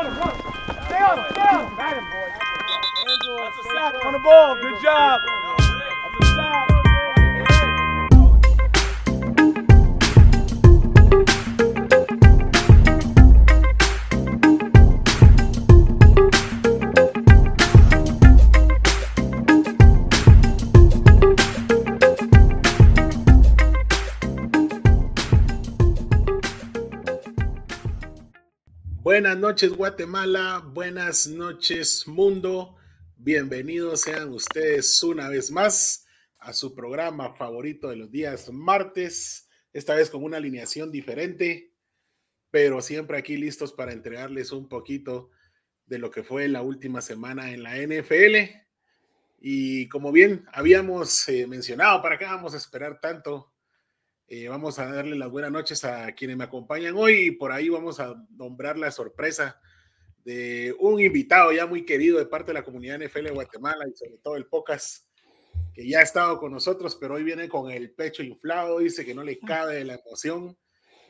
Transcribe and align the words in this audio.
on 0.00 0.06
him, 0.06 0.18
run. 0.18 0.34
Stay 0.86 1.02
on 1.02 1.18
him, 1.18 1.24
stay 1.30 1.40
on 1.42 1.66
him. 1.66 1.76
Got 1.76 1.96
him, 1.96 2.04
boy. 2.04 2.32
That's 3.44 3.58
a 3.58 3.62
sack 3.62 4.04
on 4.04 4.12
the 4.12 4.18
ball. 4.18 4.54
Good 4.56 4.80
job. 4.80 5.20
Buenas 29.20 29.36
noches 29.36 29.76
Guatemala, 29.76 30.64
buenas 30.66 31.26
noches 31.26 32.08
mundo, 32.08 32.76
bienvenidos 33.18 34.00
sean 34.00 34.30
ustedes 34.30 35.02
una 35.02 35.28
vez 35.28 35.50
más 35.50 36.06
a 36.38 36.54
su 36.54 36.74
programa 36.74 37.34
favorito 37.34 37.90
de 37.90 37.96
los 37.96 38.10
días 38.10 38.50
martes, 38.50 39.46
esta 39.74 39.94
vez 39.94 40.08
con 40.08 40.24
una 40.24 40.38
alineación 40.38 40.90
diferente, 40.90 41.74
pero 42.50 42.80
siempre 42.80 43.18
aquí 43.18 43.36
listos 43.36 43.74
para 43.74 43.92
entregarles 43.92 44.52
un 44.52 44.70
poquito 44.70 45.28
de 45.84 45.98
lo 45.98 46.10
que 46.10 46.22
fue 46.22 46.48
la 46.48 46.62
última 46.62 47.02
semana 47.02 47.52
en 47.52 47.62
la 47.62 47.76
NFL. 47.76 48.56
Y 49.38 49.86
como 49.90 50.12
bien 50.12 50.46
habíamos 50.50 51.28
eh, 51.28 51.46
mencionado, 51.46 52.00
¿para 52.00 52.16
qué 52.16 52.24
vamos 52.24 52.54
a 52.54 52.56
esperar 52.56 53.00
tanto? 53.02 53.49
Eh, 54.32 54.46
vamos 54.46 54.78
a 54.78 54.86
darle 54.86 55.16
las 55.16 55.28
buenas 55.28 55.50
noches 55.50 55.84
a 55.84 56.12
quienes 56.12 56.36
me 56.36 56.44
acompañan 56.44 56.94
hoy 56.96 57.14
y 57.14 57.30
por 57.32 57.50
ahí 57.50 57.68
vamos 57.68 57.98
a 57.98 58.14
nombrar 58.36 58.78
la 58.78 58.92
sorpresa 58.92 59.60
de 60.24 60.72
un 60.78 61.00
invitado 61.00 61.50
ya 61.50 61.66
muy 61.66 61.84
querido 61.84 62.16
de 62.16 62.26
parte 62.26 62.52
de 62.52 62.54
la 62.60 62.62
comunidad 62.62 63.00
NFL 63.00 63.24
de 63.24 63.30
Guatemala 63.32 63.88
y 63.88 63.96
sobre 63.96 64.18
todo 64.18 64.36
el 64.36 64.46
Pocas, 64.46 65.10
que 65.74 65.84
ya 65.84 65.98
ha 65.98 66.02
estado 66.02 66.38
con 66.38 66.52
nosotros, 66.52 66.94
pero 66.94 67.14
hoy 67.14 67.24
viene 67.24 67.48
con 67.48 67.72
el 67.72 67.90
pecho 67.90 68.22
inflado, 68.22 68.78
dice 68.78 69.04
que 69.04 69.16
no 69.16 69.24
le 69.24 69.36
cabe 69.40 69.84
la 69.84 69.96
emoción 69.96 70.56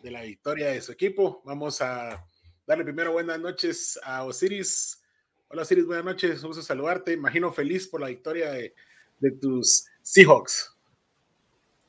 de 0.03 0.11
la 0.13 0.23
victoria 0.23 0.69
de 0.69 0.81
su 0.81 0.91
equipo. 0.91 1.43
Vamos 1.45 1.83
a 1.83 2.25
darle 2.67 2.85
primero 2.85 3.13
buenas 3.13 3.39
noches 3.39 4.01
a 4.03 4.25
Osiris. 4.25 4.99
Hola 5.49 5.61
Osiris, 5.61 5.85
buenas 5.85 6.07
noches, 6.07 6.41
vamos 6.41 6.57
a 6.57 6.63
saludarte. 6.63 7.13
Imagino 7.13 7.53
feliz 7.53 7.87
por 7.87 8.01
la 8.01 8.09
victoria 8.09 8.53
de 8.53 9.31
tus 9.43 9.85
Seahawks. 10.01 10.80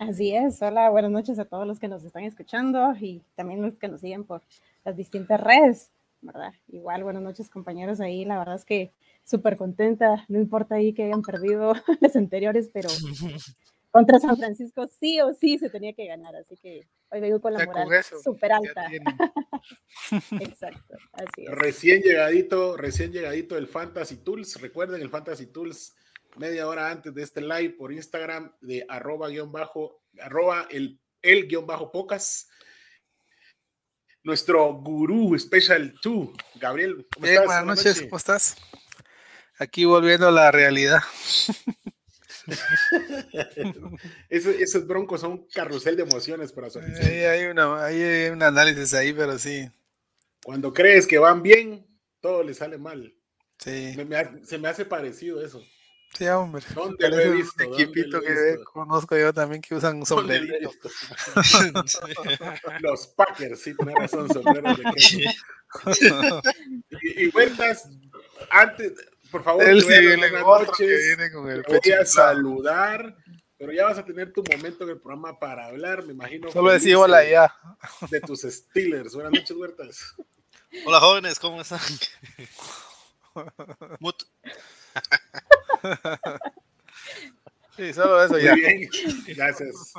Así 0.02 0.36
es, 0.36 0.60
hola, 0.64 0.90
buenas 0.90 1.12
noches 1.12 1.38
a 1.38 1.46
todos 1.46 1.68
los 1.68 1.78
que 1.78 1.88
nos 1.88 2.04
están 2.04 2.24
escuchando 2.24 2.92
y 3.00 3.22
también 3.36 3.62
los 3.62 3.76
que 3.76 3.88
nos 3.88 4.02
siguen 4.02 4.24
por 4.24 4.42
las 4.84 4.98
distintas 4.98 5.40
redes, 5.40 5.92
¿verdad? 6.22 6.54
Igual, 6.70 7.04
buenas 7.04 7.22
noches 7.22 7.52
compañeros 7.52 8.02
ahí, 8.02 8.26
la 8.26 8.40
verdad 8.40 8.56
es 8.56 8.66
que 8.66 8.92
súper 9.24 9.58
contenta, 9.58 10.26
no 10.28 10.40
importa 10.40 10.74
ahí 10.74 10.94
que 10.94 11.04
hayan 11.04 11.22
perdido 11.22 11.74
las 12.02 12.16
anteriores, 12.16 12.72
pero 12.74 12.90
contra 13.92 14.20
San 14.20 14.38
Francisco 14.38 14.88
sí 14.88 15.22
o 15.22 15.36
sí 15.36 15.60
se 15.60 15.70
tenía 15.70 15.94
que 15.94 16.08
ganar, 16.08 16.36
así 16.36 16.58
que 16.58 16.88
hoy 17.12 17.22
vengo 17.22 17.40
con 17.40 17.54
la 17.54 17.64
moral 17.64 17.88
súper 18.24 18.54
alta. 18.54 18.88
Exacto, 20.42 20.96
así 21.14 21.46
es. 21.46 21.52
Recién 21.52 22.02
llegadito, 22.02 22.76
recién 22.76 23.12
llegadito 23.12 23.56
el 23.56 23.68
Fantasy 23.68 24.18
Tools, 24.18 24.60
recuerden 24.62 25.00
el 25.00 25.12
Fantasy 25.12 25.46
Tools 25.46 25.94
media 26.38 26.68
hora 26.68 26.90
antes 26.90 27.14
de 27.14 27.24
este 27.24 27.42
live 27.42 27.72
por 27.72 27.92
Instagram 27.92 28.54
de 28.62 28.86
arroba 28.88 29.30
guion 29.30 29.52
bajo, 29.52 30.04
arroba 30.20 30.68
el, 30.70 31.00
el 31.22 31.48
guion 31.48 31.66
bajo 31.66 31.92
pocas. 31.92 32.50
Nuestro 34.24 34.74
gurú 34.74 35.38
Special 35.38 35.96
2, 36.04 36.30
Gabriel. 36.56 37.08
¿cómo 37.14 37.26
estás? 37.26 37.46
Buenas 37.46 37.66
noches, 37.66 38.02
¿cómo 38.04 38.18
estás? 38.18 38.56
Aquí 39.58 39.86
volviendo 39.86 40.28
a 40.28 40.32
la 40.32 40.52
realidad. 40.52 41.02
esos, 44.30 44.56
esos, 44.56 44.88
broncos 44.88 45.22
son 45.22 45.32
un 45.32 45.48
carrusel 45.48 45.96
de 45.96 46.04
emociones 46.04 46.52
para 46.52 46.70
su. 46.70 46.80
Sí, 46.82 47.04
hay, 47.04 47.46
una, 47.46 47.84
hay 47.84 48.30
un 48.30 48.44
análisis 48.44 48.94
ahí, 48.94 49.14
pero 49.14 49.38
sí. 49.38 49.70
Cuando 50.44 50.74
crees 50.74 51.08
que 51.08 51.20
van 51.20 51.42
bien, 51.42 51.88
todo 52.20 52.44
le 52.44 52.54
sale 52.54 52.78
mal. 52.78 53.16
Sí. 53.58 53.94
Me, 53.96 54.06
me, 54.06 54.46
se 54.46 54.58
me 54.58 54.70
hace 54.70 54.86
parecido 54.86 55.44
eso. 55.44 55.64
Sí, 56.18 56.28
hombre. 56.28 56.64
¿Dónde 56.76 57.10
lo 57.10 57.20
he 57.20 57.30
visto? 57.32 57.68
Un 57.68 57.74
equipito 57.74 58.22
que 58.22 58.58
conozco 58.66 59.18
yo 59.18 59.34
también 59.34 59.62
que 59.62 59.76
usan 59.76 60.06
sombreritos. 60.06 60.78
Los 62.82 63.08
Packers, 63.08 63.62
sí, 63.62 63.74
tiene 63.76 63.94
razón, 63.96 64.28
sombreros 64.32 64.78
de 64.78 64.84
y, 67.02 67.24
y 67.24 67.32
vueltas, 67.32 67.90
antes, 68.50 68.94
por 69.32 69.44
favor, 69.44 69.64
Él 69.64 69.82
sí 69.82 69.88
viene 69.88 70.30
noches, 70.32 70.76
que 70.78 70.86
viene 70.98 71.32
con 71.32 71.50
el 71.50 71.64
te 71.64 71.80
voy 71.80 71.92
a 71.94 72.06
saludar, 72.06 73.16
pero 73.58 73.72
ya 73.72 73.86
vas 73.86 73.98
a 73.98 74.04
tener 74.06 74.34
tu 74.34 74.44
momento 74.44 74.84
en 74.84 74.90
el 74.92 75.00
programa 75.00 75.40
para 75.40 75.68
hablar, 75.68 76.04
me 76.04 76.12
imagino. 76.14 76.52
Solo 76.52 76.72
decía 76.72 77.00
hola 77.00 77.20
de- 77.20 77.32
ya. 77.32 77.56
De 78.10 78.20
tus 78.20 78.42
Steelers. 78.42 79.14
Buenas 79.14 79.32
noches, 79.32 79.56
Huertas. 79.56 80.16
Hola 80.86 81.00
jóvenes, 81.00 81.40
¿cómo 81.40 81.62
están? 81.62 81.80
Mut. 84.00 84.24
Sí, 87.78 87.94
solo 87.94 88.22
eso 88.22 88.34
Muy 88.34 88.44
ya. 88.44 88.54
bien, 88.54 88.90
gracias. 89.36 89.94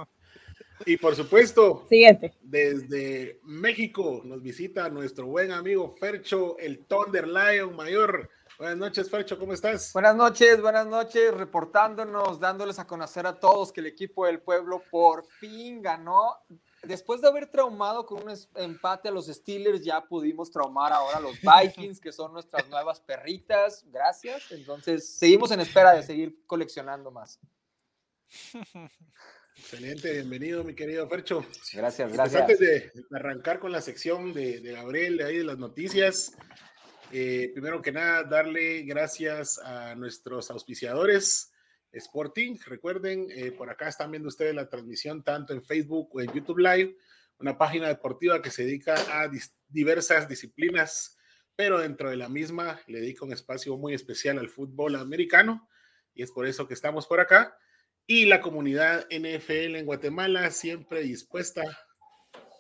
Y 0.84 0.96
por 0.96 1.16
supuesto, 1.16 1.86
Siguiente. 1.88 2.34
Desde 2.42 3.40
México 3.44 4.20
nos 4.24 4.42
visita 4.42 4.88
nuestro 4.88 5.26
buen 5.26 5.52
amigo 5.52 5.94
Fercho, 5.98 6.58
el 6.58 6.84
Thunder 6.86 7.26
Lion 7.26 7.74
Mayor. 7.74 8.28
Buenas 8.58 8.76
noches, 8.76 9.10
Fercho, 9.10 9.38
¿cómo 9.38 9.54
estás? 9.54 9.92
Buenas 9.94 10.14
noches, 10.14 10.60
buenas 10.60 10.86
noches, 10.86 11.32
reportándonos, 11.32 12.38
dándoles 12.38 12.78
a 12.78 12.86
conocer 12.86 13.26
a 13.26 13.40
todos 13.40 13.72
que 13.72 13.80
el 13.80 13.86
equipo 13.86 14.26
del 14.26 14.40
pueblo 14.40 14.82
por 14.90 15.26
fin 15.26 15.80
ganó. 15.80 16.36
Después 16.82 17.20
de 17.20 17.28
haber 17.28 17.46
traumado 17.46 18.04
con 18.04 18.24
un 18.24 18.34
empate 18.56 19.08
a 19.08 19.12
los 19.12 19.26
Steelers, 19.26 19.84
ya 19.84 20.04
pudimos 20.04 20.50
traumar 20.50 20.92
ahora 20.92 21.18
a 21.18 21.20
los 21.20 21.36
Vikings, 21.40 22.00
que 22.00 22.10
son 22.10 22.32
nuestras 22.32 22.68
nuevas 22.68 23.00
perritas. 23.00 23.84
Gracias. 23.92 24.50
Entonces, 24.50 25.08
seguimos 25.16 25.52
en 25.52 25.60
espera 25.60 25.92
de 25.94 26.02
seguir 26.02 26.44
coleccionando 26.44 27.12
más. 27.12 27.38
Excelente, 29.56 30.12
bienvenido, 30.12 30.64
mi 30.64 30.74
querido 30.74 31.08
Fercho. 31.08 31.46
Gracias, 31.72 32.08
pues 32.08 32.14
gracias. 32.14 32.42
antes 32.42 32.58
de, 32.58 32.90
de 32.94 33.16
arrancar 33.16 33.60
con 33.60 33.70
la 33.70 33.80
sección 33.80 34.32
de, 34.32 34.60
de 34.60 34.72
Gabriel, 34.72 35.18
de 35.18 35.24
ahí 35.24 35.36
de 35.38 35.44
las 35.44 35.58
noticias, 35.58 36.36
eh, 37.12 37.50
primero 37.52 37.80
que 37.82 37.92
nada, 37.92 38.24
darle 38.24 38.82
gracias 38.82 39.58
a 39.58 39.94
nuestros 39.94 40.50
auspiciadores 40.50 41.51
Sporting. 41.92 42.56
Recuerden, 42.66 43.26
eh, 43.30 43.52
por 43.52 43.70
acá 43.70 43.88
están 43.88 44.10
viendo 44.10 44.28
ustedes 44.28 44.54
la 44.54 44.68
transmisión 44.68 45.22
tanto 45.22 45.52
en 45.52 45.62
Facebook 45.62 46.08
o 46.14 46.20
en 46.20 46.32
YouTube 46.32 46.58
Live, 46.58 46.96
una 47.38 47.58
página 47.58 47.88
deportiva 47.88 48.40
que 48.42 48.50
se 48.50 48.64
dedica 48.64 48.94
a 48.94 49.28
dis- 49.28 49.52
diversas 49.68 50.28
disciplinas, 50.28 51.16
pero 51.56 51.78
dentro 51.78 52.08
de 52.10 52.16
la 52.16 52.28
misma 52.28 52.80
le 52.86 53.00
dedica 53.00 53.24
un 53.24 53.32
espacio 53.32 53.76
muy 53.76 53.94
especial 53.94 54.38
al 54.38 54.48
fútbol 54.48 54.96
americano 54.96 55.68
y 56.14 56.22
es 56.22 56.30
por 56.30 56.46
eso 56.46 56.66
que 56.66 56.74
estamos 56.74 57.06
por 57.06 57.20
acá. 57.20 57.56
Y 58.06 58.26
la 58.26 58.40
comunidad 58.40 59.06
NFL 59.10 59.76
en 59.76 59.86
Guatemala 59.86 60.50
siempre 60.50 61.02
dispuesta 61.02 61.62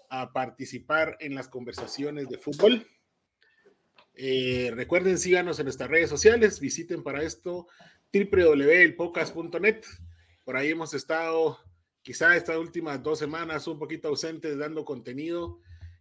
a 0.08 0.32
participar 0.32 1.16
en 1.20 1.34
las 1.34 1.48
conversaciones 1.48 2.28
de 2.28 2.38
fútbol. 2.38 2.86
Eh, 4.14 4.70
recuerden, 4.74 5.18
síganos 5.18 5.58
en 5.58 5.64
nuestras 5.64 5.88
redes 5.90 6.10
sociales, 6.10 6.60
visiten 6.60 7.02
para 7.02 7.22
esto 7.22 7.66
www.elpocas.net. 8.12 9.84
Por 10.44 10.56
ahí 10.56 10.70
hemos 10.70 10.92
estado, 10.94 11.58
quizá 12.02 12.36
estas 12.36 12.56
últimas 12.58 13.02
dos 13.02 13.18
semanas, 13.18 13.66
un 13.66 13.78
poquito 13.78 14.08
ausentes 14.08 14.58
dando 14.58 14.84
contenido. 14.84 15.60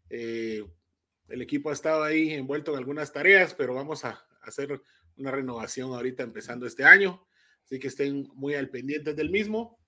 Eh, 0.09 0.66
el 1.29 1.41
equipo 1.41 1.69
ha 1.69 1.73
estado 1.73 2.03
ahí 2.03 2.31
envuelto 2.31 2.72
en 2.72 2.78
algunas 2.78 3.13
tareas, 3.13 3.53
pero 3.53 3.73
vamos 3.73 4.03
a 4.03 4.25
hacer 4.41 4.81
una 5.16 5.31
renovación 5.31 5.93
ahorita 5.93 6.23
empezando 6.23 6.66
este 6.66 6.84
año. 6.84 7.25
Así 7.63 7.79
que 7.79 7.87
estén 7.87 8.28
muy 8.34 8.55
al 8.55 8.69
pendiente 8.69 9.13
del 9.13 9.29
mismo. 9.29 9.79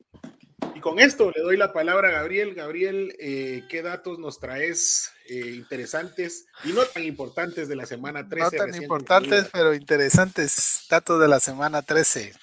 Y 0.75 0.79
con 0.79 0.99
esto 0.99 1.31
le 1.35 1.41
doy 1.41 1.57
la 1.57 1.73
palabra 1.73 2.09
a 2.09 2.11
Gabriel. 2.11 2.53
Gabriel, 2.55 3.15
eh, 3.19 3.63
¿qué 3.69 3.81
datos 3.81 4.19
nos 4.19 4.39
traes 4.39 5.11
eh, 5.27 5.51
interesantes 5.55 6.45
y 6.63 6.73
no 6.73 6.83
tan 6.85 7.03
importantes 7.03 7.67
de 7.67 7.75
la 7.75 7.85
semana 7.85 8.27
13? 8.27 8.57
No 8.57 8.63
tan 8.65 8.81
importantes, 8.83 9.45
pero 9.51 9.73
interesantes 9.73 10.85
datos 10.89 11.19
de 11.19 11.27
la 11.27 11.39
semana 11.39 11.81
13. 11.81 12.33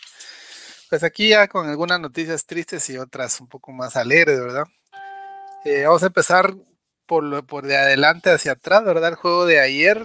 Pues 0.88 1.02
aquí 1.04 1.28
ya 1.28 1.46
con 1.48 1.68
algunas 1.68 2.00
noticias 2.00 2.44
tristes 2.46 2.88
y 2.90 2.98
otras 2.98 3.40
un 3.40 3.48
poco 3.48 3.72
más 3.72 3.96
alegres, 3.96 4.40
¿verdad? 4.40 4.64
Eh, 5.64 5.84
vamos 5.84 6.02
a 6.02 6.06
empezar 6.06 6.54
por, 7.06 7.22
lo- 7.22 7.44
por 7.44 7.66
de 7.66 7.76
adelante 7.76 8.30
hacia 8.30 8.52
atrás, 8.52 8.84
¿verdad? 8.84 9.10
El 9.10 9.14
juego 9.16 9.46
de 9.46 9.60
ayer 9.60 10.02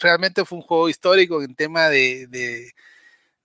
realmente 0.00 0.44
fue 0.44 0.58
un 0.58 0.64
juego 0.64 0.88
histórico 0.88 1.42
en 1.42 1.54
tema 1.54 1.88
de, 1.88 2.26
de- 2.28 2.72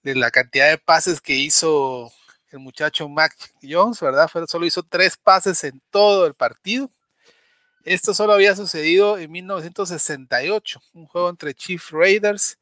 de 0.04 0.16
la 0.16 0.30
cantidad 0.30 0.70
de 0.70 0.78
pases 0.78 1.22
que 1.22 1.34
hizo 1.36 2.12
el 2.56 2.62
muchacho 2.62 3.08
Mac 3.10 3.36
Jones, 3.62 4.00
¿verdad? 4.00 4.30
Solo 4.48 4.66
hizo 4.66 4.84
tres 4.84 5.18
pases 5.18 5.64
en 5.64 5.82
todo 5.92 6.26
el 6.26 6.34
partido. 6.34 6.90
Esto 7.84 8.14
solo 8.14 8.34
había 8.34 8.56
sucedido 8.56 9.18
en 9.18 9.32
1968, 9.32 10.82
un 10.94 11.06
juego 11.08 11.30
entre 11.30 11.54
Chief 11.54 11.92
Raiders, 11.92 12.58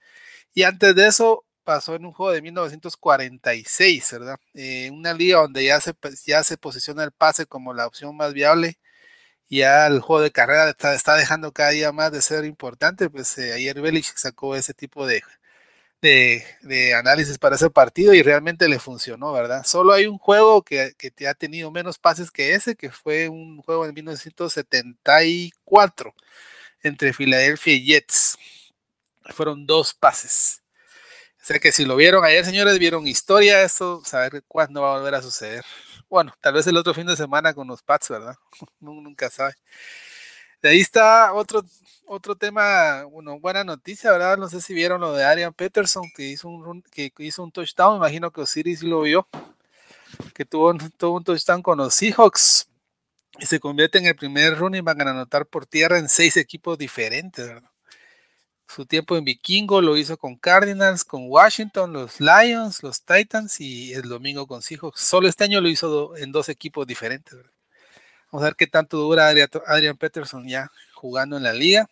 y 0.53 0.63
antes 0.63 0.95
de 0.95 1.07
eso 1.07 1.45
pasó 1.63 1.95
en 1.95 2.05
un 2.05 2.11
juego 2.13 2.33
de 2.33 2.41
1946, 2.41 4.11
¿verdad? 4.11 4.37
Eh, 4.53 4.89
una 4.91 5.13
liga 5.13 5.39
donde 5.39 5.63
ya 5.63 5.79
se, 5.79 5.93
ya 6.25 6.43
se 6.43 6.57
posiciona 6.57 7.03
el 7.05 7.11
pase 7.11 7.45
como 7.45 7.73
la 7.73 7.87
opción 7.87 8.17
más 8.17 8.33
viable, 8.33 8.77
ya 9.49 9.87
el 9.87 10.01
juego 10.01 10.21
de 10.23 10.31
carrera 10.31 10.69
está, 10.71 10.95
está 10.95 11.15
dejando 11.15 11.53
cada 11.53 11.71
día 11.71 11.91
más 11.93 12.11
de 12.11 12.21
ser 12.21 12.45
importante, 12.45 13.09
pues 13.09 13.37
eh, 13.37 13.53
ayer 13.53 13.81
Belichick 13.81 14.17
sacó 14.17 14.55
ese 14.55 14.73
tipo 14.73 15.07
de, 15.07 15.23
de, 16.03 16.93
análisis 16.95 17.37
para 17.37 17.55
ese 17.55 17.69
partido 17.69 18.13
y 18.13 18.21
realmente 18.21 18.67
le 18.67 18.79
funcionó, 18.79 19.31
¿verdad? 19.31 19.63
Solo 19.65 19.93
hay 19.93 20.05
un 20.05 20.17
juego 20.17 20.61
que, 20.61 20.93
que 20.97 21.27
ha 21.27 21.33
tenido 21.33 21.71
menos 21.71 21.97
pases 21.97 22.31
que 22.31 22.53
ese, 22.53 22.75
que 22.75 22.91
fue 22.91 23.29
un 23.29 23.61
juego 23.61 23.85
en 23.85 23.93
1974 23.93 26.13
entre 26.83 27.13
Philadelphia 27.13 27.73
y 27.73 27.85
Jets. 27.85 28.37
Fueron 29.29 29.65
dos 29.65 29.93
pases. 29.93 30.61
O 31.41 31.45
sea 31.45 31.59
que 31.59 31.71
si 31.71 31.85
lo 31.85 31.95
vieron 31.95 32.23
ayer, 32.23 32.45
señores, 32.45 32.79
vieron 32.79 33.07
historia, 33.07 33.63
eso, 33.63 34.01
saber 34.05 34.43
cuándo 34.47 34.81
va 34.81 34.95
a 34.95 34.97
volver 34.97 35.15
a 35.15 35.21
suceder. 35.21 35.63
Bueno, 36.09 36.33
tal 36.41 36.53
vez 36.53 36.67
el 36.67 36.77
otro 36.77 36.93
fin 36.93 37.07
de 37.07 37.17
semana 37.17 37.53
con 37.53 37.67
los 37.67 37.81
Pats, 37.81 38.09
¿verdad? 38.09 38.35
Nunca 38.79 39.29
sabe. 39.29 39.55
De 40.63 40.69
ahí 40.69 40.79
está 40.79 41.33
otro, 41.33 41.61
otro 42.05 42.37
tema, 42.37 43.03
bueno, 43.03 43.37
buena 43.37 43.65
noticia, 43.65 44.13
¿verdad? 44.13 44.37
No 44.37 44.47
sé 44.47 44.61
si 44.61 44.73
vieron 44.73 45.01
lo 45.01 45.13
de 45.13 45.25
Arian 45.25 45.53
Peterson, 45.53 46.05
que 46.15 46.23
hizo 46.23 46.47
un, 46.47 46.81
que 46.83 47.11
hizo 47.17 47.43
un 47.43 47.51
touchdown, 47.51 47.97
imagino 47.97 48.31
que 48.31 48.39
Osiris 48.39 48.81
lo 48.81 49.01
vio, 49.01 49.27
que 50.33 50.45
tuvo, 50.45 50.73
tuvo 50.97 51.17
un 51.17 51.23
touchdown 51.25 51.61
con 51.61 51.79
los 51.79 51.93
Seahawks 51.93 52.69
y 53.39 53.45
se 53.45 53.59
convierte 53.59 53.97
en 53.97 54.05
el 54.05 54.15
primer 54.15 54.57
running 54.57 54.85
back 54.85 55.01
en 55.01 55.09
anotar 55.09 55.45
por 55.45 55.65
tierra 55.65 55.99
en 55.99 56.07
seis 56.07 56.37
equipos 56.37 56.77
diferentes, 56.77 57.45
¿verdad? 57.45 57.69
Su 58.65 58.85
tiempo 58.85 59.17
en 59.17 59.25
Vikingo 59.25 59.81
lo 59.81 59.97
hizo 59.97 60.17
con 60.17 60.37
Cardinals, 60.37 61.03
con 61.03 61.25
Washington, 61.27 61.91
los 61.91 62.21
Lions, 62.21 62.81
los 62.83 63.03
Titans 63.03 63.59
y 63.59 63.93
el 63.93 64.03
domingo 64.03 64.47
con 64.47 64.61
Seahawks. 64.61 65.01
Solo 65.01 65.27
este 65.27 65.43
año 65.43 65.59
lo 65.59 65.67
hizo 65.67 66.15
en 66.15 66.31
dos 66.31 66.47
equipos 66.47 66.87
diferentes, 66.87 67.35
¿verdad? 67.35 67.52
Vamos 68.33 68.45
a 68.45 68.47
ver 68.47 68.55
qué 68.55 68.65
tanto 68.65 68.97
dura 68.97 69.27
Adrian 69.27 69.95
Peterson 69.95 70.47
ya 70.47 70.71
jugando 70.95 71.37
en 71.37 71.43
la 71.43 71.53
liga. 71.53 71.87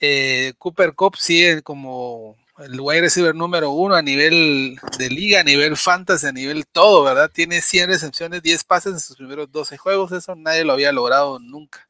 Eh, 0.00 0.52
Cooper 0.58 0.94
Cup 0.94 1.14
sigue 1.16 1.62
como 1.62 2.36
el 2.58 2.80
wide 2.80 3.02
receiver 3.02 3.36
número 3.36 3.70
uno 3.70 3.94
a 3.94 4.02
nivel 4.02 4.80
de 4.98 5.10
liga, 5.10 5.42
a 5.42 5.44
nivel 5.44 5.76
fantasy, 5.76 6.26
a 6.26 6.32
nivel 6.32 6.66
todo, 6.66 7.04
¿verdad? 7.04 7.30
Tiene 7.32 7.60
100 7.60 7.88
recepciones, 7.88 8.42
10 8.42 8.64
pases 8.64 8.94
en 8.94 8.98
sus 8.98 9.16
primeros 9.16 9.52
12 9.52 9.76
juegos, 9.78 10.10
eso 10.10 10.34
nadie 10.34 10.64
lo 10.64 10.72
había 10.72 10.90
logrado 10.90 11.38
nunca. 11.38 11.88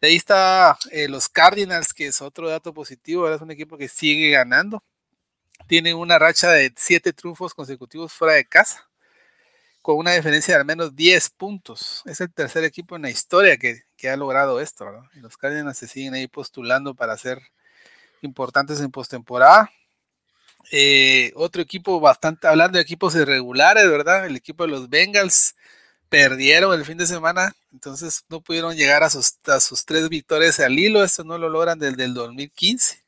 De 0.00 0.08
ahí 0.08 0.16
está 0.16 0.76
eh, 0.90 1.06
los 1.06 1.28
Cardinals, 1.28 1.94
que 1.94 2.08
es 2.08 2.20
otro 2.20 2.48
dato 2.48 2.74
positivo, 2.74 3.22
¿verdad? 3.22 3.36
es 3.36 3.42
un 3.42 3.52
equipo 3.52 3.78
que 3.78 3.86
sigue 3.86 4.30
ganando. 4.30 4.82
Tiene 5.68 5.94
una 5.94 6.18
racha 6.18 6.50
de 6.50 6.72
7 6.76 7.12
triunfos 7.12 7.54
consecutivos 7.54 8.12
fuera 8.12 8.34
de 8.34 8.44
casa 8.44 8.84
con 9.84 9.98
una 9.98 10.12
diferencia 10.12 10.54
de 10.54 10.60
al 10.60 10.66
menos 10.66 10.96
10 10.96 11.28
puntos. 11.36 12.02
Es 12.06 12.18
el 12.22 12.32
tercer 12.32 12.64
equipo 12.64 12.96
en 12.96 13.02
la 13.02 13.10
historia 13.10 13.58
que, 13.58 13.82
ha 14.08 14.16
logrado 14.16 14.58
esto, 14.58 14.86
¿verdad? 14.86 15.02
Y 15.14 15.20
los 15.20 15.36
Cardinals 15.36 15.76
se 15.76 15.86
siguen 15.86 16.14
ahí 16.14 16.26
postulando 16.26 16.94
para 16.94 17.18
ser 17.18 17.38
importantes 18.22 18.80
en 18.80 18.90
postemporada. 18.90 19.70
Eh, 20.72 21.32
otro 21.36 21.60
equipo 21.60 22.00
bastante, 22.00 22.46
hablando 22.46 22.78
de 22.78 22.82
equipos 22.82 23.14
irregulares, 23.14 23.86
¿verdad? 23.90 24.24
El 24.24 24.36
equipo 24.36 24.64
de 24.64 24.70
los 24.70 24.88
Bengals 24.88 25.54
perdieron 26.08 26.72
el 26.72 26.86
fin 26.86 26.96
de 26.96 27.06
semana, 27.06 27.54
entonces 27.70 28.24
no 28.30 28.40
pudieron 28.40 28.74
llegar 28.76 29.02
a 29.02 29.10
sus, 29.10 29.34
sus 29.60 29.84
tres 29.84 30.08
victorias 30.08 30.60
al 30.60 30.78
hilo, 30.78 31.04
esto 31.04 31.24
no 31.24 31.36
lo 31.36 31.50
logran 31.50 31.78
desde 31.78 32.04
el 32.04 32.14
2015. 32.14 33.04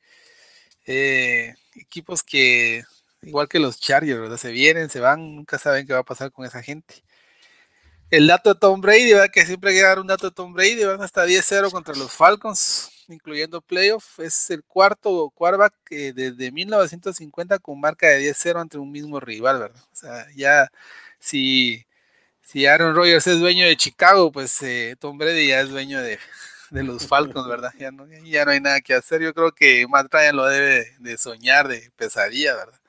Eh, 0.85 1.55
equipos 1.75 2.23
que 2.23 2.85
igual 3.27 3.49
que 3.49 3.59
los 3.59 3.79
Chargers, 3.79 4.21
¿verdad? 4.21 4.37
Se 4.37 4.53
vienen, 4.53 4.89
se 4.89 5.01
van, 5.01 5.37
nunca 5.37 5.59
saben 5.59 5.87
qué 5.87 5.93
va 5.93 6.01
a 6.01 6.05
pasar 6.05 6.33
con 6.33 6.47
esa 6.47 6.63
gente. 6.63 7.03
El 8.11 8.29
dato 8.29 8.55
de 8.55 8.61
Tom 8.61 8.81
Brady, 8.81 9.13
¿verdad? 9.13 9.31
Que 9.33 9.45
siempre 9.45 9.71
hay 9.71 9.77
que 9.77 9.83
dar 9.83 9.99
un 9.99 10.07
dato 10.07 10.29
de 10.29 10.35
Tom 10.35 10.53
Brady, 10.53 10.85
van 10.85 11.03
hasta 11.03 11.27
10-0 11.27 11.73
contra 11.73 11.95
los 11.97 12.13
Falcons, 12.13 12.91
incluyendo 13.09 13.61
playoff. 13.61 14.21
Es 14.21 14.49
el 14.51 14.63
cuarto 14.63 15.31
quarterback 15.35 15.75
desde 15.91 16.53
1950 16.53 17.59
con 17.59 17.81
marca 17.81 18.07
de 18.09 18.21
10-0 18.33 18.61
ante 18.61 18.79
un 18.79 18.93
mismo 18.93 19.19
rival, 19.19 19.59
¿verdad? 19.59 19.83
O 19.93 19.97
sea, 19.97 20.27
ya 20.37 20.71
si, 21.19 21.85
si 22.43 22.67
Aaron 22.67 22.95
Rodgers 22.95 23.27
es 23.27 23.41
dueño 23.41 23.67
de 23.67 23.77
Chicago, 23.77 24.31
pues 24.31 24.63
eh, 24.63 24.97
Tom 25.01 25.19
Brady 25.19 25.49
ya 25.49 25.61
es 25.63 25.71
dueño 25.71 26.01
de, 26.01 26.19
los 26.71 27.07
Falcons, 27.09 27.49
¿verdad? 27.49 27.73
Ya 27.79 27.91
no, 27.91 28.07
ya 28.25 28.45
no 28.45 28.53
hay 28.53 28.61
nada 28.61 28.81
que 28.81 28.95
hacer. 28.95 29.21
Yo 29.23 29.35
creo 29.35 29.53
que 29.53 29.87
Matt 29.89 30.13
Ryan 30.13 30.37
lo 30.37 30.47
debe 30.47 30.95
de 31.01 31.19
soñar 31.19 31.69
de 31.69 31.91
pesadilla, 31.97 32.55
¿verdad? 32.55 32.81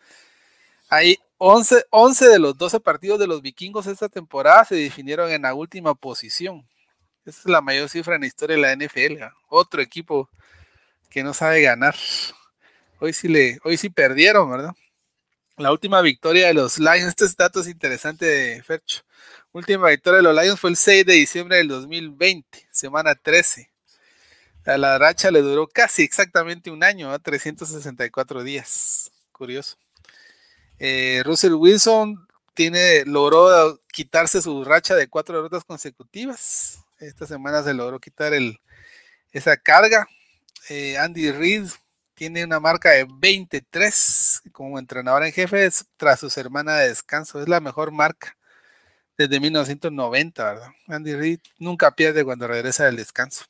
Hay 0.89 1.18
11, 1.38 1.86
11 1.89 2.28
de 2.28 2.39
los 2.39 2.57
12 2.57 2.80
partidos 2.80 3.19
de 3.19 3.28
los 3.28 3.42
vikingos 3.42 3.88
esta 3.88 4.10
temporada 4.10 4.63
se 4.66 4.75
definieron 4.75 5.30
en 5.31 5.42
la 5.44 5.54
última 5.54 5.94
posición. 5.95 6.68
Esa 7.25 7.39
es 7.42 7.45
la 7.45 7.62
mayor 7.62 7.89
cifra 7.89 8.16
en 8.16 8.22
la 8.22 8.28
historia 8.28 8.56
de 8.56 8.62
la 8.62 8.74
NFL. 8.74 9.22
Otro 9.50 9.81
equipo 9.81 10.30
que 11.10 11.24
no 11.24 11.34
sabe 11.34 11.62
ganar. 11.62 11.95
Hoy 13.00 13.13
sí, 13.13 13.28
le, 13.28 13.60
hoy 13.63 13.78
sí 13.78 13.89
perdieron, 13.89 14.50
¿verdad? 14.50 14.72
La 15.57 15.72
última 15.72 16.01
victoria 16.01 16.48
de 16.48 16.54
los 16.54 16.80
Lions, 16.80 17.07
este 17.07 17.25
dato 17.38 17.62
es 17.62 17.68
interesante 17.68 18.25
de 18.25 18.63
Fercho. 18.63 19.01
Última 19.51 19.90
victoria 19.90 20.18
de 20.18 20.24
los 20.24 20.36
Lions 20.36 20.60
fue 20.60 20.69
el 20.69 20.78
6 20.78 21.06
de 21.06 21.13
diciembre 21.13 21.57
del 21.57 21.68
2020, 21.68 22.68
semana 22.72 23.16
13. 23.16 23.72
A 24.66 24.78
la 24.78 24.98
racha 24.98 25.31
le 25.31 25.42
duró 25.42 25.68
casi 25.68 26.04
exactamente 26.04 26.72
un 26.72 26.83
año, 26.83 27.12
a 27.12 27.19
364 27.19 28.44
días. 28.44 29.12
Curioso. 29.31 29.78
Eh, 30.79 31.21
Russell 31.25 31.53
Wilson 31.53 32.27
tiene, 32.53 33.06
logró 33.06 33.79
quitarse 33.91 34.41
su 34.41 34.63
racha 34.63 34.95
de 34.95 35.07
cuatro 35.07 35.35
derrotas 35.35 35.63
consecutivas. 35.63 36.79
Esta 37.00 37.27
semana 37.27 37.63
se 37.63 37.74
logró 37.74 38.00
quitar 38.00 38.33
esa 39.31 39.57
carga. 39.57 40.07
Eh, 40.69 40.97
Andy 40.97 41.31
Reid 41.31 41.68
tiene 42.15 42.44
una 42.44 42.59
marca 42.59 42.89
de 42.91 43.07
23 43.09 44.41
como 44.51 44.79
entrenador 44.79 45.24
en 45.24 45.31
jefe 45.31 45.69
tras 45.97 46.19
su 46.19 46.29
semana 46.29 46.77
de 46.77 46.89
descanso. 46.89 47.41
Es 47.41 47.47
la 47.47 47.59
mejor 47.59 47.91
marca 47.91 48.35
desde 49.18 49.39
1990, 49.39 50.44
¿verdad? 50.44 50.69
Andy 50.88 51.15
Reid 51.15 51.39
nunca 51.59 51.91
pierde 51.91 52.23
cuando 52.23 52.47
regresa 52.47 52.85
del 52.85 52.97
descanso. 52.97 53.45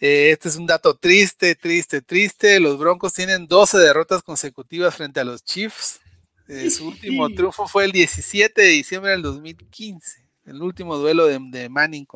Eh, 0.00 0.30
este 0.32 0.48
es 0.48 0.56
un 0.56 0.66
dato 0.66 0.96
triste, 0.96 1.54
triste, 1.54 2.02
triste. 2.02 2.60
Los 2.60 2.78
Broncos 2.78 3.12
tienen 3.12 3.46
12 3.46 3.78
derrotas 3.78 4.22
consecutivas 4.22 4.94
frente 4.94 5.20
a 5.20 5.24
los 5.24 5.44
Chiefs. 5.44 6.00
Eh, 6.48 6.70
su 6.70 6.88
último 6.88 7.28
triunfo 7.34 7.66
fue 7.66 7.84
el 7.84 7.92
17 7.92 8.60
de 8.60 8.68
diciembre 8.68 9.12
del 9.12 9.22
2015, 9.22 10.26
el 10.46 10.62
último 10.62 10.96
duelo 10.96 11.26
de, 11.26 11.68
Manning 11.68 12.06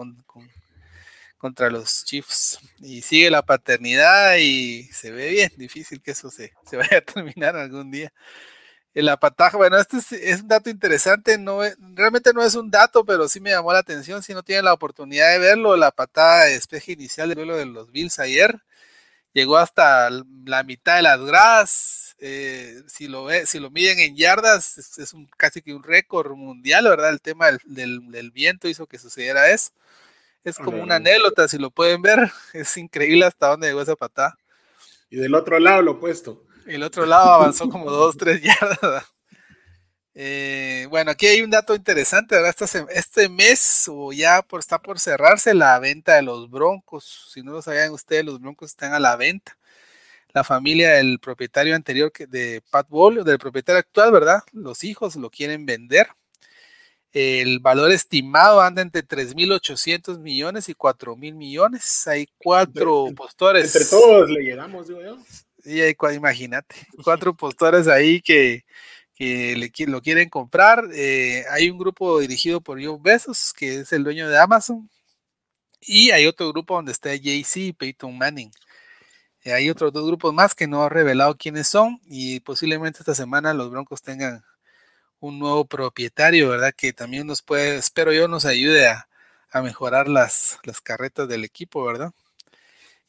contra 1.38 1.70
los 1.70 2.04
Chiefs. 2.04 2.58
Y 2.80 3.02
sigue 3.02 3.30
la 3.30 3.42
paternidad 3.42 4.36
y 4.36 4.84
se 4.92 5.10
ve 5.10 5.30
bien 5.30 5.52
difícil 5.56 6.02
que 6.02 6.10
eso 6.10 6.30
se, 6.30 6.52
se 6.68 6.76
vaya 6.76 6.98
a 6.98 7.00
terminar 7.00 7.56
algún 7.56 7.90
día 7.90 8.12
la 9.02 9.18
pataja, 9.18 9.56
bueno, 9.56 9.78
este 9.78 9.98
es, 9.98 10.40
un 10.42 10.48
dato 10.48 10.70
interesante, 10.70 11.38
no 11.38 11.60
realmente 11.94 12.32
no 12.32 12.42
es 12.42 12.54
un 12.54 12.70
dato, 12.70 13.04
pero 13.04 13.28
sí 13.28 13.40
me 13.40 13.50
llamó 13.50 13.72
la 13.72 13.78
atención, 13.80 14.22
si 14.22 14.34
no 14.34 14.42
tienen 14.42 14.64
la 14.64 14.72
oportunidad 14.72 15.30
de 15.32 15.38
verlo, 15.38 15.76
la 15.76 15.90
patada 15.90 16.44
de 16.44 16.52
despeje 16.52 16.92
inicial 16.92 17.28
del 17.28 17.36
duelo 17.36 17.56
de 17.56 17.66
los 17.66 17.90
Bills 17.92 18.18
ayer, 18.18 18.60
llegó 19.32 19.58
hasta 19.58 20.10
la 20.44 20.62
mitad 20.64 20.96
de 20.96 21.02
las 21.02 21.20
gradas, 21.20 22.16
eh, 22.20 22.82
si, 22.88 23.06
lo 23.06 23.24
ve, 23.24 23.46
si 23.46 23.60
lo 23.60 23.70
miden 23.70 24.00
en 24.00 24.16
yardas, 24.16 24.98
es, 24.98 25.12
un, 25.12 25.28
casi 25.36 25.62
que 25.62 25.72
un 25.74 25.82
récord 25.84 26.32
mundial, 26.32 26.84
¿verdad? 26.88 27.10
El 27.10 27.20
tema 27.20 27.46
del, 27.64 28.30
viento 28.32 28.68
hizo 28.68 28.86
que 28.86 28.98
sucediera 28.98 29.50
eso. 29.50 29.70
Es 30.42 30.56
como 30.56 30.82
una 30.82 30.96
anécdota, 30.96 31.46
si 31.46 31.58
lo 31.58 31.70
pueden 31.70 32.02
ver, 32.02 32.30
es 32.52 32.76
increíble 32.76 33.26
hasta 33.26 33.48
dónde 33.48 33.68
llegó 33.68 33.82
esa 33.82 33.96
patada. 33.96 34.36
Y 35.10 35.16
del 35.16 35.34
otro 35.34 35.58
lado 35.58 35.82
lo 35.82 35.92
opuesto. 35.92 36.44
El 36.68 36.82
otro 36.82 37.06
lado 37.06 37.30
avanzó 37.30 37.70
como 37.70 37.90
dos, 37.90 38.16
tres 38.16 38.42
yardas. 38.42 39.04
Eh, 40.14 40.86
bueno, 40.90 41.12
aquí 41.12 41.26
hay 41.26 41.40
un 41.40 41.48
dato 41.48 41.74
interesante, 41.74 42.34
¿verdad? 42.34 42.54
Este, 42.60 42.84
este, 42.90 43.28
mes 43.28 43.86
o 43.88 44.12
ya 44.12 44.42
por, 44.42 44.60
está 44.60 44.82
por 44.82 44.98
cerrarse 44.98 45.54
la 45.54 45.78
venta 45.78 46.16
de 46.16 46.22
los 46.22 46.50
Broncos. 46.50 47.30
Si 47.32 47.42
no 47.42 47.52
lo 47.52 47.62
sabían 47.62 47.92
ustedes, 47.92 48.24
los 48.24 48.40
Broncos 48.40 48.70
están 48.70 48.92
a 48.92 49.00
la 49.00 49.16
venta. 49.16 49.56
La 50.34 50.44
familia 50.44 50.94
del 50.94 51.20
propietario 51.20 51.74
anterior 51.74 52.12
de 52.12 52.62
Pat 52.70 52.86
Ball, 52.88 53.24
del 53.24 53.38
propietario 53.38 53.78
actual, 53.78 54.12
¿verdad? 54.12 54.42
Los 54.52 54.84
hijos 54.84 55.16
lo 55.16 55.30
quieren 55.30 55.64
vender. 55.64 56.08
El 57.12 57.60
valor 57.60 57.92
estimado 57.92 58.60
anda 58.60 58.82
entre 58.82 59.06
3.800 59.06 60.18
millones 60.18 60.68
y 60.68 60.74
4.000 60.74 61.34
millones. 61.34 62.06
Hay 62.06 62.28
cuatro 62.36 63.06
postores. 63.16 63.74
Entre 63.74 63.88
todos 63.88 64.28
le 64.28 64.42
llegamos, 64.42 64.88
digo 64.88 65.00
yo. 65.00 65.16
Y 65.68 65.82
imagínate, 66.14 66.74
cuatro 67.04 67.34
postores 67.34 67.88
ahí 67.88 68.22
que, 68.22 68.64
le, 69.18 69.70
lo 69.86 70.00
quieren 70.00 70.30
comprar. 70.30 70.88
Eh, 70.94 71.44
hay 71.50 71.70
un 71.70 71.78
grupo 71.78 72.20
dirigido 72.20 72.60
por 72.60 72.80
Jeff 72.80 73.00
Bezos, 73.02 73.52
que 73.52 73.80
es 73.80 73.92
el 73.92 74.04
dueño 74.04 74.28
de 74.28 74.38
Amazon. 74.38 74.88
Y 75.80 76.10
hay 76.10 76.26
otro 76.26 76.48
grupo 76.52 76.74
donde 76.76 76.92
está 76.92 77.14
JC 77.14 77.56
y 77.56 77.72
Peyton 77.72 78.16
Manning. 78.16 78.50
Y 79.44 79.50
hay 79.50 79.70
otros 79.70 79.92
dos 79.92 80.06
grupos 80.06 80.34
más 80.34 80.54
que 80.54 80.66
no 80.66 80.82
ha 80.82 80.88
revelado 80.88 81.36
quiénes 81.36 81.68
son 81.68 82.00
y 82.06 82.40
posiblemente 82.40 83.00
esta 83.00 83.14
semana 83.14 83.54
los 83.54 83.70
Broncos 83.70 84.02
tengan 84.02 84.44
un 85.20 85.38
nuevo 85.38 85.64
propietario, 85.66 86.50
¿verdad? 86.50 86.74
Que 86.76 86.92
también 86.92 87.26
nos 87.26 87.42
puede, 87.42 87.76
espero 87.76 88.12
yo, 88.12 88.28
nos 88.28 88.44
ayude 88.46 88.88
a, 88.88 89.08
a 89.50 89.62
mejorar 89.62 90.08
las, 90.08 90.58
las 90.64 90.80
carretas 90.80 91.28
del 91.28 91.44
equipo, 91.44 91.84
¿verdad? 91.84 92.12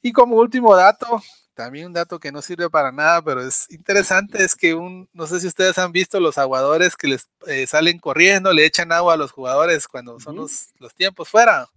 Y 0.02 0.14
como 0.14 0.38
último 0.38 0.76
dato, 0.76 1.22
también 1.60 1.88
un 1.88 1.94
dato 1.94 2.22
que 2.22 2.32
no 2.32 2.42
sirve 2.42 2.70
para 2.70 2.90
nada, 2.90 3.22
pero 3.22 3.46
es 3.46 3.70
interesante, 3.70 4.42
es 4.42 4.56
que 4.56 4.74
un, 4.76 5.10
no 5.12 5.28
sé 5.28 5.42
si 5.42 5.48
ustedes 5.48 5.78
han 5.78 5.92
visto 5.92 6.22
los 6.22 6.38
aguadores 6.38 6.96
que 6.96 7.10
les 7.10 7.28
eh, 7.48 7.68
salen 7.68 8.00
corriendo, 8.00 8.54
le 8.54 8.64
echan 8.64 8.94
agua 8.94 9.16
a 9.16 9.18
los 9.18 9.34
jugadores 9.34 9.86
cuando 9.86 10.22
son 10.22 10.38
los, 10.38 10.70
los, 10.80 10.96
tiempos 10.96 11.28
fuera. 11.28 11.68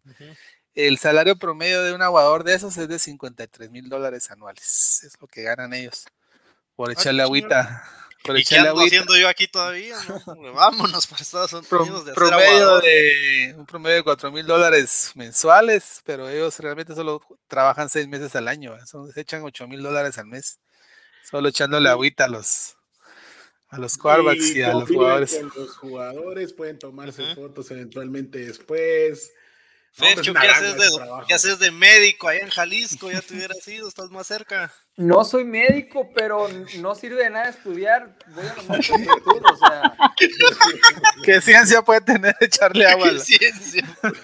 El 0.76 0.98
salario 0.98 1.34
promedio 1.36 1.82
de 1.82 1.94
un 1.94 2.00
aguador 2.00 2.44
de 2.44 2.54
esos 2.54 2.76
es 2.76 2.86
de 2.86 3.00
53 3.00 3.72
mil 3.72 3.88
dólares 3.88 4.30
anuales, 4.30 5.02
es 5.02 5.20
lo 5.20 5.26
que 5.26 5.42
ganan 5.42 5.74
ellos 5.74 6.04
por 6.76 6.90
Ah, 6.90 6.92
echarle 6.92 7.24
agüita. 7.24 7.82
¿Y 8.24 8.44
qué 8.44 8.56
ando 8.56 8.70
agüita. 8.70 8.86
haciendo 8.86 9.16
yo 9.16 9.28
aquí 9.28 9.48
todavía? 9.48 9.96
no? 10.26 10.52
Vámonos 10.54 11.06
para 11.06 11.22
Estados 11.22 11.66
Pro- 11.68 11.82
Unidos 11.82 12.04
de 12.04 12.12
hacer 12.12 12.22
promedio 12.28 12.78
de 12.80 13.54
un 13.58 13.66
promedio 13.66 13.96
de 13.96 14.02
4 14.04 14.30
mil 14.32 14.46
dólares 14.46 15.12
mensuales, 15.14 16.00
pero 16.04 16.28
ellos 16.28 16.58
realmente 16.60 16.94
solo 16.94 17.20
trabajan 17.48 17.88
seis 17.88 18.06
meses 18.08 18.34
al 18.36 18.48
año, 18.48 18.74
¿eh? 18.76 18.80
Son- 18.86 19.10
se 19.12 19.20
echan 19.20 19.42
8 19.42 19.66
mil 19.66 19.82
dólares 19.82 20.18
al 20.18 20.26
mes, 20.26 20.58
solo 21.28 21.48
echándole 21.48 21.88
agüita 21.88 22.24
a 22.26 22.28
los 22.28 22.76
a 23.70 23.78
los 23.78 23.96
quarterbacks 23.96 24.54
y, 24.54 24.62
a 24.62 24.74
los 24.74 24.88
jugadores. 24.90 25.40
los 25.56 25.76
jugadores 25.78 26.52
pueden 26.52 26.78
tomarse 26.78 27.34
fotos 27.34 27.70
eventualmente 27.70 28.38
después. 28.40 29.32
No, 29.94 29.98
pues, 29.98 30.14
Fercho, 30.14 30.30
una 30.30 30.40
¿qué 30.40 30.48
haces, 30.48 30.76
de 30.78 30.84
de, 30.84 30.90
trabajo. 30.96 31.26
¿qué 31.28 31.34
haces 31.34 31.58
de 31.58 31.70
médico 31.70 32.28
allá 32.28 32.40
en 32.40 32.48
Jalisco? 32.48 33.10
Ya 33.10 33.20
te 33.20 33.34
hubieras 33.34 33.68
ido, 33.68 33.86
estás 33.86 34.10
más 34.10 34.26
cerca. 34.26 34.72
No 34.96 35.22
soy 35.22 35.44
médico, 35.44 36.10
pero 36.14 36.48
no 36.78 36.94
sirve 36.94 37.24
de 37.24 37.30
nada 37.30 37.50
estudiar. 37.50 38.16
Voy 38.28 38.46
a 38.46 38.54
nomás 38.54 38.88
por 38.88 39.00
YouTube, 39.00 39.42
o 39.44 39.56
sea, 39.56 39.94
¿Qué 41.24 41.40
ciencia 41.42 41.82
puede 41.82 42.00
tener 42.00 42.34
echarle 42.40 42.86
agua? 42.86 43.10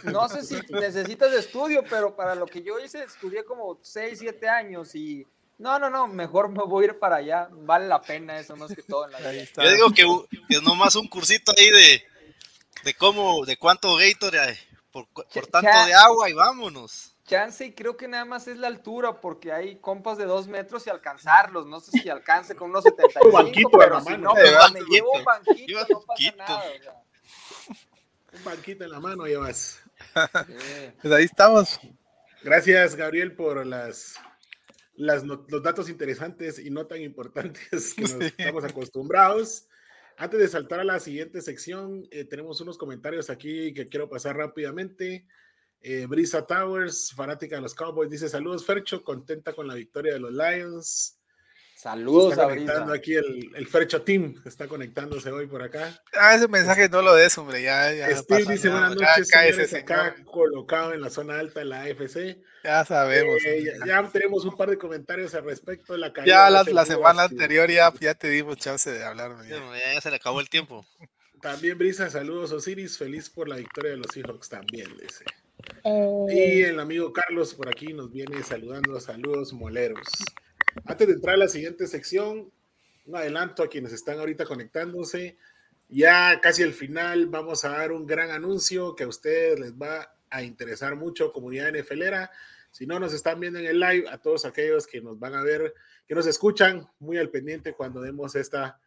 no 0.04 0.28
sé 0.30 0.42
si 0.42 0.56
necesitas 0.72 1.32
de 1.32 1.38
estudio, 1.38 1.84
pero 1.88 2.16
para 2.16 2.34
lo 2.34 2.46
que 2.46 2.62
yo 2.62 2.78
hice, 2.78 3.02
estudié 3.02 3.44
como 3.44 3.78
6, 3.82 4.20
7 4.20 4.48
años 4.48 4.94
y 4.94 5.26
no, 5.58 5.78
no, 5.78 5.90
no, 5.90 6.06
mejor 6.06 6.48
me 6.48 6.64
voy 6.64 6.84
a 6.84 6.88
ir 6.88 6.98
para 6.98 7.16
allá. 7.16 7.48
Vale 7.50 7.86
la 7.86 8.00
pena 8.00 8.38
eso 8.38 8.56
más 8.56 8.74
que 8.74 8.82
todo 8.82 9.04
en 9.04 9.12
la 9.12 9.18
vida. 9.18 9.44
Yo 9.54 9.70
digo 9.70 9.90
que, 9.90 10.38
que 10.48 10.56
es 10.56 10.62
nomás 10.62 10.96
un 10.96 11.08
cursito 11.08 11.52
ahí 11.58 11.70
de, 11.70 12.02
de 12.84 12.94
cómo, 12.94 13.44
de 13.44 13.58
cuánto 13.58 13.96
Gatorade 13.96 14.40
hay 14.40 14.67
por, 15.06 15.26
tanto 15.48 15.70
de 15.86 15.94
agua 15.94 16.28
y 16.30 16.32
vámonos. 16.32 17.14
Chance 17.26 17.66
y 17.66 17.72
creo 17.74 17.96
que 17.96 18.08
nada 18.08 18.24
más 18.24 18.48
es 18.48 18.56
la 18.56 18.68
altura, 18.68 19.20
porque 19.20 19.52
hay 19.52 19.76
compas 19.76 20.16
de 20.16 20.24
2 20.24 20.48
metros 20.48 20.86
y 20.86 20.90
alcanzarlos. 20.90 21.66
No 21.66 21.78
sé 21.80 21.90
si 21.92 22.08
alcance 22.08 22.54
con 22.56 22.70
unos 22.70 22.84
75, 22.84 23.30
banquito 23.32 23.68
en 23.74 23.78
pero 23.78 23.94
la 23.96 24.00
si 24.00 24.10
mano. 24.10 24.22
no, 24.24 24.30
Eh, 24.32 24.40
pues, 24.40 24.50
me 24.50 24.56
banquito. 24.56 24.86
llevo 24.90 25.24
banquito, 25.24 25.66
Lleva 25.66 25.80
no 25.82 25.86
pasa 26.00 26.04
banquito. 26.08 26.36
nada. 26.38 26.62
o 26.78 26.82
sea. 26.82 27.02
Un 28.32 28.44
banquito 28.44 28.84
en 28.84 28.90
la 28.90 29.00
mano 29.00 29.26
llevas. 29.26 29.80
Sí. 30.14 30.92
Pues 31.02 31.14
ahí 31.14 31.24
estamos. 31.24 31.80
Gracias, 32.42 32.94
Gabriel, 32.96 33.34
por 33.34 33.66
las, 33.66 34.14
los 34.96 35.62
datos 35.62 35.88
interesantes 35.88 36.58
y 36.58 36.70
no 36.70 36.86
tan 36.86 37.02
importantes 37.02 37.94
que 37.94 38.02
nos 38.02 38.10
Sí. 38.18 38.24
estamos 38.38 38.64
acostumbrados. 38.64 39.66
Antes 40.20 40.40
de 40.40 40.48
saltar 40.48 40.80
a 40.80 40.84
la 40.84 40.98
siguiente 40.98 41.40
sección, 41.40 42.02
eh, 42.10 42.24
tenemos 42.24 42.60
unos 42.60 42.76
comentarios 42.76 43.30
aquí 43.30 43.72
que 43.72 43.88
quiero 43.88 44.08
pasar 44.08 44.36
rápidamente. 44.36 45.28
Eh, 45.80 46.06
Brisa 46.06 46.44
Towers, 46.44 47.12
fanática 47.14 47.54
de 47.54 47.62
los 47.62 47.72
Cowboys, 47.72 48.10
dice 48.10 48.28
saludos, 48.28 48.66
Fercho, 48.66 49.04
contenta 49.04 49.52
con 49.52 49.68
la 49.68 49.76
victoria 49.76 50.14
de 50.14 50.18
los 50.18 50.32
Lions. 50.32 51.17
Saludos 51.78 52.32
está 52.32 52.42
a 52.42 52.48
conectando 52.48 52.86
Brisa. 52.86 52.96
aquí 52.96 53.14
el, 53.14 53.52
el 53.54 53.68
Fercho 53.68 54.02
Team, 54.02 54.34
está 54.44 54.66
conectándose 54.66 55.30
hoy 55.30 55.46
por 55.46 55.62
acá. 55.62 56.02
Ah, 56.12 56.34
ese 56.34 56.48
mensaje 56.48 56.88
no 56.88 57.02
lo 57.02 57.14
des, 57.14 57.38
hombre. 57.38 57.62
Ya, 57.62 57.94
ya, 57.94 58.16
Steve 58.16 58.52
dice 58.52 58.68
buenas 58.68 58.96
noches, 58.96 59.30
cállese, 59.30 59.68
señores, 59.68 59.74
acá 59.84 60.16
colocado 60.24 60.92
en 60.92 61.00
la 61.00 61.08
zona 61.08 61.38
alta 61.38 61.60
de 61.60 61.66
la 61.66 61.82
AFC. 61.82 62.36
Ya 62.64 62.84
sabemos. 62.84 63.36
Eh, 63.46 63.64
ya, 63.86 64.02
tenemos 64.08 64.44
un 64.44 64.56
par 64.56 64.70
de 64.70 64.76
comentarios 64.76 65.36
al 65.36 65.44
respecto 65.44 65.92
de 65.92 66.00
la 66.00 66.12
caída. 66.12 66.50
Ya 66.50 66.50
la, 66.50 66.84
semana 66.84 67.22
anterior 67.22 67.70
ya, 67.70 67.92
ya 68.00 68.14
te 68.14 68.28
dimos 68.28 68.56
chance 68.56 68.90
de 68.90 69.04
hablar. 69.04 69.36
ya 69.46 70.00
se 70.00 70.10
le 70.10 70.16
acabó 70.16 70.40
el 70.40 70.50
tiempo. 70.50 70.84
También 71.40 71.78
Brisa, 71.78 72.10
saludos 72.10 72.50
Osiris, 72.50 72.98
feliz 72.98 73.30
por 73.30 73.48
la 73.48 73.54
victoria 73.54 73.92
de 73.92 73.98
los 73.98 74.08
Seahawks 74.12 74.48
también, 74.48 74.88
dice. 75.00 75.24
Eh, 75.84 76.26
Y 76.28 76.62
el 76.62 76.80
amigo 76.80 77.12
Carlos 77.12 77.54
por 77.54 77.68
aquí 77.68 77.92
nos 77.92 78.10
viene 78.10 78.42
saludando, 78.42 78.98
saludos 78.98 79.52
moleros. 79.52 80.08
Antes 80.84 81.06
de 81.08 81.14
entrar 81.14 81.34
a 81.34 81.38
la 81.38 81.48
siguiente 81.48 81.86
sección, 81.86 82.52
un 83.06 83.16
adelanto 83.16 83.62
a 83.62 83.68
quienes 83.68 83.92
están 83.92 84.18
ahorita 84.18 84.44
conectándose. 84.44 85.36
Ya 85.88 86.40
casi 86.40 86.62
al 86.62 86.74
final 86.74 87.26
vamos 87.26 87.64
a 87.64 87.70
dar 87.70 87.92
un 87.92 88.06
gran 88.06 88.30
anuncio 88.30 88.94
que 88.94 89.04
a 89.04 89.08
ustedes 89.08 89.58
les 89.58 89.72
va 89.74 90.14
a 90.30 90.42
interesar 90.42 90.96
mucho, 90.96 91.32
comunidad 91.32 91.72
NFLera. 91.72 92.30
Si 92.70 92.86
no 92.86 93.00
nos 93.00 93.14
están 93.14 93.40
viendo 93.40 93.58
en 93.58 93.66
el 93.66 93.80
live, 93.80 94.08
a 94.10 94.18
todos 94.18 94.44
aquellos 94.44 94.86
que 94.86 95.00
nos 95.00 95.18
van 95.18 95.34
a 95.34 95.42
ver, 95.42 95.74
que 96.06 96.14
nos 96.14 96.26
escuchan, 96.26 96.86
muy 96.98 97.16
al 97.16 97.30
pendiente 97.30 97.72
cuando 97.72 98.02
demos 98.02 98.34
esta, 98.34 98.78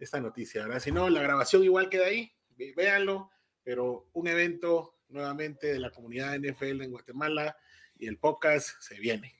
esta 0.00 0.20
noticia, 0.20 0.64
¿verdad? 0.64 0.80
Si 0.80 0.90
no, 0.90 1.08
la 1.08 1.22
grabación 1.22 1.62
igual 1.62 1.88
queda 1.88 2.06
ahí, 2.06 2.32
vé- 2.56 2.74
véanlo, 2.74 3.30
pero 3.62 4.08
un 4.12 4.26
evento 4.26 4.96
nuevamente 5.10 5.68
de 5.68 5.78
la 5.78 5.90
comunidad 5.90 6.36
NFL 6.36 6.82
en 6.82 6.90
Guatemala 6.90 7.56
y 7.96 8.08
el 8.08 8.18
podcast 8.18 8.70
se 8.80 8.98
viene. 8.98 9.36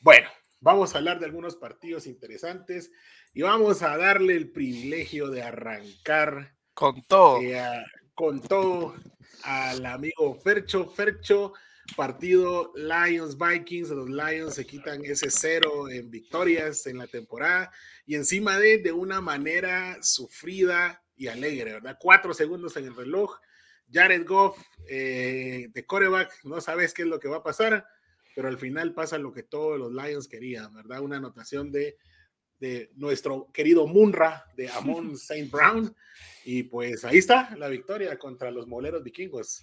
Bueno, 0.00 0.28
vamos 0.60 0.94
a 0.94 0.98
hablar 0.98 1.18
de 1.18 1.26
algunos 1.26 1.56
partidos 1.56 2.06
interesantes 2.06 2.90
y 3.32 3.42
vamos 3.42 3.82
a 3.82 3.96
darle 3.96 4.36
el 4.36 4.50
privilegio 4.50 5.28
de 5.28 5.42
arrancar 5.42 6.54
Con 6.74 7.02
todo. 7.06 7.40
eh, 7.40 7.84
con 8.14 8.40
todo 8.40 8.94
al 9.44 9.86
amigo 9.86 10.34
Fercho. 10.34 10.88
Fercho, 10.90 11.54
partido 11.96 12.72
Lions 12.76 13.36
Vikings. 13.38 13.90
Los 13.90 14.10
Lions 14.10 14.54
se 14.54 14.66
quitan 14.66 15.04
ese 15.04 15.30
cero 15.30 15.88
en 15.88 16.10
victorias 16.10 16.86
en 16.86 16.98
la 16.98 17.06
temporada 17.06 17.70
y 18.04 18.14
encima 18.16 18.58
de 18.58 18.78
de 18.78 18.92
una 18.92 19.20
manera 19.20 19.96
sufrida 20.02 21.02
y 21.16 21.28
alegre, 21.28 21.72
¿verdad? 21.74 21.96
Cuatro 22.00 22.34
segundos 22.34 22.76
en 22.76 22.86
el 22.86 22.96
reloj. 22.96 23.38
Jared 23.92 24.26
Goff 24.26 24.58
eh, 24.88 25.68
de 25.72 25.86
coreback, 25.86 26.44
no 26.44 26.60
sabes 26.60 26.94
qué 26.94 27.02
es 27.02 27.08
lo 27.08 27.18
que 27.18 27.28
va 27.28 27.38
a 27.38 27.42
pasar, 27.42 27.86
pero 28.34 28.48
al 28.48 28.58
final 28.58 28.94
pasa 28.94 29.18
lo 29.18 29.32
que 29.32 29.42
todos 29.42 29.78
los 29.78 29.92
Lions 29.92 30.28
querían, 30.28 30.72
¿verdad? 30.74 31.00
Una 31.00 31.16
anotación 31.16 31.70
de, 31.70 31.96
de 32.60 32.90
nuestro 32.94 33.50
querido 33.52 33.86
Munra 33.86 34.44
de 34.56 34.68
Amon 34.68 35.12
St. 35.14 35.48
Brown. 35.50 35.94
Y 36.44 36.64
pues 36.64 37.04
ahí 37.04 37.18
está 37.18 37.56
la 37.56 37.68
victoria 37.68 38.18
contra 38.18 38.50
los 38.50 38.66
moleros 38.66 39.02
vikingos. 39.02 39.62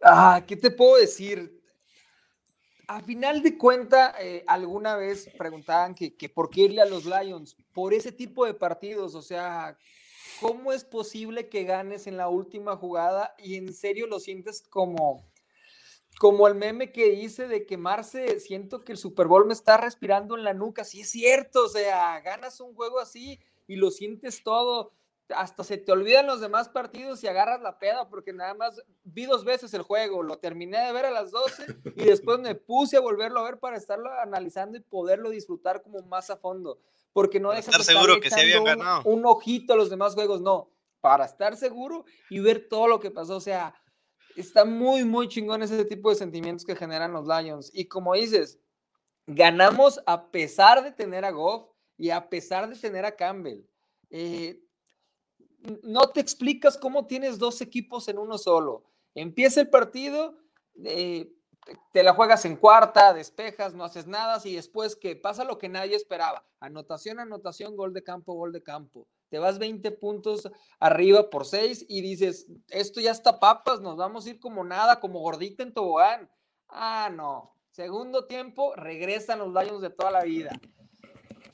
Ah, 0.00 0.44
¿qué 0.46 0.56
te 0.56 0.70
puedo 0.70 0.96
decir? 0.96 1.54
A 2.86 3.02
final 3.02 3.42
de 3.42 3.58
cuenta, 3.58 4.14
eh, 4.18 4.44
alguna 4.46 4.96
vez 4.96 5.28
preguntaban 5.36 5.94
que, 5.94 6.16
que 6.16 6.30
por 6.30 6.48
qué 6.48 6.62
irle 6.62 6.80
a 6.80 6.86
los 6.86 7.04
Lions 7.04 7.54
por 7.74 7.92
ese 7.92 8.12
tipo 8.12 8.46
de 8.46 8.54
partidos, 8.54 9.14
o 9.14 9.20
sea, 9.20 9.76
¿cómo 10.40 10.72
es 10.72 10.84
posible 10.84 11.50
que 11.50 11.64
ganes 11.64 12.06
en 12.06 12.16
la 12.16 12.28
última 12.28 12.76
jugada 12.76 13.34
y 13.38 13.56
en 13.56 13.74
serio 13.74 14.06
lo 14.06 14.20
sientes 14.20 14.62
como, 14.70 15.28
como 16.18 16.48
el 16.48 16.54
meme 16.54 16.92
que 16.92 17.14
hice 17.14 17.48
de 17.48 17.66
quemarse? 17.66 18.40
Siento 18.40 18.84
que 18.84 18.92
el 18.92 18.98
Super 18.98 19.26
Bowl 19.26 19.46
me 19.46 19.52
está 19.52 19.76
respirando 19.76 20.36
en 20.36 20.44
la 20.44 20.54
nuca, 20.54 20.84
sí 20.84 21.00
es 21.00 21.10
cierto, 21.10 21.64
o 21.64 21.68
sea, 21.68 22.20
ganas 22.20 22.60
un 22.60 22.74
juego 22.74 22.98
así 22.98 23.38
y 23.66 23.76
lo 23.76 23.90
sientes 23.90 24.42
todo 24.42 24.92
hasta 25.34 25.64
se 25.64 25.76
te 25.76 25.92
olvidan 25.92 26.26
los 26.26 26.40
demás 26.40 26.68
partidos 26.68 27.22
y 27.22 27.28
agarras 27.28 27.60
la 27.60 27.78
peda 27.78 28.08
porque 28.08 28.32
nada 28.32 28.54
más 28.54 28.80
vi 29.04 29.26
dos 29.26 29.44
veces 29.44 29.74
el 29.74 29.82
juego, 29.82 30.22
lo 30.22 30.38
terminé 30.38 30.78
de 30.78 30.92
ver 30.92 31.06
a 31.06 31.10
las 31.10 31.30
12 31.30 31.66
y 31.96 32.04
después 32.04 32.38
me 32.38 32.54
puse 32.54 32.96
a 32.96 33.00
volverlo 33.00 33.40
a 33.40 33.44
ver 33.44 33.58
para 33.58 33.76
estarlo 33.76 34.10
analizando 34.20 34.78
y 34.78 34.80
poderlo 34.80 35.30
disfrutar 35.30 35.82
como 35.82 36.00
más 36.02 36.30
a 36.30 36.36
fondo, 36.36 36.78
porque 37.12 37.40
no 37.40 37.50
dejas 37.50 37.66
de 37.66 37.70
estar 37.72 37.84
seguro 37.84 38.20
que 38.20 38.30
sí 38.30 38.40
habían 38.40 38.62
echando 38.62 38.72
un- 38.72 38.78
ganado. 38.78 39.02
Un, 39.04 39.26
ojito 39.26 39.72
a 39.72 39.76
los 39.76 39.90
demás 39.90 40.14
juegos, 40.14 40.40
no, 40.40 40.70
para 41.00 41.26
estar 41.26 41.56
seguro 41.56 42.04
y 42.30 42.40
ver 42.40 42.66
todo 42.68 42.88
lo 42.88 43.00
que 43.00 43.10
pasó, 43.10 43.36
o 43.36 43.40
sea, 43.40 43.74
está 44.36 44.64
muy, 44.64 45.04
muy 45.04 45.28
chingón 45.28 45.62
ese 45.62 45.84
tipo 45.84 46.10
de 46.10 46.16
sentimientos 46.16 46.64
que 46.64 46.76
generan 46.76 47.12
los 47.12 47.26
Lions 47.26 47.70
y 47.72 47.86
como 47.86 48.14
dices, 48.14 48.58
ganamos 49.26 50.00
a 50.06 50.30
pesar 50.30 50.82
de 50.82 50.92
tener 50.92 51.24
a 51.24 51.30
Goff 51.30 51.70
y 51.96 52.10
a 52.10 52.28
pesar 52.28 52.68
de 52.68 52.76
tener 52.76 53.04
a 53.04 53.16
Campbell. 53.16 53.62
Eh, 54.10 54.62
no 55.82 56.08
te 56.10 56.20
explicas 56.20 56.78
cómo 56.78 57.06
tienes 57.06 57.38
dos 57.38 57.60
equipos 57.60 58.08
en 58.08 58.18
uno 58.18 58.38
solo. 58.38 58.84
Empieza 59.14 59.60
el 59.60 59.68
partido, 59.68 60.38
eh, 60.84 61.32
te 61.92 62.02
la 62.02 62.14
juegas 62.14 62.44
en 62.44 62.56
cuarta, 62.56 63.12
despejas, 63.12 63.74
no 63.74 63.84
haces 63.84 64.06
nada 64.06 64.40
y 64.44 64.54
después 64.54 64.96
que 64.96 65.16
pasa 65.16 65.44
lo 65.44 65.58
que 65.58 65.68
nadie 65.68 65.96
esperaba. 65.96 66.46
Anotación, 66.60 67.18
anotación, 67.18 67.76
gol 67.76 67.92
de 67.92 68.02
campo, 68.02 68.34
gol 68.34 68.52
de 68.52 68.62
campo. 68.62 69.06
Te 69.28 69.38
vas 69.38 69.58
20 69.58 69.90
puntos 69.92 70.50
arriba 70.78 71.30
por 71.30 71.46
6 71.46 71.86
y 71.88 72.00
dices, 72.00 72.46
esto 72.68 73.00
ya 73.00 73.10
está 73.10 73.40
papas, 73.40 73.80
nos 73.80 73.96
vamos 73.96 74.26
a 74.26 74.30
ir 74.30 74.40
como 74.40 74.64
nada, 74.64 75.00
como 75.00 75.20
gordita 75.20 75.62
en 75.62 75.72
tobogán. 75.72 76.30
Ah, 76.68 77.10
no. 77.14 77.54
Segundo 77.70 78.26
tiempo, 78.26 78.74
regresan 78.74 79.38
los 79.38 79.52
Lions 79.52 79.82
de 79.82 79.90
toda 79.90 80.10
la 80.10 80.24
vida. 80.24 80.50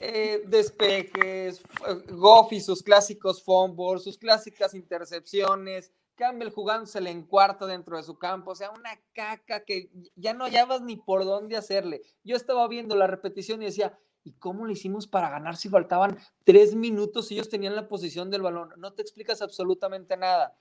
Eh, 0.01 0.43
despejes, 0.47 1.63
Goff 2.09 2.53
y 2.53 2.61
sus 2.61 2.83
clásicos 2.83 3.43
fumbles, 3.43 4.03
sus 4.03 4.19
clásicas 4.19 4.75
intercepciones, 4.75 5.93
Campbell 6.15 6.51
jugándosele 6.51 7.11
en 7.11 7.23
cuarto 7.23 7.67
dentro 7.67 7.97
de 7.97 8.03
su 8.03 8.19
campo, 8.19 8.53
o 8.53 8.55
sea, 8.55 8.71
una 8.71 8.91
caca 9.13 9.65
que 9.65 9.91
ya 10.15 10.35
no 10.35 10.45
hallabas 10.45 10.81
ni 10.81 10.97
por 10.97 11.25
dónde 11.25 11.57
hacerle. 11.57 12.03
Yo 12.23 12.37
estaba 12.37 12.67
viendo 12.69 12.95
la 12.97 13.07
repetición 13.07 13.63
y 13.63 13.67
decía, 13.67 13.99
¿y 14.25 14.33
cómo 14.33 14.67
le 14.67 14.73
hicimos 14.73 15.07
para 15.07 15.31
ganar 15.31 15.57
si 15.57 15.69
faltaban 15.69 16.19
tres 16.45 16.75
minutos 16.75 17.31
y 17.31 17.35
ellos 17.35 17.49
tenían 17.49 17.77
la 17.77 17.87
posición 17.87 18.31
del 18.31 18.43
balón? 18.43 18.71
No 18.79 18.95
te 18.95 19.03
explicas 19.03 19.43
absolutamente 19.43 20.17
nada. 20.17 20.59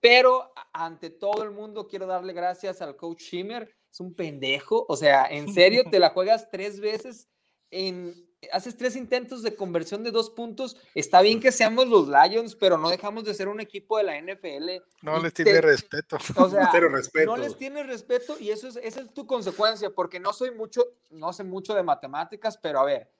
Pero 0.00 0.52
ante 0.72 1.10
todo 1.10 1.42
el 1.42 1.50
mundo 1.50 1.88
quiero 1.88 2.06
darle 2.06 2.32
gracias 2.32 2.80
al 2.82 2.96
coach 2.96 3.22
Schimmer, 3.22 3.74
es 3.90 4.00
un 4.00 4.14
pendejo, 4.14 4.84
o 4.88 4.96
sea, 4.96 5.26
en 5.26 5.52
serio, 5.52 5.82
te 5.90 5.98
la 5.98 6.10
juegas 6.10 6.50
tres 6.50 6.78
veces 6.78 7.28
en 7.70 8.27
haces 8.52 8.76
tres 8.76 8.96
intentos 8.96 9.42
de 9.42 9.54
conversión 9.54 10.04
de 10.04 10.10
dos 10.10 10.30
puntos. 10.30 10.76
Está 10.94 11.20
bien 11.20 11.40
que 11.40 11.52
seamos 11.52 11.88
los 11.88 12.08
Lions, 12.08 12.54
pero 12.54 12.78
no 12.78 12.88
dejamos 12.88 13.24
de 13.24 13.34
ser 13.34 13.48
un 13.48 13.60
equipo 13.60 13.98
de 13.98 14.04
la 14.04 14.20
NFL. 14.20 14.82
No 15.02 15.20
les 15.20 15.34
tiene 15.34 15.60
respeto. 15.60 16.18
O 16.36 16.48
sea, 16.48 16.70
respeto. 16.72 17.26
no 17.26 17.36
les 17.36 17.56
tiene 17.56 17.82
respeto 17.82 18.36
y 18.38 18.50
eso 18.50 18.68
es, 18.68 18.76
esa 18.76 19.00
es 19.00 19.12
tu 19.12 19.26
consecuencia, 19.26 19.90
porque 19.90 20.20
no 20.20 20.32
soy 20.32 20.52
mucho, 20.52 20.84
no 21.10 21.32
sé 21.32 21.44
mucho 21.44 21.74
de 21.74 21.82
matemáticas, 21.82 22.56
pero 22.56 22.80
a 22.80 22.84
ver, 22.84 23.10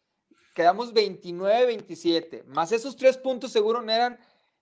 quedamos 0.54 0.94
29-27, 0.94 2.44
más 2.44 2.72
esos 2.72 2.96
tres 2.96 3.16
puntos 3.18 3.52
seguro 3.52 3.82
no 3.82 3.92
eran 3.92 4.18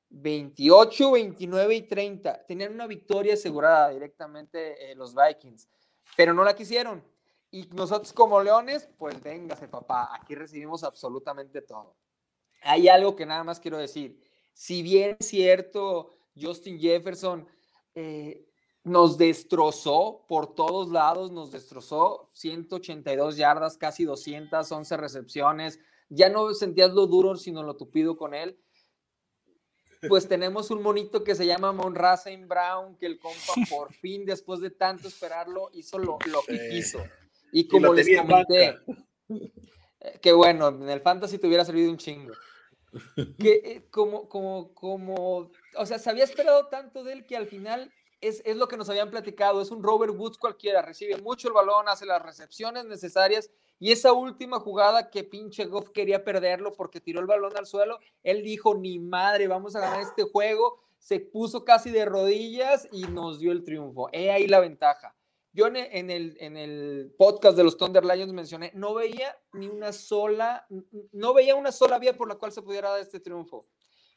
28, 0.09 1.13
29 1.13 1.75
y 1.75 1.83
30. 1.83 2.47
Tenían 2.47 2.73
una 2.73 2.87
victoria 2.87 3.35
asegurada 3.35 3.91
directamente 3.91 4.91
eh, 4.91 4.95
los 4.95 5.15
Vikings, 5.15 5.69
pero 6.17 6.33
no 6.33 6.45
la 6.45 6.55
quisieron 6.55 7.03
y 7.51 7.69
nosotros 7.73 8.13
como 8.13 8.43
leones, 8.43 8.89
pues 8.99 9.23
véngase 9.23 9.69
papá, 9.69 10.11
aquí 10.15 10.35
recibimos 10.35 10.85
absolutamente 10.85 11.63
todo. 11.63 11.97
Hay 12.63 12.89
algo 12.89 13.15
que 13.15 13.27
nada 13.27 13.45
más 13.45 13.61
quiero 13.61 13.79
decir. 13.79 14.21
Si 14.53 14.83
bien 14.83 15.17
es 15.21 15.29
cierto, 15.29 16.11
Justin 16.35 16.81
Jefferson 16.81 17.47
eh, 17.95 18.47
nos 18.83 19.19
destrozó 19.19 20.25
por 20.29 20.55
todos 20.55 20.91
lados, 20.91 21.31
nos 21.31 21.53
destrozó 21.53 22.31
182 22.33 23.37
yardas, 23.37 23.77
casi 23.77 24.05
211 24.05 24.97
recepciones. 24.97 25.81
Ya 26.09 26.29
no 26.29 26.53
sentías 26.55 26.93
lo 26.93 27.07
duro, 27.07 27.37
sino 27.37 27.63
lo 27.63 27.77
tupido 27.77 28.17
con 28.17 28.35
él. 28.35 28.59
Pues 30.09 30.29
tenemos 30.29 30.71
un 30.71 30.83
monito 30.83 31.25
que 31.25 31.35
se 31.35 31.47
llama 31.47 31.73
Mon 31.73 31.95
Brown, 31.95 32.97
que 32.97 33.07
el 33.07 33.19
compa 33.19 33.55
por 33.71 33.93
fin, 33.93 34.25
después 34.25 34.61
de 34.61 34.71
tanto 34.71 35.09
esperarlo, 35.09 35.71
hizo 35.73 35.99
lo, 35.99 36.19
lo 36.27 36.43
que 36.43 36.69
quiso. 36.71 37.01
Y 37.59 37.69
como 37.69 37.95
les 37.95 38.07
comenté, 38.19 38.77
eh, 39.31 40.19
que 40.21 40.31
bueno, 40.35 40.69
en 40.69 40.91
el 40.91 41.01
fantasy 41.01 41.39
te 41.39 41.47
hubiera 41.47 41.65
servido 41.65 41.91
un 41.91 41.97
chingo. 41.97 42.35
Que 43.39 43.63
eh, 43.65 43.87
como, 43.91 44.29
como, 44.29 44.75
como, 44.75 45.51
o 45.75 45.87
sea, 45.87 45.99
se 45.99 46.11
había 46.11 46.25
esperado 46.25 46.67
tanto 46.67 47.03
de 47.03 47.15
él 47.15 47.25
que 47.25 47.35
al 47.35 47.47
final 47.47 47.91
es, 48.21 48.43
es, 48.45 48.59
lo 48.59 48.69
que 48.69 48.77
nos 48.77 48.91
habían 48.91 49.11
platicado, 49.11 49.63
es 49.63 49.71
un 49.71 49.83
Robert 49.83 50.13
Woods 50.15 50.37
cualquiera, 50.37 50.83
recibe 50.83 51.17
mucho 51.23 51.49
el 51.49 51.55
balón, 51.55 51.89
hace 51.89 52.05
las 52.05 52.21
recepciones 52.21 52.85
necesarias 52.85 53.51
y 53.79 53.91
esa 53.91 54.13
última 54.13 54.61
jugada 54.61 55.09
que 55.09 55.25
pinche 55.25 55.65
Goff 55.65 55.93
quería 55.93 56.25
perderlo 56.25 56.75
porque 56.75 57.01
tiró 57.01 57.21
el 57.21 57.27
balón 57.27 57.57
al 57.57 57.65
suelo, 57.65 58.01
él 58.23 58.43
dijo, 58.43 58.75
ni 58.75 58.99
madre, 58.99 59.49
vamos 59.49 59.75
a 59.77 59.81
ganar 59.81 60.03
este 60.03 60.25
juego, 60.25 60.83
se 60.99 61.21
puso 61.21 61.65
casi 61.65 61.91
de 61.91 62.05
rodillas 62.05 62.87
y 62.93 63.05
nos 63.05 63.39
dio 63.39 63.51
el 63.51 63.65
triunfo. 63.65 64.11
He 64.13 64.31
ahí 64.31 64.47
la 64.47 64.61
ventaja. 64.61 65.16
Yo 65.57 65.67
en 65.69 65.77
el, 66.11 66.37
en 66.39 66.59
el 66.59 67.15
podcast 67.17 67.57
de 67.57 67.65
los 67.65 67.79
Thunder 67.79 68.05
Lions 68.05 68.31
mencioné, 68.31 68.73
no 68.75 68.93
veía 68.93 69.35
ni 69.55 69.69
una 69.69 69.91
sola, 69.91 70.67
no 71.13 71.33
veía 71.33 71.55
una 71.55 71.73
sola 71.73 71.99
vía 71.99 72.15
por 72.15 72.29
la 72.29 72.35
cual 72.35 72.53
se 72.53 72.61
pudiera 72.61 72.91
dar 72.91 73.01
este 73.01 73.21
triunfo, 73.21 73.67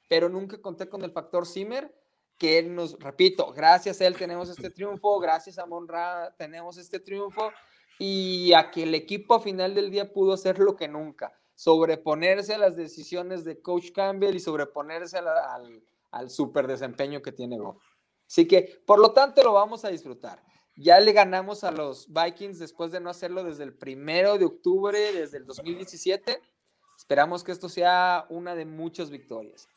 pero 0.09 0.27
nunca 0.27 0.61
conté 0.61 0.89
con 0.89 1.01
el 1.01 1.13
factor 1.13 1.47
Zimmer, 1.47 1.95
que 2.37 2.61
nos, 2.63 2.99
repito, 2.99 3.53
gracias 3.53 4.01
a 4.01 4.07
él 4.07 4.17
tenemos 4.17 4.49
este 4.49 4.69
triunfo, 4.69 5.17
gracias 5.17 5.57
a 5.59 5.65
Monra 5.65 6.35
tenemos 6.37 6.77
este 6.77 6.99
triunfo, 6.99 7.53
y 7.97 8.51
a 8.51 8.69
que 8.69 8.83
el 8.83 8.93
equipo 8.93 9.35
a 9.35 9.39
final 9.39 9.73
del 9.73 9.91
día 9.91 10.11
pudo 10.11 10.33
hacer 10.33 10.59
lo 10.59 10.75
que 10.75 10.89
nunca, 10.89 11.39
sobreponerse 11.55 12.55
a 12.55 12.57
las 12.57 12.75
decisiones 12.75 13.45
de 13.45 13.61
Coach 13.61 13.93
Campbell 13.93 14.35
y 14.35 14.41
sobreponerse 14.41 15.17
al, 15.19 15.81
al 16.11 16.29
super 16.29 16.67
desempeño 16.67 17.21
que 17.21 17.31
tiene 17.31 17.57
Goff. 17.57 17.81
Así 18.27 18.45
que, 18.45 18.81
por 18.85 18.99
lo 18.99 19.13
tanto, 19.13 19.41
lo 19.41 19.53
vamos 19.53 19.85
a 19.85 19.89
disfrutar. 19.89 20.48
Ya 20.81 20.97
le 21.01 21.11
ganamos 21.11 21.65
a 21.65 21.71
los 21.71 22.07
Vikings 22.07 22.57
después 22.57 22.93
de 22.93 23.01
no 23.01 23.09
hacerlo 23.09 23.43
desde 23.43 23.65
el 23.65 23.73
primero 23.73 24.37
de 24.37 24.45
octubre, 24.45 24.97
desde 25.11 25.37
el 25.37 25.45
2017. 25.45 26.39
Esperamos 26.97 27.43
que 27.43 27.51
esto 27.51 27.67
sea 27.67 28.25
una 28.29 28.55
de 28.55 28.63
muchas 28.63 29.09
victorias. 29.09 29.67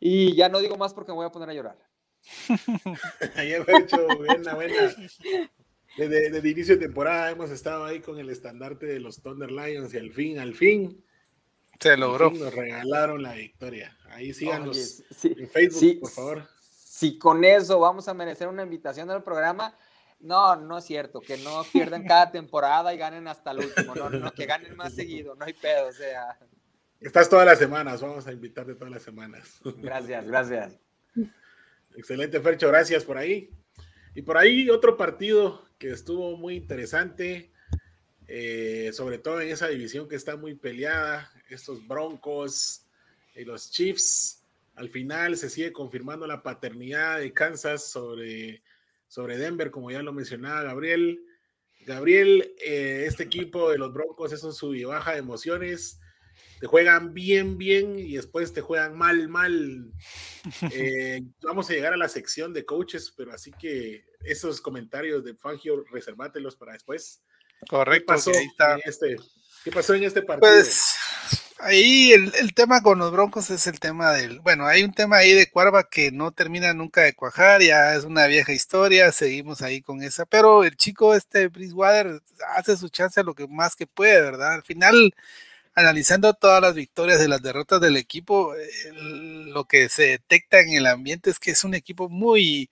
Y 0.00 0.34
ya 0.34 0.48
no 0.48 0.58
digo 0.58 0.76
más 0.76 0.92
porque 0.94 1.12
me 1.12 1.16
voy 1.16 1.26
a 1.26 1.30
poner 1.30 1.50
a 1.50 1.54
llorar. 1.54 1.78
hecho, 3.36 4.04
buena, 4.16 4.54
buena. 4.56 4.96
Desde, 5.96 6.26
el 6.26 6.44
inicio 6.44 6.74
de 6.74 6.86
temporada 6.86 7.30
hemos 7.30 7.50
estado 7.50 7.84
ahí 7.84 8.00
con 8.00 8.18
el 8.18 8.30
estandarte 8.30 8.86
de 8.86 8.98
los 8.98 9.22
Thunder 9.22 9.52
Lions 9.52 9.94
y 9.94 9.98
al 9.98 10.10
fin, 10.10 10.40
al 10.40 10.56
fin. 10.56 11.04
Se 11.78 11.96
logró. 11.96 12.32
nos 12.32 12.52
regalaron 12.52 13.22
la 13.22 13.34
victoria. 13.34 13.96
Ahí 14.08 14.34
síganos 14.34 15.04
en 15.22 15.48
Facebook, 15.48 16.00
por 16.00 16.10
favor. 16.10 16.48
Si 16.58 17.16
con 17.16 17.44
eso 17.44 17.78
vamos 17.78 18.08
a 18.08 18.14
merecer 18.14 18.48
una 18.48 18.64
invitación 18.64 19.08
al 19.12 19.22
programa, 19.22 19.76
no, 20.20 20.56
no 20.56 20.78
es 20.78 20.84
cierto, 20.84 21.20
que 21.20 21.36
no 21.38 21.64
pierdan 21.72 22.04
cada 22.04 22.30
temporada 22.30 22.94
y 22.94 22.98
ganen 22.98 23.26
hasta 23.28 23.52
el 23.52 23.58
último, 23.58 23.94
no, 23.94 24.10
no, 24.10 24.32
que 24.32 24.46
ganen 24.46 24.76
más 24.76 24.94
seguido, 24.94 25.34
no 25.34 25.44
hay 25.44 25.54
pedo, 25.54 25.88
o 25.88 25.92
sea. 25.92 26.38
Estás 27.00 27.28
todas 27.28 27.46
las 27.46 27.58
semanas, 27.58 28.02
vamos 28.02 28.26
a 28.26 28.32
invitarte 28.32 28.74
todas 28.74 28.92
las 28.92 29.02
semanas. 29.02 29.60
Gracias, 29.78 30.26
gracias. 30.26 30.78
Excelente, 31.96 32.40
Fercho, 32.40 32.68
gracias 32.68 33.04
por 33.04 33.16
ahí. 33.16 33.50
Y 34.14 34.22
por 34.22 34.36
ahí 34.36 34.68
otro 34.68 34.96
partido 34.96 35.64
que 35.78 35.90
estuvo 35.90 36.36
muy 36.36 36.56
interesante, 36.56 37.52
eh, 38.28 38.90
sobre 38.92 39.18
todo 39.18 39.40
en 39.40 39.48
esa 39.48 39.68
división 39.68 40.08
que 40.08 40.16
está 40.16 40.36
muy 40.36 40.54
peleada, 40.54 41.30
estos 41.48 41.86
Broncos 41.86 42.86
y 43.34 43.44
los 43.44 43.70
Chiefs. 43.70 44.44
Al 44.74 44.88
final 44.88 45.36
se 45.36 45.50
sigue 45.50 45.72
confirmando 45.72 46.26
la 46.26 46.42
paternidad 46.42 47.18
de 47.18 47.32
Kansas 47.32 47.90
sobre 47.90 48.62
sobre 49.10 49.36
Denver, 49.36 49.72
como 49.72 49.90
ya 49.90 50.02
lo 50.02 50.12
mencionaba 50.12 50.62
Gabriel. 50.62 51.20
Gabriel, 51.84 52.54
eh, 52.64 53.04
este 53.08 53.24
equipo 53.24 53.68
de 53.70 53.76
los 53.76 53.92
Broncos 53.92 54.32
es 54.32 54.44
un 54.44 54.54
sub 54.54 54.74
y 54.74 54.84
baja 54.84 55.12
de 55.12 55.18
emociones. 55.18 55.98
Te 56.60 56.68
juegan 56.68 57.12
bien, 57.12 57.58
bien 57.58 57.98
y 57.98 58.14
después 58.14 58.52
te 58.52 58.60
juegan 58.60 58.96
mal, 58.96 59.28
mal. 59.28 59.92
Eh, 60.72 61.20
vamos 61.42 61.68
a 61.68 61.74
llegar 61.74 61.92
a 61.92 61.98
la 61.98 62.08
sección 62.08 62.54
de 62.54 62.64
coaches, 62.64 63.12
pero 63.14 63.32
así 63.32 63.50
que 63.50 64.04
esos 64.24 64.60
comentarios 64.60 65.24
de 65.24 65.34
Fangio, 65.34 65.84
reservátelos 65.90 66.56
para 66.56 66.72
después. 66.72 67.22
Correcto. 67.68 68.14
¿Qué 68.14 68.16
pasó, 68.16 68.30
En, 68.32 68.80
este, 68.84 69.16
¿qué 69.64 69.72
pasó 69.72 69.94
en 69.94 70.04
este 70.04 70.22
partido? 70.22 70.52
Pues 70.52 70.89
ahí 71.62 72.12
el, 72.12 72.54
tema 72.54 72.82
con 72.82 72.98
los 72.98 73.12
Broncos 73.12 73.50
es 73.50 73.66
el 73.66 73.80
tema 73.80 74.12
del, 74.12 74.40
bueno, 74.40 74.66
hay 74.66 74.82
un 74.82 74.92
tema 74.92 75.18
ahí 75.18 75.32
de 75.32 75.50
Cuarva 75.50 75.88
que 75.88 76.10
no 76.12 76.32
termina 76.32 76.74
nunca 76.74 77.02
de 77.02 77.14
cuajar, 77.14 77.62
ya 77.62 77.94
es 77.94 78.04
una 78.04 78.26
vieja 78.26 78.52
historia, 78.52 79.12
seguimos 79.12 79.62
ahí 79.62 79.82
con 79.82 80.02
esa, 80.02 80.26
pero 80.26 80.64
el 80.64 80.76
chico 80.76 81.14
este 81.14 81.48
Bridgewater 81.48 82.22
hace 82.56 82.76
su 82.76 82.88
chance 82.88 83.22
lo 83.22 83.34
que 83.34 83.46
más 83.48 83.76
que 83.76 83.86
puede, 83.86 84.20
¿verdad? 84.20 84.54
Al 84.54 84.62
final, 84.62 85.14
analizando 85.74 86.34
todas 86.34 86.62
las 86.62 86.74
victorias 86.74 87.22
y 87.22 87.28
las 87.28 87.42
derrotas 87.42 87.80
del 87.80 87.96
equipo, 87.96 88.54
lo 88.94 89.64
que 89.66 89.88
se 89.88 90.04
detecta 90.04 90.60
en 90.60 90.72
el 90.74 90.86
ambiente 90.86 91.30
es 91.30 91.38
que 91.38 91.52
es 91.52 91.64
un 91.64 91.74
equipo 91.74 92.08
muy, 92.08 92.70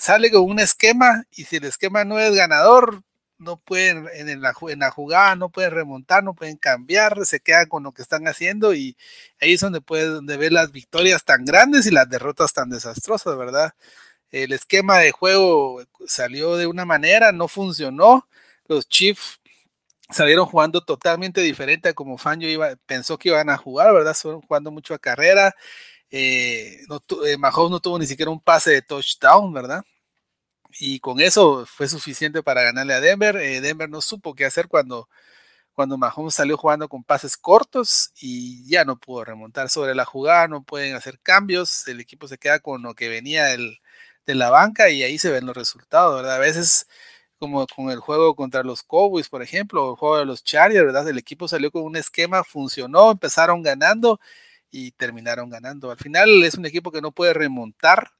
sale 0.00 0.30
con 0.30 0.42
un 0.44 0.60
esquema 0.60 1.24
y 1.32 1.44
si 1.44 1.56
el 1.56 1.64
esquema 1.64 2.04
no 2.04 2.18
es 2.18 2.34
ganador, 2.34 3.02
no 3.42 3.58
pueden 3.58 4.08
en 4.14 4.40
la, 4.40 4.52
jugada, 4.90 5.36
no 5.36 5.50
pueden 5.50 5.72
remontar, 5.72 6.24
no 6.24 6.34
pueden 6.34 6.56
cambiar, 6.56 7.26
se 7.26 7.40
quedan 7.40 7.68
con 7.68 7.82
lo 7.82 7.92
que 7.92 8.02
están 8.02 8.26
haciendo 8.28 8.74
y 8.74 8.96
ahí 9.40 9.54
es 9.54 9.60
donde 9.60 9.80
puedes 9.80 10.08
donde 10.08 10.36
ver 10.36 10.52
las 10.52 10.72
victorias 10.72 11.24
tan 11.24 11.44
grandes 11.44 11.86
y 11.86 11.90
las 11.90 12.08
derrotas 12.08 12.52
tan 12.52 12.70
desastrosas, 12.70 13.36
¿verdad? 13.36 13.74
El 14.30 14.52
esquema 14.52 14.98
de 14.98 15.12
juego 15.12 15.82
salió 16.06 16.56
de 16.56 16.66
una 16.66 16.84
manera, 16.84 17.32
no 17.32 17.48
funcionó, 17.48 18.28
los 18.66 18.88
Chiefs 18.88 19.40
salieron 20.10 20.46
jugando 20.46 20.82
totalmente 20.84 21.40
diferente 21.40 21.90
a 21.90 21.94
como 21.94 22.18
Fangio 22.18 22.48
iba, 22.50 22.76
pensó 22.86 23.18
que 23.18 23.30
iban 23.30 23.50
a 23.50 23.56
jugar, 23.56 23.92
¿verdad? 23.92 24.14
Fueron 24.14 24.42
jugando 24.42 24.70
mucho 24.70 24.94
a 24.94 24.98
carrera. 24.98 25.54
Eh, 26.10 26.80
no, 26.88 27.02
eh, 27.26 27.36
Mahomes 27.38 27.70
no 27.70 27.80
tuvo 27.80 27.98
ni 27.98 28.06
siquiera 28.06 28.30
un 28.30 28.40
pase 28.40 28.72
de 28.72 28.82
touchdown, 28.82 29.52
¿verdad? 29.52 29.82
Y 30.78 31.00
con 31.00 31.20
eso 31.20 31.66
fue 31.66 31.88
suficiente 31.88 32.42
para 32.42 32.62
ganarle 32.62 32.94
a 32.94 33.00
Denver. 33.00 33.36
Eh, 33.36 33.60
Denver 33.60 33.88
no 33.90 34.00
supo 34.00 34.34
qué 34.34 34.44
hacer 34.44 34.68
cuando, 34.68 35.08
cuando 35.72 35.98
Mahomes 35.98 36.34
salió 36.34 36.56
jugando 36.58 36.88
con 36.88 37.04
pases 37.04 37.36
cortos 37.36 38.12
y 38.20 38.66
ya 38.68 38.84
no 38.84 38.98
pudo 38.98 39.24
remontar 39.24 39.68
sobre 39.70 39.94
la 39.94 40.04
jugada, 40.04 40.48
no 40.48 40.64
pueden 40.64 40.94
hacer 40.96 41.20
cambios, 41.20 41.88
el 41.88 42.00
equipo 42.00 42.28
se 42.28 42.38
queda 42.38 42.60
con 42.60 42.82
lo 42.82 42.94
que 42.94 43.08
venía 43.08 43.46
del, 43.46 43.78
de 44.26 44.34
la 44.34 44.50
banca 44.50 44.90
y 44.90 45.02
ahí 45.02 45.18
se 45.18 45.30
ven 45.30 45.46
los 45.46 45.56
resultados, 45.56 46.16
¿verdad? 46.16 46.36
A 46.36 46.38
veces 46.38 46.86
como 47.38 47.66
con 47.66 47.90
el 47.90 47.98
juego 47.98 48.36
contra 48.36 48.62
los 48.62 48.84
Cowboys, 48.84 49.28
por 49.28 49.42
ejemplo, 49.42 49.84
o 49.84 49.90
el 49.92 49.96
juego 49.98 50.18
de 50.18 50.26
los 50.26 50.44
Chargers, 50.44 50.86
¿verdad? 50.86 51.08
El 51.08 51.18
equipo 51.18 51.48
salió 51.48 51.72
con 51.72 51.82
un 51.82 51.96
esquema, 51.96 52.44
funcionó, 52.44 53.10
empezaron 53.10 53.62
ganando 53.62 54.20
y 54.70 54.92
terminaron 54.92 55.50
ganando. 55.50 55.90
Al 55.90 55.98
final 55.98 56.42
es 56.44 56.54
un 56.54 56.66
equipo 56.66 56.92
que 56.92 57.00
no 57.02 57.12
puede 57.12 57.34
remontar. 57.34 58.12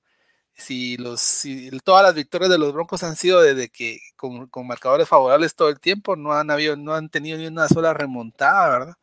Si, 0.55 0.97
los, 0.97 1.21
si 1.21 1.71
todas 1.81 2.05
las 2.05 2.15
victorias 2.15 2.51
de 2.51 2.59
los 2.59 2.73
Broncos 2.73 3.03
han 3.03 3.17
sido 3.17 3.43
desde 3.43 3.69
que 3.69 4.01
con, 4.17 4.49
marcadores 4.67 5.09
favorables 5.09 5.55
todo 5.55 5.69
el 5.71 5.81
tiempo, 5.81 6.17
no 6.17 6.33
han 6.33 6.51
habido, 6.51 6.77
no 6.77 6.95
han 6.95 7.09
tenido 7.09 7.39
ni 7.39 7.47
una 7.47 7.69
sola 7.69 7.95
remontada, 7.95 8.69
¿verdad? 8.69 8.97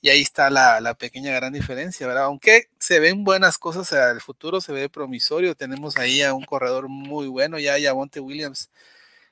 Y 0.00 0.08
ahí 0.10 0.20
está 0.20 0.50
la, 0.50 0.94
pequeña 0.94 1.32
gran 1.32 1.52
diferencia, 1.52 2.06
¿verdad? 2.06 2.24
Aunque 2.24 2.68
se 2.78 3.00
ven 3.00 3.24
buenas 3.24 3.58
cosas, 3.58 3.92
el 3.92 4.20
futuro 4.20 4.60
se 4.60 4.72
ve 4.72 4.88
promisorio. 4.88 5.54
Tenemos 5.54 5.96
ahí 5.96 6.22
a 6.22 6.34
un 6.34 6.44
corredor 6.44 6.88
muy 6.88 7.28
bueno, 7.28 7.58
ya 7.58 7.94
Monte 7.94 8.20
Williams 8.20 8.70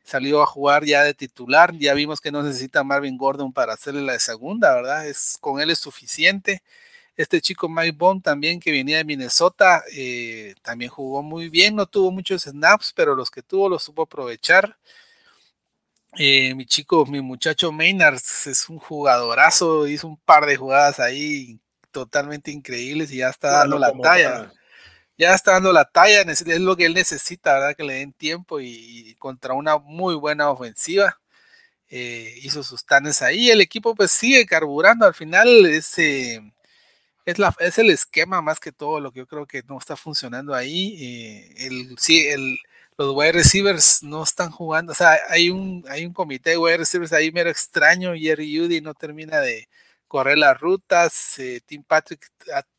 salió 0.05 0.43
a 0.43 0.47
jugar 0.47 0.85
ya 0.85 1.03
de 1.05 1.15
titular, 1.15 1.73
ya 1.77 1.95
vimos 1.95 2.21
que 2.21 2.33
no 2.33 2.43
necesita 2.43 2.85
Marvin 2.85 3.17
Gordon 3.17 3.53
para 3.53 3.75
hacerle 3.75 4.03
la 4.03 4.15
de 4.15 4.21
segunda, 4.21 4.75
¿verdad? 4.75 5.07
Es, 5.07 5.39
con 5.41 5.61
él 5.61 5.71
es 5.71 5.79
suficiente. 5.79 6.63
Este 7.17 7.41
chico 7.41 7.69
Mike 7.69 7.97
Bond 7.97 8.23
también 8.23 8.61
que 8.61 8.73
venía 8.73 8.99
de 8.99 9.05
Minnesota, 9.05 9.83
eh, 9.93 10.55
también 10.63 10.91
jugó 10.91 11.23
muy 11.23 11.49
bien, 11.49 11.77
no 11.77 11.87
tuvo 11.87 12.11
muchos 12.11 12.43
snaps, 12.43 12.93
pero 12.95 13.15
los 13.15 13.31
que 13.31 13.43
tuvo 13.43 13.69
los 13.69 13.83
supo 13.83 14.03
aprovechar. 14.03 14.77
Eh, 16.19 16.55
mi 16.55 16.67
chico, 16.67 17.07
mi 17.07 17.21
muchacho 17.21 17.71
Maynard 17.71 18.17
es 18.17 18.69
un 18.69 18.79
jugadorazo, 18.79 19.87
hizo 19.87 20.09
un 20.09 20.17
par 20.17 20.47
de 20.47 20.57
jugadas 20.57 20.99
ahí 20.99 21.61
totalmente 21.91 22.51
increíbles 22.51 23.13
y 23.13 23.19
ya 23.19 23.29
está 23.29 23.51
dando 23.51 23.79
la 23.79 23.93
talla 23.93 24.53
ya 25.21 25.35
está 25.35 25.53
dando 25.53 25.71
la 25.71 25.85
talla, 25.85 26.23
es 26.23 26.61
lo 26.61 26.77
que 26.77 26.87
él 26.87 26.95
necesita, 26.95 27.53
¿verdad? 27.53 27.77
Que 27.77 27.85
le 27.85 27.95
den 27.95 28.13
tiempo 28.15 28.59
y, 28.59 29.15
contra 29.19 29.53
una 29.53 29.77
muy 29.77 30.15
buena 30.15 30.51
ofensiva. 30.51 31.21
Eh, 31.91 32.39
hizo 32.43 32.63
sus 32.63 32.87
tanes 32.87 33.21
ahí, 33.21 33.51
el 33.51 33.61
equipo 33.61 33.95
pues 33.95 34.13
sigue 34.13 34.47
carburando, 34.47 35.05
al 35.07 35.15
final 35.15 35.67
es, 35.67 35.99
es, 37.59 37.79
el 37.79 37.91
esquema 37.91 38.43
más 38.43 38.61
que 38.61 38.73
todo 38.73 39.01
lo 39.01 39.13
que 39.13 39.21
yo 39.21 39.27
creo 39.27 39.47
que 39.47 39.63
no 39.65 39.79
está 39.79 39.97
funcionando 39.97 40.55
ahí. 40.55 40.97
Eh, 41.01 41.95
sí, 41.99 42.27
los 42.99 43.15
wide 43.15 43.33
receivers 43.33 44.03
no 44.03 44.23
están 44.23 44.51
jugando, 44.51 44.93
o 44.93 44.95
sea, 44.95 45.19
hay 45.31 45.51
un, 45.51 45.85
hay 45.89 46.11
comité 46.13 46.51
de 46.51 46.59
wide 46.59 46.79
receivers 46.79 47.13
ahí 47.13 47.33
mero 47.33 47.49
extraño, 47.51 48.13
Jerry 48.15 48.59
Judy 48.59 48.81
no 48.83 48.95
termina 48.95 49.41
de, 49.41 49.69
correr 50.11 50.39
las 50.39 50.59
rutas, 50.59 51.39
eh, 51.39 51.61
Tim 51.65 51.85
Patrick 51.85 52.21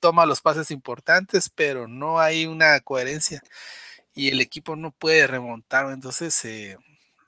toma 0.02 0.26
los 0.26 0.42
pases 0.42 0.70
importantes, 0.70 1.50
pero 1.50 1.88
no 1.88 2.20
hay 2.20 2.46
una 2.46 2.78
coherencia 2.82 3.42
y 4.14 4.30
el 4.30 4.42
equipo 4.42 4.76
no 4.76 4.92
puede 4.92 5.28
remontar, 5.28 5.92
entonces... 5.94 6.44
Eh, 6.46 6.78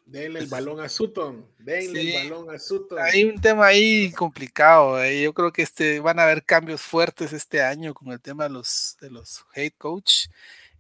denle 0.06 0.40
el 0.40 0.48
pues, 0.48 0.50
balón 0.50 0.80
a 0.80 0.90
Sutton, 0.90 1.46
denle 1.60 2.24
el 2.24 2.30
balón 2.30 2.54
a 2.54 2.60
Sutton. 2.60 3.00
Hay 3.00 3.24
un 3.24 3.40
tema 3.40 3.68
ahí 3.68 4.12
complicado, 4.12 5.02
eh, 5.04 5.24
yo 5.24 5.34
creo 5.34 5.52
que 5.52 5.62
este, 5.62 6.00
van 6.00 6.20
a 6.20 6.24
haber 6.24 6.44
cambios 6.44 6.82
fuertes 6.82 7.34
este 7.34 7.62
año 7.62 7.94
con 7.94 8.12
el 8.12 8.22
tema 8.22 8.46
de 8.46 8.52
los, 8.52 8.98
de 9.02 9.10
los 9.10 9.46
head 9.56 9.72
coach. 9.78 10.28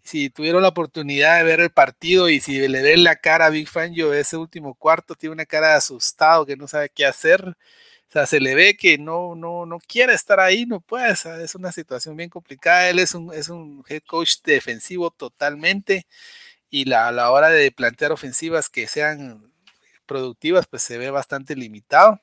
Si 0.03 0.29
tuvieron 0.29 0.61
la 0.61 0.67
oportunidad 0.67 1.37
de 1.37 1.45
ver 1.45 1.61
el 1.61 1.69
partido 1.69 2.27
y 2.27 2.41
si 2.41 2.67
le 2.67 2.81
ven 2.81 3.05
la 3.05 3.15
cara 3.15 3.45
a 3.45 3.49
Big 3.49 3.69
Fangio 3.69 4.13
ese 4.13 4.35
último 4.35 4.75
cuarto, 4.75 5.15
tiene 5.15 5.33
una 5.33 5.45
cara 5.45 5.69
de 5.69 5.75
asustado 5.75 6.45
que 6.45 6.57
no 6.57 6.67
sabe 6.67 6.89
qué 6.89 7.05
hacer 7.05 7.55
o 8.09 8.15
sea, 8.15 8.27
se 8.27 8.39
le 8.39 8.53
ve 8.53 8.77
que 8.77 8.99
no, 8.99 9.33
no, 9.33 9.65
no 9.65 9.79
quiere 9.79 10.13
estar 10.13 10.39
ahí, 10.39 10.67
no 10.67 10.81
puede, 10.81 11.11
es 11.11 11.55
una 11.55 11.71
situación 11.71 12.15
bien 12.15 12.29
complicada. 12.29 12.87
Él 12.87 12.99
es 12.99 13.15
un, 13.15 13.33
es 13.33 13.49
un 13.49 13.83
head 13.89 14.03
coach 14.05 14.35
defensivo 14.43 15.09
totalmente 15.09 16.05
y 16.73 16.85
la, 16.85 17.07
a 17.07 17.11
la 17.11 17.29
hora 17.29 17.49
de 17.49 17.71
plantear 17.71 18.11
ofensivas 18.11 18.67
que 18.67 18.87
sean 18.87 19.53
productivas, 20.07 20.65
pues 20.65 20.81
se 20.81 20.97
ve 20.97 21.11
bastante 21.11 21.55
limitado. 21.55 22.19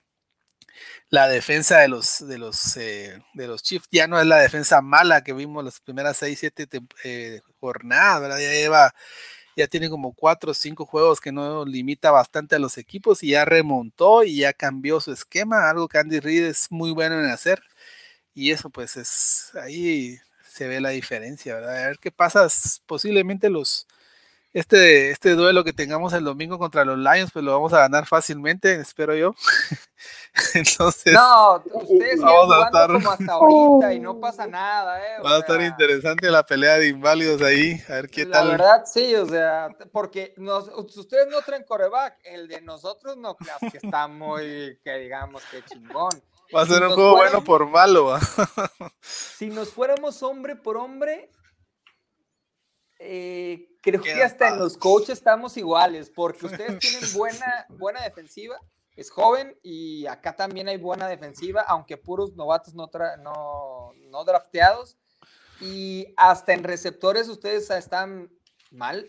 La 1.09 1.29
defensa 1.29 1.79
de 1.79 1.87
los, 1.87 2.27
de 2.27 2.37
los, 2.37 2.77
eh, 2.77 3.23
de 3.35 3.47
los 3.47 3.63
Chiefs 3.63 3.87
ya 3.93 4.09
no 4.09 4.21
es 4.21 4.27
la 4.27 4.39
defensa 4.39 4.81
mala 4.83 5.23
que 5.23 5.35
vimos 5.35 5.65
las 5.65 5.79
primeras 5.79 6.17
6, 6.17 6.37
7 6.37 6.69
eh, 7.05 7.41
jornadas, 7.61 8.23
¿verdad? 8.23 8.39
Ya 8.41 8.51
lleva 8.51 8.93
ya 9.57 9.69
tiene 9.69 9.89
como 9.89 10.15
cuatro 10.15 10.51
o 10.51 10.55
cinco 10.55 10.85
juegos 10.85 11.21
que 11.21 11.31
no 11.33 11.65
limita 11.65 12.11
bastante 12.11 12.57
a 12.57 12.59
los 12.59 12.77
equipos 12.77 13.23
y 13.23 13.31
ya 13.31 13.45
remontó 13.45 14.25
y 14.25 14.39
ya 14.39 14.53
cambió 14.53 15.01
su 15.01 15.13
esquema, 15.13 15.71
algo 15.71 15.87
que 15.87 15.99
Andy 15.99 16.19
Reid 16.19 16.45
es 16.45 16.73
muy 16.73 16.91
bueno 16.91 17.21
en 17.21 17.27
hacer. 17.31 17.63
Y 18.35 18.51
eso 18.53 18.71
pues 18.71 18.97
es, 18.97 19.53
ahí 19.63 20.19
se 20.49 20.67
ve 20.69 20.81
la 20.81 20.91
diferencia, 20.91 21.55
¿verdad? 21.55 21.85
A 21.85 21.87
ver 21.89 21.99
qué 22.01 22.11
pasa, 22.11 22.49
posiblemente 22.87 23.51
los, 23.51 23.87
este, 24.53 25.11
este 25.11 25.35
duelo 25.35 25.63
que 25.63 25.73
tengamos 25.73 26.13
el 26.13 26.25
domingo 26.25 26.59
contra 26.59 26.85
los 26.85 26.99
Lions, 26.99 27.31
pues 27.33 27.45
lo 27.45 27.53
vamos 27.53 27.73
a 27.73 27.81
ganar 27.81 28.07
fácilmente, 28.07 28.75
espero 28.75 29.15
yo. 29.15 29.35
Entonces, 30.55 31.13
no, 31.13 31.63
ustedes 31.73 32.21
vamos 32.21 32.55
a 32.55 32.67
estar 32.67 32.93
como 32.93 33.11
hasta 33.11 33.33
ahorita 33.33 33.95
y 33.95 34.01
no 34.01 34.19
pasa 34.19 34.47
nada, 34.49 35.01
¿eh? 35.01 35.23
Va 35.25 35.37
a 35.37 35.39
estar 35.39 35.61
interesante 35.61 36.31
la 36.31 36.45
pelea 36.45 36.79
de 36.79 36.89
inválidos 36.89 37.43
ahí, 37.43 37.81
a 37.89 37.93
ver 37.95 38.09
qué 38.09 38.27
tal. 38.27 38.47
La 38.47 38.53
verdad, 38.53 38.85
sí, 38.87 39.15
o 39.15 39.27
sea, 39.27 39.69
porque 39.93 40.35
nos, 40.37 40.69
ustedes 40.69 41.29
no 41.29 41.41
traen 41.43 41.65
coreback, 41.65 42.19
el 42.25 42.49
de 42.49 42.61
nosotros 42.61 43.17
no 43.17 43.37
creas 43.37 43.59
que 43.71 43.79
está 43.79 44.09
muy, 44.09 44.79
que 44.83 44.99
digamos 44.99 45.43
que 45.51 45.63
chingón. 45.65 46.11
Va 46.55 46.63
a 46.63 46.67
ser 46.67 46.83
un 46.83 46.95
juego 46.95 47.13
bueno 47.17 47.45
por 47.45 47.69
malo. 47.69 48.19
si 49.01 49.49
nos 49.51 49.69
fuéramos 49.73 50.23
hombre 50.25 50.57
por 50.57 50.77
hombre, 50.77 51.31
eh, 53.01 53.77
creo 53.81 54.03
que 54.03 54.23
hasta 54.23 54.49
en 54.49 54.59
los 54.59 54.77
coaches 54.77 55.19
estamos 55.19 55.57
iguales, 55.57 56.11
porque 56.11 56.47
ustedes 56.47 56.79
tienen 56.79 57.13
buena, 57.15 57.67
buena 57.71 58.03
defensiva, 58.03 58.61
es 58.95 59.11
joven 59.11 59.59
y 59.63 60.07
acá 60.07 60.37
también 60.37 60.69
hay 60.69 60.77
buena 60.77 61.09
defensiva, 61.09 61.63
aunque 61.63 61.97
puros 61.97 62.37
novatos 62.37 62.75
no, 62.75 62.91
no, 63.23 63.93
no 64.11 64.25
drafteados. 64.25 64.99
Y 65.63 66.13
hasta 66.17 66.53
en 66.53 66.65
receptores 66.65 67.29
ustedes 67.29 67.71
están 67.71 68.31
mal. 68.71 69.09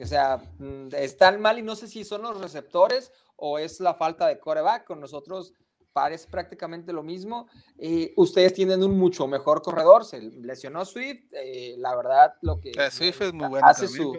O 0.00 0.06
sea, 0.06 0.38
mm, 0.58 0.88
están 0.92 1.40
mal 1.40 1.58
y 1.58 1.62
no 1.62 1.76
sé 1.76 1.88
si 1.88 2.04
son 2.04 2.22
los 2.22 2.40
receptores 2.40 3.12
o 3.36 3.58
es 3.58 3.80
la 3.80 3.94
falta 3.94 4.26
de 4.26 4.38
coreback. 4.38 4.84
Con 4.84 5.00
nosotros 5.00 5.52
parece 5.98 6.28
prácticamente 6.28 6.92
lo 6.92 7.02
mismo. 7.02 7.48
Eh, 7.76 8.12
ustedes 8.16 8.54
tienen 8.54 8.84
un 8.84 8.96
mucho 8.96 9.26
mejor 9.26 9.62
corredor, 9.62 10.04
se 10.04 10.20
lesionó 10.20 10.84
Swift, 10.84 11.24
eh, 11.32 11.74
la 11.78 11.96
verdad 11.96 12.34
lo 12.40 12.60
que 12.60 12.70
Swift 12.92 13.20
es 13.22 13.32
muy 13.32 13.58
hace 13.60 13.88
su, 13.88 14.16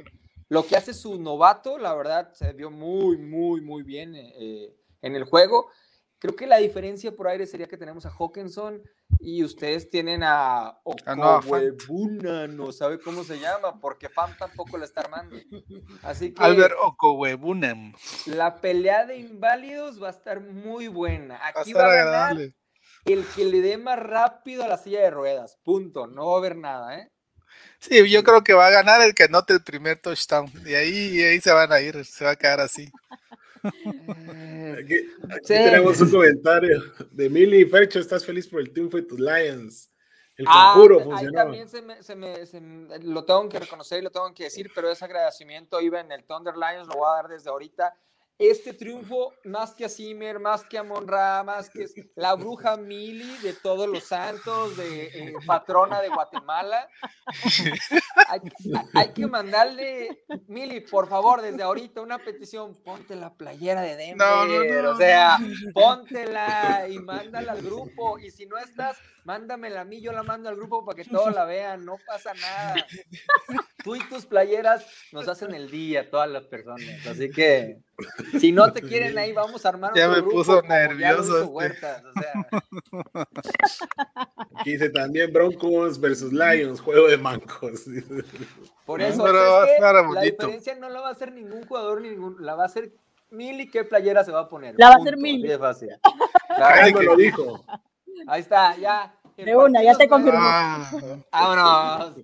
lo 0.49 0.65
que 0.65 0.75
hace 0.75 0.93
su 0.93 1.17
novato, 1.21 1.77
la 1.77 1.95
verdad 1.95 2.33
se 2.33 2.51
vio 2.51 2.69
muy, 2.69 3.17
muy, 3.17 3.61
muy 3.61 3.83
bien 3.83 4.13
eh, 4.13 4.75
en 5.01 5.15
el 5.15 5.23
juego. 5.23 5.69
Creo 6.19 6.35
que 6.35 6.47
la 6.47 6.57
diferencia 6.57 7.15
por 7.15 7.29
aire 7.29 7.47
sería 7.47 7.67
que 7.67 7.77
tenemos 7.77 8.05
a 8.05 8.09
Hawkinson 8.11 8.83
y 9.21 9.41
ustedes 9.41 9.89
tienen 9.89 10.21
a 10.21 10.77
Okowebuna, 10.83 12.45
no 12.47 12.73
sabe 12.73 12.99
cómo 12.99 13.23
se 13.23 13.39
llama, 13.39 13.79
porque 13.79 14.09
Fam 14.09 14.35
tampoco 14.37 14.77
la 14.77 14.83
está 14.83 15.01
armando. 15.01 15.37
Así 16.03 16.33
que 16.33 16.43
Albert 16.43 16.75
Okowebuna. 16.81 17.93
La 18.25 18.59
pelea 18.59 19.05
de 19.05 19.17
inválidos 19.17 20.03
va 20.03 20.07
a 20.07 20.11
estar 20.11 20.41
muy 20.41 20.89
buena. 20.89 21.39
Aquí 21.41 21.71
va 21.71 21.85
a, 21.85 21.95
ganar 21.95 22.37
el 23.05 23.25
que 23.33 23.45
le 23.45 23.61
dé 23.61 23.77
más 23.77 23.97
rápido 23.97 24.63
a 24.63 24.67
la 24.67 24.77
silla 24.77 24.99
de 24.99 25.11
ruedas. 25.11 25.57
Punto. 25.63 26.05
No 26.05 26.27
va 26.27 26.33
a 26.35 26.37
haber 26.39 26.57
nada, 26.57 26.99
¿eh? 26.99 27.09
Sí, 27.79 28.09
yo 28.09 28.23
creo 28.25 28.43
que 28.43 28.53
va 28.53 28.67
a 28.67 28.71
ganar 28.71 29.01
el 29.01 29.13
que 29.13 29.23
anote 29.23 29.53
el 29.53 29.63
primer 29.63 30.01
touchdown. 30.01 30.51
Y 30.65 30.73
ahí, 30.73 31.17
y 31.17 31.23
ahí 31.23 31.39
se 31.39 31.53
van 31.53 31.71
a 31.71 31.79
ir, 31.79 32.03
se 32.03 32.25
va 32.25 32.31
a 32.31 32.35
quedar 32.35 32.59
así. 32.59 32.91
Aquí, 33.63 34.95
tenemos 35.47 35.99
un 36.01 36.11
comentario 36.11 36.81
de 37.11 37.29
Mili 37.29 37.65
Fercho. 37.65 37.99
¿Estás 37.99 38.25
feliz 38.25 38.47
por 38.47 38.61
el 38.61 38.71
triunfo 38.71 38.97
de 38.97 39.03
tus 39.03 39.19
Lions? 39.19 39.91
El 40.37 40.45
ah, 40.47 40.71
conjuro 40.73 41.01
funcionó. 41.01 41.37
Ahí 41.39 41.45
también 41.45 41.67
se 41.67 41.81
me, 41.81 42.01
se 42.01 42.15
me, 42.15 42.45
se 42.45 42.61
lo 43.01 43.25
tengo 43.25 43.49
que 43.49 43.59
reconocer 43.59 43.99
y 43.99 44.03
lo 44.03 44.11
tengo 44.11 44.33
que 44.33 44.45
decir, 44.45 44.71
pero 44.73 44.89
ese 44.89 45.03
agradecimiento 45.03 45.81
iba 45.81 45.99
en 45.99 46.11
el 46.11 46.23
Thunder 46.23 46.55
Lions, 46.55 46.87
lo 46.87 46.95
voy 46.95 47.07
a 47.09 47.15
dar 47.15 47.27
desde 47.27 47.49
ahorita 47.49 47.93
este 48.39 48.73
triunfo, 48.73 49.33
más 49.43 49.73
que 49.73 49.83
a 49.83 49.89
Zimmer, 49.89 50.39
más 50.39 50.63
que 50.63 50.77
a 50.77 50.83
Monra, 50.83 51.43
más 51.43 51.69
que 51.69 51.85
la 52.15 52.35
bruja 52.35 52.77
Mili 52.77 53.37
de 53.39 53.51
todos 53.51 53.87
los 53.89 54.05
santos, 54.05 54.77
de 54.77 55.07
eh, 55.07 55.33
patrona 55.45 56.01
de 56.01 56.07
Guatemala, 56.07 56.87
hay, 58.95 59.11
que 59.13 59.27
mandarle, 59.27 60.23
Mili, 60.47 60.79
por 60.79 61.09
favor, 61.09 61.41
desde 61.41 61.63
ahorita 61.63 61.99
una 61.99 62.17
petición, 62.17 62.81
ponte 62.81 63.17
la 63.17 63.33
playera 63.33 63.81
de 63.81 63.97
Denver, 63.97 64.85
o 64.85 64.95
sea, 64.95 65.37
póntela 65.73 66.87
y 66.89 66.97
mándala 66.97 67.51
al 67.51 67.61
grupo, 67.61 68.19
y 68.19 68.31
si 68.31 68.45
no 68.45 68.57
estás, 68.57 68.97
mándamela 69.25 69.81
a 69.81 69.85
mí, 69.85 69.99
yo 69.99 70.13
la 70.13 70.23
mando 70.23 70.47
al 70.47 70.55
grupo 70.55 70.85
para 70.85 70.95
que 70.95 71.03
todos 71.03 71.35
la 71.35 71.43
vean, 71.43 71.83
no 71.83 71.97
pasa 72.07 72.33
nada. 72.35 72.75
tú 73.83 73.97
y 73.97 73.99
tus 74.07 74.25
playeras 74.25 74.85
nos 75.11 75.27
hacen 75.27 75.53
el 75.53 75.69
día 75.69 76.09
todas 76.09 76.29
las 76.29 76.45
personas. 76.45 77.05
Así 77.05 77.29
que 77.29 77.79
si 78.39 78.51
no 78.51 78.71
te 78.71 78.81
quieren 78.81 79.17
ahí, 79.17 79.33
vamos 79.33 79.65
a 79.65 79.69
armar 79.69 79.91
Ya 79.95 80.09
otro 80.09 80.15
me 80.15 80.21
grupo, 80.21 80.37
puso 80.37 80.61
nervioso 80.63 81.37
este. 81.39 81.49
Huertas, 81.49 82.03
o 82.05 82.13
sea, 82.21 82.47
Aquí 84.55 84.71
dice 84.71 84.89
también 84.89 85.31
Broncos 85.33 85.99
versus 85.99 86.31
Lions, 86.33 86.81
juego 86.81 87.07
de 87.07 87.17
mancos. 87.17 87.85
por 88.85 89.01
eso 89.01 89.27
la 89.31 90.01
bonito. 90.01 90.23
diferencia 90.45 90.75
no 90.75 90.89
la 90.89 91.01
va 91.01 91.09
a 91.09 91.11
hacer 91.11 91.31
ningún 91.31 91.65
jugador, 91.65 92.01
ningún, 92.01 92.35
la 92.39 92.55
va 92.55 92.63
a 92.63 92.67
hacer 92.67 92.91
Mili 93.31 93.69
qué 93.69 93.83
playera 93.83 94.23
se 94.23 94.31
va 94.31 94.41
a 94.41 94.49
poner. 94.49 94.75
La 94.77 94.89
va 94.89 94.95
a 94.95 94.97
hacer 94.97 95.17
Mili. 95.17 95.47
fácil. 95.57 95.89
Lo 97.05 97.15
dijo. 97.15 97.63
ahí 98.27 98.41
está, 98.41 98.75
ya. 98.77 99.13
De 99.37 99.55
una, 99.55 99.81
ya 99.81 99.95
te 99.95 100.09
confirmó. 100.09 100.39
Ah, 100.41 100.91
Vámonos. 101.31 102.15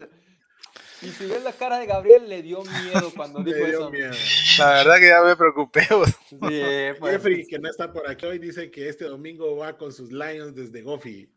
Y 1.02 1.10
si 1.10 1.26
ves 1.28 1.44
la 1.44 1.52
cara 1.54 1.78
de 1.80 1.86
Gabriel, 1.86 2.28
le 2.30 2.42
dio 2.42 2.64
miedo 2.64 3.12
cuando 3.16 3.40
dijo 3.44 3.58
dio 3.58 3.68
eso. 3.68 3.92
miedo. 3.92 4.12
la 4.60 4.70
verdad 4.74 4.96
que 4.98 5.08
ya 5.08 5.22
me 5.24 5.36
preocupé. 5.36 5.86
pues. 5.90 6.10
Sí, 6.30 6.98
pues, 7.00 7.12
Jeffrey, 7.14 7.46
que 7.48 7.60
no 7.60 7.70
está 7.70 7.92
por 7.92 8.10
aquí 8.10 8.26
hoy, 8.26 8.40
dice 8.40 8.72
que 8.72 8.88
este 8.90 9.06
domingo 9.06 9.58
va 9.58 9.78
con 9.78 9.92
sus 9.92 10.12
Lions 10.12 10.56
desde 10.56 10.82
Goffy. 10.82 11.30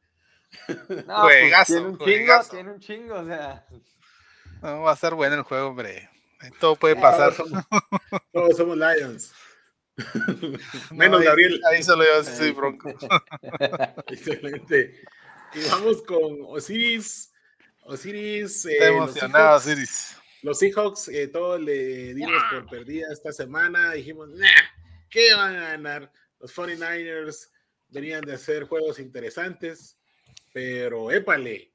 no, 1.07 1.23
Juegazo, 1.23 1.73
tiene 1.75 1.89
un 1.89 1.99
chingo, 1.99 2.45
tiene 2.51 2.71
un 2.71 2.81
chingo, 2.81 3.15
o 3.17 3.27
sea. 3.27 3.67
No, 4.63 4.83
va 4.83 4.93
a 4.93 4.95
estar 4.95 5.15
bueno 5.15 5.35
el 5.37 5.43
juego, 5.43 5.69
hombre. 5.69 6.09
Todo 6.61 6.77
puede 6.77 6.95
pasar. 6.97 7.35
Todos 7.35 7.49
somos, 7.51 7.65
todos 8.33 8.57
somos 8.57 8.77
Lions. 8.79 9.33
No, 9.97 10.97
Menos 10.97 11.21
ahí- 11.21 11.27
Gabriel. 11.27 11.61
Ahí 11.69 11.83
solo 11.83 12.05
yo 12.05 12.23
soy 12.23 12.53
bronco. 12.53 12.93
Excelente. 14.07 15.03
Y 15.55 15.69
vamos 15.69 16.03
con 16.03 16.39
Osiris. 16.47 17.33
Osiris. 17.89 18.65
eh, 18.67 18.73
Está 18.73 18.87
los 18.91 18.97
emocionado, 18.97 19.59
Seahawks- 19.59 19.63
Siris. 19.63 20.17
Los 20.43 20.59
Seahawks, 20.59 21.09
eh, 21.09 21.29
todos 21.29 21.61
le 21.61 22.15
dimos 22.15 22.41
por 22.53 22.67
perdida 22.71 23.07
esta 23.13 23.33
semana. 23.33 23.93
Dijimos, 23.93 24.29
nah, 24.31 24.47
¿qué 25.11 25.35
van 25.35 25.57
a 25.57 25.61
ganar? 25.71 26.13
Los 26.39 26.53
49ers 26.55 27.51
venían 27.89 28.21
de 28.25 28.35
hacer 28.35 28.65
juegos 28.65 28.99
interesantes, 29.01 29.99
pero 30.53 31.11
épale, 31.11 31.73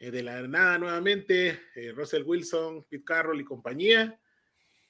eh, 0.00 0.10
de 0.10 0.22
la 0.22 0.42
nada 0.48 0.78
nuevamente, 0.78 1.60
eh, 1.76 1.92
Russell 1.94 2.24
Wilson, 2.24 2.84
Pete 2.84 3.04
Carroll 3.04 3.40
y 3.40 3.44
compañía, 3.44 4.18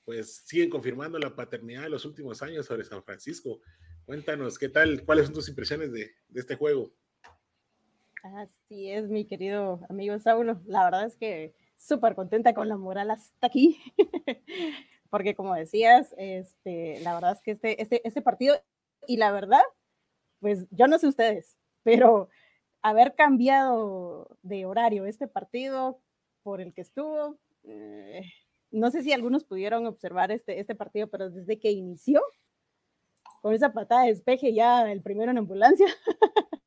pues 0.04 0.42
siguen 0.46 0.70
confirmando 0.70 1.18
la 1.18 1.34
paternidad 1.34 1.82
de 1.82 1.90
los 1.90 2.04
últimos 2.06 2.40
años 2.42 2.64
sobre 2.66 2.84
San 2.84 3.02
Francisco. 3.04 3.60
Cuéntanos, 4.06 4.58
¿qué 4.58 4.68
tal? 4.70 5.02
¿Cuáles 5.04 5.26
son 5.26 5.34
tus 5.34 5.48
impresiones 5.48 5.92
de, 5.92 6.14
de 6.28 6.40
este 6.40 6.56
juego? 6.56 6.94
Así 8.24 8.90
es, 8.90 9.10
mi 9.10 9.26
querido 9.26 9.80
amigo 9.90 10.18
Saulo. 10.18 10.58
La 10.64 10.82
verdad 10.82 11.04
es 11.04 11.14
que 11.14 11.54
súper 11.76 12.14
contenta 12.14 12.54
con 12.54 12.70
la 12.70 12.78
moral 12.78 13.10
hasta 13.10 13.46
aquí. 13.46 13.78
Porque 15.10 15.34
como 15.34 15.54
decías, 15.54 16.14
este, 16.16 17.00
la 17.02 17.12
verdad 17.12 17.32
es 17.32 17.42
que 17.42 17.50
este, 17.50 17.82
este, 17.82 18.00
este 18.08 18.22
partido, 18.22 18.56
y 19.06 19.18
la 19.18 19.30
verdad, 19.30 19.60
pues 20.40 20.66
yo 20.70 20.86
no 20.88 20.98
sé 20.98 21.06
ustedes, 21.06 21.58
pero 21.82 22.30
haber 22.80 23.14
cambiado 23.14 24.38
de 24.42 24.64
horario 24.64 25.04
este 25.04 25.28
partido 25.28 26.00
por 26.42 26.62
el 26.62 26.72
que 26.72 26.80
estuvo, 26.80 27.36
eh, 27.64 28.22
no 28.70 28.90
sé 28.90 29.02
si 29.02 29.12
algunos 29.12 29.44
pudieron 29.44 29.84
observar 29.86 30.32
este, 30.32 30.60
este 30.60 30.74
partido, 30.74 31.08
pero 31.08 31.28
desde 31.28 31.60
que 31.60 31.72
inició, 31.72 32.22
con 33.42 33.52
esa 33.52 33.74
patada 33.74 34.04
de 34.04 34.08
despeje 34.08 34.54
ya 34.54 34.90
el 34.90 35.02
primero 35.02 35.30
en 35.30 35.38
ambulancia, 35.38 35.86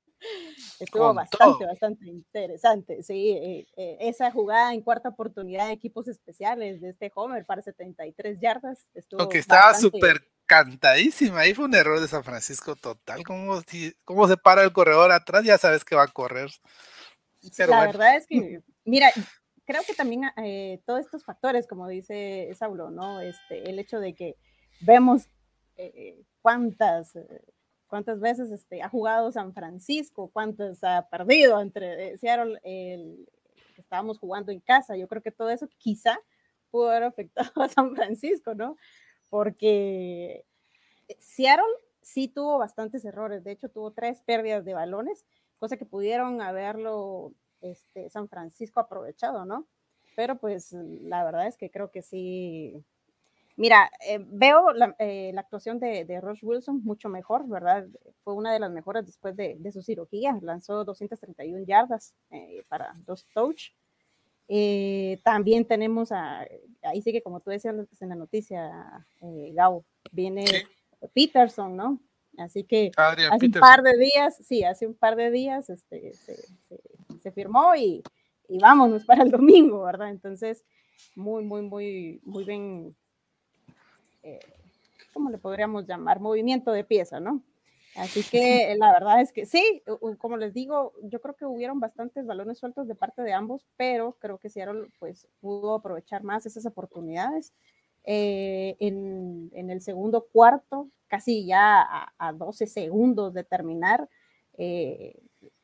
estuvo 0.80 1.14
bastante, 1.14 1.60
todo. 1.60 1.68
bastante 1.68 2.08
interesante. 2.08 3.04
Sí, 3.04 3.30
eh, 3.30 3.68
eh, 3.76 3.98
esa 4.02 4.32
jugada 4.32 4.74
en 4.74 4.82
cuarta 4.82 5.10
oportunidad 5.10 5.68
de 5.68 5.74
equipos 5.74 6.08
especiales 6.08 6.82
de 6.82 6.90
este 6.90 7.12
Homer 7.16 7.46
para 7.46 7.62
73 7.62 8.40
yardas. 8.40 8.88
Estuvo 8.94 9.22
Aunque 9.22 9.40
estaba 9.40 9.74
súper 9.74 10.22
cantadísima. 10.46 11.42
Ahí 11.42 11.54
fue 11.54 11.66
un 11.66 11.76
error 11.76 12.00
de 12.00 12.08
San 12.08 12.24
Francisco 12.24 12.76
total. 12.76 13.24
¿Cómo, 13.24 13.62
cómo 14.04 14.28
se 14.28 14.38
para 14.38 14.64
el 14.64 14.72
corredor 14.72 15.12
atrás? 15.12 15.44
Ya 15.44 15.58
sabes 15.58 15.86
que 15.86 15.96
va 15.96 16.04
a 16.04 16.08
correr. 16.08 16.50
Pero 17.56 17.72
la 17.72 17.78
bueno. 17.78 17.92
verdad 17.92 18.16
es 18.16 18.28
que, 18.28 18.62
mira, 18.86 19.12
creo 19.66 19.84
que 19.86 19.94
también 19.94 20.24
eh, 20.38 20.82
todos 20.86 21.02
estos 21.02 21.24
factores, 21.24 21.68
como 21.68 21.88
dice 21.88 22.50
Saulo, 22.58 22.90
¿no? 22.90 23.22
Este, 23.22 23.70
el 23.70 23.78
hecho 23.78 24.00
de 24.00 24.16
que 24.16 24.36
vemos 24.82 25.28
eh, 25.76 26.24
cuántas, 26.42 27.14
cuántas 27.88 28.20
veces 28.20 28.52
este, 28.52 28.82
ha 28.82 28.90
jugado 28.90 29.32
San 29.32 29.54
Francisco, 29.54 30.30
cuántas 30.32 30.84
ha 30.84 31.08
perdido 31.10 31.60
entre 31.62 32.10
eh, 32.14 32.18
Seattle, 32.18 32.60
el, 32.64 33.28
que 33.76 33.82
estábamos 33.82 34.20
jugando 34.20 34.52
en 34.52 34.60
casa. 34.60 34.96
Yo 34.96 35.08
creo 35.08 35.22
que 35.22 35.32
todo 35.32 35.50
eso 35.50 35.68
quizá 35.78 36.20
pudo 36.70 36.90
haber 36.90 37.04
afectado 37.04 37.52
a 37.64 37.70
San 37.70 37.96
Francisco, 37.96 38.54
¿no? 38.56 38.76
Porque 39.30 40.46
Seattle 41.20 41.66
sí 42.02 42.28
tuvo 42.28 42.58
bastantes 42.58 43.04
errores, 43.06 43.44
de 43.44 43.52
hecho 43.52 43.70
tuvo 43.70 43.92
tres 43.92 44.22
pérdidas 44.22 44.64
de 44.66 44.74
balones, 44.74 45.26
cosa 45.58 45.78
que 45.78 45.86
pudieron 45.86 46.42
haberlo 46.42 47.34
este, 47.62 48.10
San 48.10 48.30
Francisco 48.30 48.80
aprovechado, 48.80 49.46
¿no? 49.46 49.68
Pero 50.16 50.40
pues 50.40 50.72
la 50.72 51.24
verdad 51.24 51.48
es 51.48 51.58
que 51.58 51.70
creo 51.70 51.92
que 51.92 52.02
sí. 52.02 52.84
Mira, 53.58 53.90
eh, 54.08 54.20
veo 54.22 54.72
la, 54.72 54.96
eh, 55.00 55.32
la 55.34 55.42
actuación 55.42 55.80
de, 55.80 56.06
de 56.06 56.22
Rush 56.22 56.44
Wilson 56.44 56.84
mucho 56.84 57.10
mejor, 57.10 57.48
¿verdad? 57.48 57.88
Fue 58.24 58.36
una 58.36 58.54
de 58.54 58.60
las 58.60 58.72
mejores 58.72 59.06
después 59.06 59.36
de, 59.36 59.56
de 59.60 59.72
su 59.72 59.82
cirugía, 59.82 60.38
lanzó 60.42 60.86
231 60.86 61.66
yardas 61.66 62.14
eh, 62.30 62.64
para 62.70 62.94
dos 63.06 63.26
touch. 63.34 63.72
Eh, 64.48 65.20
también 65.24 65.66
tenemos 65.66 66.12
a, 66.12 66.46
ahí 66.84 67.02
sí 67.02 67.12
que 67.12 67.22
como 67.22 67.40
tú 67.42 67.50
decías 67.50 67.76
en 68.00 68.10
la 68.10 68.16
noticia, 68.16 69.06
eh, 69.22 69.52
Gabo, 69.54 69.84
viene 70.12 70.46
Peterson, 71.14 71.76
¿no? 71.76 72.00
Así 72.38 72.64
que 72.64 72.92
Adrian 72.96 73.34
hace 73.34 73.46
un 73.48 73.52
Peterson. 73.54 73.62
par 73.62 73.82
de 73.82 73.98
días, 73.98 74.38
sí, 74.46 74.64
hace 74.64 74.86
un 74.86 74.94
par 74.94 75.16
de 75.16 75.32
días 75.32 75.70
este, 75.72 76.14
se, 76.14 76.36
se- 76.36 76.82
se 77.20 77.32
firmó 77.32 77.76
y, 77.76 78.04
y 78.48 78.60
vámonos 78.60 79.04
para 79.04 79.24
el 79.24 79.32
domingo, 79.32 79.82
¿verdad? 79.84 80.12
Entonces, 80.12 80.64
muy, 81.16 81.44
muy, 81.44 81.64
muy, 81.64 82.22
muy 82.24 82.44
bien, 82.46 82.96
eh, 84.28 84.40
¿cómo 85.14 85.30
le 85.30 85.38
podríamos 85.38 85.88
llamar? 85.88 86.20
Movimiento 86.20 86.72
de 86.72 86.84
pieza, 86.84 87.20
¿no? 87.20 87.42
Así 87.96 88.24
que 88.24 88.76
la 88.78 88.92
verdad 88.92 89.22
es 89.22 89.32
que 89.32 89.46
sí, 89.46 89.82
como 90.20 90.38
les 90.38 90.54
digo, 90.54 90.94
yo 91.02 91.20
creo 91.20 91.36
que 91.36 91.46
hubieron 91.46 91.80
bastantes 91.80 92.28
balones 92.28 92.60
sueltos 92.60 92.88
de 92.88 92.94
parte 92.94 93.24
de 93.24 93.34
ambos, 93.34 93.66
pero 93.76 94.18
creo 94.20 94.38
que 94.38 94.50
Seattle 94.50 94.90
pues 95.00 95.28
pudo 95.40 95.74
aprovechar 95.74 96.24
más 96.24 96.46
esas 96.46 96.66
oportunidades. 96.66 97.54
Eh, 98.04 98.76
en, 98.80 99.50
en 99.54 99.70
el 99.72 99.82
segundo 99.82 100.28
cuarto, 100.32 100.90
casi 101.08 101.46
ya 101.46 101.82
a, 101.82 102.14
a 102.20 102.34
12 102.34 102.68
segundos 102.68 103.34
de 103.34 103.44
terminar, 103.44 104.08
eh, 104.58 105.20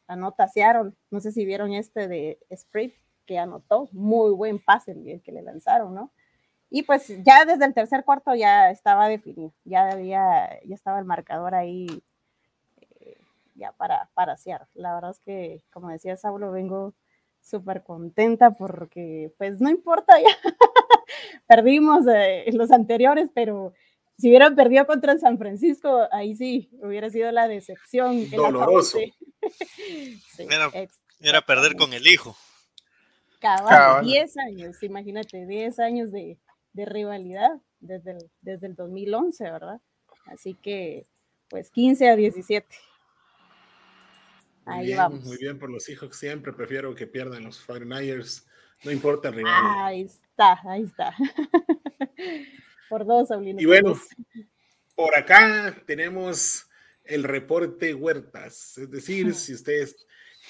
anota 0.07 0.47
Seattle. 0.47 0.93
No 1.11 1.19
sé 1.19 1.31
si 1.31 1.45
vieron 1.45 1.73
este 1.73 2.07
de 2.07 2.39
Sprit 2.55 2.95
que 3.25 3.37
anotó, 3.37 3.89
muy 3.91 4.31
buen 4.31 4.59
pase 4.59 4.91
el 4.91 5.21
que 5.21 5.31
le 5.31 5.41
lanzaron, 5.41 5.93
¿no? 5.93 6.11
Y 6.75 6.81
pues 6.81 7.13
ya 7.23 7.45
desde 7.45 7.65
el 7.65 7.73
tercer 7.75 8.03
cuarto 8.03 8.33
ya 8.33 8.71
estaba 8.71 9.07
definido, 9.07 9.53
ya 9.63 9.89
había, 9.91 10.59
ya 10.65 10.73
estaba 10.73 10.97
el 10.97 11.05
marcador 11.05 11.53
ahí 11.53 11.85
eh, 12.99 13.15
ya 13.53 13.71
para, 13.73 14.09
para 14.15 14.37
Seattle. 14.37 14.65
La 14.73 14.95
verdad 14.95 15.11
es 15.11 15.19
que, 15.19 15.61
como 15.71 15.89
decía 15.89 16.17
Saulo, 16.17 16.51
vengo 16.51 16.95
súper 17.41 17.83
contenta 17.83 18.55
porque 18.55 19.31
pues 19.37 19.61
no 19.61 19.69
importa 19.69 20.19
ya, 20.19 20.35
perdimos 21.45 22.07
eh, 22.07 22.49
en 22.49 22.57
los 22.57 22.71
anteriores, 22.71 23.29
pero 23.35 23.73
si 24.17 24.29
hubieran 24.29 24.55
perdido 24.55 24.87
contra 24.87 25.15
San 25.19 25.37
Francisco, 25.37 26.07
ahí 26.11 26.33
sí, 26.33 26.71
hubiera 26.81 27.11
sido 27.11 27.31
la 27.31 27.47
decepción. 27.47 28.31
Doloroso. 28.31 28.97
Sí, 28.97 29.13
Era- 31.21 31.41
perder 31.45 31.75
con 31.75 31.93
el 31.93 32.07
hijo. 32.07 32.35
Cabal. 33.39 34.03
10 34.03 34.37
años, 34.37 34.81
imagínate, 34.81 35.45
10 35.45 35.77
años 35.77 36.11
de, 36.11 36.39
de 36.73 36.85
rivalidad 36.85 37.61
desde 37.79 38.11
el, 38.11 38.29
desde 38.41 38.67
el 38.67 38.75
2011, 38.75 39.43
¿verdad? 39.43 39.81
Así 40.25 40.55
que, 40.55 41.05
pues 41.49 41.69
15 41.69 42.09
a 42.09 42.15
17. 42.15 42.67
Muy 44.65 44.75
Ahí 44.75 44.85
bien, 44.87 44.97
vamos. 44.97 45.23
Muy 45.25 45.37
bien 45.37 45.59
por 45.59 45.69
los 45.69 45.83
Seahawks. 45.83 46.17
Siempre 46.17 46.53
prefiero 46.53 46.95
que 46.95 47.07
pierdan 47.07 47.43
los 47.43 47.65
49ers. 47.67 48.45
No 48.83 48.91
importa 48.91 49.29
el 49.29 49.35
rival. 49.35 49.53
Ahí 49.81 50.01
está, 50.01 50.59
ahí 50.65 50.83
está. 50.83 51.15
Por 52.89 53.05
dos, 53.05 53.29
Saulino. 53.29 53.59
Y 53.59 53.65
bueno, 53.65 53.99
por 54.95 55.15
acá 55.15 55.75
tenemos 55.85 56.69
el 57.03 57.23
reporte 57.23 57.93
Huertas. 57.93 58.77
Es 58.77 58.91
decir, 58.91 59.33
si 59.33 59.53
ustedes 59.53 59.95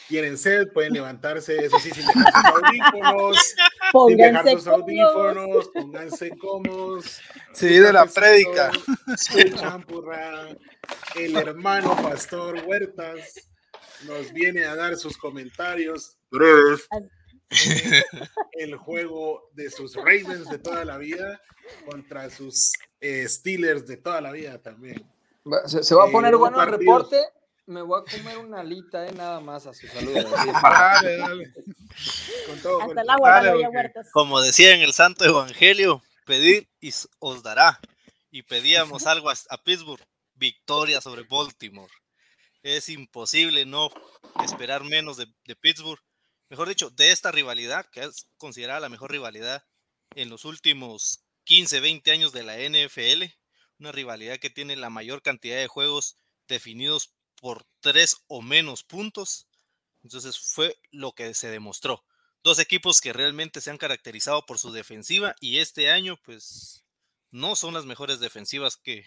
quieren 0.07 0.38
sed, 0.38 0.71
pueden 0.73 0.93
levantarse, 0.93 1.55
eso 1.57 1.79
sí, 1.79 1.91
sin 1.91 2.05
dejar 2.05 2.33
sus 2.33 2.45
audífonos, 2.45 3.55
pónganse 3.93 4.51
sus 4.53 4.67
audífonos, 4.67 5.69
pónganse 5.69 6.38
cómodos. 6.38 7.21
Sí, 7.53 7.77
de 7.77 7.93
la 7.93 8.08
prédica. 8.08 8.71
su 9.15 9.39
champurra. 9.56 10.47
El 11.15 11.36
hermano 11.36 11.95
Pastor 12.01 12.63
Huertas 12.65 13.47
nos 14.08 14.34
viene 14.34 14.65
a 14.65 14.75
dar 14.75 14.97
sus 14.97 15.15
comentarios 15.15 16.17
el 18.53 18.75
juego 18.75 19.51
de 19.53 19.69
sus 19.69 19.95
Ravens 19.95 20.49
de 20.49 20.58
toda 20.58 20.84
la 20.84 20.97
vida 20.97 21.39
contra 21.86 22.27
sus 22.32 22.73
eh, 22.99 23.29
Steelers 23.29 23.86
de 23.86 23.97
toda 23.97 24.19
la 24.19 24.32
vida 24.32 24.60
también. 24.60 25.08
Se, 25.67 25.84
se 25.84 25.93
va 25.93 26.06
a 26.06 26.12
poner 26.12 26.36
bueno 26.36 26.60
el 26.60 26.71
reporte. 26.71 27.17
Me 27.65 27.82
voy 27.82 28.02
a 28.02 28.12
comer 28.12 28.38
una 28.38 28.60
alita, 28.60 29.08
eh, 29.08 29.13
nada 29.13 29.39
más 29.39 29.65
a 29.67 29.73
su 29.73 29.88
salud. 29.88 30.13
dale, 30.62 31.17
dale. 31.17 31.54
Con 32.47 32.62
todo, 32.62 32.82
Hasta 32.82 33.02
el 33.02 33.10
agua, 33.10 33.30
dale, 33.30 33.93
Como 34.12 34.41
decía 34.41 34.73
en 34.73 34.82
el 34.82 34.93
Santo 34.93 35.23
Evangelio, 35.26 36.04
pedir 36.26 36.67
y 36.82 36.91
os 37.19 37.43
dará. 37.43 37.80
Y 38.32 38.43
pedíamos 38.43 39.06
algo 39.06 39.30
a, 39.30 39.36
a 39.49 39.58
Pittsburgh, 39.63 40.04
victoria 40.34 40.99
sobre 41.02 41.23
Baltimore. 41.23 41.91
Es 42.63 42.89
imposible 42.89 43.65
no 43.65 43.89
esperar 44.43 44.84
menos 44.84 45.17
de, 45.17 45.28
de 45.45 45.56
Pittsburgh 45.56 46.02
mejor 46.54 46.69
dicho, 46.69 46.91
de 46.91 47.12
esta 47.12 47.32
rivalidad, 47.32 47.88
que 47.91 48.02
es 48.02 48.28
considerada 48.38 48.80
la 48.80 48.89
mejor 48.89 49.10
rivalidad 49.10 49.65
en 50.13 50.30
los 50.30 50.45
últimos 50.45 51.23
15, 51.45 51.80
20 51.80 52.12
años 52.12 52.32
de 52.32 52.43
la 52.43 52.58
NFL, 52.58 53.23
una 53.80 53.91
rivalidad 53.91 54.38
que 54.38 54.52
tiene 54.52 54.76
la 54.76 54.91
mayor 54.91 55.23
cantidad 55.23 55.58
de 55.58 55.67
juegos 55.67 56.15
definidos 56.47 57.15
por 57.43 57.65
tres 57.82 58.23
o 58.27 58.41
menos 58.41 58.84
puntos. 58.84 59.47
Entonces 60.01 60.39
fue 60.39 60.77
lo 60.91 61.12
que 61.12 61.34
se 61.34 61.49
demostró. 61.49 62.01
Dos 62.41 62.58
equipos 62.58 63.01
que 63.01 63.12
realmente 63.12 63.60
se 63.60 63.69
han 63.69 63.77
caracterizado 63.77 64.45
por 64.45 64.60
su 64.60 64.71
defensiva 64.71 65.36
y 65.41 65.58
este 65.58 65.91
año 65.91 66.17
pues 66.23 66.86
no 67.32 67.58
son 67.58 67.73
las 67.73 67.84
mejores 67.84 68.21
defensivas 68.21 68.77
que 68.77 69.06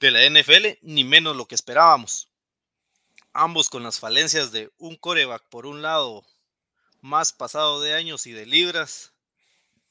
de 0.00 0.10
la 0.10 0.24
NFL, 0.24 0.78
ni 0.80 1.04
menos 1.04 1.36
lo 1.36 1.44
que 1.44 1.56
esperábamos 1.56 2.30
ambos 3.34 3.68
con 3.68 3.82
las 3.82 4.00
falencias 4.00 4.50
de 4.50 4.72
un 4.78 4.96
coreback 4.96 5.44
por 5.50 5.66
un 5.66 5.82
lado 5.82 6.24
más 7.02 7.34
pasado 7.34 7.82
de 7.82 7.92
años 7.92 8.26
y 8.26 8.32
de 8.32 8.46
libras 8.46 9.12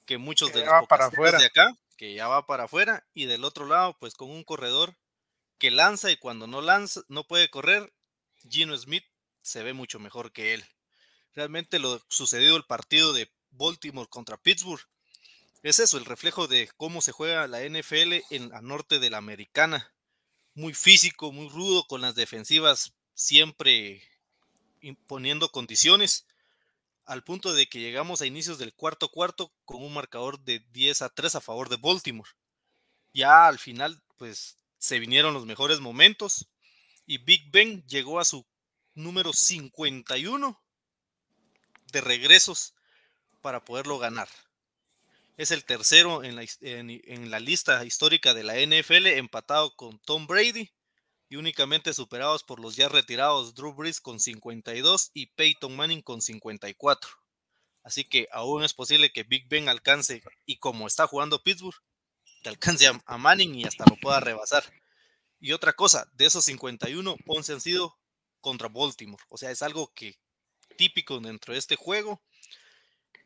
que 0.07 0.17
muchos 0.17 0.51
de 0.51 0.65
los 0.65 0.87
para 0.87 1.09
de 1.09 1.45
acá, 1.45 1.77
que 1.95 2.15
ya 2.15 2.27
va 2.27 2.47
para 2.47 2.63
afuera, 2.63 3.05
y 3.13 3.25
del 3.25 3.43
otro 3.43 3.67
lado, 3.67 3.95
pues 3.99 4.15
con 4.15 4.31
un 4.31 4.43
corredor 4.43 4.95
que 5.57 5.71
lanza 5.71 6.11
y 6.11 6.17
cuando 6.17 6.47
no 6.47 6.61
lanza, 6.61 7.01
no 7.07 7.25
puede 7.25 7.49
correr, 7.49 7.93
Gino 8.49 8.77
Smith 8.77 9.05
se 9.41 9.63
ve 9.63 9.73
mucho 9.73 9.99
mejor 9.99 10.31
que 10.31 10.53
él. 10.53 10.65
Realmente 11.33 11.79
lo 11.79 12.03
sucedido 12.09 12.57
el 12.57 12.65
partido 12.65 13.13
de 13.13 13.31
Baltimore 13.51 14.09
contra 14.09 14.37
Pittsburgh 14.37 14.81
es 15.63 15.79
eso, 15.79 15.97
el 15.97 16.05
reflejo 16.05 16.47
de 16.47 16.69
cómo 16.77 17.01
se 17.01 17.11
juega 17.11 17.47
la 17.47 17.61
NFL 17.63 18.13
en 18.29 18.49
la 18.49 18.61
norte 18.61 18.99
de 18.99 19.09
la 19.09 19.17
americana. 19.17 19.91
Muy 20.53 20.73
físico, 20.73 21.31
muy 21.31 21.49
rudo, 21.49 21.85
con 21.87 22.01
las 22.01 22.15
defensivas 22.15 22.93
siempre 23.13 24.03
imponiendo 24.81 25.49
condiciones, 25.49 26.27
al 27.05 27.23
punto 27.23 27.53
de 27.53 27.67
que 27.67 27.79
llegamos 27.79 28.21
a 28.21 28.25
inicios 28.25 28.59
del 28.59 28.73
cuarto 28.73 29.09
cuarto 29.09 29.51
con 29.65 29.83
un 29.83 29.93
marcador 29.93 30.39
de 30.39 30.59
10 30.71 31.01
a 31.01 31.09
3 31.09 31.35
a 31.35 31.41
favor 31.41 31.69
de 31.69 31.77
Baltimore. 31.77 32.29
Ya 33.13 33.47
al 33.47 33.57
final, 33.57 34.01
pues 34.17 34.56
se 34.77 34.99
vinieron 34.99 35.33
los 35.33 35.45
mejores 35.45 35.79
momentos 35.79 36.49
y 37.05 37.19
Big 37.19 37.51
Ben 37.51 37.85
llegó 37.87 38.19
a 38.19 38.25
su 38.25 38.45
número 38.93 39.33
51 39.33 40.61
de 41.91 42.01
regresos 42.01 42.73
para 43.41 43.63
poderlo 43.63 43.97
ganar. 43.97 44.27
Es 45.37 45.51
el 45.51 45.63
tercero 45.63 46.23
en 46.23 46.35
la, 46.35 47.39
lista 47.39 47.85
histórica 47.85 48.33
de 48.33 48.43
la 48.43 48.55
NFL, 48.55 49.07
empatado 49.07 49.75
con 49.75 49.99
Tom 49.99 50.25
Brady 50.25 50.71
y 51.29 51.35
únicamente 51.35 51.93
superados 51.93 52.43
por 52.43 52.59
los 52.59 52.75
ya 52.75 52.89
retirados 52.89 53.53
Drew 53.53 53.73
Brees 53.73 54.01
con 54.01 54.19
52 54.19 55.11
y 55.13 55.27
Peyton 55.27 55.75
Manning 55.75 56.01
con 56.01 56.21
54. 56.21 57.09
Así 57.83 58.03
que 58.03 58.27
aún 58.31 58.63
es 58.63 58.73
posible 58.73 59.11
que 59.11 59.23
Big 59.23 59.47
Ben 59.47 59.69
alcance, 59.69 60.23
y 60.45 60.57
como 60.57 60.87
está 60.87 61.07
jugando 61.07 61.43
Pittsburgh, 61.43 61.79
alcance 62.47 62.87
a, 62.87 63.17
Manning 63.17 63.55
y 63.55 63.63
hasta 63.65 63.85
lo 63.89 63.97
pueda 63.97 64.19
rebasar. 64.19 64.63
Y 65.39 65.51
otra 65.51 65.73
cosa, 65.73 66.09
de 66.13 66.25
esos 66.25 66.45
51, 66.45 67.15
11 67.25 67.53
han 67.53 67.61
sido 67.61 67.97
contra 68.41 68.69
Baltimore. 68.69 69.23
O 69.29 69.37
sea, 69.37 69.51
es 69.51 69.61
algo 69.61 69.93
que 69.93 70.19
típico 70.77 71.19
dentro 71.19 71.53
de 71.53 71.59
este 71.59 71.75
juego. 71.75 72.21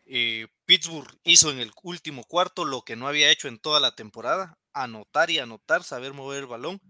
Eh, 0.05 0.47
Pittsburgh 0.65 1.19
hizo 1.23 1.51
en 1.51 1.59
el 1.59 1.71
último 1.83 2.23
cuarto 2.23 2.65
lo 2.65 2.81
que 2.81 2.95
no 2.95 3.07
había 3.07 3.29
hecho 3.29 3.47
en 3.47 3.59
toda 3.59 3.79
la 3.79 3.95
temporada, 3.95 4.57
anotar 4.73 5.29
y 5.29 5.39
anotar, 5.39 5.83
saber 5.83 6.13
mover 6.13 6.39
el 6.39 6.47
balón 6.47 6.81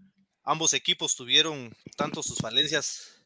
Ambos 0.44 0.74
equipos 0.74 1.14
tuvieron 1.14 1.74
tanto 1.96 2.22
sus 2.22 2.38
falencias 2.38 3.24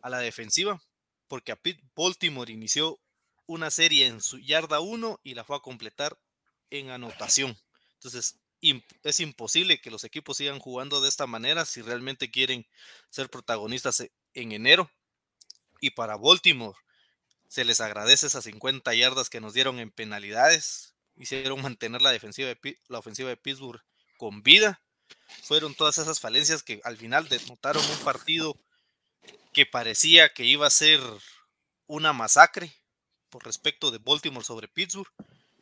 a 0.00 0.10
la 0.10 0.18
defensiva, 0.18 0.82
porque 1.28 1.52
a 1.52 1.60
Baltimore 1.94 2.52
inició 2.52 2.98
una 3.46 3.70
serie 3.70 4.06
en 4.06 4.20
su 4.20 4.38
yarda 4.38 4.80
1 4.80 5.20
y 5.22 5.34
la 5.34 5.44
fue 5.44 5.56
a 5.56 5.60
completar 5.60 6.18
en 6.70 6.90
anotación. 6.90 7.56
Entonces, 7.94 8.40
es 8.60 9.20
imposible 9.20 9.80
que 9.80 9.90
los 9.90 10.04
equipos 10.04 10.38
sigan 10.38 10.58
jugando 10.58 11.00
de 11.00 11.08
esta 11.08 11.26
manera 11.26 11.64
si 11.64 11.82
realmente 11.82 12.30
quieren 12.30 12.66
ser 13.10 13.28
protagonistas 13.30 14.00
e-, 14.00 14.12
en 14.34 14.52
enero. 14.52 14.90
Y 15.80 15.90
para 15.90 16.16
Baltimore, 16.16 16.76
se 17.48 17.64
les 17.64 17.80
agradece 17.80 18.26
esas 18.26 18.44
50 18.44 18.94
yardas 18.94 19.30
que 19.30 19.40
nos 19.40 19.52
dieron 19.54 19.78
en 19.78 19.90
penalidades. 19.90 20.94
Hicieron 21.16 21.62
mantener 21.62 22.02
la, 22.02 22.10
defensiva 22.10 22.48
de, 22.48 22.78
la 22.88 22.98
ofensiva 22.98 23.28
de 23.28 23.36
Pittsburgh 23.36 23.82
con 24.16 24.42
vida 24.42 24.80
fueron 25.42 25.74
todas 25.74 25.98
esas 25.98 26.20
falencias 26.20 26.62
que 26.62 26.80
al 26.84 26.96
final 26.96 27.28
denotaron 27.28 27.84
un 27.84 27.98
partido 27.98 28.56
que 29.52 29.66
parecía 29.66 30.32
que 30.32 30.44
iba 30.44 30.66
a 30.66 30.70
ser 30.70 31.00
una 31.86 32.12
masacre 32.12 32.74
por 33.30 33.44
respecto 33.44 33.90
de 33.90 33.98
Baltimore 33.98 34.44
sobre 34.44 34.68
Pittsburgh, 34.68 35.10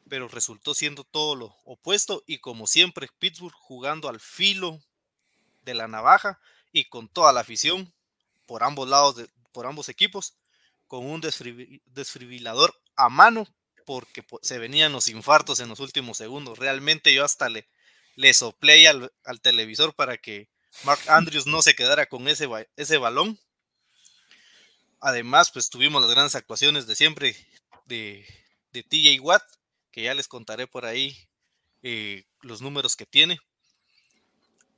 pero 0.09 0.29
resultó 0.29 0.75
siendo 0.75 1.05
todo 1.05 1.37
lo 1.37 1.57
opuesto 1.65 2.23
y 2.27 2.39
como 2.39 2.67
siempre 2.67 3.09
Pittsburgh 3.19 3.55
jugando 3.55 4.09
al 4.09 4.21
filo 4.21 4.81
de 5.63 5.75
la 5.75 5.89
navaja 5.89 6.41
y 6.73 6.87
con 6.87 7.09
toda 7.09 7.33
la 7.33 7.41
afición 7.41 7.93
por 8.47 8.63
ambos 8.63 8.89
lados, 8.89 9.17
de, 9.17 9.29
por 9.53 9.67
ambos 9.67 9.89
equipos, 9.89 10.35
con 10.87 11.07
un 11.07 11.21
desfibrilador 11.21 12.75
a 12.97 13.09
mano 13.09 13.47
porque 13.87 14.25
se 14.43 14.59
venían 14.59 14.93
los 14.93 15.09
infartos 15.09 15.61
en 15.61 15.69
los 15.69 15.81
últimos 15.81 16.19
segundos. 16.19 16.59
Realmente 16.59 17.13
yo 17.13 17.25
hasta 17.25 17.49
le, 17.49 17.69
le 18.17 18.33
al, 18.89 19.13
al, 19.25 19.41
televisor 19.41 19.95
para 19.95 20.17
que 20.19 20.49
Mark 20.85 21.01
Andrews 21.09 21.47
no 21.47 21.63
se 21.63 21.75
quedara 21.75 22.07
con 22.07 22.29
ese, 22.29 22.49
ese 22.77 22.99
balón. 22.99 23.39
Además, 25.01 25.51
pues 25.51 25.69
tuvimos 25.69 26.01
las 26.03 26.11
grandes 26.11 26.35
actuaciones 26.35 26.87
de 26.87 26.97
siempre 26.97 27.37
de, 27.85 28.27
de 28.73 28.83
TJ 28.83 29.21
Watt, 29.21 29.43
que 29.95 30.03
ya 30.03 30.15
les 30.15 30.27
contaré 30.27 30.67
por 30.67 30.87
ahí 30.87 31.17
eh, 31.85 32.25
los 32.41 32.61
números 32.61 32.97
que 32.97 33.07
tiene. 33.07 33.39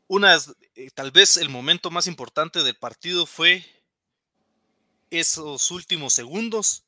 Unas, 0.09 0.55
eh, 0.75 0.91
tal 0.95 1.11
vez 1.11 1.39
el 1.39 1.49
momento 1.49 1.91
más 1.91 2.07
importante 2.07 2.63
del 2.63 2.77
partido 2.77 3.25
fue 3.25 3.65
esos 5.09 5.71
últimos 5.71 6.13
segundos 6.13 6.85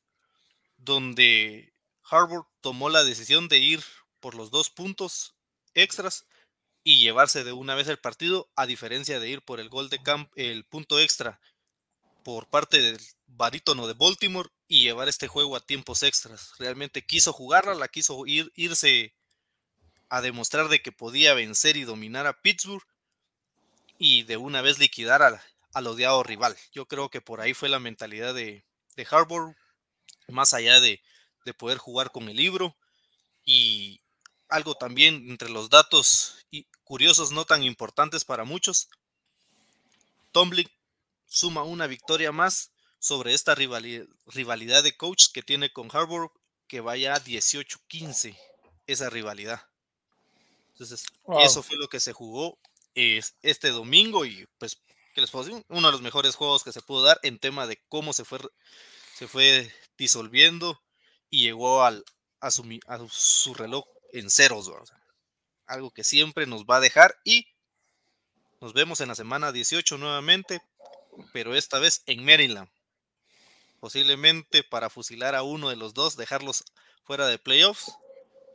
donde 0.77 1.73
Harvard 2.03 2.45
tomó 2.61 2.89
la 2.89 3.03
decisión 3.03 3.47
de 3.47 3.57
ir 3.57 3.83
por 4.19 4.35
los 4.35 4.51
dos 4.51 4.69
puntos 4.69 5.33
extras 5.73 6.27
y 6.83 6.99
llevarse 6.99 7.43
de 7.43 7.51
una 7.51 7.73
vez 7.73 7.87
el 7.87 7.97
partido, 7.97 8.47
a 8.55 8.67
diferencia 8.67 9.19
de 9.19 9.27
ir 9.27 9.41
por 9.41 9.59
el 9.59 9.69
gol 9.69 9.89
de 9.89 10.03
camp, 10.03 10.31
el 10.35 10.65
punto 10.65 10.99
extra 10.99 11.41
por 12.23 12.47
parte 12.47 12.79
del 12.79 12.99
barítono 13.25 13.87
de 13.87 13.93
Baltimore 13.93 14.51
y 14.69 14.83
llevar 14.83 15.09
este 15.09 15.27
juego 15.27 15.57
a 15.57 15.65
tiempos 15.65 16.03
extras. 16.03 16.53
Realmente 16.57 17.05
quiso 17.05 17.33
jugarla, 17.33 17.73
la 17.73 17.89
quiso 17.89 18.25
ir, 18.25 18.53
irse 18.55 19.13
a 20.07 20.21
demostrar 20.21 20.69
de 20.69 20.81
que 20.81 20.93
podía 20.93 21.33
vencer 21.33 21.75
y 21.75 21.83
dominar 21.83 22.25
a 22.25 22.41
Pittsburgh 22.41 22.85
y 23.97 24.23
de 24.23 24.37
una 24.37 24.61
vez 24.61 24.79
liquidar 24.79 25.21
al, 25.21 25.41
al 25.73 25.87
odiado 25.87 26.23
rival. 26.23 26.55
Yo 26.71 26.85
creo 26.85 27.09
que 27.09 27.19
por 27.19 27.41
ahí 27.41 27.53
fue 27.53 27.67
la 27.67 27.79
mentalidad 27.79 28.33
de, 28.33 28.63
de 28.95 29.07
Harbour, 29.11 29.57
más 30.29 30.53
allá 30.53 30.79
de, 30.79 31.01
de 31.43 31.53
poder 31.53 31.77
jugar 31.77 32.11
con 32.11 32.29
el 32.29 32.37
libro 32.37 32.77
y, 33.43 33.99
algo 34.49 34.75
también 34.75 35.29
entre 35.29 35.49
los 35.49 35.69
datos 35.69 36.35
curiosos 36.83 37.31
no 37.31 37.45
tan 37.45 37.63
importantes 37.63 38.25
para 38.25 38.43
muchos. 38.43 38.89
Tomlin 40.31 40.67
suma 41.27 41.63
una 41.63 41.85
victoria 41.85 42.31
más 42.31 42.71
sobre 42.99 43.33
esta 43.33 43.55
rivalidad, 43.55 44.83
de 44.83 44.97
coach 44.97 45.27
que 45.33 45.41
tiene 45.41 45.71
con 45.71 45.89
Harbour, 45.91 46.31
que 46.67 46.81
vaya 46.81 47.15
a 47.15 47.23
18-15 47.23 48.37
esa 48.87 49.09
rivalidad. 49.09 49.61
Entonces, 50.69 51.05
eso 51.41 51.63
fue 51.63 51.77
lo 51.77 51.87
que 51.87 51.99
se 51.99 52.13
jugó 52.13 52.59
este 52.93 53.69
domingo 53.69 54.25
y 54.25 54.47
pues, 54.57 54.81
¿qué 55.13 55.21
les 55.21 55.31
puedo 55.31 55.45
decir? 55.45 55.65
Uno 55.69 55.87
de 55.87 55.91
los 55.93 56.01
mejores 56.01 56.35
juegos 56.35 56.63
que 56.63 56.73
se 56.73 56.81
pudo 56.81 57.03
dar 57.03 57.19
en 57.23 57.39
tema 57.39 57.65
de 57.65 57.81
cómo 57.87 58.13
se 58.13 58.25
fue, 58.25 58.39
se 59.15 59.27
fue 59.27 59.73
disolviendo 59.97 60.81
y 61.29 61.43
llegó 61.43 61.83
al, 61.83 62.03
a, 62.41 62.51
su, 62.51 62.63
a 62.87 62.99
su 63.09 63.53
reloj 63.53 63.85
en 64.11 64.29
ceros, 64.29 64.69
algo 65.65 65.91
que 65.91 66.03
siempre 66.03 66.47
nos 66.47 66.65
va 66.65 66.77
a 66.77 66.81
dejar 66.81 67.15
y 67.23 67.47
nos 68.59 68.73
vemos 68.73 68.99
en 69.01 69.07
la 69.07 69.15
semana 69.15 69.51
18 69.51 69.97
nuevamente, 69.97 70.61
pero 71.31 71.55
esta 71.55 71.79
vez 71.79 72.03
en 72.07 72.25
Maryland. 72.25 72.69
Posiblemente 73.79 74.63
para 74.63 74.89
fusilar 74.89 75.35
a 75.35 75.43
uno 75.43 75.69
de 75.69 75.75
los 75.75 75.93
dos, 75.93 76.17
dejarlos 76.17 76.63
fuera 77.03 77.27
de 77.27 77.39
playoffs, 77.39 77.91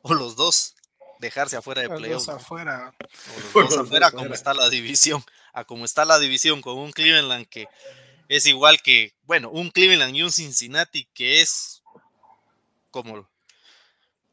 o 0.02 0.14
los 0.14 0.36
dos 0.36 0.74
dejarse 1.18 1.56
afuera 1.56 1.82
de 1.82 1.88
playoffs. 1.88 2.28
afuera. 2.28 2.94
O 3.54 3.60
los 3.60 3.70
dos 3.70 3.86
afuera, 3.86 4.10
como 4.10 4.34
está 4.34 4.54
la 4.54 4.68
división, 4.68 5.24
a 5.52 5.64
como 5.64 5.84
está 5.84 6.04
la 6.04 6.18
división 6.18 6.60
con 6.60 6.78
un 6.78 6.92
Cleveland 6.92 7.46
que 7.46 7.66
es 8.28 8.46
igual 8.46 8.80
que, 8.82 9.14
bueno, 9.24 9.50
un 9.50 9.70
Cleveland 9.70 10.14
y 10.16 10.22
un 10.22 10.32
Cincinnati 10.32 11.06
que 11.14 11.40
es 11.40 11.82
como, 12.90 13.28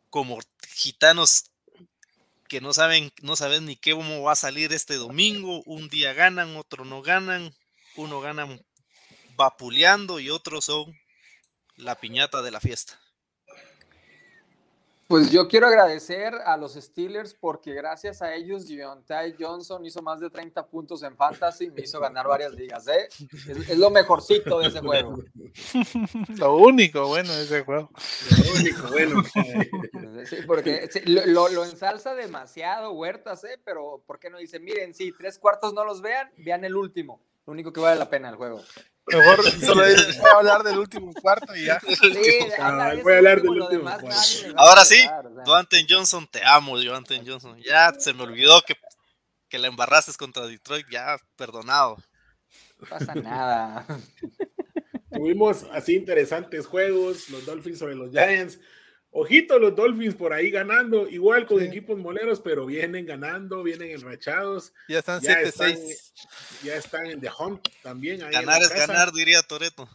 como 0.10 0.40
gitanos 0.74 1.46
que 2.48 2.62
no 2.62 2.74
saben, 2.74 3.14
no 3.22 3.36
saben 3.36 3.66
ni 3.66 3.78
qué 3.78 3.94
cómo 3.94 4.24
va 4.24 4.34
a 4.34 4.36
salir 4.36 4.74
este 4.74 4.96
domingo. 4.96 5.64
Un 5.66 5.88
día 5.88 6.14
ganan, 6.14 6.58
otro 6.58 6.84
no 6.84 7.02
ganan, 7.02 7.56
uno 7.96 8.20
gana 8.20 8.46
vapuleando 9.36 10.20
y 10.20 10.30
otros 10.30 10.66
son 10.66 10.94
la 11.76 11.96
piñata 11.96 12.42
de 12.42 12.52
la 12.52 12.60
fiesta. 12.60 13.00
Pues 15.12 15.30
yo 15.30 15.50
quiero 15.50 15.68
agradecer 15.68 16.34
a 16.46 16.56
los 16.56 16.76
Steelers 16.76 17.34
porque 17.34 17.74
gracias 17.74 18.22
a 18.22 18.34
ellos 18.34 18.66
Ty 18.66 19.36
Johnson 19.38 19.86
hizo 19.86 20.02
más 20.02 20.22
de 20.22 20.30
30 20.30 20.66
puntos 20.68 21.04
en 21.04 21.18
Fantasy 21.18 21.66
y 21.66 21.70
me 21.70 21.82
hizo 21.82 22.00
ganar 22.00 22.30
varias 22.30 22.54
ligas. 22.54 22.88
¿eh? 22.88 23.10
Es, 23.46 23.78
lo 23.78 23.90
mejorcito 23.90 24.60
de 24.60 24.70
ese 24.70 24.80
juego. 24.80 25.18
lo 26.38 26.56
único 26.56 27.08
bueno 27.08 27.34
de 27.34 27.44
ese 27.44 27.62
juego. 27.66 27.90
Lo 28.38 28.60
único 28.62 28.88
bueno. 28.88 29.24
Sí, 30.26 30.38
porque 30.46 30.88
lo, 31.06 31.50
lo, 31.50 31.66
ensalza 31.66 32.14
demasiado 32.14 32.92
Huertas, 32.92 33.44
¿eh? 33.44 33.60
pero 33.66 34.04
¿por 34.06 34.20
qué 34.20 34.30
no 34.30 34.38
dice, 34.38 34.60
miren, 34.60 34.94
si 34.94 35.12
tres 35.12 35.40
cuartos 35.40 35.74
no 35.74 35.84
los 35.84 36.02
vean, 36.02 36.32
vean 36.38 36.64
el 36.64 36.76
último. 36.76 37.22
Lo 37.46 37.54
único 37.54 37.74
que 37.74 37.82
vale 37.82 37.98
la 37.98 38.10
pena 38.10 38.30
el 38.30 38.36
juego. 38.36 38.62
Mejor 39.08 39.44
solo 39.62 39.84
voy 39.84 40.30
a 40.30 40.38
hablar 40.38 40.64
del 40.64 40.78
último 40.78 41.12
cuarto 41.14 41.56
y 41.56 41.66
ya. 41.66 41.82
voy 43.04 43.14
a 43.14 43.18
hablar 43.18 43.42
del 43.42 43.50
último 43.50 43.84
cuarto. 43.84 44.08
Ahora 44.56 44.86
sí, 44.86 45.00
Duanten 45.46 45.86
Johnson, 45.90 46.28
te 46.30 46.42
amo, 46.44 46.80
Duanten 46.80 47.26
Johnson. 47.26 47.58
Ya 47.60 47.94
se 47.98 48.14
me 48.14 48.24
olvidó 48.24 48.62
que, 48.62 48.76
que 49.50 49.60
la 49.60 49.68
embarraste 49.68 50.12
contra 50.14 50.46
Detroit, 50.46 50.86
ya 50.90 51.18
perdonado. 51.36 51.98
No 52.80 52.88
pasa 52.88 53.16
nada. 53.16 53.86
Tuvimos 55.12 55.66
así 55.72 55.96
interesantes 55.96 56.66
juegos, 56.66 57.30
los 57.30 57.46
Dolphins 57.46 57.80
sobre 57.80 57.96
los 57.96 58.12
Giants. 58.12 58.60
Ojito 59.14 59.60
los 59.60 59.76
Dolphins 59.76 60.16
por 60.16 60.32
ahí 60.32 60.50
ganando, 60.50 61.08
igual 61.10 61.46
con 61.46 61.62
equipos 61.62 61.98
moleros, 61.98 62.40
pero 62.40 62.66
vienen 62.66 63.06
ganando, 63.06 63.62
vienen 63.62 63.92
enrachados. 63.92 64.74
Ya 64.88 65.00
están 65.00 65.22
7-6. 65.22 66.14
Ya, 66.64 66.76
están 66.76 67.08
en 67.08 67.20
The 67.20 67.30
Hunt 67.38 67.68
también. 67.84 68.20
ganar 68.20 68.62
es 68.62 68.74
ganar, 68.74 69.12
diría 69.12 69.42
Toreto. 69.42 69.90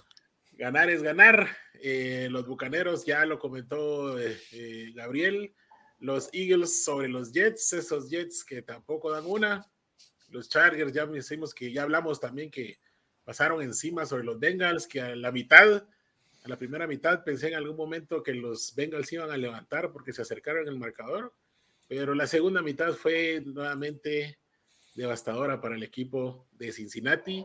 Ganar 0.53 0.91
es 0.91 1.03
ganar. 1.03 1.49
Eh, 1.81 2.29
los 2.31 2.47
Bucaneros, 2.47 3.07
ya 3.07 3.25
lo 3.25 3.39
comentó 3.39 4.19
eh, 4.19 4.39
eh, 4.53 4.93
Gabriel. 4.95 5.55
Los 5.99 6.29
Eagles 6.35 6.85
sobre 6.85 7.09
los 7.09 7.33
Jets, 7.33 7.73
esos 7.73 8.11
Jets 8.11 8.45
que 8.45 8.61
tampoco 8.61 9.11
dan 9.11 9.25
una. 9.27 9.67
Los 10.29 10.51
Chargers, 10.51 10.93
ya 10.93 11.07
decimos 11.07 11.55
que 11.55 11.73
ya 11.73 11.85
hablamos 11.85 12.21
también 12.21 12.51
que 12.51 12.79
pasaron 13.25 13.63
encima 13.63 14.05
sobre 14.05 14.25
los 14.25 14.39
Bengals, 14.39 14.87
que 14.87 15.01
a 15.01 15.17
la 15.17 15.33
mitad 15.33 15.85
en 16.47 16.51
la 16.51 16.59
primera 16.59 16.87
mitad 16.87 17.25
pensé 17.25 17.49
en 17.49 17.55
algún 17.55 17.77
momento 17.77 18.23
que 18.23 18.33
los 18.33 18.73
Bengals 18.77 19.13
iban 19.13 19.33
a 19.33 19.37
levantar 19.37 19.91
porque 19.91 20.13
se 20.13 20.23
acercaron 20.23 20.69
el 20.69 20.79
marcador, 20.79 21.35
pero 21.89 22.15
la 22.15 22.29
segunda 22.29 22.63
mitad 22.63 22.93
fue 22.93 23.43
nuevamente 23.45 24.39
devastadora 24.95 25.61
para 25.61 25.75
el 25.75 25.83
equipo 25.83 26.47
de 26.53 26.71
Cincinnati. 26.71 27.45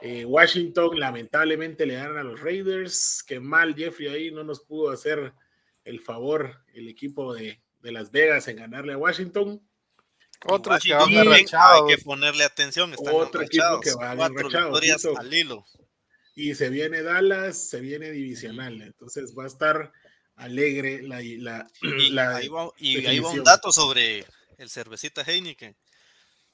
Eh, 0.00 0.24
Washington 0.24 0.98
lamentablemente 0.98 1.86
le 1.86 1.94
ganan 1.94 2.18
a 2.18 2.24
los 2.24 2.40
Raiders, 2.40 3.22
que 3.22 3.38
mal 3.38 3.76
Jeffrey 3.76 4.08
ahí 4.08 4.32
no 4.32 4.42
nos 4.42 4.60
pudo 4.60 4.90
hacer 4.90 5.32
el 5.84 6.00
favor 6.00 6.64
el 6.74 6.88
equipo 6.88 7.34
de, 7.34 7.62
Las 7.82 8.10
Vegas 8.10 8.48
en 8.48 8.56
ganarle 8.56 8.94
a 8.94 8.98
Washington. 8.98 9.64
Otro 10.46 10.76
que 10.82 10.92
Hay 10.92 11.94
que 11.96 12.02
ponerle 12.02 12.42
atención. 12.42 12.92
Otro 12.98 13.42
equipo 13.42 13.78
que 13.80 13.94
va 13.94 14.10
a 14.10 15.20
al 15.20 15.32
hilo 15.32 15.64
y 16.34 16.54
se 16.54 16.70
viene 16.70 17.02
Dallas, 17.02 17.68
se 17.68 17.80
viene 17.80 18.10
divisional, 18.10 18.80
entonces 18.80 19.34
va 19.36 19.44
a 19.44 19.48
estar 19.48 19.92
alegre 20.36 21.02
la... 21.02 21.20
la, 21.20 21.68
y, 22.78 23.06
ahí, 23.06 23.18
va, 23.20 23.30
un 23.30 23.44
dato 23.44 23.72
sobre 23.72 24.26
el 24.58 24.70
cervecita 24.70 25.22
Heineken. 25.22 25.76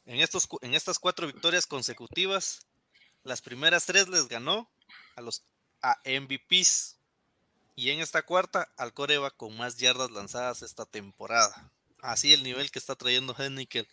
En, 0.07 0.21
estos, 0.21 0.49
en 0.63 0.75
estas 0.75 0.99
cuatro 0.99 1.27
victorias 1.27 1.67
consecutivas, 1.67 2.67
las 3.23 3.43
primeras 3.43 3.87
tres 3.87 4.09
les 4.09 4.29
ganó 4.29 4.71
a 5.17 5.21
los 5.21 5.45
a 5.81 6.01
MVPs 6.05 6.97
y 7.77 7.91
en 7.91 8.01
esta 8.01 8.23
cuarta 8.23 8.69
al 8.77 8.93
Coreba 8.93 9.31
con 9.31 9.57
más 9.57 9.77
yardas 9.77 10.11
lanzadas 10.11 10.63
esta 10.63 10.87
temporada. 10.87 11.71
Así 12.01 12.33
el 12.33 12.43
nivel 12.43 12.71
que 12.71 12.79
está 12.79 12.97
trayendo 12.97 13.37
Heineken 13.39 13.87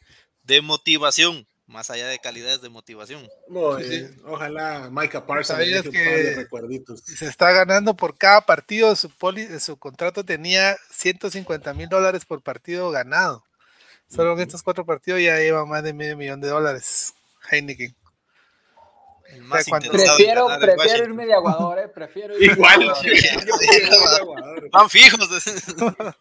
de 0.44 0.62
motivación 0.62 1.48
más 1.68 1.90
allá 1.90 2.08
de 2.08 2.20
calidades 2.20 2.62
de 2.62 2.70
motivación. 2.70 3.28
Ojalá 4.26 4.90
Micah 4.92 5.26
Parsons 5.26 5.60
que 5.90 6.46
se 7.04 7.28
está 7.28 7.52
ganando 7.52 7.96
por 7.96 8.18
cada 8.18 8.42
partido, 8.42 8.96
su, 8.96 9.12
su 9.60 9.78
contrato 9.78 10.24
tenía 10.24 10.78
150 10.92 11.74
mil 11.74 11.90
dólares 11.90 12.26
por 12.26 12.42
partido 12.42 12.92
ganado. 12.92 13.44
Solo 14.08 14.34
en 14.34 14.42
estos 14.42 14.62
cuatro 14.62 14.86
partidos 14.86 15.22
ya 15.22 15.38
lleva 15.38 15.66
más 15.66 15.84
de 15.84 15.94
medio 15.94 16.16
millón 16.16 16.40
de 16.40 16.50
dólares 16.50 17.14
Heineken. 17.50 17.96
prefiero, 19.92 20.48
prefiero 20.60 21.04
irme 21.06 21.26
de 21.26 21.34
aguador, 21.34 21.80
eh, 21.80 21.88
prefiero 21.88 22.38
irme 22.38 22.54
Igual, 22.54 22.80
de 22.80 24.18
aguador. 24.22 24.70
Van 24.72 24.90
fijos. 24.90 25.28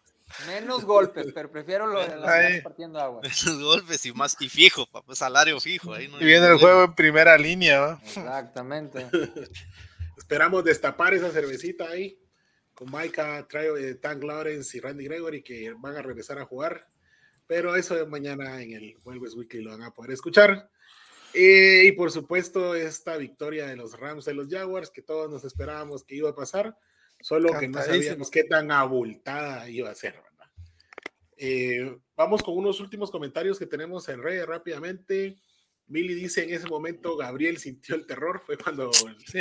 Menos 0.47 0.85
golpes, 0.85 1.27
pero 1.33 1.51
prefiero 1.51 1.87
lo 1.87 2.01
de 2.01 2.17
las 2.17 2.61
partiendo 2.61 2.99
agua. 2.99 3.21
Menos 3.21 3.61
golpes 3.61 4.05
y 4.05 4.13
más 4.13 4.35
y 4.39 4.49
fijo, 4.49 4.85
papá, 4.85 5.15
salario 5.15 5.59
fijo. 5.59 5.93
Ahí 5.93 6.09
y 6.19 6.25
viene 6.25 6.47
el 6.47 6.57
juego 6.57 6.83
en 6.83 6.93
primera 6.93 7.37
línea. 7.37 7.99
Exactamente. 8.03 9.07
Esperamos 10.17 10.63
destapar 10.63 11.13
esa 11.13 11.31
cervecita 11.31 11.85
ahí 11.89 12.19
con 12.73 12.91
Maika, 12.91 13.47
eh, 13.51 13.95
Tank 13.95 14.23
Lawrence 14.23 14.77
y 14.77 14.81
Randy 14.81 15.05
Gregory 15.05 15.41
que 15.41 15.73
van 15.77 15.95
a 15.95 16.01
regresar 16.01 16.39
a 16.39 16.45
jugar. 16.45 16.87
Pero 17.47 17.75
eso 17.75 17.95
de 17.95 18.05
mañana 18.05 18.61
en 18.61 18.73
el 18.73 18.97
Vuelves 19.03 19.35
Weekly 19.35 19.61
lo 19.61 19.71
van 19.71 19.83
a 19.83 19.91
poder 19.91 20.11
escuchar. 20.11 20.69
Eh, 21.33 21.83
y 21.85 21.91
por 21.91 22.11
supuesto, 22.11 22.75
esta 22.75 23.17
victoria 23.17 23.67
de 23.67 23.75
los 23.75 23.99
Rams 23.99 24.25
de 24.25 24.33
los 24.33 24.49
Jaguars 24.49 24.89
que 24.89 25.01
todos 25.01 25.29
nos 25.29 25.43
esperábamos 25.43 26.03
que 26.03 26.15
iba 26.15 26.29
a 26.29 26.35
pasar 26.35 26.75
Solo 27.21 27.57
que 27.59 27.67
no 27.67 27.81
sabíamos 27.81 28.29
qué 28.29 28.43
tan 28.43 28.71
abultada 28.71 29.69
iba 29.69 29.89
a 29.89 29.95
ser. 29.95 30.15
Eh, 31.37 31.97
vamos 32.15 32.41
con 32.41 32.57
unos 32.57 32.79
últimos 32.79 33.11
comentarios 33.11 33.59
que 33.59 33.65
tenemos 33.65 34.07
en 34.09 34.21
redes 34.21 34.45
rápidamente. 34.45 35.37
Milly 35.87 36.15
dice 36.15 36.43
en 36.43 36.53
ese 36.53 36.67
momento 36.67 37.15
Gabriel 37.15 37.57
sintió 37.57 37.95
el 37.95 38.05
terror, 38.05 38.41
fue 38.45 38.57
cuando 38.57 38.91
sí, 38.91 39.39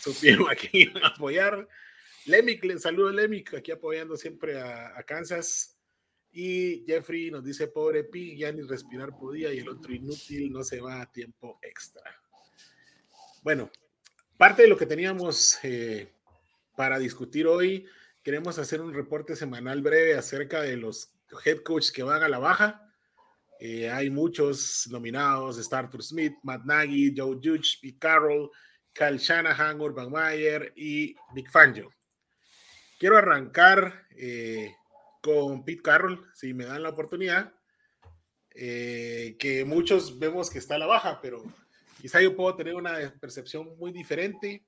supieron 0.00 0.50
a 0.50 0.54
quién 0.54 0.90
iban 0.90 1.04
a 1.04 1.08
apoyar. 1.08 1.68
Lemic, 2.26 2.64
le 2.64 2.78
saludo 2.78 3.10
Lemic, 3.10 3.54
aquí 3.54 3.70
apoyando 3.70 4.16
siempre 4.16 4.60
a, 4.60 5.02
Kansas. 5.04 5.76
Y 6.30 6.84
Jeffrey 6.86 7.30
nos 7.30 7.42
dice, 7.42 7.68
pobre 7.68 8.04
Pi, 8.04 8.36
ya 8.36 8.52
ni 8.52 8.62
respirar 8.62 9.16
podía 9.16 9.52
y 9.52 9.58
el 9.58 9.68
otro 9.68 9.94
inútil 9.94 10.52
no 10.52 10.62
se 10.62 10.80
va 10.80 11.00
a 11.00 11.10
tiempo 11.10 11.58
extra. 11.62 12.02
Bueno, 13.42 13.70
parte 14.36 14.62
de 14.62 14.68
lo 14.68 14.76
que 14.76 14.84
teníamos 14.84 15.58
eh, 15.62 16.12
para 16.76 16.98
discutir 16.98 17.46
hoy. 17.46 17.86
Queremos 18.28 18.58
hacer 18.58 18.82
un 18.82 18.92
reporte 18.92 19.34
semanal 19.36 19.80
breve 19.80 20.14
acerca 20.14 20.60
de 20.60 20.76
los 20.76 21.14
head 21.46 21.62
coaches 21.62 21.90
que 21.90 22.02
van 22.02 22.22
a 22.22 22.28
la 22.28 22.38
baja. 22.38 22.86
Eh, 23.58 23.88
hay 23.88 24.10
muchos 24.10 24.86
nominados, 24.90 25.56
Starter 25.56 26.02
Smith, 26.02 26.34
Matt 26.42 26.66
Nagy, 26.66 27.14
Joe 27.16 27.36
Judge, 27.42 27.78
Pete 27.80 27.96
Carroll, 27.98 28.50
Kyle 28.92 29.16
Shanahan, 29.16 29.80
Urban 29.80 30.12
Meyer 30.12 30.74
y 30.76 31.16
Big 31.34 31.50
Fangio. 31.50 31.90
Quiero 32.98 33.16
arrancar 33.16 34.06
eh, 34.10 34.74
con 35.22 35.64
Pete 35.64 35.80
Carroll, 35.80 36.22
si 36.34 36.52
me 36.52 36.66
dan 36.66 36.82
la 36.82 36.90
oportunidad, 36.90 37.54
eh, 38.50 39.36
que 39.38 39.64
muchos 39.64 40.18
vemos 40.18 40.50
que 40.50 40.58
está 40.58 40.74
a 40.74 40.80
la 40.80 40.86
baja, 40.86 41.18
pero 41.22 41.42
quizá 41.98 42.20
yo 42.20 42.36
puedo 42.36 42.54
tener 42.54 42.74
una 42.74 43.10
percepción 43.22 43.74
muy 43.78 43.90
diferente. 43.90 44.66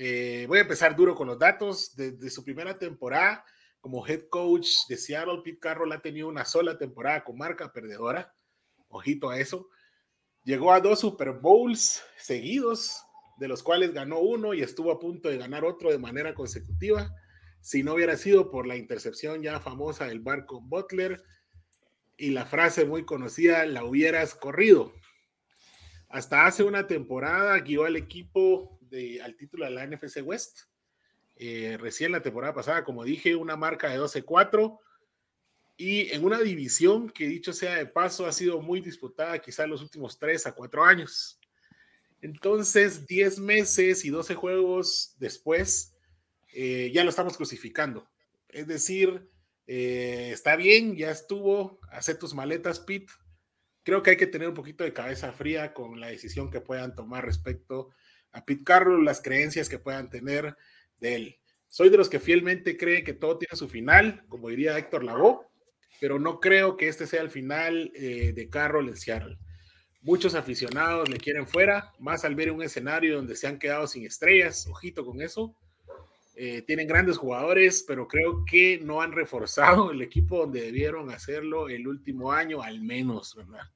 Eh, 0.00 0.44
voy 0.46 0.58
a 0.58 0.60
empezar 0.62 0.94
duro 0.94 1.16
con 1.16 1.26
los 1.26 1.40
datos. 1.40 1.96
Desde 1.96 2.30
su 2.30 2.44
primera 2.44 2.78
temporada 2.78 3.44
como 3.80 4.06
head 4.06 4.28
coach 4.30 4.68
de 4.88 4.96
Seattle, 4.96 5.40
Pete 5.42 5.58
Carroll 5.58 5.90
ha 5.90 6.00
tenido 6.00 6.28
una 6.28 6.44
sola 6.44 6.78
temporada 6.78 7.24
con 7.24 7.36
marca 7.36 7.72
perdedora. 7.72 8.32
Ojito 8.86 9.28
a 9.28 9.40
eso. 9.40 9.68
Llegó 10.44 10.72
a 10.72 10.80
dos 10.80 11.00
Super 11.00 11.32
Bowls 11.32 12.00
seguidos, 12.16 13.02
de 13.38 13.48
los 13.48 13.64
cuales 13.64 13.92
ganó 13.92 14.20
uno 14.20 14.54
y 14.54 14.62
estuvo 14.62 14.92
a 14.92 15.00
punto 15.00 15.30
de 15.30 15.36
ganar 15.36 15.64
otro 15.64 15.90
de 15.90 15.98
manera 15.98 16.32
consecutiva. 16.32 17.12
Si 17.60 17.82
no 17.82 17.94
hubiera 17.94 18.16
sido 18.16 18.52
por 18.52 18.68
la 18.68 18.76
intercepción 18.76 19.42
ya 19.42 19.58
famosa 19.58 20.06
del 20.06 20.20
barco 20.20 20.60
Butler 20.60 21.20
y 22.16 22.30
la 22.30 22.46
frase 22.46 22.84
muy 22.84 23.04
conocida, 23.04 23.66
la 23.66 23.84
hubieras 23.84 24.36
corrido. 24.36 24.92
Hasta 26.08 26.46
hace 26.46 26.62
una 26.62 26.86
temporada 26.86 27.58
guió 27.58 27.84
al 27.84 27.96
equipo 27.96 28.77
de, 28.90 29.22
al 29.22 29.36
título 29.36 29.64
de 29.64 29.70
la 29.70 29.86
NFC 29.86 30.18
West. 30.22 30.62
Eh, 31.36 31.76
recién 31.80 32.12
la 32.12 32.22
temporada 32.22 32.54
pasada, 32.54 32.84
como 32.84 33.04
dije, 33.04 33.36
una 33.36 33.56
marca 33.56 33.88
de 33.88 33.98
12-4 34.00 34.78
y 35.76 36.10
en 36.10 36.24
una 36.24 36.40
división 36.40 37.08
que 37.08 37.28
dicho 37.28 37.52
sea 37.52 37.76
de 37.76 37.86
paso 37.86 38.26
ha 38.26 38.32
sido 38.32 38.60
muy 38.60 38.80
disputada 38.80 39.38
quizá 39.38 39.64
los 39.66 39.80
últimos 39.80 40.18
3 40.18 40.46
a 40.48 40.52
4 40.52 40.84
años. 40.84 41.38
Entonces, 42.20 43.06
10 43.06 43.38
meses 43.38 44.04
y 44.04 44.10
12 44.10 44.34
juegos 44.34 45.14
después, 45.20 45.94
eh, 46.52 46.90
ya 46.92 47.04
lo 47.04 47.10
estamos 47.10 47.36
crucificando. 47.36 48.10
Es 48.48 48.66
decir, 48.66 49.30
eh, 49.68 50.30
está 50.32 50.56
bien, 50.56 50.96
ya 50.96 51.12
estuvo, 51.12 51.78
hace 51.92 52.16
tus 52.16 52.34
maletas, 52.34 52.80
Pete. 52.80 53.12
Creo 53.84 54.02
que 54.02 54.10
hay 54.10 54.16
que 54.16 54.26
tener 54.26 54.48
un 54.48 54.54
poquito 54.54 54.82
de 54.82 54.92
cabeza 54.92 55.32
fría 55.32 55.72
con 55.72 56.00
la 56.00 56.08
decisión 56.08 56.50
que 56.50 56.60
puedan 56.60 56.96
tomar 56.96 57.24
respecto 57.24 57.90
a 58.32 58.44
Pete 58.44 58.64
Carroll, 58.64 59.04
las 59.04 59.20
creencias 59.20 59.68
que 59.68 59.78
puedan 59.78 60.10
tener 60.10 60.56
de 61.00 61.14
él. 61.14 61.38
Soy 61.68 61.90
de 61.90 61.98
los 61.98 62.08
que 62.08 62.20
fielmente 62.20 62.76
cree 62.76 63.04
que 63.04 63.12
todo 63.12 63.38
tiene 63.38 63.56
su 63.56 63.68
final, 63.68 64.24
como 64.28 64.48
diría 64.48 64.78
Héctor 64.78 65.04
Lavoe, 65.04 65.46
pero 66.00 66.18
no 66.18 66.40
creo 66.40 66.76
que 66.76 66.88
este 66.88 67.06
sea 67.06 67.22
el 67.22 67.30
final 67.30 67.92
eh, 67.94 68.32
de 68.34 68.48
Carroll 68.48 68.88
en 68.88 68.96
Seattle. 68.96 69.38
Muchos 70.00 70.34
aficionados 70.34 71.08
le 71.08 71.18
quieren 71.18 71.46
fuera, 71.46 71.92
más 71.98 72.24
al 72.24 72.34
ver 72.34 72.52
un 72.52 72.62
escenario 72.62 73.16
donde 73.16 73.36
se 73.36 73.46
han 73.46 73.58
quedado 73.58 73.86
sin 73.86 74.06
estrellas, 74.06 74.66
ojito 74.68 75.04
con 75.04 75.20
eso. 75.20 75.54
Eh, 76.36 76.62
tienen 76.62 76.86
grandes 76.86 77.18
jugadores, 77.18 77.84
pero 77.86 78.06
creo 78.06 78.44
que 78.44 78.78
no 78.80 79.02
han 79.02 79.12
reforzado 79.12 79.90
el 79.90 80.00
equipo 80.00 80.38
donde 80.38 80.62
debieron 80.62 81.10
hacerlo 81.10 81.68
el 81.68 81.88
último 81.88 82.32
año, 82.32 82.62
al 82.62 82.80
menos, 82.80 83.34
¿verdad? 83.34 83.68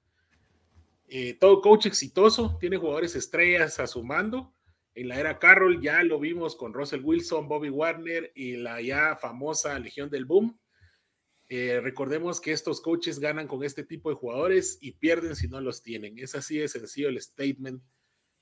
Eh, 1.15 1.35
todo 1.35 1.61
coach 1.61 1.85
exitoso 1.85 2.57
tiene 2.59 2.79
jugadores 2.79 3.15
estrellas 3.15 3.79
a 3.79 3.87
su 3.87 4.03
mando. 4.03 4.55
En 4.95 5.09
la 5.09 5.21
era 5.21 5.39
Carroll 5.39 5.83
ya 5.83 6.03
lo 6.05 6.19
vimos 6.19 6.57
con 6.57 6.73
Russell 6.73 7.05
Wilson, 7.05 7.49
Bobby 7.49 7.69
Warner 7.69 8.33
y 8.35 8.57
la 8.57 8.81
ya 8.81 9.15
famosa 9.17 9.79
Legión 9.79 10.09
del 10.09 10.25
Boom. 10.25 10.59
Eh, 11.51 11.81
recordemos 11.83 12.41
que 12.41 12.53
estos 12.53 12.81
coaches 12.81 13.19
ganan 13.19 13.47
con 13.47 13.63
este 13.63 13.85
tipo 13.85 14.09
de 14.09 14.17
jugadores 14.17 14.79
y 14.81 14.93
pierden 14.93 15.37
si 15.37 15.49
no 15.49 15.61
los 15.61 15.83
tienen. 15.83 16.19
Es 16.19 16.35
así 16.35 16.57
de 16.57 16.67
sencillo 16.67 17.11
el 17.11 17.21
statement 17.21 17.83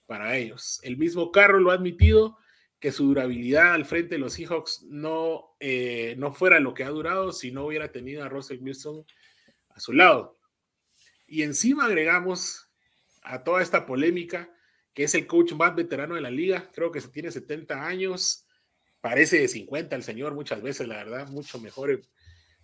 para 0.07 0.37
ellos. 0.37 0.79
El 0.85 0.97
mismo 0.97 1.33
Carroll 1.33 1.65
lo 1.65 1.73
ha 1.73 1.75
admitido 1.75 2.39
que 2.79 2.93
su 2.93 3.07
durabilidad 3.07 3.75
al 3.75 3.85
frente 3.85 4.15
de 4.15 4.21
los 4.21 4.35
Seahawks 4.35 4.85
no, 4.89 5.57
eh, 5.59 6.15
no 6.19 6.33
fuera 6.33 6.61
lo 6.61 6.73
que 6.73 6.85
ha 6.85 6.91
durado 6.91 7.33
si 7.33 7.51
no 7.51 7.67
hubiera 7.67 7.91
tenido 7.91 8.23
a 8.23 8.29
Russell 8.29 8.63
Wilson 8.63 9.05
a 9.71 9.81
su 9.81 9.93
lado. 9.93 10.40
Y 11.31 11.45
encima 11.45 11.87
agregamos 11.87 12.69
a 13.23 13.45
toda 13.45 13.63
esta 13.63 13.87
polémica 13.87 14.51
que 14.93 15.05
es 15.05 15.15
el 15.15 15.29
coach 15.29 15.53
más 15.53 15.77
veterano 15.77 16.17
de 16.17 16.21
la 16.21 16.31
liga, 16.31 16.69
creo 16.75 16.91
que 16.91 17.01
se 17.01 17.09
tiene 17.09 17.31
70 17.31 17.87
años, 17.87 18.47
parece 19.01 19.39
de 19.39 19.47
50 19.47 19.95
el 19.95 20.03
señor 20.03 20.35
muchas 20.35 20.61
veces, 20.61 20.89
la 20.89 20.97
verdad, 20.97 21.29
mucho 21.29 21.61
mejor 21.61 22.03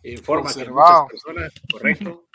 en 0.02 0.18
forma 0.18 0.52
que 0.52 0.68
muchas 0.68 1.06
personas, 1.08 1.52
correcto. 1.70 2.28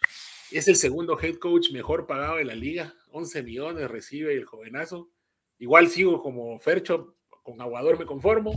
Es 0.49 0.69
el 0.69 0.77
segundo 0.77 1.19
head 1.19 1.35
coach 1.35 1.71
mejor 1.71 2.07
pagado 2.07 2.37
de 2.37 2.45
la 2.45 2.55
liga, 2.55 2.95
11 3.11 3.43
millones 3.43 3.91
recibe 3.91 4.33
el 4.33 4.45
jovenazo. 4.45 5.11
Igual 5.59 5.89
sigo 5.89 6.23
como 6.23 6.57
Fercho, 6.59 7.17
con 7.43 7.61
Aguador 7.61 7.99
me 7.99 8.05
conformo. 8.05 8.55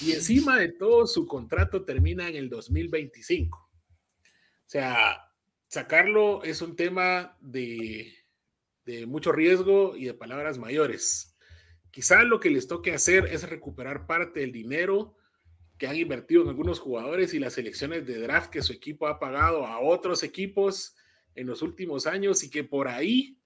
Y 0.00 0.12
encima 0.12 0.56
de 0.56 0.68
todo, 0.68 1.06
su 1.08 1.26
contrato 1.26 1.84
termina 1.84 2.28
en 2.28 2.36
el 2.36 2.48
2025. 2.48 3.58
O 3.58 3.68
sea, 4.64 5.29
sacarlo 5.70 6.42
es 6.42 6.62
un 6.62 6.74
tema 6.74 7.38
de, 7.40 8.12
mucho 9.06 9.30
riesgo 9.30 9.96
y 9.96 10.06
de 10.06 10.14
palabras 10.14 10.58
mayores. 10.58 11.36
Quizá 11.92 12.24
lo 12.24 12.40
que 12.40 12.50
les 12.50 12.66
toque 12.66 12.92
hacer 12.92 13.26
es 13.26 13.48
recuperar 13.48 14.06
parte 14.06 14.40
del 14.40 14.50
dinero 14.50 15.16
que 15.78 15.86
han 15.86 15.96
invertido 15.96 16.42
en 16.42 16.48
algunos 16.48 16.80
jugadores 16.80 17.32
y 17.34 17.38
las 17.38 17.54
selecciones 17.54 18.04
de 18.04 18.18
draft 18.18 18.50
que 18.50 18.62
su 18.62 18.72
equipo 18.72 19.06
ha 19.06 19.20
pagado 19.20 19.64
a 19.64 19.80
otros 19.80 20.24
equipos 20.24 20.96
en 21.36 21.46
los 21.46 21.62
últimos 21.62 22.06
años 22.08 22.42
y 22.42 22.50
que 22.50 22.64
por 22.64 22.88
ahí 22.88 23.38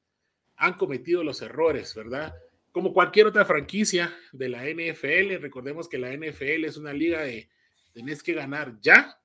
han 0.57 0.75
cometido 0.75 1.23
los 1.23 1.43
errores, 1.43 1.95
¿verdad? 1.95 2.35
Como 2.73 2.95
cualquier 2.95 3.27
otra 3.27 3.45
franquicia 3.45 4.17
de 4.33 4.49
la 4.49 4.65
NFL, 4.65 5.43
recordemos 5.43 5.91
que 5.91 5.99
la 5.99 6.11
NFL 6.11 6.65
es 6.65 6.79
una 6.79 6.95
liga 6.95 7.23
de 7.23 7.51
tenés 7.93 8.23
que 8.23 8.33
ganar 8.33 8.79
ya, 8.81 9.21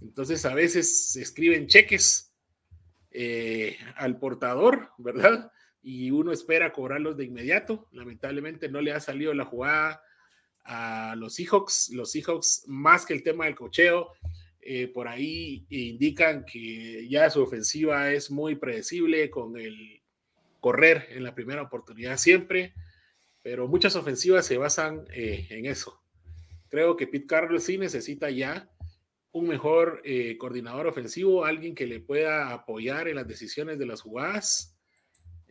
entonces 0.00 0.44
a 0.46 0.54
veces 0.54 1.12
se 1.12 1.20
escriben 1.20 1.66
cheques 1.66 2.29
eh, 3.10 3.76
al 3.96 4.18
portador, 4.18 4.90
¿verdad? 4.98 5.50
Y 5.82 6.10
uno 6.10 6.32
espera 6.32 6.72
cobrarlos 6.72 7.16
de 7.16 7.24
inmediato. 7.24 7.88
Lamentablemente 7.92 8.68
no 8.68 8.80
le 8.80 8.92
ha 8.92 9.00
salido 9.00 9.34
la 9.34 9.44
jugada 9.44 10.02
a 10.64 11.14
los 11.16 11.34
Seahawks. 11.34 11.90
Los 11.90 12.12
Seahawks, 12.12 12.64
más 12.66 13.06
que 13.06 13.14
el 13.14 13.22
tema 13.22 13.46
del 13.46 13.54
cocheo, 13.54 14.12
eh, 14.60 14.88
por 14.88 15.08
ahí 15.08 15.66
indican 15.70 16.44
que 16.44 17.08
ya 17.08 17.30
su 17.30 17.42
ofensiva 17.42 18.12
es 18.12 18.30
muy 18.30 18.56
predecible 18.56 19.30
con 19.30 19.56
el 19.56 20.02
correr 20.60 21.06
en 21.10 21.24
la 21.24 21.34
primera 21.34 21.62
oportunidad 21.62 22.18
siempre, 22.18 22.74
pero 23.42 23.66
muchas 23.66 23.96
ofensivas 23.96 24.46
se 24.46 24.58
basan 24.58 25.06
eh, 25.12 25.46
en 25.50 25.64
eso. 25.66 26.02
Creo 26.68 26.96
que 26.96 27.06
Pete 27.06 27.26
Carroll 27.26 27.60
sí 27.60 27.78
necesita 27.78 28.30
ya 28.30 28.70
un 29.32 29.46
mejor 29.46 30.02
eh, 30.04 30.36
coordinador 30.38 30.86
ofensivo, 30.86 31.44
alguien 31.44 31.74
que 31.74 31.86
le 31.86 32.00
pueda 32.00 32.52
apoyar 32.52 33.08
en 33.08 33.16
las 33.16 33.28
decisiones 33.28 33.78
de 33.78 33.86
las 33.86 34.02
jugadas. 34.02 34.76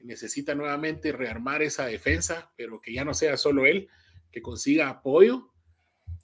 Necesita 0.01 0.55
nuevamente 0.55 1.11
rearmar 1.11 1.61
esa 1.61 1.85
defensa, 1.85 2.51
pero 2.55 2.81
que 2.81 2.93
ya 2.93 3.05
no 3.05 3.13
sea 3.13 3.37
solo 3.37 3.65
él, 3.65 3.87
que 4.31 4.41
consiga 4.41 4.89
apoyo 4.89 5.51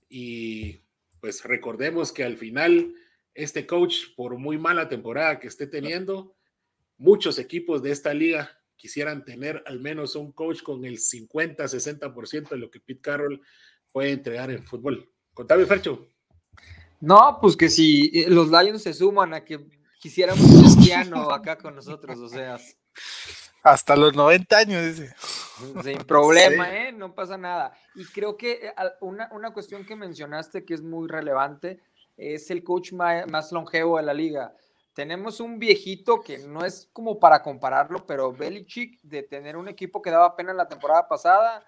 y 0.10 0.82
pues 1.20 1.44
recordemos 1.44 2.12
que 2.12 2.24
al 2.24 2.38
final 2.38 2.94
este 3.34 3.66
coach, 3.66 4.16
por 4.16 4.38
muy 4.38 4.58
mala 4.58 4.88
temporada 4.88 5.40
que 5.40 5.48
esté 5.48 5.68
teniendo, 5.68 6.36
muchos 6.98 7.40
equipos 7.40 7.82
de 7.84 7.92
esta 7.92 8.14
liga 8.14 8.58
quisieran 8.78 9.26
tener 9.26 9.64
al 9.66 9.80
menos 9.80 10.16
un 10.16 10.32
coach 10.32 10.62
con 10.62 10.86
el 10.86 10.98
50-60% 10.98 12.50
de 12.50 12.58
lo 12.58 12.70
que 12.70 12.80
Pete 12.80 13.02
Carroll 13.02 13.42
puede 13.92 14.12
entregar 14.12 14.52
en 14.52 14.64
fútbol. 14.64 15.12
Contame, 15.34 15.66
Fercho. 15.66 16.15
No, 17.06 17.38
pues 17.40 17.56
que 17.56 17.70
si 17.70 18.10
eh, 18.14 18.26
los 18.30 18.50
Lions 18.50 18.82
se 18.82 18.92
suman 18.92 19.36
a 19.36 19.46
que 19.46 19.64
quisiéramos 20.00 20.44
un 20.44 20.62
cristiano 20.62 21.30
acá 21.30 21.56
con 21.56 21.76
nosotros, 21.76 22.18
o 22.18 22.28
sea. 22.28 22.58
Hasta 23.62 23.96
los 23.96 24.16
90 24.16 24.58
años, 24.58 24.84
dice. 24.84 25.16
Sin 25.84 26.00
problema, 26.00 26.76
¿eh? 26.76 26.92
No 26.92 27.14
pasa 27.14 27.38
nada. 27.38 27.74
Y 27.94 28.06
creo 28.06 28.36
que 28.36 28.54
eh, 28.54 28.74
una, 29.02 29.30
una, 29.32 29.52
cuestión 29.52 29.86
que 29.86 29.96
mencionaste 29.96 30.66
que 30.66 30.74
es 30.74 30.82
muy 30.82 31.08
relevante 31.08 31.80
es 32.18 32.50
el 32.50 32.64
coach 32.64 32.92
más, 32.94 33.52
longevo 33.52 33.98
de 33.98 34.04
la 34.04 34.14
liga. 34.16 34.56
Tenemos 34.94 35.40
un 35.40 35.60
viejito 35.60 36.22
que 36.22 36.40
no 36.40 36.66
es 36.66 36.90
como 36.92 37.20
para 37.20 37.44
compararlo, 37.44 38.08
pero 38.08 38.34
Belichick, 38.34 39.00
de 39.04 39.22
tener 39.22 39.58
un 39.58 39.68
equipo 39.68 40.02
que 40.02 40.10
daba 40.10 40.36
pena 40.36 40.54
la 40.54 40.68
temporada 40.68 41.08
pasada, 41.08 41.64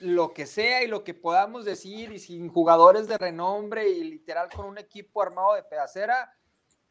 lo 0.00 0.32
que 0.32 0.46
sea 0.46 0.82
y 0.82 0.86
lo 0.86 1.04
que 1.04 1.14
podamos 1.14 1.64
decir, 1.64 2.12
y 2.12 2.18
sin 2.18 2.48
jugadores 2.48 3.06
de 3.06 3.18
renombre 3.18 3.88
y 3.88 4.02
literal 4.04 4.48
con 4.54 4.66
un 4.66 4.78
equipo 4.78 5.22
armado 5.22 5.54
de 5.54 5.62
pedacera, 5.62 6.32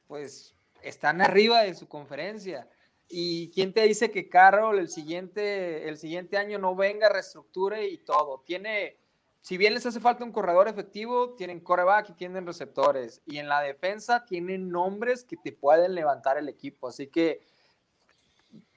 pues 0.07 0.55
están 0.81 1.21
arriba 1.21 1.61
de 1.61 1.75
su 1.75 1.87
conferencia. 1.87 2.67
¿Y 3.07 3.49
quién 3.51 3.73
te 3.73 3.81
dice 3.83 4.11
que 4.11 4.29
Carroll 4.29 4.77
el 4.77 4.89
siguiente, 4.89 5.89
el 5.89 5.97
siguiente 5.97 6.37
año 6.37 6.59
no 6.59 6.75
venga, 6.75 7.09
reestructure 7.09 7.87
y 7.87 7.97
todo? 7.97 8.43
Tiene, 8.45 8.97
si 9.41 9.57
bien 9.57 9.73
les 9.73 9.85
hace 9.87 9.99
falta 9.99 10.23
un 10.23 10.31
corredor 10.31 10.67
efectivo, 10.67 11.33
tienen 11.33 11.59
coreback 11.59 12.11
y 12.11 12.13
tienen 12.13 12.45
receptores. 12.45 13.21
Y 13.25 13.39
en 13.39 13.49
la 13.49 13.61
defensa 13.61 14.25
tienen 14.25 14.69
nombres 14.69 15.23
que 15.23 15.37
te 15.37 15.51
pueden 15.51 15.95
levantar 15.95 16.37
el 16.37 16.47
equipo. 16.47 16.87
Así 16.87 17.07
que 17.07 17.41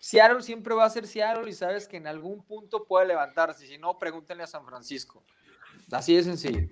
Seattle 0.05 0.43
siempre 0.43 0.75
va 0.75 0.85
a 0.85 0.91
ser 0.91 1.07
Seattle 1.07 1.49
y 1.49 1.53
sabes 1.53 1.87
que 1.87 1.97
en 1.97 2.09
algún 2.09 2.45
punto 2.45 2.85
puede 2.87 3.07
levantarse. 3.07 3.69
Si 3.69 3.79
no, 3.79 4.01
pregúntenle 4.01 4.43
a 4.43 4.49
San 4.49 4.67
Francisco. 4.67 5.23
Así 5.93 6.17
de 6.17 6.25
sencillo. 6.25 6.69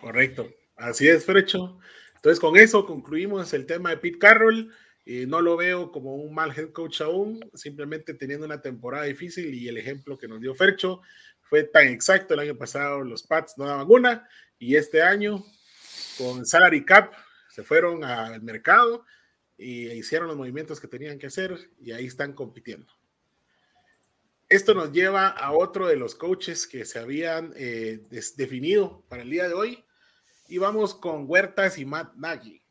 Correcto. 0.00 0.48
Así 0.76 1.08
es, 1.08 1.24
Frecho. 1.24 1.80
Entonces, 2.14 2.38
con 2.38 2.56
eso 2.56 2.86
concluimos 2.86 3.52
el 3.54 3.66
tema 3.66 3.90
de 3.90 3.96
Pete 3.96 4.18
Carroll 4.20 4.72
no 5.26 5.40
lo 5.40 5.56
veo 5.56 5.90
como 5.90 6.14
un 6.14 6.32
mal 6.32 6.56
head 6.56 6.70
coach 6.70 7.00
aún, 7.00 7.40
simplemente 7.54 8.14
teniendo 8.14 8.46
una 8.46 8.62
temporada 8.62 9.04
difícil 9.04 9.52
y 9.52 9.66
el 9.66 9.76
ejemplo 9.76 10.16
que 10.16 10.28
nos 10.28 10.40
dio 10.40 10.54
Fercho 10.54 11.00
fue 11.40 11.64
tan 11.64 11.88
exacto. 11.88 12.34
El 12.34 12.40
año 12.40 12.56
pasado 12.56 13.02
los 13.02 13.24
Pats 13.24 13.58
no 13.58 13.66
daban 13.66 13.86
una 13.90 14.28
y 14.60 14.76
este 14.76 15.02
año 15.02 15.44
con 16.16 16.46
salary 16.46 16.84
cap 16.84 17.12
se 17.48 17.64
fueron 17.64 18.04
al 18.04 18.40
mercado 18.42 19.04
y 19.60 19.90
hicieron 19.92 20.28
los 20.28 20.36
movimientos 20.36 20.80
que 20.80 20.88
tenían 20.88 21.18
que 21.18 21.26
hacer 21.26 21.70
y 21.80 21.92
ahí 21.92 22.06
están 22.06 22.32
compitiendo. 22.32 22.90
Esto 24.48 24.74
nos 24.74 24.90
lleva 24.90 25.28
a 25.28 25.52
otro 25.52 25.86
de 25.86 25.96
los 25.96 26.14
coaches 26.14 26.66
que 26.66 26.84
se 26.84 26.98
habían 26.98 27.52
eh, 27.56 28.00
definido 28.36 29.04
para 29.08 29.22
el 29.22 29.30
día 29.30 29.46
de 29.46 29.54
hoy 29.54 29.84
y 30.48 30.58
vamos 30.58 30.94
con 30.94 31.26
Huertas 31.28 31.78
y 31.78 31.84
Matt 31.84 32.14
Nagy. 32.16 32.62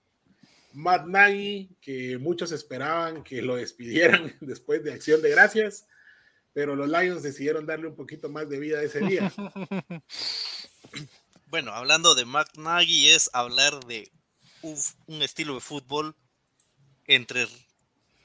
Matt 0.74 1.06
Nagy, 1.06 1.70
que 1.80 2.18
muchos 2.18 2.52
esperaban 2.52 3.24
que 3.24 3.42
lo 3.42 3.56
despidieran 3.56 4.36
después 4.42 4.84
de 4.84 4.94
Acción 4.94 5.22
de 5.22 5.30
Gracias, 5.30 5.88
pero 6.54 6.76
los 6.76 6.90
Lions 6.90 7.24
decidieron 7.24 7.66
darle 7.66 7.88
un 7.88 7.96
poquito 7.96 8.30
más 8.30 8.50
de 8.50 8.60
vida 8.60 8.82
ese 8.82 9.00
día. 9.00 9.32
Bueno, 11.50 11.72
hablando 11.72 12.14
de 12.14 12.26
Mac 12.26 12.48
Nagy 12.58 13.10
es 13.10 13.32
hablar 13.34 13.84
de 13.86 14.12
un 14.62 15.24
estilo 15.24 15.56
de 15.56 15.60
fútbol 15.60 16.16
entre 17.10 17.48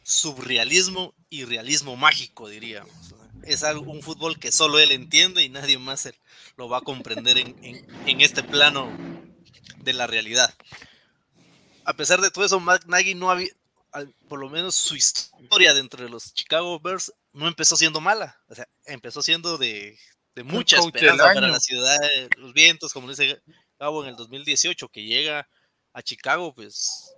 surrealismo 0.02 1.14
y 1.30 1.44
realismo 1.44 1.96
mágico, 1.96 2.48
diríamos. 2.48 2.92
Es 3.42 3.64
algo, 3.64 3.90
un 3.90 4.02
fútbol 4.02 4.38
que 4.38 4.52
solo 4.52 4.78
él 4.78 4.92
entiende 4.92 5.42
y 5.42 5.48
nadie 5.48 5.78
más 5.78 6.08
lo 6.56 6.68
va 6.68 6.78
a 6.78 6.82
comprender 6.82 7.38
en, 7.38 7.56
en, 8.06 8.20
este 8.20 8.42
plano 8.42 8.90
de 9.78 9.92
la 9.94 10.06
realidad. 10.06 10.54
A 11.84 11.94
pesar 11.94 12.20
de 12.20 12.30
todo 12.30 12.44
eso, 12.44 12.60
Mac 12.60 12.84
Nagy 12.86 13.14
no 13.14 13.30
había, 13.30 13.50
por 14.28 14.38
lo 14.38 14.50
menos 14.50 14.74
su 14.74 14.96
historia 14.96 15.72
dentro 15.72 16.04
de 16.04 16.10
los 16.10 16.34
Chicago 16.34 16.78
Bears 16.78 17.12
no 17.32 17.48
empezó 17.48 17.76
siendo 17.76 18.00
mala. 18.02 18.38
O 18.48 18.54
sea, 18.54 18.68
empezó 18.84 19.22
siendo 19.22 19.56
de, 19.56 19.98
de 20.34 20.44
mucha 20.44 20.78
esperanza 20.78 21.24
para 21.24 21.48
la 21.48 21.60
ciudad, 21.60 21.98
los 22.36 22.52
vientos, 22.52 22.92
como 22.92 23.08
dice 23.08 23.40
Gabo 23.78 24.02
en 24.02 24.10
el 24.10 24.16
2018, 24.16 24.88
que 24.90 25.04
llega 25.04 25.48
a 25.94 26.02
Chicago, 26.02 26.54
pues 26.54 27.14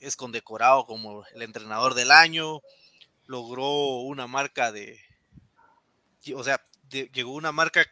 es 0.00 0.16
condecorado 0.16 0.86
como 0.86 1.24
el 1.34 1.42
entrenador 1.42 1.94
del 1.94 2.10
año, 2.10 2.60
logró 3.26 4.00
una 4.00 4.26
marca 4.26 4.72
de, 4.72 5.00
o 6.34 6.42
sea, 6.42 6.60
llegó 6.90 7.32
una 7.32 7.52
marca 7.52 7.86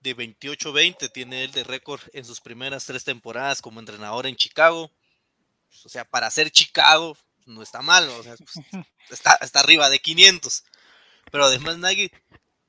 de 0.00 0.16
28-20, 0.16 1.10
tiene 1.12 1.44
él 1.44 1.52
de 1.52 1.64
récord 1.64 2.00
en 2.12 2.24
sus 2.24 2.40
primeras 2.40 2.84
tres 2.84 3.04
temporadas 3.04 3.62
como 3.62 3.80
entrenador 3.80 4.26
en 4.26 4.36
Chicago. 4.36 4.90
O 5.84 5.88
sea, 5.88 6.04
para 6.04 6.30
ser 6.30 6.50
Chicago 6.50 7.16
no 7.46 7.62
está 7.62 7.80
mal, 7.80 8.08
o 8.08 8.22
sea, 8.22 8.34
pues, 8.36 8.52
está, 9.10 9.38
está, 9.40 9.60
arriba 9.60 9.88
de 9.88 10.00
500. 10.00 10.64
Pero 11.30 11.44
además 11.44 11.78
Nagy, 11.78 12.10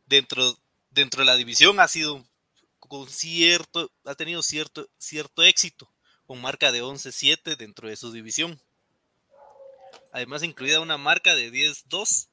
dentro, 0.05 0.57
dentro 0.91 1.21
de 1.21 1.25
la 1.25 1.35
división 1.35 1.79
ha 1.79 1.87
sido 1.87 2.23
con 2.79 3.09
cierto, 3.09 3.91
ha 4.05 4.15
tenido 4.15 4.43
cierto, 4.43 4.87
cierto 4.97 5.41
éxito, 5.41 5.91
con 6.25 6.39
marca 6.39 6.71
de 6.71 6.83
11-7 6.83 7.57
dentro 7.57 7.89
de 7.89 7.95
su 7.95 8.11
división 8.11 8.61
además 10.13 10.43
incluida 10.43 10.79
una 10.79 10.97
marca 10.97 11.35
de 11.35 11.51
10-2 11.51 12.29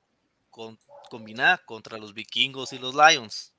combinada 1.09 1.59
contra 1.65 1.99
los 1.99 2.15
vikingos 2.15 2.73
y 2.73 2.79
los 2.79 2.95
Lions. 2.95 3.53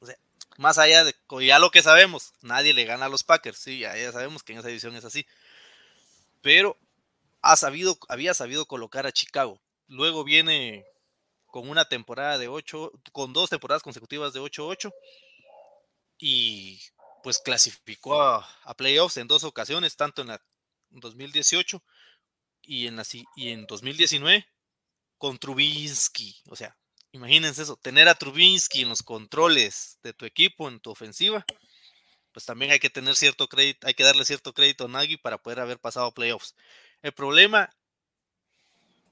O 0.00 0.06
sea, 0.06 0.18
más 0.58 0.78
allá 0.78 1.04
de 1.04 1.14
ya 1.40 1.58
lo 1.60 1.70
que 1.70 1.80
sabemos, 1.80 2.34
nadie 2.42 2.74
le 2.74 2.84
gana 2.84 3.06
a 3.06 3.08
los 3.08 3.22
Packers, 3.22 3.58
sí, 3.58 3.78
ya, 3.78 4.12
sabemos 4.12 4.42
que 4.42 4.52
en 4.52 4.58
esa 4.58 4.68
división 4.68 4.96
es 4.96 5.04
así. 5.04 5.24
Pero 6.42 6.76
ha 7.40 7.56
sabido, 7.56 7.96
había 8.08 8.34
sabido 8.34 8.66
colocar 8.66 9.06
a 9.06 9.12
Chicago. 9.12 9.60
Luego 9.86 10.24
viene 10.24 10.84
con 11.46 11.68
una 11.68 11.84
temporada 11.84 12.38
de 12.38 12.48
8, 12.48 12.92
con 13.12 13.32
dos 13.32 13.48
temporadas 13.48 13.82
consecutivas 13.82 14.32
de 14.32 14.40
8-8 14.40 14.92
y 16.18 16.80
pues 17.22 17.38
clasificó 17.38 18.20
a, 18.20 18.48
a, 18.64 18.74
playoffs 18.74 19.18
en 19.18 19.28
dos 19.28 19.44
ocasiones, 19.44 19.96
tanto 19.96 20.22
en 20.22 20.28
la 20.28 20.42
2018 20.90 21.80
y 22.62 22.86
en, 22.86 23.00
y 23.36 23.48
en 23.50 23.66
2019 23.66 24.46
con 25.18 25.38
Trubinsky. 25.38 26.36
O 26.48 26.56
sea, 26.56 26.76
imagínense 27.12 27.62
eso, 27.62 27.76
tener 27.76 28.08
a 28.08 28.14
Trubinsky 28.14 28.82
en 28.82 28.88
los 28.88 29.02
controles 29.02 29.98
de 30.02 30.12
tu 30.12 30.24
equipo, 30.24 30.68
en 30.68 30.80
tu 30.80 30.90
ofensiva, 30.90 31.44
pues 32.32 32.46
también 32.46 32.72
hay 32.72 32.78
que 32.78 32.90
tener 32.90 33.14
cierto 33.14 33.48
crédito, 33.48 33.86
hay 33.86 33.94
que 33.94 34.04
darle 34.04 34.24
cierto 34.24 34.54
crédito 34.54 34.86
a 34.86 34.88
Nagy 34.88 35.18
para 35.18 35.38
poder 35.38 35.60
haber 35.60 35.78
pasado 35.78 36.12
playoffs. 36.12 36.54
El 37.02 37.12
problema 37.12 37.70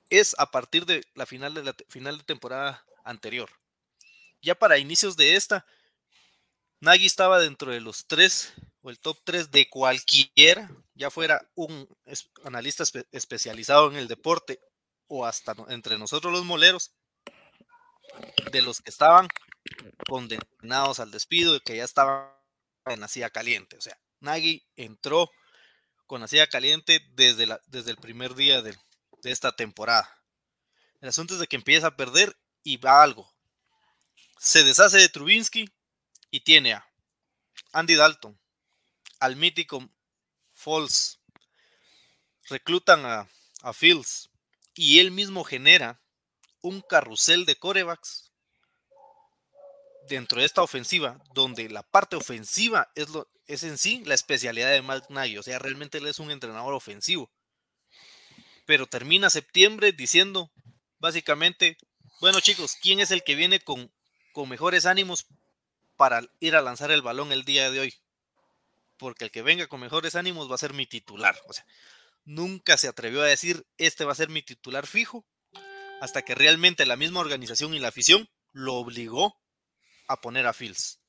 es 0.09 0.35
a 0.39 0.51
partir 0.51 0.87
de 0.87 1.05
la 1.15 1.27
final 1.27 1.55
de 1.55 1.63
la 1.63 1.75
final 1.89 2.19
de 2.19 2.25
temporada 2.25 2.85
anterior. 3.05 3.51
Ya 4.43 4.55
para 4.55 4.79
inicios 4.79 5.17
de 5.17 5.37
esta, 5.37 5.67
Nagy 6.81 7.05
estaba 7.05 7.39
dentro 7.39 7.71
de 7.71 7.81
los 7.81 8.07
tres 8.07 8.55
o 8.83 8.91
el 8.91 8.99
top 8.99 9.19
3 9.25 9.51
de 9.51 9.69
cualquiera, 9.69 10.71
ya 11.01 11.11
fuera 11.11 11.41
un 11.55 11.89
analista 12.45 12.85
especializado 13.11 13.91
en 13.91 13.97
el 13.97 14.07
deporte 14.07 14.61
o 15.07 15.25
hasta 15.25 15.57
entre 15.69 15.99
nosotros 15.99 16.31
los 16.31 16.45
moleros, 16.45 16.93
de 18.53 18.61
los 18.61 18.83
que 18.83 18.91
estaban 18.91 19.27
condenados 20.07 21.01
al 21.01 21.11
despido 21.11 21.59
que 21.61 21.79
ya 21.79 21.85
estaban 21.85 22.31
en 22.85 23.01
la 23.01 23.31
caliente. 23.31 23.79
O 23.79 23.81
sea, 23.81 23.99
Nagy 24.21 24.63
entró 24.77 25.31
con 26.07 26.21
la 26.21 26.29
silla 26.29 26.49
caliente 26.49 27.01
desde, 27.13 27.49
desde 27.69 27.93
el 27.93 27.97
primer 27.97 28.35
día 28.35 28.61
de, 28.61 28.77
de 29.23 29.31
esta 29.31 29.57
temporada. 29.57 30.15
El 31.01 31.09
asunto 31.09 31.33
es 31.33 31.41
de 31.41 31.47
que 31.47 31.57
empieza 31.57 31.87
a 31.87 31.97
perder 31.97 32.37
y 32.63 32.77
va 32.77 33.03
algo. 33.03 33.33
Se 34.39 34.65
deshace 34.65 34.99
de 34.99 35.09
Trubinsky 35.09 35.65
y 36.31 36.41
tiene 36.41 36.75
a 36.75 36.87
Andy 37.73 37.95
Dalton, 37.95 38.39
al 39.19 39.37
mítico 39.37 39.91
Falls, 40.61 41.19
reclutan 42.51 43.07
a, 43.07 43.27
Fields 43.73 44.31
y 44.75 44.99
él 44.99 45.11
mismo 45.11 45.43
genera 45.43 46.03
un 46.61 46.83
carrusel 46.83 47.47
de 47.47 47.57
corebacks 47.57 48.31
dentro 50.09 50.41
de 50.41 50.47
esta 50.47 50.63
ofensiva, 50.63 51.23
donde 51.35 51.71
la 51.71 51.83
parte 51.83 52.17
ofensiva 52.17 52.91
es, 52.95 53.09
lo, 53.09 53.31
es 53.47 53.63
en 53.63 53.79
sí 53.79 54.03
la 54.05 54.15
especialidad 54.15 54.71
de 54.71 54.83
Mike 54.83 55.07
Nagy, 55.09 55.39
o 55.39 55.43
sea, 55.43 55.59
realmente 55.59 55.99
él 55.99 56.07
es 56.07 56.19
un 56.19 56.31
entrenador 56.31 56.75
ofensivo. 56.75 57.31
Pero 58.67 58.87
termina 58.87 59.31
septiembre 59.31 59.93
diciendo, 59.93 60.51
básicamente, 60.99 61.79
bueno 62.21 62.41
chicos, 62.41 62.77
¿quién 62.83 63.01
es 63.01 63.11
el 63.11 63.25
que 63.25 63.35
viene 63.35 63.61
con, 63.61 63.91
con 64.33 64.49
mejores 64.49 64.85
ánimos 64.85 65.27
para 65.97 66.23
ir 66.39 66.55
a 66.55 66.63
lanzar 66.63 66.91
el 66.91 67.03
balón 67.03 67.33
el 67.33 67.45
día 67.45 67.71
de 67.71 67.81
hoy? 67.81 68.00
Porque 69.01 69.25
el 69.25 69.31
que 69.31 69.43
venga 69.43 69.67
con 69.67 69.81
mejores 69.81 70.15
ánimos 70.15 70.51
va 70.51 70.55
a 70.55 70.59
ser 70.59 70.75
mi 70.75 70.87
titular. 70.87 71.35
O 71.49 71.53
sea, 71.55 71.65
nunca 72.25 72.77
se 72.77 72.87
atrevió 72.87 73.23
a 73.23 73.27
decir, 73.27 73.67
este 73.79 74.05
va 74.05 74.13
a 74.13 74.17
ser 74.17 74.29
mi 74.29 74.43
titular 74.43 74.87
fijo, 74.87 75.27
hasta 76.03 76.23
que 76.23 76.35
realmente 76.35 76.85
la 76.85 76.97
misma 76.97 77.21
organización 77.21 77.75
y 77.75 77.79
la 77.79 77.89
afición 77.89 78.29
lo 78.53 78.75
obligó 78.75 79.41
a 80.07 80.21
poner 80.21 80.47
a 80.47 80.53
Fields. 80.53 81.01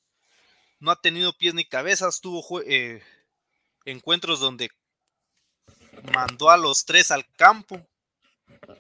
No 0.80 0.90
ha 0.92 1.02
tenido 1.02 1.38
pies 1.38 1.54
ni 1.54 1.66
cabezas, 1.66 2.22
tuvo 2.22 2.62
eh, 2.62 3.04
encuentros 3.86 4.40
donde 4.40 4.70
mandó 6.14 6.50
a 6.50 6.58
los 6.58 6.86
tres 6.86 7.12
al 7.12 7.26
campo, 7.36 7.86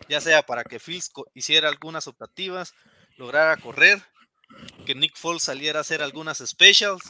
ya 0.07 0.21
sea 0.21 0.41
para 0.43 0.63
que 0.63 0.79
Fields 0.79 1.11
hiciera 1.33 1.67
algunas 1.67 2.07
optativas, 2.07 2.73
lograra 3.17 3.57
correr, 3.57 4.01
que 4.85 4.95
Nick 4.95 5.17
Foles 5.17 5.43
saliera 5.43 5.79
a 5.79 5.81
hacer 5.81 6.01
algunas 6.01 6.37
specials, 6.45 7.03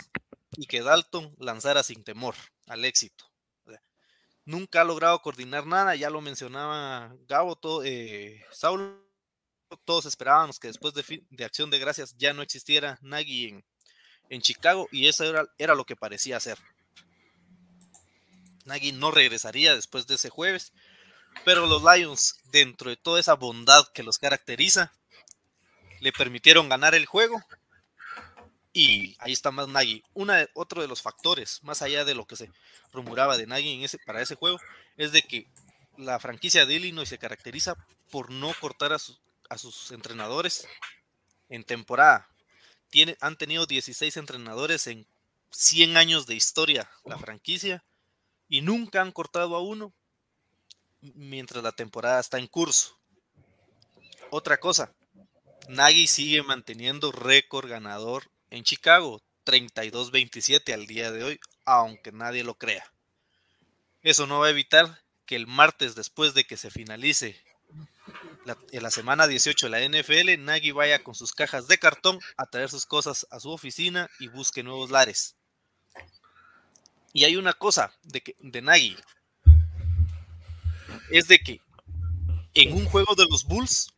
y 0.57 0.65
que 0.65 0.81
Dalton 0.81 1.35
lanzara 1.39 1.83
sin 1.83 2.03
temor 2.03 2.35
al 2.67 2.85
éxito. 2.85 3.25
nunca 4.43 4.81
ha 4.81 4.83
logrado 4.83 5.21
coordinar 5.21 5.65
nada, 5.65 5.95
ya 5.95 6.09
lo 6.09 6.19
mencionaba 6.19 7.15
Gabo, 7.27 7.55
todo, 7.55 7.83
eh, 7.85 8.43
Saulo, 8.51 8.99
todos 9.85 10.05
esperábamos 10.05 10.59
que 10.59 10.67
después 10.67 10.93
de, 10.93 11.45
Acción 11.45 11.69
de 11.69 11.79
Gracias 11.79 12.15
ya 12.17 12.33
no 12.33 12.41
existiera 12.41 12.97
Nagy 13.01 13.61
en, 14.29 14.41
Chicago 14.41 14.87
y 14.91 15.07
eso 15.07 15.23
era, 15.25 15.45
era 15.57 15.75
lo 15.75 15.85
que 15.85 15.95
parecía 15.95 16.39
ser. 16.39 16.57
Nagy 18.65 18.93
no 18.93 19.11
regresaría 19.11 19.75
después 19.75 20.07
de 20.07 20.15
ese 20.15 20.29
jueves, 20.29 20.73
pero 21.45 21.67
los 21.67 21.83
Lions, 21.83 22.35
dentro 22.45 22.89
de 22.89 22.97
toda 22.97 23.19
esa 23.19 23.35
bondad 23.35 23.85
que 23.93 24.03
los 24.03 24.17
caracteriza, 24.17 24.93
le 25.99 26.11
permitieron 26.11 26.67
ganar 26.67 26.95
el 26.95 27.05
juego 27.05 27.43
y 28.73 29.15
ahí 29.19 29.33
está 29.33 29.51
más 29.51 29.67
Nagy. 29.67 30.03
Una, 30.13 30.47
otro 30.53 30.81
de 30.81 30.87
los 30.87 31.01
factores, 31.01 31.61
más 31.63 31.81
allá 31.81 32.05
de 32.05 32.15
lo 32.15 32.25
que 32.25 32.35
se 32.35 32.49
rumoraba 32.93 33.37
de 33.37 33.47
Nagy 33.47 33.73
en 33.73 33.83
ese, 33.83 33.97
para 33.99 34.21
ese 34.21 34.35
juego, 34.35 34.59
es 34.97 35.11
de 35.11 35.21
que 35.21 35.47
la 35.97 36.19
franquicia 36.19 36.65
de 36.65 36.75
Illinois 36.75 37.09
se 37.09 37.17
caracteriza 37.17 37.75
por 38.09 38.31
no 38.31 38.53
cortar 38.59 38.93
a, 38.93 39.57
sus 39.57 39.91
entrenadores 39.91 40.67
en 41.49 41.63
temporada. 41.63 42.29
Han 43.19 43.37
tenido 43.37 43.65
16 43.65 44.17
entrenadores 44.17 44.87
en 44.87 45.05
100 45.51 45.97
años 45.97 46.25
de 46.25 46.35
historia 46.35 46.89
la 47.03 47.17
franquicia 47.17 47.83
y 48.47 48.61
nunca 48.61 49.01
han 49.01 49.11
cortado 49.11 49.55
a 49.55 49.61
uno 49.61 49.93
mientras 51.01 51.63
la 51.63 51.73
temporada 51.73 52.19
está 52.19 52.37
en 52.37 52.47
curso. 52.47 52.97
Otra 54.29 54.57
cosa, 54.59 54.93
Nagy 55.67 56.07
sigue 56.07 56.43
manteniendo 56.43 57.11
récord 57.11 57.69
ganador 57.69 58.30
en 58.51 58.63
Chicago, 58.63 59.23
32-27 59.45 60.73
al 60.73 60.85
día 60.85 61.11
de 61.11 61.23
hoy, 61.23 61.39
aunque 61.65 62.11
nadie 62.11 62.43
lo 62.43 62.55
crea. 62.55 62.85
Eso 64.03 64.27
no 64.27 64.39
va 64.39 64.47
a 64.47 64.51
evitar 64.51 65.01
que 65.25 65.35
el 65.35 65.47
martes 65.47 65.95
después 65.95 66.33
de 66.33 66.43
que 66.43 66.57
se 66.57 66.69
finalice 66.69 67.41
la, 68.45 68.57
la 68.71 68.91
semana 68.91 69.27
18 69.27 69.69
de 69.69 69.71
la 69.71 69.85
NFL, 69.87 70.43
Nagy 70.43 70.71
vaya 70.71 71.03
con 71.03 71.15
sus 71.15 71.33
cajas 71.33 71.67
de 71.67 71.77
cartón 71.77 72.19
a 72.37 72.45
traer 72.45 72.69
sus 72.69 72.85
cosas 72.85 73.25
a 73.31 73.39
su 73.39 73.49
oficina 73.51 74.09
y 74.19 74.27
busque 74.27 74.63
nuevos 74.63 74.91
lares. 74.91 75.35
Y 77.13 77.25
hay 77.25 77.35
una 77.35 77.53
cosa 77.53 77.93
de, 78.03 78.21
que, 78.21 78.35
de 78.39 78.61
Nagy, 78.61 78.97
es 81.09 81.27
de 81.27 81.39
que 81.39 81.61
en 82.53 82.73
un 82.73 82.85
juego 82.85 83.15
de 83.15 83.25
los 83.29 83.45
Bulls, 83.45 83.93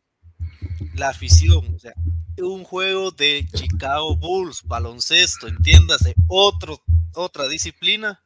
la 0.94 1.08
afición, 1.08 1.74
o 1.74 1.78
sea, 1.78 1.94
un 2.38 2.64
juego 2.64 3.10
de 3.10 3.46
Chicago 3.54 4.16
Bulls, 4.16 4.62
baloncesto, 4.64 5.46
entiéndase, 5.46 6.14
otro, 6.28 6.82
otra 7.14 7.48
disciplina. 7.48 8.22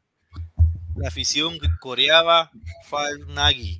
La 0.96 1.08
afición 1.08 1.58
coreaba 1.80 2.50
Five 2.88 3.32
Nagi. 3.32 3.78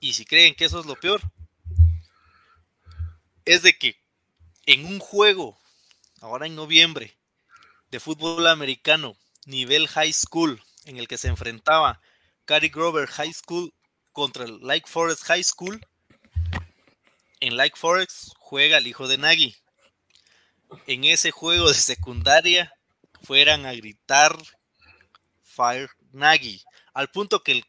Y 0.00 0.14
si 0.14 0.24
creen 0.24 0.54
que 0.54 0.64
eso 0.64 0.80
es 0.80 0.86
lo 0.86 0.96
peor, 0.96 1.20
es 3.44 3.62
de 3.62 3.76
que 3.76 3.96
en 4.66 4.86
un 4.86 4.98
juego, 4.98 5.58
ahora 6.20 6.46
en 6.46 6.54
noviembre, 6.54 7.16
de 7.90 8.00
fútbol 8.00 8.46
americano, 8.46 9.16
nivel 9.44 9.88
high 9.88 10.12
school, 10.12 10.62
en 10.84 10.96
el 10.96 11.08
que 11.08 11.18
se 11.18 11.28
enfrentaba 11.28 12.00
Cary 12.44 12.68
Grover 12.68 13.06
High 13.06 13.32
School 13.32 13.72
contra 14.12 14.44
el 14.44 14.60
Lake 14.60 14.86
Forest 14.86 15.24
High 15.24 15.44
School, 15.44 15.80
en 17.40 17.56
Lake 17.56 17.76
Forest 17.76 18.32
juega 18.38 18.78
el 18.78 18.86
hijo 18.86 19.08
de 19.08 19.18
Nagy. 19.18 19.56
En 20.86 21.04
ese 21.04 21.30
juego 21.30 21.68
de 21.68 21.74
secundaria 21.74 22.72
fueran 23.22 23.66
a 23.66 23.72
gritar 23.72 24.36
Fire 25.42 25.90
Nagy, 26.12 26.62
al 26.94 27.08
punto 27.08 27.42
que 27.42 27.52
el, 27.52 27.64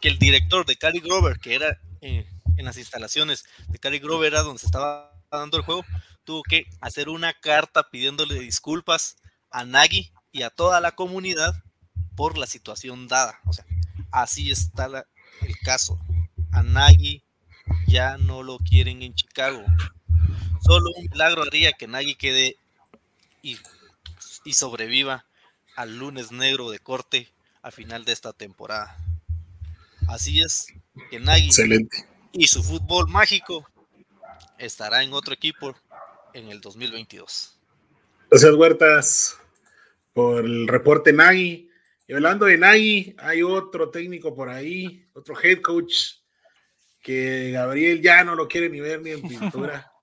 que 0.00 0.08
el 0.08 0.18
director 0.18 0.66
de 0.66 0.76
Cary 0.76 1.00
Grover, 1.00 1.38
que 1.38 1.54
era 1.54 1.80
en 2.00 2.64
las 2.64 2.76
instalaciones 2.76 3.44
de 3.68 3.78
Cary 3.78 3.98
Grover, 4.00 4.32
era 4.32 4.42
donde 4.42 4.60
se 4.60 4.66
estaba 4.66 5.18
dando 5.30 5.56
el 5.56 5.62
juego, 5.62 5.84
tuvo 6.24 6.42
que 6.42 6.66
hacer 6.80 7.08
una 7.08 7.32
carta 7.32 7.88
pidiéndole 7.90 8.38
disculpas 8.38 9.16
a 9.50 9.64
Nagy 9.64 10.12
y 10.32 10.42
a 10.42 10.50
toda 10.50 10.80
la 10.80 10.92
comunidad 10.92 11.54
por 12.16 12.36
la 12.36 12.46
situación 12.46 13.08
dada. 13.08 13.40
O 13.46 13.52
sea, 13.52 13.64
así 14.10 14.50
está 14.50 15.06
el 15.42 15.58
caso. 15.60 15.98
A 16.52 16.62
Nagy 16.62 17.24
ya 17.86 18.18
no 18.18 18.42
lo 18.42 18.58
quieren 18.58 19.02
en 19.02 19.14
Chicago. 19.14 19.64
Solo 20.62 20.90
un 20.96 21.08
milagro 21.10 21.42
haría 21.42 21.72
que 21.72 21.86
Nagy 21.88 22.14
quede 22.14 22.56
y, 23.42 23.56
sobreviva 24.52 25.24
al 25.76 25.96
lunes 25.98 26.32
negro 26.32 26.70
de 26.70 26.78
corte 26.78 27.28
al 27.62 27.72
final 27.72 28.04
de 28.04 28.12
esta 28.12 28.32
temporada. 28.32 28.96
Así 30.08 30.40
es 30.40 30.72
que 31.10 31.20
Nagy 31.20 31.50
y 32.32 32.46
su 32.46 32.62
fútbol 32.62 33.08
mágico 33.08 33.68
estará 34.58 35.02
en 35.02 35.12
otro 35.12 35.34
equipo 35.34 35.74
en 36.34 36.48
el 36.48 36.60
2022. 36.60 37.58
Gracias, 38.30 38.54
Huertas, 38.54 39.38
por 40.12 40.44
el 40.44 40.68
reporte 40.68 41.12
Nagy. 41.12 41.68
Y 42.06 42.12
hablando 42.12 42.46
de 42.46 42.58
Nagy, 42.58 43.16
hay 43.18 43.42
otro 43.42 43.90
técnico 43.90 44.34
por 44.34 44.48
ahí, 44.48 45.04
otro 45.14 45.34
head 45.40 45.60
coach 45.60 46.19
que 47.02 47.50
Gabriel 47.52 48.02
ya 48.02 48.24
no 48.24 48.34
lo 48.34 48.48
quiere 48.48 48.68
ni 48.68 48.80
ver 48.80 49.00
ni 49.02 49.10
en 49.10 49.22
pintura. 49.22 49.86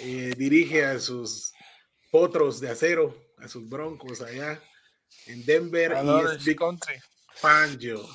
Eh, 0.00 0.32
dirige 0.36 0.84
a 0.86 0.98
sus 0.98 1.52
potros 2.10 2.60
de 2.60 2.70
acero, 2.70 3.14
a 3.36 3.46
sus 3.46 3.68
broncos 3.68 4.22
allá 4.22 4.60
en 5.26 5.44
Denver 5.44 5.94
y 6.02 6.34
es 6.34 6.44
Big 6.44 6.56
Country. 6.56 6.94
Fangio. 7.34 8.08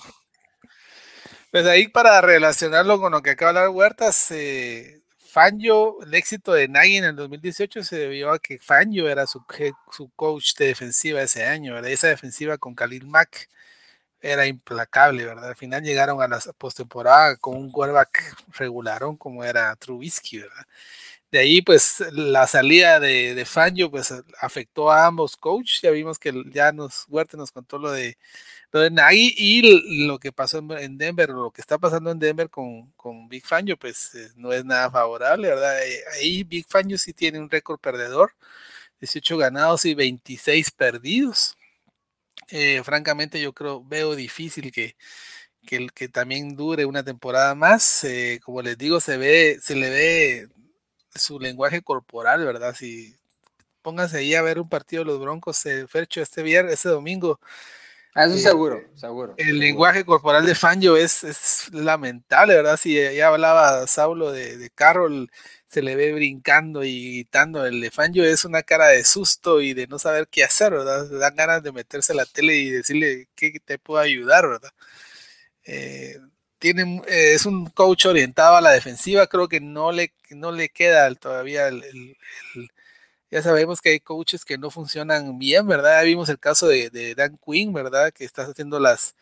Pues 1.51 1.65
ahí 1.67 1.87
para 1.87 2.19
relacionarlo 2.19 2.99
con 2.99 3.11
lo 3.11 3.21
que 3.21 3.29
acaba 3.29 3.53
de 3.53 3.59
hablar 3.59 3.75
Huertas, 3.75 4.31
eh, 4.31 5.01
Fangio, 5.31 6.01
el 6.01 6.13
éxito 6.13 6.51
de 6.51 6.67
Nagy 6.67 6.97
en 6.97 7.05
el 7.05 7.15
2018 7.15 7.83
se 7.83 7.97
debió 7.97 8.31
a 8.31 8.39
que 8.39 8.59
Fangio 8.59 9.07
era 9.07 9.27
su, 9.27 9.45
su 9.91 10.09
coach 10.15 10.55
de 10.57 10.65
defensiva 10.65 11.21
ese 11.21 11.45
año, 11.45 11.77
esa 11.77 12.07
defensiva 12.07 12.57
con 12.57 12.73
Khalil 12.73 13.05
Mack 13.05 13.47
era 14.21 14.45
implacable, 14.47 15.25
¿verdad? 15.25 15.49
Al 15.49 15.55
final 15.55 15.83
llegaron 15.83 16.21
a 16.21 16.27
la 16.27 16.39
postemporada 16.57 17.37
con 17.37 17.57
un 17.57 17.71
quarterback 17.71 18.35
regularón 18.57 19.17
como 19.17 19.43
era 19.43 19.75
Trubisky, 19.75 20.39
¿verdad? 20.39 20.65
De 21.31 21.39
ahí, 21.39 21.61
pues, 21.61 22.03
la 22.11 22.45
salida 22.47 22.99
de, 22.99 23.33
de 23.35 23.45
Fangio, 23.45 23.89
pues, 23.89 24.13
afectó 24.41 24.91
a 24.91 25.05
ambos 25.05 25.37
coaches. 25.37 25.81
Ya 25.81 25.91
vimos 25.91 26.19
que 26.19 26.33
ya 26.51 26.71
nos, 26.73 27.05
Huerta 27.07 27.37
nos 27.37 27.51
contó 27.51 27.77
lo 27.79 27.91
de, 27.91 28.17
lo 28.71 28.81
de 28.81 28.91
Nagy 28.91 29.33
y 29.37 30.05
lo 30.07 30.19
que 30.19 30.31
pasó 30.33 30.59
en 30.59 30.97
Denver, 30.97 31.29
lo 31.29 31.51
que 31.51 31.61
está 31.61 31.77
pasando 31.77 32.11
en 32.11 32.19
Denver 32.19 32.49
con, 32.49 32.91
con 32.93 33.29
Big 33.29 33.45
Fangio, 33.45 33.77
pues, 33.77 34.13
eh, 34.15 34.29
no 34.35 34.51
es 34.53 34.65
nada 34.65 34.91
favorable, 34.91 35.49
¿verdad? 35.49 35.85
Eh, 35.87 36.01
ahí 36.15 36.43
Big 36.43 36.65
Fangio 36.69 36.97
sí 36.97 37.13
tiene 37.13 37.39
un 37.39 37.49
récord 37.49 37.79
perdedor, 37.79 38.33
18 38.99 39.37
ganados 39.37 39.85
y 39.85 39.95
26 39.95 40.71
perdidos. 40.71 41.57
Eh, 42.51 42.81
francamente, 42.83 43.41
yo 43.41 43.53
creo, 43.53 43.83
veo 43.83 44.15
difícil 44.15 44.71
que, 44.71 44.95
que, 45.65 45.87
que 45.87 46.09
también 46.09 46.55
dure 46.55 46.85
una 46.85 47.03
temporada 47.03 47.55
más. 47.55 48.03
Eh, 48.03 48.39
como 48.43 48.61
les 48.61 48.77
digo, 48.77 48.99
se 48.99 49.17
ve, 49.17 49.57
se 49.61 49.75
le 49.75 49.89
ve 49.89 50.47
su 51.15 51.39
lenguaje 51.39 51.81
corporal, 51.81 52.45
¿verdad? 52.45 52.75
Si 52.75 53.15
pónganse 53.81 54.17
ahí 54.17 54.35
a 54.35 54.41
ver 54.41 54.59
un 54.59 54.69
partido 54.69 55.03
de 55.03 55.11
los 55.11 55.19
Broncos, 55.19 55.65
eh, 55.65 55.87
Fercho, 55.87 56.21
este 56.21 56.43
viernes, 56.43 56.73
este 56.73 56.89
domingo. 56.89 57.39
Ah, 58.13 58.25
eso 58.25 58.37
seguro, 58.37 58.83
seguro. 58.95 59.35
El 59.37 59.57
lenguaje 59.57 60.03
corporal 60.03 60.45
de 60.45 60.53
Fangio 60.53 60.97
es, 60.97 61.23
es 61.23 61.69
lamentable, 61.71 62.55
¿verdad? 62.55 62.75
Si 62.75 62.93
ya 62.93 63.27
hablaba 63.27 63.87
Saulo 63.87 64.33
de, 64.33 64.57
de 64.57 64.69
Carroll, 64.69 65.31
se 65.71 65.81
le 65.81 65.95
ve 65.95 66.13
brincando 66.13 66.83
y 66.83 67.13
gritando. 67.13 67.65
El 67.65 67.79
de 67.81 67.91
Fangio 67.91 68.25
es 68.25 68.45
una 68.45 68.63
cara 68.63 68.87
de 68.89 69.03
susto 69.05 69.61
y 69.61 69.73
de 69.73 69.87
no 69.87 69.99
saber 69.99 70.27
qué 70.27 70.43
hacer, 70.43 70.71
¿verdad? 70.73 71.09
Le 71.09 71.17
dan 71.17 71.35
ganas 71.35 71.63
de 71.63 71.71
meterse 71.71 72.11
a 72.13 72.15
la 72.15 72.25
tele 72.25 72.55
y 72.57 72.69
decirle 72.71 73.29
que 73.35 73.59
te 73.61 73.79
puedo 73.79 74.01
ayudar, 74.01 74.47
¿verdad? 74.49 74.71
Eh, 75.65 76.17
tiene, 76.59 77.01
eh, 77.07 77.33
es 77.35 77.45
un 77.45 77.67
coach 77.69 78.05
orientado 78.05 78.57
a 78.57 78.61
la 78.61 78.71
defensiva, 78.71 79.27
creo 79.27 79.47
que 79.47 79.61
no 79.61 79.91
le, 79.91 80.13
no 80.31 80.51
le 80.51 80.69
queda 80.69 81.13
todavía 81.15 81.67
el, 81.69 82.17
ya 83.31 83.41
sabemos 83.41 83.81
que 83.81 83.89
hay 83.91 83.99
coaches 84.01 84.45
que 84.45 84.57
no 84.57 84.69
funcionan 84.71 85.39
bien, 85.39 85.67
¿verdad? 85.67 86.03
Vimos 86.03 86.29
el 86.29 86.39
caso 86.39 86.67
de, 86.67 86.89
de 86.89 87.15
Dan 87.15 87.37
Quinn, 87.45 87.73
¿verdad? 87.73 88.11
Que 88.13 88.25
está 88.25 88.43
haciendo 88.43 88.79
las, 88.79 89.15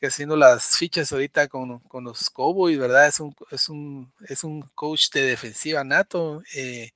que 0.00 0.06
haciendo 0.06 0.36
las 0.36 0.76
fichas 0.76 1.12
ahorita 1.12 1.48
con, 1.48 1.80
con, 1.80 2.04
los 2.04 2.30
Cowboys, 2.30 2.78
¿verdad? 2.78 3.06
Es 3.06 3.20
un, 3.20 3.34
es 3.50 3.68
un, 3.68 4.12
es 4.28 4.44
un 4.44 4.62
coach 4.74 5.10
de 5.12 5.22
defensiva 5.22 5.84
nato. 5.84 6.42
Eh, 6.54 6.90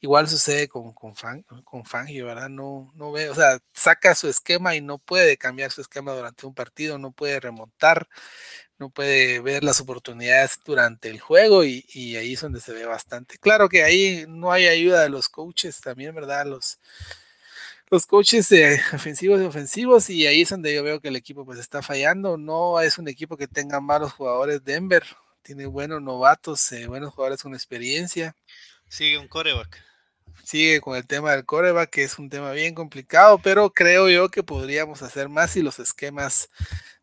igual 0.00 0.28
sucede 0.28 0.68
con, 0.68 0.92
con, 0.92 1.14
con 1.64 1.84
Fangio, 1.84 2.26
¿verdad? 2.26 2.48
No, 2.48 2.92
no 2.94 3.12
ve, 3.12 3.30
o 3.30 3.34
sea, 3.34 3.58
saca 3.74 4.14
su 4.14 4.28
esquema 4.28 4.76
y 4.76 4.80
no 4.80 4.98
puede 4.98 5.36
cambiar 5.36 5.72
su 5.72 5.80
esquema 5.80 6.12
durante 6.12 6.46
un 6.46 6.54
partido, 6.54 6.98
no 6.98 7.12
puede 7.12 7.40
remontar, 7.40 8.08
no 8.78 8.90
puede 8.90 9.40
ver 9.40 9.64
las 9.64 9.80
oportunidades 9.80 10.60
durante 10.64 11.10
el 11.10 11.20
juego 11.20 11.64
y 11.64 12.16
ahí 12.16 12.34
es 12.34 12.40
donde 12.42 12.60
se 12.60 12.72
ve 12.72 12.86
bastante. 12.86 13.38
Claro 13.38 13.68
que 13.68 13.84
ahí 13.84 14.26
no 14.28 14.52
hay 14.52 14.66
ayuda 14.68 15.02
de 15.02 15.08
los 15.10 15.28
coaches 15.28 15.80
también, 15.80 16.14
¿verdad? 16.14 16.46
Los, 16.46 16.78
los 17.90 18.06
coaches 18.06 18.48
de 18.48 18.80
ofensivos 18.92 19.40
y 19.40 19.44
ofensivos 19.44 20.10
y 20.10 20.26
ahí 20.26 20.42
es 20.42 20.50
donde 20.50 20.74
yo 20.74 20.82
veo 20.82 21.00
que 21.00 21.08
el 21.08 21.16
equipo 21.16 21.44
pues 21.44 21.58
está 21.58 21.82
fallando. 21.82 22.36
No 22.36 22.80
es 22.80 22.98
un 22.98 23.08
equipo 23.08 23.36
que 23.36 23.48
tenga 23.48 23.80
malos 23.80 24.12
jugadores 24.12 24.64
Denver, 24.64 25.04
tiene 25.42 25.66
buenos 25.66 26.02
novatos, 26.02 26.72
eh, 26.72 26.86
buenos 26.86 27.14
jugadores 27.14 27.42
con 27.42 27.54
experiencia. 27.54 28.34
Sigue 28.88 29.18
un 29.18 29.28
coreback. 29.28 29.82
Sigue 30.44 30.80
con 30.80 30.96
el 30.96 31.06
tema 31.06 31.32
del 31.32 31.44
coreback, 31.44 31.90
que 31.90 32.04
es 32.04 32.18
un 32.18 32.28
tema 32.28 32.52
bien 32.52 32.74
complicado, 32.74 33.38
pero 33.38 33.70
creo 33.70 34.08
yo 34.08 34.28
que 34.28 34.42
podríamos 34.42 35.02
hacer 35.02 35.28
más 35.28 35.52
si 35.52 35.62
los 35.62 35.78
esquemas 35.78 36.50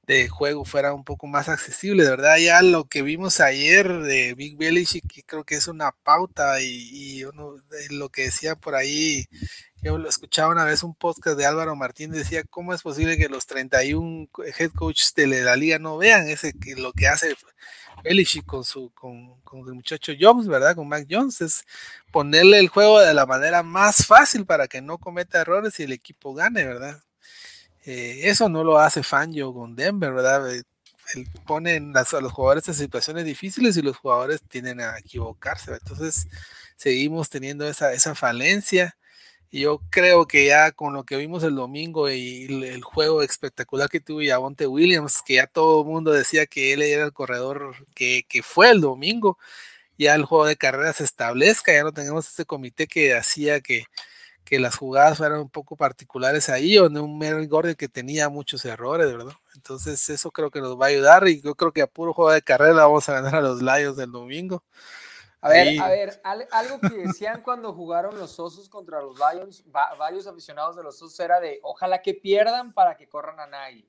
de 0.05 0.27
juego 0.27 0.65
fueran 0.65 0.93
un 0.93 1.03
poco 1.03 1.27
más 1.27 1.49
accesibles, 1.49 2.05
de 2.05 2.11
verdad. 2.11 2.37
Ya 2.37 2.61
lo 2.61 2.85
que 2.85 3.01
vimos 3.01 3.39
ayer 3.39 4.01
de 4.01 4.33
Big 4.33 4.57
Belichick, 4.57 5.25
creo 5.25 5.43
que 5.43 5.55
es 5.55 5.67
una 5.67 5.91
pauta 5.91 6.61
y, 6.61 6.89
y 7.19 7.23
uno, 7.25 7.55
lo 7.89 8.09
que 8.09 8.23
decía 8.23 8.55
por 8.55 8.75
ahí 8.75 9.25
yo 9.83 9.97
lo 9.97 10.07
escuchaba 10.07 10.53
una 10.53 10.63
vez 10.63 10.81
un 10.81 10.95
podcast 10.95 11.37
de 11.37 11.45
Álvaro 11.45 11.75
Martín, 11.75 12.11
decía, 12.11 12.43
¿cómo 12.49 12.73
es 12.73 12.81
posible 12.81 13.17
que 13.17 13.27
los 13.27 13.45
31 13.45 14.29
head 14.57 14.71
coaches 14.71 15.13
de 15.13 15.27
la 15.27 15.57
liga 15.57 15.77
no 15.77 15.97
vean 15.97 16.29
ese 16.29 16.53
lo 16.77 16.93
que 16.93 17.07
hace 17.07 17.35
Belichick 18.01 18.45
con 18.45 18.63
su 18.63 18.91
con, 18.93 19.41
con, 19.41 19.59
el 19.67 19.73
muchacho 19.73 20.13
Jones, 20.17 20.47
¿verdad? 20.47 20.75
Con 20.75 20.87
Mac 20.87 21.05
Jones, 21.09 21.41
es 21.41 21.65
ponerle 22.11 22.59
el 22.59 22.69
juego 22.69 23.01
de 23.01 23.13
la 23.13 23.25
manera 23.25 23.61
más 23.61 24.05
fácil 24.05 24.45
para 24.45 24.67
que 24.67 24.81
no 24.81 24.97
cometa 24.97 25.41
errores 25.41 25.77
y 25.79 25.83
el 25.83 25.91
equipo 25.91 26.33
gane, 26.33 26.65
¿verdad? 26.65 27.01
Eh, 27.85 28.21
eso 28.23 28.47
no 28.47 28.63
lo 28.63 28.79
hace 28.79 29.03
Fangio 29.03 29.53
con 29.53 29.75
Denver, 29.75 30.13
¿verdad? 30.13 30.55
Eh, 30.55 30.63
él 31.15 31.27
pone 31.45 31.75
a 31.75 32.21
los 32.21 32.31
jugadores 32.31 32.67
en 32.69 32.73
situaciones 32.73 33.25
difíciles 33.25 33.75
y 33.75 33.81
los 33.81 33.97
jugadores 33.97 34.41
tienden 34.47 34.79
a 34.79 34.97
equivocarse. 34.97 35.73
Entonces, 35.73 36.27
seguimos 36.77 37.29
teniendo 37.29 37.67
esa, 37.67 37.91
esa 37.91 38.15
falencia 38.15 38.95
yo 39.59 39.81
creo 39.91 40.25
que 40.27 40.47
ya 40.47 40.71
con 40.71 40.93
lo 40.93 41.03
que 41.05 41.15
vimos 41.17 41.43
el 41.43 41.55
domingo 41.55 42.09
y 42.09 42.45
el, 42.45 42.81
juego 42.83 43.21
espectacular 43.21 43.87
que 43.89 43.99
tuvo 43.99 44.21
Yavonte 44.21 44.65
Williams, 44.67 45.21
que 45.23 45.35
ya 45.35 45.47
todo 45.47 45.81
el 45.81 45.87
mundo 45.87 46.11
decía 46.11 46.47
que 46.47 46.73
él 46.73 46.81
era 46.81 47.05
el 47.05 47.13
corredor 47.13 47.75
que, 47.93 48.25
fue 48.43 48.71
el 48.71 48.81
domingo, 48.81 49.37
ya 49.97 50.15
el 50.15 50.25
juego 50.25 50.45
de 50.47 50.57
carrera 50.57 50.93
se 50.93 51.03
establezca, 51.03 51.73
ya 51.73 51.83
no 51.83 51.93
tenemos 51.93 52.27
ese 52.27 52.45
comité 52.45 52.87
que 52.87 53.15
hacía 53.15 53.61
que, 53.61 53.85
que 54.43 54.59
las 54.59 54.75
jugadas 54.75 55.19
fueran 55.19 55.39
un 55.41 55.49
poco 55.49 55.75
particulares 55.77 56.49
ahí, 56.49 56.77
o 56.79 56.89
no 56.89 57.03
un 57.03 57.19
Mary 57.19 57.45
Gordon 57.47 57.75
que 57.75 57.87
tenía 57.89 58.29
muchos 58.29 58.65
errores, 58.65 59.11
¿verdad? 59.11 59.33
Entonces 59.55 60.09
eso 60.09 60.31
creo 60.31 60.51
que 60.51 60.61
nos 60.61 60.79
va 60.79 60.87
a 60.87 60.89
ayudar 60.89 61.27
y 61.27 61.41
yo 61.41 61.55
creo 61.55 61.71
que 61.71 61.83
a 61.83 61.87
puro 61.87 62.13
juego 62.13 62.31
de 62.31 62.41
carrera 62.41 62.73
vamos 62.85 63.07
a 63.09 63.13
ganar 63.13 63.35
a 63.35 63.41
los 63.41 63.61
Lions 63.61 63.97
del 63.97 64.11
domingo. 64.11 64.63
A 65.43 65.49
ver, 65.49 65.81
a 65.81 65.89
ver, 65.89 66.21
algo 66.51 66.79
que 66.79 66.95
decían 66.95 67.41
cuando 67.41 67.73
jugaron 67.73 68.17
los 68.17 68.39
Osos 68.39 68.69
contra 68.69 69.01
los 69.01 69.17
Lions, 69.17 69.65
varios 69.99 70.25
aficionados 70.25 70.77
de 70.77 70.83
los 70.83 71.01
Osos 71.01 71.19
era 71.19 71.41
de 71.41 71.59
ojalá 71.63 72.01
que 72.01 72.13
pierdan 72.13 72.73
para 72.73 72.95
que 72.95 73.09
corran 73.09 73.37
a 73.41 73.47
nadie. 73.47 73.85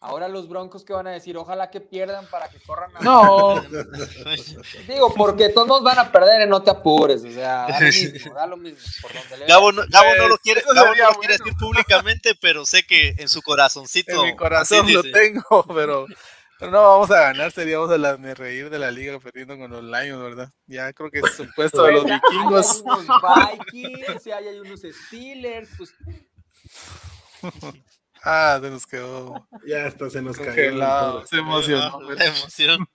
Ahora 0.00 0.28
los 0.28 0.48
Broncos 0.48 0.84
que 0.84 0.92
van 0.92 1.06
a 1.06 1.12
decir, 1.12 1.34
ojalá 1.36 1.70
que 1.70 1.80
pierdan 1.80 2.26
para 2.26 2.48
que 2.48 2.58
corran 2.60 2.94
a 2.94 3.00
No. 3.00 3.54
Digo, 4.88 5.14
porque 5.14 5.48
todos 5.48 5.82
van 5.82 5.98
a 5.98 6.12
perder 6.12 6.46
y 6.46 6.50
no 6.50 6.62
te 6.62 6.70
apures, 6.70 7.24
o 7.24 7.30
sea, 7.30 7.66
da 7.68 7.80
lo 7.80 7.86
mismo, 7.86 8.34
da 8.34 8.46
lo 8.46 8.56
mismo. 8.58 8.78
Gabo, 9.46 9.72
no, 9.72 9.82
lo 10.28 10.38
quiere, 10.38 10.62
decir 10.62 11.54
públicamente, 11.58 12.34
pero 12.34 12.66
sé 12.66 12.86
que 12.86 13.14
en 13.18 13.30
su 13.30 13.40
corazoncito. 13.40 14.24
En 14.24 14.32
mi 14.32 14.36
corazón 14.36 14.92
lo 14.92 15.02
tengo, 15.02 15.64
pero, 15.74 16.06
pero, 16.64 16.70
no 16.70 16.88
vamos 16.88 17.10
a 17.10 17.20
ganar, 17.20 17.52
seríamos 17.52 17.90
a 17.90 17.98
la 17.98 18.16
de 18.16 18.34
reír 18.34 18.70
de 18.70 18.78
la 18.78 18.90
liga 18.90 19.18
perdiendo 19.18 19.58
con 19.58 19.70
los 19.70 19.84
Lions, 19.84 20.22
¿verdad? 20.22 20.50
Ya 20.66 20.92
creo 20.92 21.10
que 21.10 21.18
es 21.18 21.24
supuesto 21.36 21.84
de 21.84 21.92
los 21.92 22.04
vikingos. 22.04 22.82
Hay 22.86 23.04
unos 23.04 23.70
Vikings, 23.72 24.26
hay 24.26 24.58
unos 24.58 24.80
Steelers, 24.82 25.70
pues 25.76 25.94
Ah, 28.26 28.58
se 28.60 28.70
nos 28.70 28.86
quedó. 28.86 29.46
Ya 29.66 29.84
hasta 29.84 30.08
se 30.08 30.22
nos 30.22 30.38
cayó. 30.38 31.26
Se 31.26 31.36
emocionó. 31.36 32.00
emoción. 32.18 32.88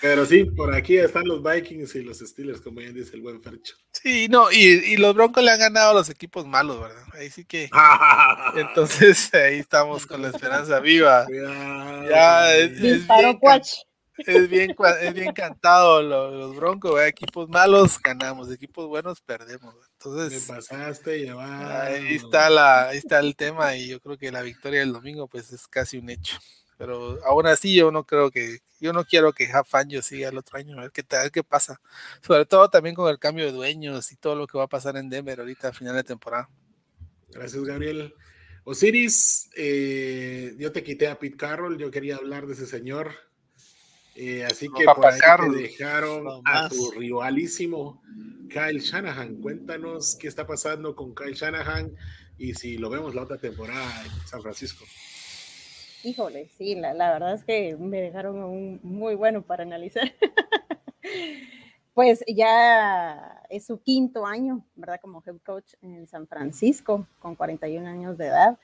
Pero 0.00 0.26
sí, 0.26 0.44
por 0.44 0.74
aquí 0.74 0.96
están 0.96 1.26
los 1.26 1.42
Vikings 1.42 1.94
y 1.96 2.02
los 2.02 2.18
Steelers, 2.18 2.60
como 2.60 2.80
bien 2.80 2.94
dice 2.94 3.16
el 3.16 3.22
buen 3.22 3.42
Fercho. 3.42 3.74
Sí, 3.92 4.28
no, 4.28 4.50
y, 4.50 4.58
y 4.58 4.96
los 4.96 5.14
Broncos 5.14 5.42
le 5.42 5.50
han 5.50 5.58
ganado 5.58 5.90
a 5.90 5.94
los 5.94 6.10
equipos 6.10 6.46
malos, 6.46 6.80
¿verdad? 6.80 7.04
Ahí 7.14 7.30
sí 7.30 7.44
que. 7.44 7.68
Entonces 8.56 9.32
ahí 9.34 9.58
estamos 9.58 10.06
con 10.06 10.22
la 10.22 10.28
esperanza 10.28 10.80
viva. 10.80 11.26
Ya, 12.08 12.54
es, 12.56 12.80
es 12.80 13.06
es 14.26 14.48
bien, 14.48 14.74
es 15.00 15.14
bien 15.14 15.32
cantado 15.32 16.02
los, 16.02 16.56
Broncos, 16.56 17.00
equipos 17.02 17.48
malos 17.48 18.00
ganamos, 18.02 18.50
equipos 18.50 18.86
buenos 18.88 19.20
perdemos. 19.20 19.74
Entonces, 19.92 20.48
me 20.48 20.56
pasaste, 20.56 21.30
ahí 21.30 22.16
está 22.16 22.50
la, 22.50 22.88
ahí 22.88 22.98
está 22.98 23.20
el 23.20 23.36
tema 23.36 23.76
y 23.76 23.88
yo 23.88 24.00
creo 24.00 24.18
que 24.18 24.32
la 24.32 24.42
victoria 24.42 24.80
del 24.80 24.92
domingo 24.92 25.28
pues 25.28 25.52
es 25.52 25.68
casi 25.68 25.98
un 25.98 26.10
hecho. 26.10 26.36
Pero 26.78 27.18
aún 27.26 27.46
así 27.46 27.74
yo 27.74 27.90
no 27.90 28.04
creo 28.04 28.30
que, 28.30 28.60
yo 28.80 28.92
no 28.92 29.04
quiero 29.04 29.32
que 29.32 29.50
yo 29.88 30.02
siga 30.02 30.28
el 30.28 30.38
otro 30.38 30.58
año, 30.58 30.78
a 30.78 30.82
ver 30.82 30.92
qué, 30.92 31.04
a 31.14 31.22
ver 31.22 31.30
qué 31.30 31.42
pasa. 31.42 31.80
Sobre 32.24 32.46
todo 32.46 32.70
también 32.70 32.94
con 32.94 33.10
el 33.10 33.18
cambio 33.18 33.44
de 33.44 33.52
dueños 33.52 34.10
y 34.12 34.16
todo 34.16 34.36
lo 34.36 34.46
que 34.46 34.56
va 34.56 34.64
a 34.64 34.68
pasar 34.68 34.96
en 34.96 35.10
Denver 35.10 35.40
ahorita 35.40 35.68
a 35.68 35.72
final 35.72 35.96
de 35.96 36.04
temporada. 36.04 36.48
Gracias, 37.30 37.62
Gabriel. 37.64 38.14
Osiris, 38.64 39.50
eh, 39.56 40.54
yo 40.58 40.72
te 40.72 40.82
quité 40.82 41.08
a 41.08 41.18
Pete 41.18 41.36
Carroll, 41.36 41.78
yo 41.78 41.90
quería 41.90 42.16
hablar 42.16 42.46
de 42.46 42.54
ese 42.54 42.66
señor 42.66 43.28
eh, 44.20 44.44
así 44.44 44.68
que 44.76 44.84
por 44.84 45.06
ahí 45.06 45.20
te 45.20 45.62
dejaron 45.62 46.42
a 46.44 46.68
tu 46.68 46.90
rivalísimo 46.90 48.02
Kyle 48.48 48.80
Shanahan. 48.80 49.36
Cuéntanos 49.36 50.16
qué 50.16 50.26
está 50.26 50.44
pasando 50.44 50.96
con 50.96 51.14
Kyle 51.14 51.34
Shanahan 51.34 51.94
y 52.36 52.52
si 52.54 52.78
lo 52.78 52.90
vemos 52.90 53.14
la 53.14 53.22
otra 53.22 53.38
temporada 53.38 54.04
en 54.04 54.26
San 54.26 54.42
Francisco. 54.42 54.84
Híjole, 56.04 56.48
sí, 56.56 56.74
la, 56.74 56.92
verdad 56.92 57.34
es 57.34 57.44
que 57.44 57.76
me 57.76 58.00
dejaron 58.00 58.36
un 58.44 58.80
muy 58.82 59.14
bueno 59.14 59.42
para 59.42 59.64
analizar. 59.64 60.12
pues 61.94 62.24
ya 62.28 63.42
es 63.50 63.66
su 63.66 63.80
quinto 63.80 64.24
año, 64.24 64.64
¿verdad? 64.76 65.00
Como 65.00 65.22
head 65.26 65.38
coach 65.44 65.74
en 65.82 66.06
San 66.06 66.26
Francisco, 66.28 67.06
con 67.18 67.34
41 67.34 67.88
años 67.88 68.16
de 68.16 68.26
edad. 68.26 68.58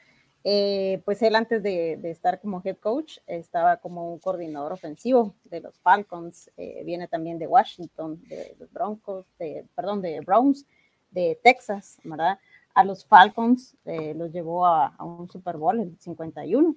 Eh, 0.47 1.01
pues 1.07 1.23
él 1.23 1.35
antes 1.35 1.63
de, 1.63 1.99
estar 2.05 2.39
como 2.39 2.61
head 2.63 2.77
coach 2.77 3.19
estaba 3.27 3.79
como 3.79 4.13
un 4.13 4.19
coordinador 4.19 4.73
ofensivo 4.73 5.35
de 5.45 5.61
los 5.61 5.81
Falcons, 5.81 6.51
eh, 6.59 6.83
viene 6.85 7.09
también 7.09 7.39
de 7.39 7.47
Washington, 7.47 8.23
de 8.29 8.55
los 8.61 8.71
Broncos, 8.71 9.27
de, 9.39 9.67
perdón, 9.75 10.03
de 10.03 10.21
Browns, 10.21 10.67
de 11.11 11.39
Texas, 11.43 11.99
¿verdad? 12.05 12.39
A 12.75 12.85
los 12.85 13.07
Falcons 13.07 13.75
eh, 13.87 14.13
los 14.15 14.33
llevó 14.33 14.67
a, 14.67 14.95
un 15.03 15.31
Super 15.31 15.57
Bowl 15.57 15.81
en 15.81 15.99
51. 15.99 16.77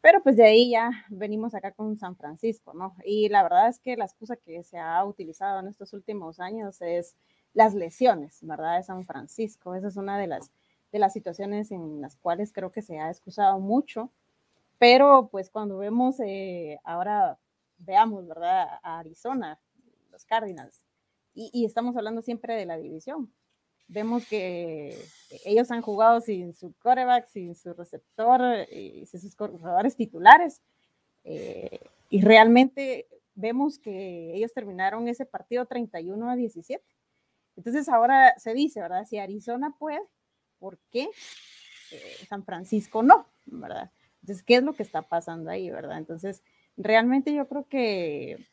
Pero 0.00 0.22
pues 0.22 0.36
de 0.36 0.44
ahí 0.44 0.70
ya 0.70 0.90
venimos 1.10 1.54
acá 1.54 1.72
con 1.72 1.96
San 1.98 2.16
Francisco, 2.16 2.72
¿no? 2.74 2.94
Y 3.04 3.28
la 3.28 3.42
verdad 3.42 3.68
es 3.68 3.78
que 3.78 3.96
la 3.96 4.06
excusa 4.06 4.36
que 4.36 4.62
se 4.62 4.78
ha 4.78 5.04
utilizado 5.04 5.60
en 5.60 5.68
estos 5.68 5.92
últimos 5.92 6.40
años 6.40 6.80
es 6.80 7.16
las 7.52 7.74
lesiones, 7.74 8.38
¿verdad? 8.42 8.76
De 8.78 8.82
San 8.82 9.04
Francisco. 9.04 9.74
Esa 9.74 9.88
es 9.88 9.96
una 9.96 10.18
de 10.18 10.26
las 10.26 10.50
de 10.92 10.98
las 10.98 11.12
situaciones 11.12 11.70
en 11.70 12.00
las 12.00 12.16
cuales 12.16 12.52
creo 12.52 12.72
que 12.72 12.82
se 12.82 12.98
ha 12.98 13.10
excusado 13.10 13.58
mucho, 13.60 14.10
pero 14.78 15.28
pues 15.30 15.50
cuando 15.50 15.78
vemos, 15.78 16.20
eh, 16.20 16.78
ahora 16.84 17.38
veamos, 17.78 18.26
¿verdad? 18.26 18.68
A 18.82 18.98
Arizona, 18.98 19.60
los 20.10 20.24
Cardinals, 20.24 20.82
y, 21.32 21.64
estamos 21.64 21.96
hablando 21.96 22.22
siempre 22.22 22.54
de 22.54 22.66
la 22.66 22.76
división. 22.76 23.32
Vemos 23.92 24.24
que 24.26 24.96
ellos 25.44 25.70
han 25.70 25.82
jugado 25.82 26.20
sin 26.20 26.54
su 26.54 26.72
quarterback, 26.80 27.26
sin 27.26 27.54
su 27.54 27.74
receptor, 27.74 28.40
y 28.70 29.04
sin 29.06 29.20
sus 29.20 29.34
corredores 29.34 29.96
titulares, 29.96 30.62
eh, 31.24 31.80
y 32.08 32.20
realmente 32.22 33.08
vemos 33.34 33.78
que 33.78 34.34
ellos 34.34 34.52
terminaron 34.52 35.08
ese 35.08 35.26
partido 35.26 35.66
31 35.66 36.30
a 36.30 36.36
17. 36.36 36.84
Entonces 37.56 37.88
ahora 37.88 38.34
se 38.38 38.54
dice, 38.54 38.80
¿verdad? 38.80 39.04
Si 39.06 39.18
Arizona 39.18 39.74
puede, 39.76 40.00
¿por 40.58 40.78
qué 40.90 41.08
eh, 41.90 42.16
San 42.28 42.44
Francisco 42.44 43.02
no? 43.02 43.26
¿Verdad? 43.46 43.90
Entonces, 44.22 44.44
¿qué 44.44 44.56
es 44.56 44.62
lo 44.62 44.74
que 44.74 44.82
está 44.82 45.02
pasando 45.02 45.50
ahí, 45.50 45.70
verdad? 45.70 45.98
Entonces, 45.98 46.42
realmente 46.76 47.32
yo 47.34 47.48
creo 47.48 47.66
que, 47.66 48.46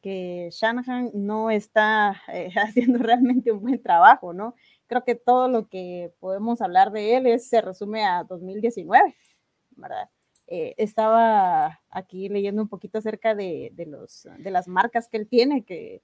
que 0.00 0.48
Shanahan 0.52 1.10
no 1.14 1.50
está 1.50 2.22
eh, 2.32 2.50
haciendo 2.56 2.98
realmente 2.98 3.52
un 3.52 3.60
buen 3.60 3.82
trabajo, 3.82 4.32
¿no? 4.32 4.54
Creo 4.86 5.04
que 5.04 5.14
todo 5.14 5.48
lo 5.48 5.68
que 5.68 6.12
podemos 6.20 6.60
hablar 6.62 6.92
de 6.92 7.16
él 7.16 7.26
es, 7.26 7.48
se 7.48 7.60
resume 7.60 8.04
a 8.04 8.24
2019, 8.24 9.16
¿verdad? 9.76 10.10
Eh, 10.46 10.74
estaba 10.78 11.80
aquí 11.90 12.28
leyendo 12.28 12.62
un 12.62 12.68
poquito 12.68 12.98
acerca 12.98 13.34
de, 13.34 13.70
de, 13.74 13.86
los, 13.86 14.26
de 14.38 14.50
las 14.50 14.66
marcas 14.66 15.08
que 15.08 15.18
él 15.18 15.28
tiene, 15.28 15.64
que 15.64 16.02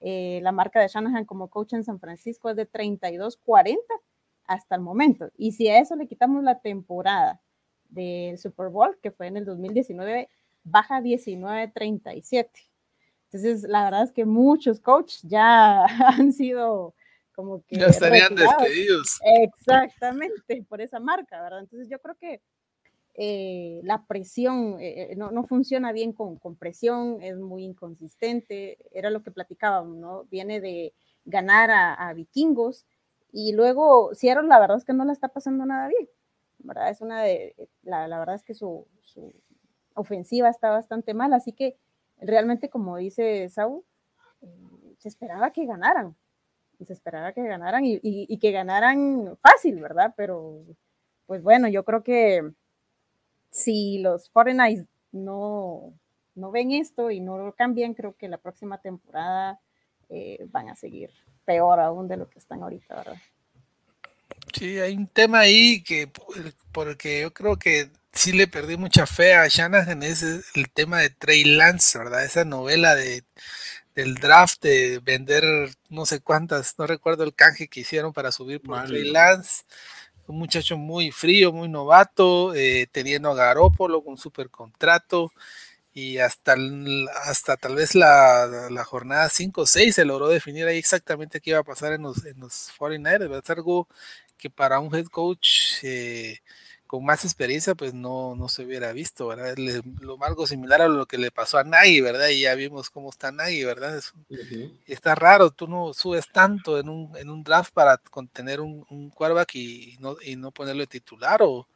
la 0.00 0.52
marca 0.52 0.80
de 0.80 0.88
Shanahan 0.88 1.24
como 1.24 1.48
coach 1.48 1.72
en 1.72 1.82
San 1.82 1.98
Francisco 1.98 2.50
es 2.50 2.56
de 2.56 2.70
32-40 2.70 3.78
hasta 4.46 4.74
el 4.74 4.82
momento. 4.82 5.30
Y 5.36 5.52
si 5.52 5.68
a 5.68 5.78
eso 5.80 5.96
le 5.96 6.06
quitamos 6.06 6.44
la 6.44 6.60
temporada 6.60 7.40
del 7.88 8.38
Super 8.38 8.68
Bowl, 8.68 8.98
que 9.02 9.10
fue 9.10 9.26
en 9.28 9.38
el 9.38 9.44
2019, 9.44 10.28
baja 10.64 11.00
19-37. 11.00 12.48
Entonces, 13.26 13.62
la 13.68 13.84
verdad 13.84 14.04
es 14.04 14.12
que 14.12 14.24
muchos 14.24 14.80
coaches 14.80 15.22
ya 15.22 15.84
han 16.18 16.32
sido 16.32 16.94
como 17.34 17.62
que... 17.66 17.76
Ya 17.76 17.86
estarían 17.86 18.34
despedidos. 18.34 19.18
Exactamente, 19.42 20.64
por 20.68 20.80
esa 20.80 21.00
marca, 21.00 21.42
¿verdad? 21.42 21.60
Entonces, 21.60 21.88
yo 21.88 21.98
creo 22.00 22.14
que 22.16 22.40
eh, 23.14 23.80
la 23.84 24.06
presión 24.06 24.78
eh, 24.80 25.12
eh, 25.12 25.16
no, 25.16 25.30
no, 25.30 25.44
funciona 25.44 25.92
bien 25.92 26.12
con, 26.12 26.36
con, 26.36 26.56
presión, 26.56 27.22
es 27.22 27.36
muy 27.36 27.64
inconsistente, 27.64 28.78
era 28.92 29.10
lo 29.10 29.22
que 29.22 29.30
platicábamos, 29.30 29.96
¿no? 29.96 30.24
Viene 30.24 30.60
de 30.60 30.94
ganar 31.24 31.70
a, 31.70 31.94
a 31.94 32.12
vikingos, 32.12 32.86
y 33.32 33.52
luego, 33.52 34.14
Seattle, 34.14 34.48
la 34.48 34.58
verdad 34.58 34.78
es 34.78 34.84
que 34.84 34.94
no 34.94 35.04
la 35.04 35.12
está 35.12 35.28
pasando 35.28 35.66
nada 35.66 35.88
bien. 35.88 36.08
¿verdad? 36.58 36.90
Es 36.90 37.00
una 37.00 37.22
de, 37.22 37.54
la, 37.82 38.08
la 38.08 38.18
verdad 38.18 38.34
es 38.34 38.42
que 38.42 38.54
su, 38.54 38.86
su, 39.02 39.34
ofensiva 39.94 40.48
está 40.48 40.70
bastante 40.70 41.14
mal, 41.14 41.32
así 41.32 41.52
que 41.52 41.76
realmente, 42.20 42.68
como 42.68 42.96
dice 42.96 43.48
Saúl, 43.48 43.84
eh, 44.42 44.94
se 44.98 45.08
esperaba 45.08 45.52
que 45.52 45.66
ganaran. 45.66 46.16
Y 46.78 46.84
se 46.84 46.92
esperaba 46.92 47.32
que 47.32 47.42
ganaran 47.42 47.82
y, 47.84 48.38
que 48.38 48.52
ganaran 48.52 49.38
fácil, 49.40 49.80
¿verdad? 49.80 50.12
Pero, 50.14 50.62
pues 51.26 51.42
bueno, 51.42 51.68
yo 51.68 51.84
creo 51.84 52.02
que 52.02 52.52
si 53.48 53.98
los 53.98 54.28
Foreigners 54.28 54.84
no, 55.10 55.94
no 56.34 56.50
ven 56.50 56.72
esto 56.72 57.10
y 57.10 57.20
no 57.20 57.38
lo 57.38 57.54
cambian, 57.54 57.94
creo 57.94 58.14
que 58.14 58.28
la 58.28 58.36
próxima 58.36 58.78
temporada 58.78 59.58
eh, 60.10 60.46
van 60.50 60.68
a 60.68 60.76
seguir 60.76 61.10
peor 61.46 61.80
aún 61.80 62.08
de 62.08 62.18
lo 62.18 62.28
que 62.28 62.38
están 62.38 62.62
ahorita, 62.62 62.94
¿verdad? 62.94 63.16
Sí, 64.52 64.78
hay 64.78 64.94
un 64.94 65.06
tema 65.06 65.40
ahí 65.40 65.82
que, 65.82 66.10
porque 66.72 67.22
yo 67.22 67.32
creo 67.32 67.56
que 67.56 67.88
sí 68.16 68.32
le 68.32 68.46
perdí 68.46 68.76
mucha 68.76 69.06
fe 69.06 69.34
a 69.34 69.46
Shanahan, 69.46 70.02
es 70.02 70.22
el 70.22 70.70
tema 70.72 71.00
de 71.00 71.10
Trey 71.10 71.44
Lance, 71.44 71.98
¿verdad? 71.98 72.24
Esa 72.24 72.44
novela 72.44 72.94
de, 72.94 73.24
del 73.94 74.14
draft 74.14 74.62
de 74.62 75.00
vender 75.00 75.44
no 75.88 76.06
sé 76.06 76.20
cuántas, 76.20 76.78
no 76.78 76.86
recuerdo 76.86 77.24
el 77.24 77.34
canje 77.34 77.68
que 77.68 77.80
hicieron 77.80 78.12
para 78.12 78.32
subir 78.32 78.60
por 78.60 78.84
Trey 78.86 79.10
Lance. 79.10 79.64
Un 80.26 80.38
muchacho 80.38 80.76
muy 80.76 81.12
frío, 81.12 81.52
muy 81.52 81.68
novato, 81.68 82.52
eh, 82.54 82.88
teniendo 82.90 83.30
a 83.30 83.34
Garópolo 83.36 84.02
con 84.02 84.16
super 84.18 84.50
contrato 84.50 85.30
y 85.94 86.18
hasta, 86.18 86.56
hasta 87.24 87.56
tal 87.56 87.76
vez 87.76 87.94
la, 87.94 88.68
la 88.70 88.84
jornada 88.84 89.28
5 89.28 89.62
o 89.62 89.66
6 89.66 89.94
se 89.94 90.04
logró 90.04 90.28
definir 90.28 90.66
ahí 90.66 90.78
exactamente 90.78 91.40
qué 91.40 91.50
iba 91.50 91.60
a 91.60 91.64
pasar 91.64 91.92
en 91.92 92.02
los, 92.02 92.24
en 92.26 92.40
los 92.40 92.70
49ers. 92.78 93.42
Es 93.42 93.50
algo 93.50 93.88
que 94.36 94.50
para 94.50 94.80
un 94.80 94.94
head 94.94 95.06
coach 95.06 95.82
eh, 95.84 96.40
con 96.96 97.04
más 97.04 97.26
experiencia, 97.26 97.74
pues 97.74 97.92
no, 97.92 98.34
no 98.36 98.48
se 98.48 98.64
hubiera 98.64 98.90
visto, 98.94 99.26
¿verdad? 99.26 99.54
lo 100.00 100.16
algo 100.24 100.46
similar 100.46 100.80
a 100.80 100.88
lo 100.88 101.04
que 101.04 101.18
le 101.18 101.30
pasó 101.30 101.58
a 101.58 101.62
Nagy, 101.62 102.00
¿verdad? 102.00 102.28
Y 102.28 102.40
ya 102.40 102.54
vimos 102.54 102.88
cómo 102.88 103.10
está 103.10 103.30
Nagy, 103.30 103.64
¿verdad? 103.64 104.02
y 104.30 104.92
está 104.94 105.14
raro, 105.14 105.50
tú 105.50 105.68
no 105.68 105.92
subes 105.92 106.26
tanto 106.32 106.80
en 106.80 106.88
un, 106.88 107.14
en 107.18 107.28
un 107.28 107.44
draft 107.44 107.70
para 107.74 107.98
contener 107.98 108.62
un, 108.62 108.86
un 108.88 109.10
quarterback 109.10 109.56
y, 109.56 109.98
no, 110.00 110.16
y 110.24 110.36
no 110.36 110.52
ponerlo 110.52 110.86
titular 110.86 111.42
o 111.42 111.68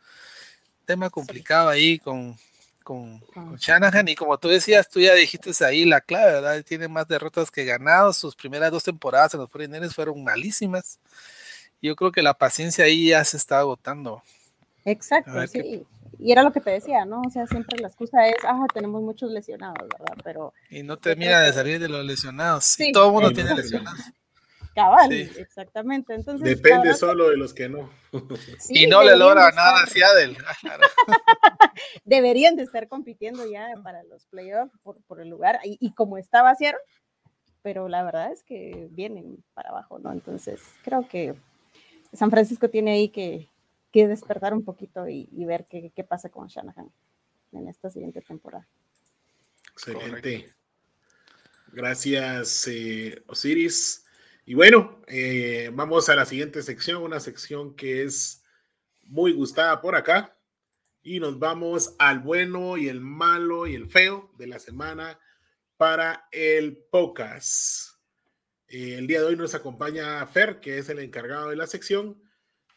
tema 0.86 1.10
complicado 1.10 1.68
ahí 1.68 1.98
con, 1.98 2.34
con, 2.82 3.20
Shanahan 3.58 4.08
y 4.08 4.14
como 4.14 4.38
tú 4.38 4.48
decías, 4.48 4.88
tú 4.88 5.00
ya 5.00 5.12
dijiste 5.12 5.52
ahí 5.66 5.84
la 5.84 6.00
clave, 6.00 6.32
¿verdad? 6.32 6.64
Tiene 6.64 6.88
más 6.88 7.06
derrotas 7.08 7.50
que 7.50 7.66
ganados, 7.66 8.16
sus 8.16 8.34
primeras 8.34 8.70
dos 8.70 8.84
temporadas 8.84 9.34
en 9.34 9.40
los 9.40 9.50
49 9.50 9.92
fueron 9.92 10.24
malísimas. 10.24 10.98
Yo 11.82 11.94
creo 11.94 12.10
que 12.10 12.22
la 12.22 12.32
paciencia 12.32 12.86
ahí 12.86 13.08
ya 13.08 13.22
se 13.22 13.36
está 13.36 13.58
agotando. 13.58 14.22
Exacto, 14.84 15.46
sí. 15.46 15.86
Y 16.18 16.32
era 16.32 16.42
lo 16.42 16.52
que 16.52 16.60
te 16.60 16.70
decía, 16.70 17.04
¿no? 17.04 17.22
O 17.26 17.30
sea, 17.30 17.46
siempre 17.46 17.78
la 17.80 17.88
excusa 17.88 18.26
es, 18.26 18.36
ah, 18.44 18.66
tenemos 18.74 19.02
muchos 19.02 19.30
lesionados, 19.30 19.88
¿verdad? 19.98 20.16
Pero... 20.22 20.52
Y 20.68 20.82
no 20.82 20.98
termina 20.98 21.40
de 21.40 21.52
salir 21.52 21.80
de 21.80 21.88
los 21.88 22.04
lesionados. 22.04 22.64
Sí, 22.64 22.92
todo 22.92 23.06
el 23.06 23.12
mundo 23.12 23.32
tiene 23.32 23.54
lesionados. 23.54 24.00
Cabal, 24.74 25.12
exactamente. 25.12 26.14
Entonces, 26.14 26.46
Depende 26.46 26.94
solo 26.94 27.30
de 27.30 27.36
los 27.36 27.54
que 27.54 27.68
no. 27.68 27.90
y 28.68 28.86
no 28.86 29.02
le 29.02 29.16
logra 29.16 29.50
nada 29.50 29.82
a 29.82 29.86
Seattle. 29.86 30.36
deberían 32.04 32.56
de 32.56 32.62
estar 32.62 32.86
compitiendo 32.86 33.50
ya 33.50 33.68
para 33.82 34.02
los 34.04 34.26
playoffs 34.26 34.72
por, 34.82 35.02
por 35.04 35.20
el 35.20 35.28
lugar. 35.28 35.58
Y, 35.64 35.76
y 35.80 35.92
como 35.92 36.18
estaba, 36.18 36.52
hicieron. 36.52 36.80
Pero 37.62 37.88
la 37.88 38.02
verdad 38.02 38.32
es 38.32 38.42
que 38.42 38.88
vienen 38.90 39.42
para 39.54 39.70
abajo, 39.70 39.98
¿no? 39.98 40.12
Entonces, 40.12 40.60
creo 40.82 41.06
que 41.08 41.34
San 42.12 42.30
Francisco 42.30 42.70
tiene 42.70 42.92
ahí 42.92 43.08
que, 43.10 43.49
que 43.92 44.08
despertar 44.08 44.54
un 44.54 44.64
poquito 44.64 45.08
y, 45.08 45.28
ver 45.44 45.66
qué, 45.68 45.92
qué, 45.94 46.04
pasa 46.04 46.28
con 46.28 46.46
Shanahan 46.48 46.90
en 47.52 47.68
esta 47.68 47.90
siguiente 47.90 48.20
temporada. 48.20 48.66
Excelente. 49.72 50.54
Gracias, 51.72 52.66
eh, 52.68 53.22
Osiris. 53.26 54.04
Y 54.44 54.54
bueno, 54.54 55.00
eh, 55.06 55.70
vamos 55.72 56.08
a 56.08 56.16
la 56.16 56.24
siguiente 56.24 56.62
sección, 56.62 57.02
una 57.02 57.20
sección 57.20 57.76
que 57.76 58.02
es 58.02 58.44
muy 59.04 59.32
gustada 59.32 59.80
por 59.80 59.94
acá. 59.94 60.36
Y 61.02 61.20
nos 61.20 61.38
vamos 61.38 61.94
al 61.98 62.18
bueno 62.18 62.76
y 62.76 62.88
el 62.88 63.00
malo 63.00 63.66
y 63.66 63.74
el 63.74 63.88
feo 63.88 64.32
de 64.36 64.48
la 64.48 64.58
semana 64.58 65.18
para 65.76 66.28
el 66.30 66.76
podcast. 66.90 67.94
Eh, 68.68 68.96
el 68.98 69.06
día 69.06 69.20
de 69.20 69.26
hoy 69.26 69.36
nos 69.36 69.54
acompaña 69.54 70.26
Fer, 70.26 70.60
que 70.60 70.78
es 70.78 70.88
el 70.88 70.98
encargado 70.98 71.48
de 71.48 71.56
la 71.56 71.66
sección 71.66 72.20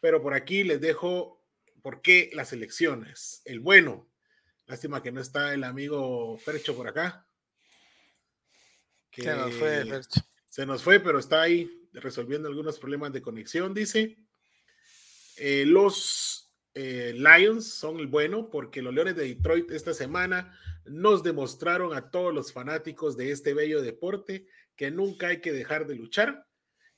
pero 0.04 0.22
por 0.22 0.34
aquí 0.34 0.66
les 0.66 0.82
dejo 0.82 1.42
por 1.82 2.02
qué 2.02 2.30
las 2.34 2.52
elecciones. 2.52 3.42
El 3.46 3.62
bueno, 3.62 4.12
lástima 4.66 5.02
que 5.02 5.14
no 5.14 5.22
está 5.22 5.54
el 5.54 5.64
amigo 5.64 6.38
Fercho 6.40 6.76
por 6.76 6.90
acá. 6.90 7.26
se 9.14 9.34
nos 9.34 9.54
fue, 9.54 9.86
Fercho. 9.86 10.22
Se 10.50 10.66
nos 10.66 10.84
fue, 10.84 11.00
pero 11.00 11.20
está 11.20 11.44
ahí 11.44 11.88
resolviendo 11.94 12.50
algunos 12.50 12.80
problemas 12.80 13.14
de 13.14 13.22
conexión, 13.22 13.74
dice. 13.74 14.18
Eh, 15.38 15.64
los 15.66 16.54
eh, 16.74 17.14
Lions 17.16 17.66
son 17.66 18.02
el 18.02 18.08
bueno 18.08 18.50
porque 18.50 18.82
los 18.82 18.94
Leones 18.94 19.16
de 19.16 19.24
Detroit 19.24 19.72
esta 19.72 19.94
semana 19.94 20.60
nos 20.84 21.24
demostraron 21.24 21.96
a 21.96 22.12
todos 22.12 22.34
los 22.34 22.52
fanáticos 22.52 23.16
de 23.16 23.32
este 23.32 23.54
bello 23.54 23.82
deporte 23.82 24.48
que 24.76 24.92
nunca 24.92 25.28
hay 25.28 25.40
que 25.40 25.54
dejar 25.54 25.88
de 25.88 25.96
luchar 25.96 26.46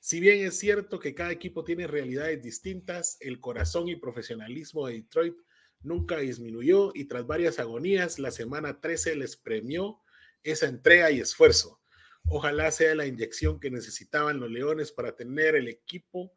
si 0.06 0.20
bien 0.20 0.46
es 0.46 0.60
cierto 0.60 1.00
que 1.00 1.16
cada 1.16 1.32
equipo 1.32 1.64
tiene 1.64 1.88
realidades 1.88 2.40
distintas, 2.40 3.18
el 3.22 3.40
corazón 3.40 3.88
y 3.88 3.96
profesionalismo 3.96 4.86
de 4.86 4.98
Detroit 4.98 5.36
nunca 5.82 6.18
disminuyó 6.18 6.92
y 6.94 7.06
tras 7.06 7.26
varias 7.26 7.58
agonías, 7.58 8.20
la 8.20 8.30
semana 8.30 8.80
13 8.80 9.16
les 9.16 9.36
premió 9.36 10.04
esa 10.44 10.68
entrega 10.68 11.10
y 11.10 11.22
esfuerzo. 11.22 11.82
Ojalá 12.28 12.70
sea 12.70 12.94
la 12.94 13.08
inyección 13.08 13.60
que 13.60 13.72
necesitaban 13.72 14.40
los 14.40 14.52
Leones 14.52 14.92
para 14.92 15.16
tener 15.16 15.56
el 15.56 15.68
equipo 15.70 16.32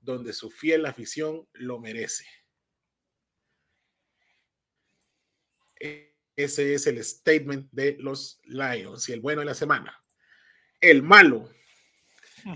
donde 0.00 0.32
su 0.32 0.50
fiel 0.50 0.86
afición 0.86 1.46
lo 1.52 1.78
merece. 1.78 2.24
Ese 5.78 6.72
es 6.72 6.86
el 6.86 7.04
statement 7.04 7.68
de 7.70 7.98
los 7.98 8.40
Lions 8.44 9.10
y 9.10 9.12
el 9.12 9.20
bueno 9.20 9.40
de 9.40 9.46
la 9.46 9.54
semana. 9.54 10.02
El 10.80 11.02
malo, 11.02 11.50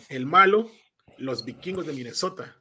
el 0.09 0.26
malo, 0.26 0.70
los 1.18 1.45
vikingos 1.45 1.87
de 1.87 1.93
Minnesota. 1.93 2.57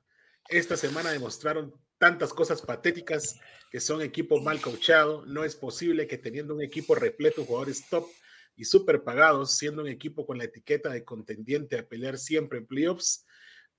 Esta 0.49 0.77
semana 0.77 1.11
demostraron 1.11 1.73
tantas 1.97 2.33
cosas 2.33 2.61
patéticas 2.61 3.39
que 3.71 3.79
son 3.79 4.01
equipo 4.01 4.39
mal 4.41 4.59
coachado. 4.61 5.25
No 5.25 5.43
es 5.43 5.55
posible 5.55 6.07
que 6.07 6.17
teniendo 6.17 6.53
un 6.53 6.61
equipo 6.61 6.95
repleto 6.95 7.41
de 7.41 7.47
jugadores 7.47 7.87
top 7.89 8.07
y 8.55 8.65
super 8.65 9.03
pagados, 9.03 9.57
siendo 9.57 9.81
un 9.81 9.87
equipo 9.87 10.25
con 10.25 10.37
la 10.37 10.43
etiqueta 10.43 10.89
de 10.89 11.03
contendiente 11.03 11.77
a 11.77 11.87
pelear 11.87 12.17
siempre 12.17 12.59
en 12.59 12.67
playoffs, 12.67 13.25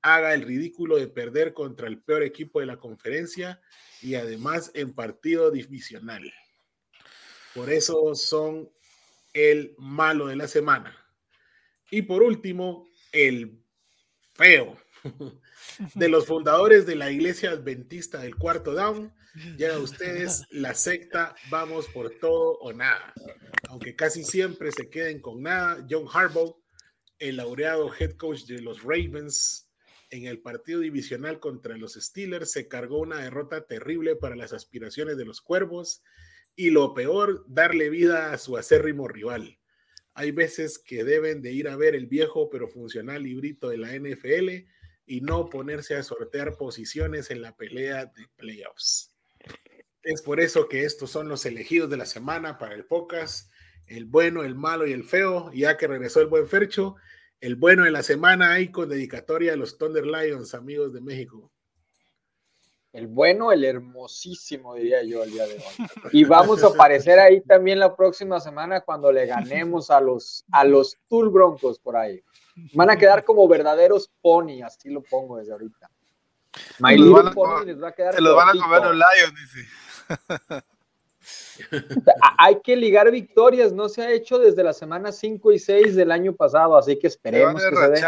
haga 0.03 0.35
el 0.35 0.43
ridículo 0.43 0.97
de 0.97 1.09
perder 1.09 1.55
contra 1.55 1.87
el 1.89 2.03
peor 2.03 2.23
equipo 2.23 2.61
de 2.61 2.67
la 2.67 2.79
conferencia 2.79 3.61
y 4.03 4.17
además 4.17 4.71
en 4.75 4.93
partido 4.93 5.51
divisional. 5.51 6.33
Por 7.55 7.71
eso 7.71 8.15
son 8.15 8.71
el 9.33 9.75
malo 9.79 10.27
de 10.27 10.37
la 10.37 10.49
semana. 10.49 10.97
Y 11.91 12.03
por 12.03 12.23
último, 12.23 12.89
el 13.15 13.63
feo 14.35 14.77
de 15.95 16.09
los 16.09 16.27
fundadores 16.27 16.85
de 16.85 16.97
la 16.97 17.11
iglesia 17.11 17.53
adventista 17.53 18.19
del 18.19 18.37
cuarto 18.37 18.75
down. 18.75 19.15
Llega 19.57 19.77
a 19.77 19.81
ustedes 19.81 20.45
la 20.51 20.75
secta 20.75 21.35
Vamos 21.49 21.87
por 21.89 22.11
todo 22.19 22.59
o 22.59 22.73
nada. 22.73 23.15
Aunque 23.69 23.97
casi 23.97 24.25
siempre 24.25 24.71
se 24.73 24.91
queden 24.91 25.21
con 25.21 25.43
nada, 25.43 25.85
John 25.89 26.07
Harbaugh, 26.13 26.57
el 27.19 27.37
laureado 27.37 27.91
head 27.99 28.17
coach 28.17 28.43
de 28.45 28.61
los 28.61 28.83
Ravens, 28.83 29.69
en 30.11 30.27
el 30.27 30.41
partido 30.41 30.81
divisional 30.81 31.41
contra 31.41 31.77
los 31.77 31.95
Steelers 31.95 32.53
se 32.53 32.69
cargó 32.69 32.99
una 32.99 33.19
derrota 33.19 33.67
terrible 33.67 34.15
para 34.15 34.37
las 34.37 34.53
aspiraciones 34.53 35.17
de 35.17 35.25
los 35.25 35.41
Cuervos 35.41 36.03
y 36.55 36.71
lo 36.71 36.95
peor, 36.95 37.45
darle 37.49 37.91
vida 37.91 38.33
a 38.33 38.39
su 38.39 38.57
acérrimo 38.57 39.09
rival. 39.09 39.59
Hay 40.15 40.31
veces 40.31 40.79
que 40.79 41.05
deben 41.05 41.43
de 41.43 41.53
ir 41.53 41.69
a 41.69 41.77
ver 41.77 41.95
el 41.95 42.07
viejo 42.07 42.49
pero 42.49 42.69
funcional 42.69 43.23
librito 43.23 43.69
de 43.69 43.79
la 43.79 43.93
NFL 43.95 44.69
y 45.07 45.21
no 45.21 45.51
ponerse 45.51 45.97
a 45.97 46.03
sortear 46.03 46.57
posiciones 46.57 47.31
en 47.31 47.43
la 47.43 47.57
pelea 47.57 48.07
de 48.07 48.29
playoffs. 48.37 49.13
Es 50.03 50.23
por 50.23 50.41
eso 50.41 50.69
que 50.69 50.85
estos 50.85 51.11
son 51.11 51.29
los 51.29 51.45
elegidos 51.47 51.91
de 51.91 51.97
la 51.97 52.07
semana 52.07 52.59
para 52.59 52.75
el 52.75 52.85
podcast, 52.85 53.51
el 53.87 54.05
bueno, 54.05 54.45
el 54.45 54.55
malo 54.55 54.87
y 54.87 54.93
el 54.93 55.05
feo, 55.05 55.51
ya 55.53 55.77
que 55.77 55.87
regresó 55.87 56.21
el 56.21 56.29
buen 56.29 56.47
Fercho, 56.47 56.97
el 57.41 57.57
bueno 57.57 57.85
de 57.85 57.91
la 57.91 58.03
semana 58.03 58.53
ahí 58.53 58.69
con 58.71 58.89
dedicatoria 58.89 59.53
a 59.53 59.57
los 59.57 59.79
Thunder 59.79 60.07
Lions, 60.07 60.55
amigos 60.55 60.93
de 60.93 61.01
México 61.01 61.54
el 62.95 63.09
bueno, 63.09 63.51
el 63.51 63.65
hermosísimo, 63.65 64.77
diría 64.77 65.03
yo 65.03 65.23
al 65.25 65.31
día 65.31 65.47
de 65.47 65.55
hoy. 65.55 65.89
Y 66.13 66.25
vamos 66.25 66.63
a 66.63 66.69
aparecer 66.69 67.19
ahí 67.19 67.41
también 67.41 67.81
la 67.81 67.97
próxima 67.97 68.39
semana 68.39 68.83
cuando 68.83 69.11
le 69.11 69.27
ganemos 69.27 69.91
a 69.91 70.01
los, 70.01 70.45
a 70.53 70.65
los 70.65 70.97
Tool 71.09 71.29
Broncos 71.29 71.81
por 71.81 71.97
ahí. 71.97 72.23
Van 72.73 72.91
a 72.91 72.97
quedar 72.97 73.25
como 73.25 73.49
verdaderos 73.49 74.13
pony, 74.23 74.63
así 74.65 74.91
lo 74.91 75.03
pongo 75.03 75.39
desde 75.39 75.53
ahorita. 75.53 75.91
My 76.79 76.97
Little 76.97 77.33
Pony 77.33 77.65
les 77.65 77.83
va 77.83 77.89
a 77.89 77.93
quedar. 77.93 78.15
Se 78.15 78.21
los 78.21 78.37
van 78.37 78.51
a 78.51 78.63
comer 78.63 78.83
los 78.83 78.95
Lions, 78.95 79.35
dice. 79.41 79.69
Hay 82.39 82.61
que 82.61 82.77
ligar 82.77 83.11
victorias, 83.11 83.73
no 83.73 83.89
se 83.89 84.03
ha 84.03 84.13
hecho 84.13 84.39
desde 84.39 84.63
la 84.63 84.73
semana 84.73 85.11
5 85.11 85.51
y 85.51 85.59
6 85.59 85.97
del 85.97 86.13
año 86.13 86.33
pasado, 86.33 86.77
así 86.77 86.97
que 86.97 87.09
esperemos 87.09 87.61
que 87.61 87.75
se 87.75 87.89
dé. 87.89 88.03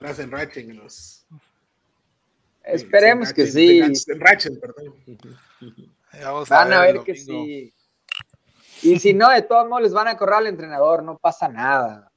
En 0.00 0.30
Ratchet 0.30 0.66
los. 0.68 1.26
Esperemos 2.64 3.32
que 3.32 3.46
sí. 3.46 3.80
van 6.48 6.72
a, 6.72 6.80
ver 6.80 7.00
que 7.00 7.14
sí. 7.14 7.74
Y 8.82 8.98
si 8.98 9.12
no, 9.12 9.28
de 9.30 9.42
todos 9.42 9.68
modos 9.68 9.82
les 9.82 9.92
van 9.92 10.08
a 10.08 10.16
correr 10.16 10.36
al 10.36 10.46
entrenador, 10.46 11.02
no 11.02 11.18
pasa 11.18 11.48
nada. 11.48 12.10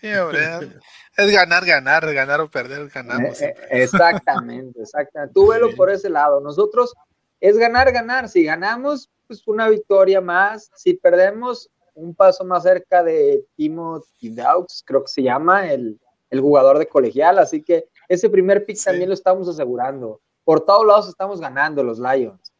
Sí, 0.00 0.12
hombre. 0.14 0.80
es 1.16 1.30
ganar, 1.30 1.64
ganar, 1.64 2.12
ganar 2.12 2.40
o 2.40 2.50
perder, 2.50 2.88
ganamos. 2.88 3.40
Eh, 3.40 3.54
eh, 3.56 3.82
exactamente, 3.82 4.82
exactamente. 4.82 5.32
Tú 5.32 5.48
velo 5.48 5.74
por 5.76 5.90
ese 5.90 6.10
lado. 6.10 6.40
Nosotros 6.40 6.92
es 7.40 7.56
ganar, 7.56 7.92
ganar. 7.92 8.28
Si 8.28 8.42
ganamos, 8.42 9.10
pues 9.28 9.46
una 9.46 9.68
victoria 9.68 10.20
más. 10.20 10.70
Si 10.74 10.94
perdemos, 10.94 11.70
un 11.94 12.14
paso 12.14 12.44
más 12.44 12.64
cerca 12.64 13.04
de 13.04 13.44
Timothy 13.54 14.30
Daux, 14.30 14.82
creo 14.84 15.04
que 15.04 15.10
se 15.10 15.22
llama, 15.22 15.70
el, 15.70 16.00
el 16.32 16.40
jugador 16.40 16.78
de 16.78 16.88
colegial, 16.88 17.38
así 17.38 17.62
que 17.62 17.88
ese 18.08 18.30
primer 18.30 18.64
pick 18.64 18.82
también 18.82 19.08
lo 19.10 19.14
estamos 19.14 19.46
asegurando. 19.48 20.22
Por 20.44 20.64
todos 20.64 20.86
lados 20.86 21.08
estamos 21.08 21.42
ganando 21.42 21.84
los 21.84 21.98
Lions. 21.98 22.52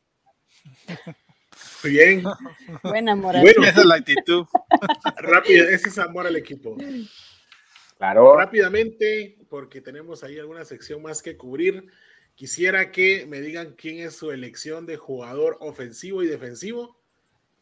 Muy 1.82 1.92
bien. 1.92 2.22
Buena 2.82 3.16
moral. 3.16 3.40
Bueno, 3.40 3.64
esa 3.64 3.80
es 3.80 3.86
la 3.86 3.94
actitud. 3.94 4.44
Rápido, 5.16 5.66
ese 5.68 5.88
es 5.88 5.98
amor 5.98 6.26
al 6.26 6.36
equipo. 6.36 6.76
Claro. 7.96 8.36
Rápidamente, 8.36 9.38
porque 9.48 9.80
tenemos 9.80 10.22
ahí 10.22 10.38
alguna 10.38 10.66
sección 10.66 11.00
más 11.00 11.22
que 11.22 11.38
cubrir. 11.38 11.86
Quisiera 12.34 12.92
que 12.92 13.24
me 13.26 13.40
digan 13.40 13.72
quién 13.72 14.00
es 14.00 14.14
su 14.14 14.32
elección 14.32 14.84
de 14.84 14.98
jugador 14.98 15.56
ofensivo 15.60 16.22
y 16.22 16.26
defensivo. 16.26 17.00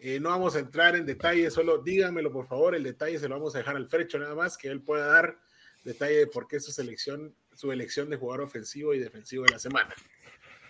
Eh, 0.00 0.18
no 0.18 0.30
vamos 0.30 0.56
a 0.56 0.58
entrar 0.58 0.96
en 0.96 1.06
detalle, 1.06 1.52
solo 1.52 1.78
díganmelo 1.78 2.32
por 2.32 2.48
favor. 2.48 2.74
El 2.74 2.82
detalle 2.82 3.20
se 3.20 3.28
lo 3.28 3.36
vamos 3.36 3.54
a 3.54 3.58
dejar 3.58 3.76
al 3.76 3.88
Frecho 3.88 4.18
nada 4.18 4.34
más, 4.34 4.58
que 4.58 4.66
él 4.66 4.82
pueda 4.82 5.06
dar 5.06 5.38
detalle 5.84 6.16
de 6.16 6.26
por 6.26 6.46
qué 6.46 6.60
su 6.60 6.72
selección, 6.72 7.34
su 7.54 7.72
elección 7.72 8.10
de 8.10 8.16
jugador 8.16 8.42
ofensivo 8.42 8.94
y 8.94 8.98
defensivo 8.98 9.44
de 9.44 9.52
la 9.52 9.58
semana. 9.58 9.94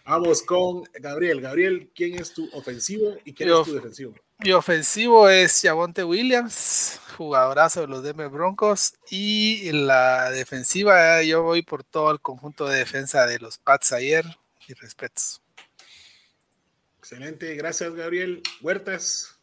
Vamos 0.04 0.42
con 0.42 0.84
Gabriel. 0.94 1.40
Gabriel, 1.40 1.90
¿quién 1.94 2.18
es 2.18 2.32
tu 2.32 2.48
ofensivo 2.52 3.16
y 3.24 3.32
quién 3.32 3.50
es 3.50 3.64
tu 3.64 3.74
defensivo? 3.74 4.14
Mi 4.38 4.52
ofensivo 4.52 5.28
es 5.28 5.60
Javonte 5.62 6.02
Williams, 6.02 6.98
jugadorazo 7.16 7.82
de 7.82 7.86
los 7.88 8.02
Denver 8.02 8.28
Broncos. 8.28 8.94
Y 9.10 9.70
la 9.72 10.30
defensiva, 10.30 11.22
yo 11.22 11.42
voy 11.42 11.62
por 11.62 11.84
todo 11.84 12.10
el 12.10 12.20
conjunto 12.20 12.66
de 12.66 12.78
defensa 12.78 13.26
de 13.26 13.38
los 13.38 13.58
Pats 13.58 13.92
ayer. 13.92 14.24
Y 14.66 14.74
respetos. 14.74 15.42
Excelente, 16.98 17.54
gracias 17.54 17.92
Gabriel. 17.94 18.42
Huertas. 18.60 19.38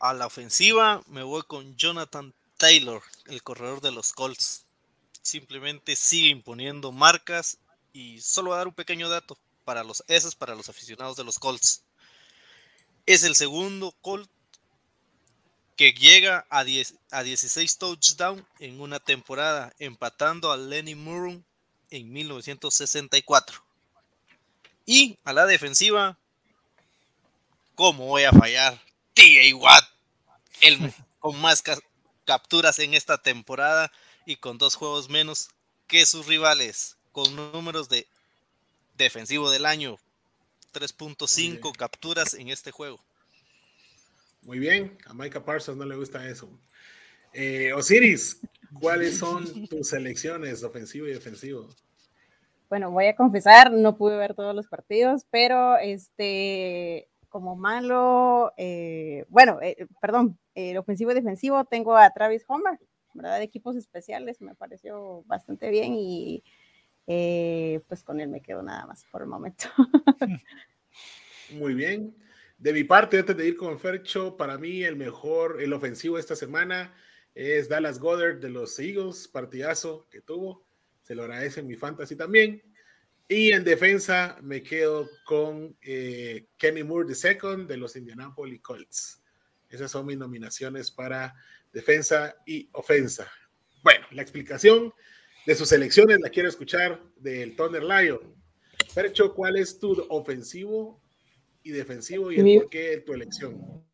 A 0.00 0.12
la 0.12 0.26
ofensiva 0.26 1.02
me 1.06 1.22
voy 1.22 1.42
con 1.46 1.74
Jonathan 1.76 2.34
Taylor, 2.56 3.02
el 3.26 3.42
corredor 3.42 3.80
de 3.80 3.92
los 3.92 4.12
Colts. 4.12 4.66
Simplemente 5.22 5.96
sigue 5.96 6.28
imponiendo 6.28 6.92
marcas 6.92 7.58
y 7.92 8.20
solo 8.20 8.50
voy 8.50 8.54
a 8.54 8.58
dar 8.58 8.68
un 8.68 8.74
pequeño 8.74 9.08
dato 9.08 9.38
para 9.64 9.82
los 9.82 10.04
ese 10.08 10.28
es 10.28 10.34
para 10.34 10.54
los 10.54 10.68
aficionados 10.68 11.16
de 11.16 11.24
los 11.24 11.38
Colts. 11.38 11.82
Es 13.06 13.24
el 13.24 13.34
segundo 13.34 13.92
Colt 14.00 14.30
que 15.76 15.92
llega 15.92 16.46
a, 16.50 16.64
10, 16.64 16.94
a 17.10 17.22
16 17.22 17.78
touchdowns 17.78 18.44
en 18.60 18.80
una 18.80 19.00
temporada, 19.00 19.74
empatando 19.78 20.52
a 20.52 20.56
Lenny 20.56 20.94
Moore 20.94 21.40
en 21.90 22.12
1964. 22.12 23.62
Y 24.86 25.18
a 25.24 25.32
la 25.32 25.46
defensiva, 25.46 26.16
¿cómo 27.74 28.06
voy 28.06 28.24
a 28.24 28.32
fallar? 28.32 28.80
T.A. 29.14 29.56
Watt, 29.56 29.84
el 30.60 30.92
con 31.18 31.40
más 31.40 31.62
capturas 32.24 32.78
en 32.78 32.94
esta 32.94 33.18
temporada 33.18 33.90
y 34.26 34.36
con 34.36 34.58
dos 34.58 34.74
juegos 34.74 35.08
menos 35.08 35.50
que 35.86 36.06
sus 36.06 36.26
rivales, 36.26 36.96
con 37.12 37.34
números 37.36 37.88
de 37.88 38.06
defensivo 38.96 39.50
del 39.50 39.66
año, 39.66 39.98
3.5 40.72 41.76
capturas 41.76 42.34
en 42.34 42.48
este 42.48 42.70
juego. 42.70 43.00
Muy 44.42 44.58
bien, 44.58 44.96
a 45.06 45.14
Micah 45.14 45.44
Parsons 45.44 45.78
no 45.78 45.84
le 45.84 45.96
gusta 45.96 46.28
eso. 46.28 46.50
Eh, 47.32 47.72
Osiris, 47.72 48.40
¿cuáles 48.78 49.18
son 49.18 49.66
tus 49.68 49.88
selecciones 49.88 50.62
ofensivo 50.62 51.06
y 51.06 51.12
defensivo? 51.12 51.68
Bueno, 52.68 52.90
voy 52.90 53.06
a 53.06 53.16
confesar, 53.16 53.70
no 53.70 53.96
pude 53.96 54.16
ver 54.16 54.34
todos 54.34 54.54
los 54.54 54.66
partidos, 54.66 55.26
pero 55.30 55.76
este, 55.78 57.08
como 57.34 57.56
malo, 57.56 58.54
eh, 58.56 59.24
bueno, 59.28 59.58
eh, 59.60 59.88
perdón, 60.00 60.38
el 60.54 60.76
ofensivo 60.76 61.10
y 61.10 61.14
defensivo 61.14 61.64
tengo 61.64 61.96
a 61.96 62.08
Travis 62.10 62.44
Homer, 62.46 62.78
¿verdad? 63.12 63.38
De 63.38 63.42
equipos 63.42 63.74
especiales, 63.74 64.40
me 64.40 64.54
pareció 64.54 65.24
bastante 65.24 65.68
bien 65.68 65.94
y 65.96 66.44
pues 67.88 68.04
con 68.04 68.20
él 68.20 68.28
me 68.28 68.40
quedo 68.40 68.62
nada 68.62 68.86
más 68.86 69.04
por 69.10 69.22
el 69.22 69.26
momento. 69.26 69.64
Muy 71.50 71.74
bien. 71.74 72.14
De 72.56 72.72
mi 72.72 72.84
parte, 72.84 73.18
antes 73.18 73.36
de 73.36 73.48
ir 73.48 73.56
con 73.56 73.80
Fercho, 73.80 74.36
para 74.36 74.56
mí 74.56 74.84
el 74.84 74.94
mejor, 74.94 75.60
el 75.60 75.72
ofensivo 75.72 76.20
esta 76.20 76.36
semana 76.36 76.94
es 77.34 77.68
Dallas 77.68 77.98
Goddard 77.98 78.38
de 78.38 78.50
los 78.50 78.78
Eagles, 78.78 79.26
partidazo 79.26 80.06
que 80.08 80.20
tuvo. 80.20 80.64
Se 81.02 81.16
lo 81.16 81.24
agradece 81.24 81.58
en 81.58 81.66
mi 81.66 81.74
fantasy 81.74 82.14
también. 82.14 82.62
Y 83.28 83.52
en 83.52 83.64
defensa 83.64 84.38
me 84.42 84.62
quedo 84.62 85.08
con 85.24 85.76
eh, 85.82 86.46
Kenny 86.58 86.82
Moore 86.82 87.08
II 87.12 87.66
de 87.66 87.76
los 87.76 87.96
Indianapolis 87.96 88.60
Colts. 88.60 89.22
Esas 89.70 89.90
son 89.90 90.06
mis 90.06 90.18
nominaciones 90.18 90.90
para 90.90 91.34
defensa 91.72 92.36
y 92.46 92.68
ofensa. 92.72 93.30
Bueno, 93.82 94.06
la 94.12 94.22
explicación 94.22 94.92
de 95.46 95.54
sus 95.54 95.72
elecciones 95.72 96.20
la 96.20 96.30
quiero 96.30 96.48
escuchar 96.48 97.02
del 97.16 97.56
Thunder 97.56 97.82
Lion. 97.82 98.34
Fercho, 98.92 99.34
¿cuál 99.34 99.56
es 99.56 99.78
tu 99.78 100.06
ofensivo 100.10 101.00
y 101.62 101.70
defensivo 101.70 102.30
y 102.30 102.38
el 102.38 102.60
por 102.60 102.70
qué 102.70 102.98
tu 102.98 103.14
elección? 103.14 103.84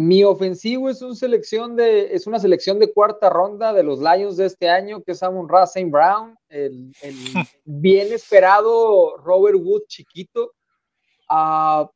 Mi 0.00 0.24
ofensivo 0.24 0.88
es, 0.88 1.02
un 1.02 1.14
selección 1.14 1.76
de, 1.76 2.14
es 2.14 2.26
una 2.26 2.38
selección 2.38 2.78
de 2.78 2.90
cuarta 2.90 3.28
ronda 3.28 3.74
de 3.74 3.82
los 3.82 3.98
Lions 3.98 4.38
de 4.38 4.46
este 4.46 4.66
año, 4.66 5.02
que 5.02 5.12
es 5.12 5.22
Amon 5.22 5.46
Rasen 5.46 5.90
Brown, 5.90 6.38
el, 6.48 6.90
bien 7.66 8.10
esperado 8.10 9.18
Robert 9.18 9.58
Wood 9.60 9.82
chiquito. 9.88 10.54
Uh, 11.28 11.86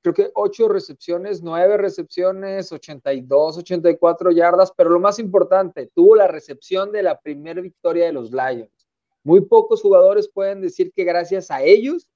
creo 0.00 0.14
que 0.14 0.30
ocho 0.34 0.68
recepciones, 0.68 1.42
nueve 1.42 1.76
recepciones, 1.76 2.72
82, 2.72 3.58
84 3.58 4.30
yardas, 4.30 4.72
pero 4.74 4.88
lo 4.88 4.98
más 4.98 5.18
importante, 5.18 5.90
tuvo 5.94 6.16
la 6.16 6.26
recepción 6.26 6.92
de 6.92 7.02
la 7.02 7.20
primera 7.20 7.60
victoria 7.60 8.06
de 8.06 8.14
los 8.14 8.30
Lions. 8.30 8.88
Muy 9.22 9.42
pocos 9.42 9.82
jugadores 9.82 10.30
pueden 10.30 10.62
decir 10.62 10.94
que 10.96 11.04
gracias 11.04 11.50
a 11.50 11.62
ellos 11.62 12.08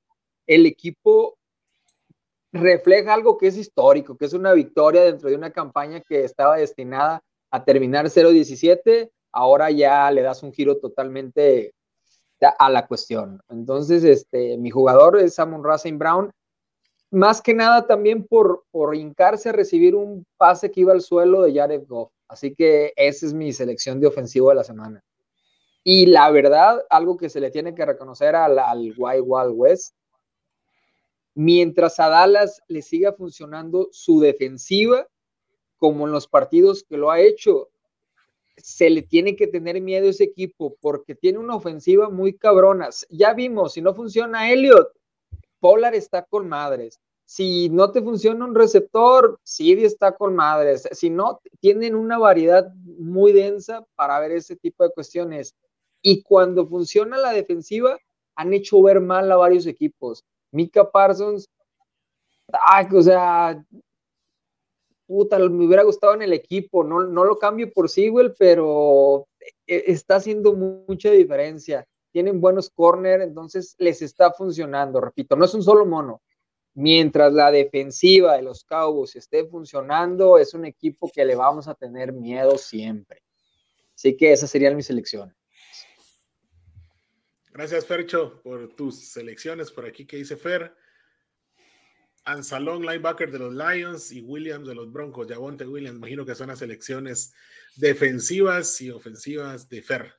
el 0.47 0.65
equipo 0.65 1.38
refleja 2.53 3.15
algo 3.15 3.39
que 3.39 3.49
es 3.49 3.57
histórico, 3.57 4.17
que 4.17 4.25
es 4.27 4.33
una 4.33 4.53
victoria 4.53 5.03
dentro 5.03 5.29
de 5.29 5.37
una 5.37 5.51
campaña 5.51 6.01
que 6.01 6.25
estaba 6.25 6.57
destinada 6.57 7.23
a 7.51 7.65
terminar 7.65 8.07
0-17, 8.07 9.11
ahora 9.33 9.71
ya 9.71 10.11
le 10.11 10.23
das 10.23 10.43
un 10.43 10.53
giro 10.53 10.79
totalmente 10.79 11.75
a 12.59 12.71
la 12.71 12.87
cuestión. 12.87 13.41
Entonces, 13.49 14.05
este, 14.05 14.57
mi 14.59 14.71
jugador 14.71 15.19
es 15.19 15.35
Samon 15.35 15.65
Racing 15.65 15.99
Brown, 15.99 16.31
más 17.11 17.41
que 17.41 17.55
nada 17.55 17.87
también 17.87 18.27
por, 18.27 18.65
por 18.71 18.95
hincarse 18.95 19.49
a 19.49 19.53
recibir 19.53 19.95
un 19.95 20.25
pase 20.37 20.71
que 20.71 20.83
iba 20.83 20.93
al 20.93 21.01
suelo 21.01 21.43
de 21.43 21.55
Jared 21.55 21.87
Goff. 21.87 22.13
Así 22.29 22.55
que 22.55 22.93
esa 22.97 23.27
es 23.27 23.33
mi 23.33 23.53
selección 23.53 24.01
de 24.01 24.07
ofensivo 24.07 24.51
de 24.51 24.57
la 24.57 24.65
semana. 24.65 25.03
Y 25.83 26.07
la 26.07 26.31
verdad, 26.31 26.85
algo 26.91 27.17
que 27.17 27.31
se 27.31 27.41
le 27.41 27.51
tiene 27.51 27.75
que 27.75 27.87
reconocer 27.87 28.37
al, 28.37 28.59
al 28.59 28.93
Wild 28.97 29.25
Wild 29.27 29.53
West 29.55 29.95
mientras 31.39 32.01
a 32.01 32.09
Dallas 32.09 32.65
le 32.67 32.83
siga 32.83 33.13
funcionando 33.13 33.91
su 33.93 34.19
defensiva, 34.19 35.07
como 35.77 36.05
en 36.05 36.13
los 36.13 36.27
partidos 36.27 36.83
que 36.83 36.97
lo 36.97 37.13
ha 37.13 37.21
hecho, 37.21 37.69
se 38.57 38.91
le 38.91 39.03
tiene 39.03 39.37
que 39.37 39.47
tener 39.47 39.81
miedo 39.81 40.09
a 40.09 40.11
ese 40.11 40.25
equipo 40.25 40.77
porque 40.81 41.15
tiene 41.15 41.39
una 41.39 41.55
ofensiva 41.55 42.11
muy 42.11 42.37
cabrona. 42.37 42.89
Ya 43.09 43.35
vimos, 43.35 43.75
si 43.75 43.81
no 43.81 43.95
funciona 43.95 44.51
Elliot, 44.51 44.91
Polar 45.61 45.95
está 45.95 46.25
con 46.25 46.49
madres. 46.49 46.99
Si 47.25 47.69
no 47.69 47.93
te 47.93 48.03
funciona 48.03 48.45
un 48.45 48.57
receptor, 48.57 49.39
Sidi 49.45 49.85
está 49.85 50.17
con 50.17 50.35
madres. 50.35 50.89
Si 50.91 51.09
no, 51.09 51.41
tienen 51.61 51.95
una 51.95 52.19
variedad 52.19 52.75
muy 52.75 53.33
densa 53.33 53.87
para 53.95 54.19
ver 54.19 54.33
ese 54.33 54.57
tipo 54.57 54.83
de 54.83 54.91
cuestiones. 54.91 55.55
Y 56.03 56.23
cuando 56.25 56.67
funciona 56.67 57.17
la 57.17 57.33
defensiva, 57.33 57.97
han 58.35 58.55
hecho 58.55 58.83
ver 58.83 59.01
mal 59.01 59.31
a 59.31 59.37
varios 59.37 59.69
equipos. 59.69 60.25
Mika 60.51 60.91
Parsons, 60.91 61.49
o 62.93 63.03
sea, 63.03 63.63
puta, 65.07 65.39
me 65.39 65.67
hubiera 65.67 65.83
gustado 65.83 66.15
en 66.15 66.23
el 66.23 66.33
equipo, 66.33 66.85
no, 66.85 67.01
no 67.05 67.25
lo 67.25 67.39
cambio 67.39 67.73
por 67.73 67.89
Sewell, 67.89 68.35
pero 68.39 69.27
e, 69.67 69.85
está 69.87 70.17
haciendo 70.17 70.55
mucha 70.55 71.11
diferencia. 71.11 71.87
Tienen 72.13 72.41
buenos 72.41 72.71
corners, 72.71 73.25
entonces 73.25 73.75
les 73.79 74.03
está 74.03 74.33
funcionando, 74.33 75.01
repito, 75.01 75.37
no 75.37 75.45
es 75.45 75.55
un 75.55 75.63
solo 75.63 75.87
mono. 75.87 76.23
Mientras 76.75 77.33
la 77.33 77.51
defensiva 77.51 78.37
de 78.37 78.43
los 78.43 78.65
Cowboys 78.65 79.17
esté 79.17 79.47
funcionando, 79.47 80.39
es 80.39 80.55
un 80.55 80.65
equipo 80.65 81.11
que 81.13 81.25
le 81.25 81.35
vamos 81.35 81.67
a 81.69 81.75
tener 81.75 82.13
miedo 82.13 82.57
siempre. 82.57 83.23
Así 83.97 84.17
que 84.17 84.33
esas 84.33 84.51
serían 84.51 84.77
mis 84.77 84.87
selecciones. 84.87 85.38
Gracias, 87.59 87.87
Fercho, 87.87 88.41
por 88.45 88.69
tus 88.77 89.01
selecciones 89.09 89.73
por 89.73 89.85
aquí 89.85 90.07
que 90.07 90.17
dice 90.17 90.37
Fer. 90.37 90.77
Ansalón, 92.23 92.83
linebacker 92.83 93.33
de 93.33 93.41
los 93.41 93.53
Lions 93.53 94.13
y 94.13 94.21
Williams 94.21 94.69
de 94.69 94.77
los 94.77 94.93
Broncos. 94.93 95.27
Yavonte 95.27 95.67
Williams, 95.67 95.97
imagino 95.97 96.25
que 96.25 96.37
son 96.37 96.47
las 96.47 96.61
selecciones 96.61 97.35
defensivas 97.75 98.81
y 98.81 98.91
ofensivas 98.91 99.69
de 99.69 99.83
Fer. 99.83 100.15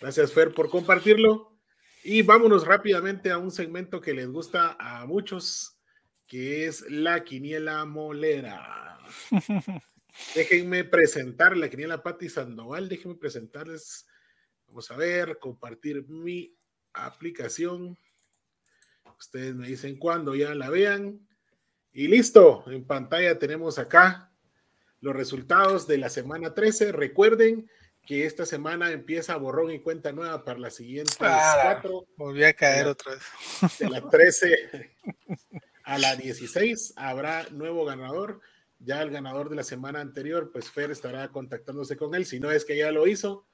Gracias, 0.00 0.32
Fer, 0.32 0.54
por 0.54 0.70
compartirlo. 0.70 1.58
Y 2.02 2.22
vámonos 2.22 2.66
rápidamente 2.66 3.30
a 3.30 3.36
un 3.36 3.50
segmento 3.50 4.00
que 4.00 4.14
les 4.14 4.28
gusta 4.28 4.78
a 4.80 5.04
muchos, 5.04 5.78
que 6.26 6.64
es 6.64 6.90
la 6.90 7.22
quiniela 7.22 7.84
molera. 7.84 8.98
Déjenme 10.34 10.84
presentar 10.84 11.54
la 11.54 11.68
quiniela 11.68 12.02
Pati 12.02 12.30
Sandoval. 12.30 12.88
Déjenme 12.88 13.16
presentarles 13.16 14.06
Vamos 14.68 14.90
a 14.90 14.96
ver, 14.96 15.38
compartir 15.38 16.06
mi 16.08 16.54
aplicación. 16.92 17.96
Ustedes 19.18 19.54
me 19.54 19.68
dicen 19.68 19.96
cuando 19.98 20.34
ya 20.34 20.54
la 20.54 20.70
vean. 20.70 21.26
Y 21.92 22.08
listo, 22.08 22.64
en 22.66 22.84
pantalla 22.84 23.38
tenemos 23.38 23.78
acá 23.78 24.30
los 25.00 25.14
resultados 25.14 25.86
de 25.86 25.98
la 25.98 26.10
semana 26.10 26.52
13. 26.52 26.92
Recuerden 26.92 27.70
que 28.06 28.24
esta 28.24 28.46
semana 28.46 28.92
empieza 28.92 29.36
borrón 29.36 29.72
y 29.72 29.80
cuenta 29.80 30.12
nueva 30.12 30.44
para 30.44 30.58
las 30.58 30.74
siguientes 30.74 31.16
cuatro. 31.16 32.06
Volví 32.16 32.44
a 32.44 32.52
caer 32.52 32.86
otra 32.86 33.14
vez. 33.14 33.78
De 33.78 33.90
la 33.90 34.08
13 34.08 34.94
a 35.84 35.98
la 35.98 36.16
16 36.16 36.94
habrá 36.96 37.48
nuevo 37.50 37.84
ganador. 37.84 38.40
Ya 38.78 39.02
el 39.02 39.10
ganador 39.10 39.48
de 39.48 39.56
la 39.56 39.64
semana 39.64 40.00
anterior, 40.00 40.50
pues 40.52 40.70
Fer 40.70 40.90
estará 40.90 41.28
contactándose 41.28 41.96
con 41.96 42.14
él, 42.14 42.26
si 42.26 42.38
no 42.38 42.50
es 42.50 42.64
que 42.64 42.76
ya 42.76 42.92
lo 42.92 43.06
hizo, 43.06 43.46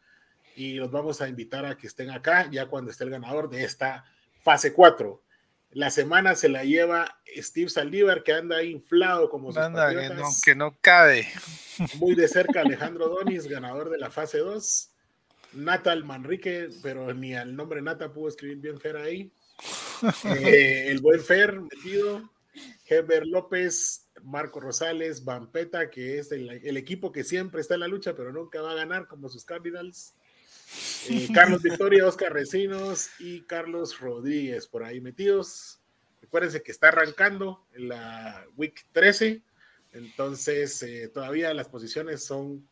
y 0.57 0.75
los 0.75 0.91
vamos 0.91 1.21
a 1.21 1.29
invitar 1.29 1.65
a 1.65 1.77
que 1.77 1.87
estén 1.87 2.11
acá 2.11 2.49
ya 2.51 2.67
cuando 2.67 2.91
esté 2.91 3.05
el 3.05 3.11
ganador 3.11 3.49
de 3.49 3.65
esta 3.65 4.05
fase 4.41 4.73
4. 4.73 5.23
La 5.73 5.91
semana 5.91 6.35
se 6.35 6.51
la 6.51 6.65
lleva 6.65 7.19
Steve 7.35 7.71
Saldívar, 7.71 8.23
que 8.23 8.33
anda 8.33 8.63
inflado 8.63 9.31
como 9.31 9.53
sus 9.53 9.63
anda, 9.63 9.89
que 9.89 10.15
no, 10.15 10.29
que 10.45 10.55
no 10.55 10.77
cabe. 10.81 11.27
Muy 11.97 12.15
de 12.15 12.29
cerca 12.29 12.61
Alejandro 12.61 13.09
Donis, 13.09 13.47
ganador 13.47 13.89
de 13.89 13.99
la 13.99 14.11
fase 14.11 14.39
2. 14.39 14.91
Natal 15.55 16.05
Manrique, 16.05 16.69
pero 16.83 17.13
ni 17.15 17.35
al 17.35 17.55
nombre 17.57 17.83
Nata 17.83 18.13
pudo 18.13 18.29
escribir 18.29 18.59
bien 18.59 18.81
Fer 18.81 18.97
ahí. 18.97 19.33
Eh, 20.25 20.89
el 20.89 21.01
buen 21.01 21.21
Fer 21.21 21.61
metido. 21.61 22.31
Heber 22.87 23.27
López, 23.27 24.11
Marco 24.23 24.61
Rosales, 24.61 25.25
Vampeta, 25.25 25.89
que 25.89 26.19
es 26.19 26.33
el, 26.33 26.51
el, 26.51 26.77
equipo 26.77 27.13
que 27.13 27.25
siempre 27.25 27.61
está 27.61 27.75
en 27.75 27.81
la 27.81 27.89
lucha, 27.89 28.15
pero 28.15 28.33
nunca 28.33 28.61
va 28.61 28.73
a 28.73 28.77
ganar 28.77 29.07
como 29.07 29.29
sus 29.29 29.45
Cardinals. 29.45 30.15
Eh, 31.09 31.29
Carlos 31.35 31.63
Victoria, 31.63 32.07
Oscar 32.07 32.33
Recinos 32.33 33.11
y 33.19 33.43
Carlos 33.43 33.99
Rodríguez 33.99 34.67
por 34.67 34.85
ahí 34.85 35.01
metidos. 35.01 35.81
Recuérdense 36.21 36.63
que 36.63 36.73
está 36.73 36.89
arrancando 36.89 37.67
en 37.75 37.89
la 37.89 38.47
Week 38.57 38.87
13, 38.93 39.43
entonces 39.93 40.83
eh, 40.83 41.09
todavía 41.09 41.53
las 41.53 41.69
posiciones 41.69 42.25
son 42.25 42.69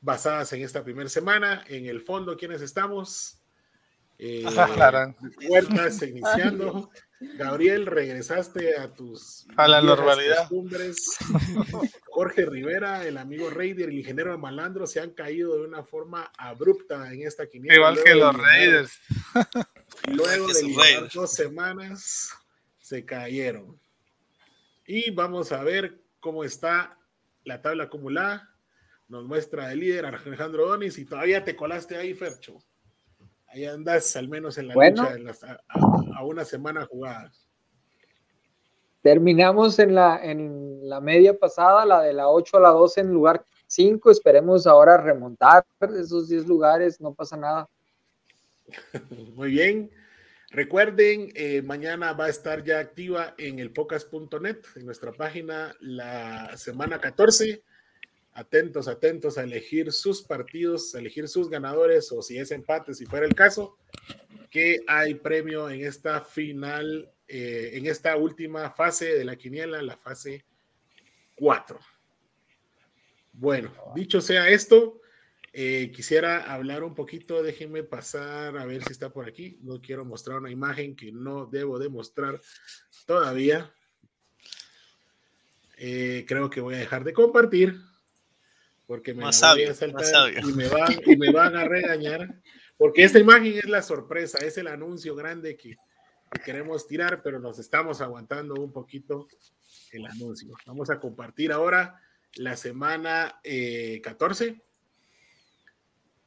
basadas 0.00 0.52
en 0.52 0.62
esta 0.62 0.82
primera 0.82 1.08
semana. 1.08 1.62
En 1.68 1.86
el 1.86 2.00
fondo, 2.00 2.36
¿quiénes 2.36 2.62
estamos? 2.62 3.38
Eh, 4.18 4.44
Huertas 5.48 6.02
iniciando. 6.02 6.90
Gabriel, 7.18 7.86
regresaste 7.86 8.76
a 8.76 8.92
tus 8.92 9.46
a 9.56 9.66
la 9.66 9.80
normalidad. 9.80 10.48
Jorge 12.06 12.44
Rivera, 12.44 13.06
el 13.06 13.16
amigo 13.16 13.48
Raider, 13.48 13.88
el 13.88 13.98
ingeniero 13.98 14.36
Malandro 14.38 14.86
se 14.86 15.00
han 15.00 15.10
caído 15.10 15.56
de 15.56 15.66
una 15.66 15.82
forma 15.82 16.30
abrupta 16.36 17.10
en 17.12 17.26
esta 17.26 17.46
quiniela. 17.46 17.74
Igual 17.74 18.02
que 18.02 18.14
los 18.14 18.36
Raiders. 18.36 19.00
Luego 20.08 20.46
de 20.46 21.08
dos 21.12 21.32
semanas, 21.32 22.30
se 22.78 23.04
cayeron. 23.04 23.80
Y 24.86 25.10
vamos 25.10 25.52
a 25.52 25.62
ver 25.62 25.98
cómo 26.20 26.44
está 26.44 26.98
la 27.44 27.62
tabla 27.62 27.84
acumulada. 27.84 28.54
Nos 29.08 29.24
muestra 29.24 29.72
el 29.72 29.80
líder 29.80 30.06
Alejandro 30.06 30.68
Donis 30.68 30.98
y 30.98 31.06
todavía 31.06 31.44
te 31.44 31.56
colaste 31.56 31.96
ahí, 31.96 32.12
Fercho. 32.12 32.58
Ahí 33.48 33.64
andas 33.64 34.16
al 34.16 34.28
menos 34.28 34.58
en 34.58 34.68
la 34.68 34.74
lucha 34.74 35.16
a, 35.68 36.24
una 36.24 36.44
semana 36.44 36.84
jugada. 36.86 37.30
Terminamos 39.02 39.78
en 39.78 39.94
la, 39.94 40.20
en 40.22 40.88
la 40.88 41.00
media 41.00 41.38
pasada, 41.38 41.86
la 41.86 42.02
de 42.02 42.12
la 42.12 42.28
8 42.28 42.56
a 42.56 42.60
la 42.60 42.70
12 42.70 43.00
en 43.02 43.12
lugar 43.12 43.44
5. 43.68 44.10
Esperemos 44.10 44.66
ahora 44.66 44.96
remontar 44.96 45.64
esos 45.80 46.28
10 46.28 46.46
lugares, 46.46 47.00
no 47.00 47.14
pasa 47.14 47.36
nada. 47.36 47.68
Muy 49.34 49.50
bien. 49.50 49.90
Recuerden, 50.50 51.30
eh, 51.34 51.62
mañana 51.62 52.12
va 52.12 52.26
a 52.26 52.30
estar 52.30 52.64
ya 52.64 52.78
activa 52.78 53.34
en 53.36 53.58
el 53.58 53.72
pocas.net, 53.72 54.58
en 54.76 54.86
nuestra 54.86 55.12
página, 55.12 55.74
la 55.80 56.56
semana 56.56 57.00
14 57.00 57.62
atentos, 58.36 58.86
atentos 58.86 59.38
a 59.38 59.44
elegir 59.44 59.92
sus 59.92 60.22
partidos, 60.22 60.94
a 60.94 60.98
elegir 60.98 61.26
sus 61.26 61.48
ganadores 61.48 62.12
o 62.12 62.20
si 62.20 62.38
es 62.38 62.50
empate, 62.50 62.94
si 62.94 63.06
fuera 63.06 63.26
el 63.26 63.34
caso, 63.34 63.78
que 64.50 64.84
hay 64.86 65.14
premio 65.14 65.70
en 65.70 65.84
esta 65.84 66.20
final, 66.20 67.10
eh, 67.26 67.70
en 67.72 67.86
esta 67.86 68.14
última 68.16 68.70
fase 68.70 69.14
de 69.14 69.24
la 69.24 69.36
quiniela, 69.36 69.80
la 69.80 69.96
fase 69.96 70.44
4. 71.36 71.80
Bueno, 73.32 73.72
dicho 73.94 74.20
sea 74.20 74.48
esto, 74.50 75.00
eh, 75.54 75.90
quisiera 75.94 76.52
hablar 76.52 76.84
un 76.84 76.94
poquito, 76.94 77.42
déjenme 77.42 77.84
pasar 77.84 78.58
a 78.58 78.66
ver 78.66 78.84
si 78.84 78.92
está 78.92 79.10
por 79.10 79.26
aquí. 79.26 79.58
No 79.62 79.80
quiero 79.80 80.04
mostrar 80.04 80.38
una 80.38 80.50
imagen 80.50 80.94
que 80.94 81.10
no 81.10 81.46
debo 81.46 81.78
demostrar 81.78 82.38
todavía. 83.06 83.72
Eh, 85.78 86.26
creo 86.28 86.50
que 86.50 86.60
voy 86.60 86.74
a 86.74 86.78
dejar 86.78 87.04
de 87.04 87.14
compartir 87.14 87.76
porque 88.86 89.14
me 89.14 89.22
voy 89.22 89.30
a 89.30 89.32
saltar 89.32 90.32
y 90.32 90.52
me, 90.52 90.68
van, 90.68 90.92
y 91.04 91.16
me 91.16 91.32
van 91.32 91.56
a 91.56 91.64
regañar, 91.64 92.40
porque 92.76 93.02
esta 93.02 93.18
imagen 93.18 93.58
es 93.58 93.68
la 93.68 93.82
sorpresa, 93.82 94.38
es 94.38 94.56
el 94.58 94.68
anuncio 94.68 95.14
grande 95.14 95.56
que, 95.56 95.76
queremos 96.44 96.86
tirar, 96.86 97.22
pero 97.22 97.38
nos 97.38 97.58
estamos 97.58 98.00
aguantando 98.00 98.54
un 98.54 98.72
poquito 98.72 99.26
el 99.92 100.04
anuncio. 100.06 100.54
Vamos 100.66 100.90
a 100.90 101.00
compartir 101.00 101.50
ahora 101.50 102.00
la 102.34 102.56
semana 102.56 103.40
14. 104.02 104.46
Eh, 104.46 104.62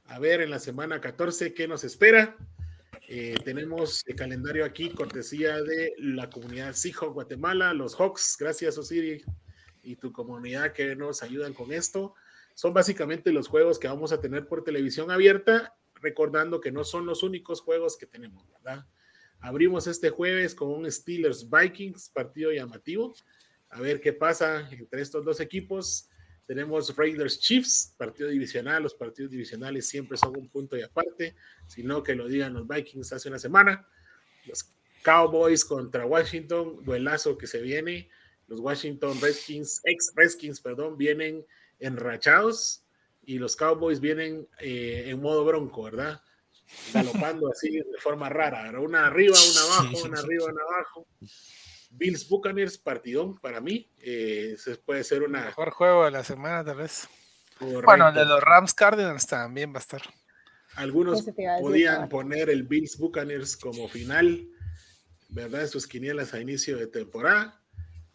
a 0.05 0.17
ver, 0.17 0.41
en 0.41 0.49
la 0.49 0.57
semana 0.57 0.99
14, 0.99 1.53
¿qué 1.53 1.67
nos 1.67 1.83
espera? 1.83 2.35
Eh, 3.07 3.35
tenemos 3.43 4.03
el 4.07 4.15
calendario 4.15 4.65
aquí, 4.65 4.89
cortesía 4.89 5.61
de 5.61 5.93
la 5.99 6.29
comunidad 6.29 6.73
Seahawk 6.73 7.13
Guatemala, 7.13 7.73
los 7.73 7.95
Hawks, 7.95 8.37
gracias 8.39 8.77
Osiri 8.77 9.23
y 9.83 9.95
tu 9.95 10.11
comunidad 10.11 10.73
que 10.73 10.95
nos 10.95 11.23
ayudan 11.23 11.53
con 11.53 11.71
esto 11.71 12.15
son 12.59 12.73
básicamente 12.73 13.31
los 13.31 13.47
juegos 13.47 13.79
que 13.79 13.87
vamos 13.87 14.11
a 14.11 14.19
tener 14.19 14.45
por 14.45 14.65
televisión 14.65 15.11
abierta, 15.11 15.77
recordando 15.95 16.59
que 16.59 16.73
no 16.73 16.83
son 16.83 17.05
los 17.05 17.23
únicos 17.23 17.61
juegos 17.61 17.95
que 17.95 18.05
tenemos, 18.05 18.45
¿verdad? 18.51 18.85
Abrimos 19.39 19.87
este 19.87 20.09
jueves 20.09 20.55
con 20.55 20.67
un 20.67 20.91
Steelers 20.91 21.49
Vikings, 21.49 22.09
partido 22.09 22.51
llamativo. 22.51 23.15
A 23.69 23.79
ver 23.79 24.01
qué 24.01 24.11
pasa 24.11 24.67
entre 24.71 25.01
estos 25.01 25.23
dos 25.23 25.39
equipos. 25.39 26.09
Tenemos 26.45 26.93
Raiders 26.97 27.39
Chiefs, 27.39 27.95
partido 27.97 28.27
divisional. 28.27 28.83
Los 28.83 28.93
partidos 28.93 29.31
divisionales 29.31 29.87
siempre 29.87 30.17
son 30.17 30.35
un 30.35 30.49
punto 30.49 30.75
y 30.75 30.81
aparte, 30.81 31.37
sino 31.65 32.03
que 32.03 32.13
lo 32.13 32.27
digan 32.27 32.53
los 32.55 32.67
Vikings 32.67 33.13
hace 33.13 33.29
una 33.29 33.39
semana. 33.39 33.87
Los 34.45 34.69
Cowboys 35.01 35.63
contra 35.63 36.05
Washington, 36.05 36.83
duelazo 36.83 37.37
que 37.37 37.47
se 37.47 37.61
viene. 37.61 38.09
Los 38.47 38.59
Washington 38.59 39.17
Redskins, 39.21 39.79
ex 39.85 40.11
Redskins, 40.13 40.59
perdón, 40.59 40.97
vienen 40.97 41.45
enrachados 41.79 42.83
y 43.23 43.37
los 43.37 43.55
Cowboys 43.55 43.99
vienen 43.99 44.47
eh, 44.59 45.05
en 45.07 45.21
modo 45.21 45.45
bronco, 45.45 45.83
¿verdad? 45.83 46.21
Galopando 46.93 47.51
así 47.51 47.71
de 47.71 47.85
forma 47.99 48.29
rara, 48.29 48.71
una 48.79 49.07
arriba, 49.07 49.35
una 49.51 49.61
abajo, 49.61 50.07
una 50.07 50.19
arriba, 50.19 50.45
una 50.45 50.61
abajo. 50.61 51.07
Bills 51.91 52.29
Buccaneers, 52.29 52.77
partidón 52.77 53.39
para 53.39 53.59
mí. 53.59 53.91
Eh, 54.01 54.55
puede 54.85 55.03
ser 55.03 55.23
una. 55.23 55.45
Mejor 55.45 55.71
juego 55.71 56.05
de 56.05 56.11
la 56.11 56.23
semana, 56.23 56.63
tal 56.63 56.77
vez. 56.77 57.07
Bueno, 57.59 58.11
de 58.11 58.25
los 58.25 58.41
Rams 58.41 58.73
Cardinals 58.73 59.27
también 59.27 59.73
va 59.73 59.77
a 59.77 59.81
estar. 59.81 60.01
Algunos 60.75 61.23
podían 61.61 62.07
poner 62.07 62.49
el 62.49 62.63
Bills 62.63 62.97
Buccaneers 62.97 63.57
como 63.57 63.87
final, 63.89 64.47
¿verdad? 65.29 65.67
Sus 65.67 65.87
quinielas 65.87 66.33
a 66.33 66.39
inicio 66.39 66.77
de 66.77 66.87
temporada. 66.87 67.61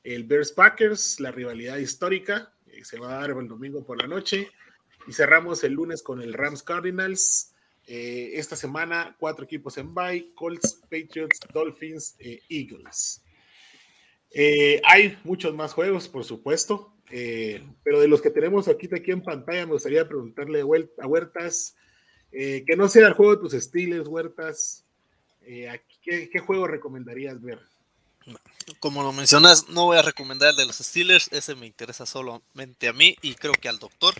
El 0.02 0.24
Bears 0.24 0.52
Packers, 0.52 1.20
la 1.20 1.30
rivalidad 1.30 1.76
histórica, 1.76 2.53
se 2.82 2.98
va 2.98 3.14
a 3.14 3.20
dar 3.20 3.30
el 3.30 3.48
domingo 3.48 3.84
por 3.84 4.00
la 4.00 4.08
noche. 4.08 4.48
Y 5.06 5.12
cerramos 5.12 5.62
el 5.64 5.74
lunes 5.74 6.02
con 6.02 6.22
el 6.22 6.32
Rams 6.32 6.62
Cardinals. 6.62 7.54
Eh, 7.86 8.32
esta 8.34 8.56
semana, 8.56 9.14
cuatro 9.18 9.44
equipos 9.44 9.76
en 9.76 9.94
bye: 9.94 10.32
Colts, 10.34 10.80
Patriots, 10.90 11.38
Dolphins, 11.52 12.16
e 12.18 12.40
Eagles. 12.48 13.22
Eh, 14.30 14.80
hay 14.84 15.18
muchos 15.24 15.54
más 15.54 15.74
juegos, 15.74 16.08
por 16.08 16.24
supuesto, 16.24 16.92
pero 17.84 18.00
de 18.00 18.08
los 18.08 18.20
que 18.20 18.30
tenemos 18.30 18.66
aquí, 18.66 18.88
aquí 18.92 19.12
en 19.12 19.22
pantalla, 19.22 19.66
me 19.66 19.74
gustaría 19.74 20.08
preguntarle 20.08 20.62
a 20.62 21.06
Huertas 21.06 21.76
que 22.32 22.74
no 22.76 22.88
sea 22.88 23.06
el 23.06 23.12
juego 23.12 23.36
de 23.36 23.42
tus 23.42 23.54
estilos, 23.54 24.08
Huertas. 24.08 24.84
¿qué, 25.40 26.28
¿Qué 26.30 26.38
juego 26.40 26.66
recomendarías 26.66 27.40
ver? 27.40 27.60
Como 28.80 29.02
lo 29.02 29.12
mencionas, 29.12 29.68
no 29.68 29.84
voy 29.84 29.98
a 29.98 30.02
recomendar 30.02 30.50
el 30.50 30.56
de 30.56 30.66
los 30.66 30.76
Steelers, 30.76 31.28
ese 31.32 31.54
me 31.54 31.66
interesa 31.66 32.06
solamente 32.06 32.88
a 32.88 32.92
mí 32.92 33.16
y 33.22 33.34
creo 33.34 33.52
que 33.52 33.68
al 33.68 33.78
doctor, 33.78 34.14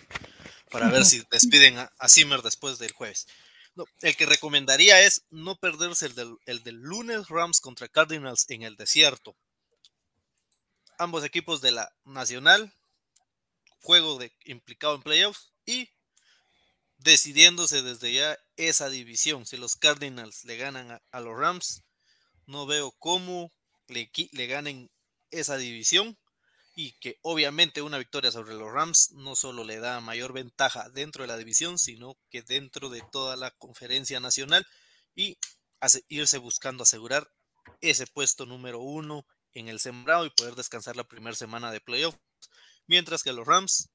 para 0.70 0.88
ver 0.88 1.04
si 1.04 1.22
despiden 1.30 1.78
a, 1.78 1.90
Zimmer 2.08 2.42
después 2.42 2.78
del 2.78 2.92
jueves. 2.92 3.26
el 4.00 4.16
que 4.16 4.26
recomendaría 4.26 5.00
es 5.02 5.24
no 5.30 5.56
perderse 5.56 6.06
el 6.06 6.14
del, 6.14 6.36
el 6.46 6.62
del 6.62 6.76
lunes 6.76 7.28
Rams 7.28 7.60
contra 7.60 7.88
Cardinals 7.88 8.46
en 8.48 8.62
el 8.62 8.76
desierto. 8.76 9.34
Ambos 10.98 11.24
equipos 11.24 11.60
de 11.60 11.72
la 11.72 11.92
Nacional, 12.04 12.72
juego 13.80 14.18
de, 14.18 14.32
implicado 14.44 14.94
en 14.94 15.02
playoffs 15.02 15.52
y 15.66 15.90
decidiéndose 16.98 17.82
desde 17.82 18.12
ya 18.12 18.38
esa 18.56 18.88
división. 18.88 19.44
Si 19.44 19.56
los 19.56 19.76
Cardinals 19.76 20.44
le 20.44 20.56
ganan 20.56 21.02
a 21.10 21.20
los 21.20 21.36
Rams, 21.36 21.82
no 22.46 22.66
veo 22.66 22.92
cómo 22.92 23.50
le, 23.88 24.46
ganen 24.46 24.90
esa 25.30 25.56
división. 25.56 26.18
y 26.76 26.92
que 26.98 27.18
obviamente 27.22 27.82
una 27.82 27.98
victoria 27.98 28.32
sobre 28.32 28.54
los 28.54 28.72
Rams 28.72 29.12
no 29.12 29.36
solo 29.36 29.62
le 29.62 29.78
da 29.78 30.00
mayor 30.00 30.32
ventaja 30.32 30.88
dentro 30.90 31.22
de 31.22 31.28
la 31.28 31.36
división, 31.36 31.78
sino 31.78 32.16
que 32.30 32.42
dentro 32.42 32.88
de 32.88 33.00
toda 33.12 33.36
la 33.36 33.52
conferencia 33.52 34.18
nacional 34.18 34.66
y 35.14 35.38
irse 36.08 36.38
buscando 36.38 36.82
asegurar 36.82 37.30
ese 37.80 38.06
puesto 38.06 38.46
número 38.46 38.80
uno 38.80 39.26
en 39.52 39.68
el 39.68 39.78
sembrado 39.80 40.26
y 40.26 40.30
poder 40.30 40.54
descansar 40.54 40.96
la 40.96 41.04
primera 41.04 41.36
semana 41.36 41.70
de 41.70 41.80
playoffs. 41.80 42.18
Mientras 42.86 43.22
que 43.22 43.32
los 43.32 43.46
Rams 43.46 43.90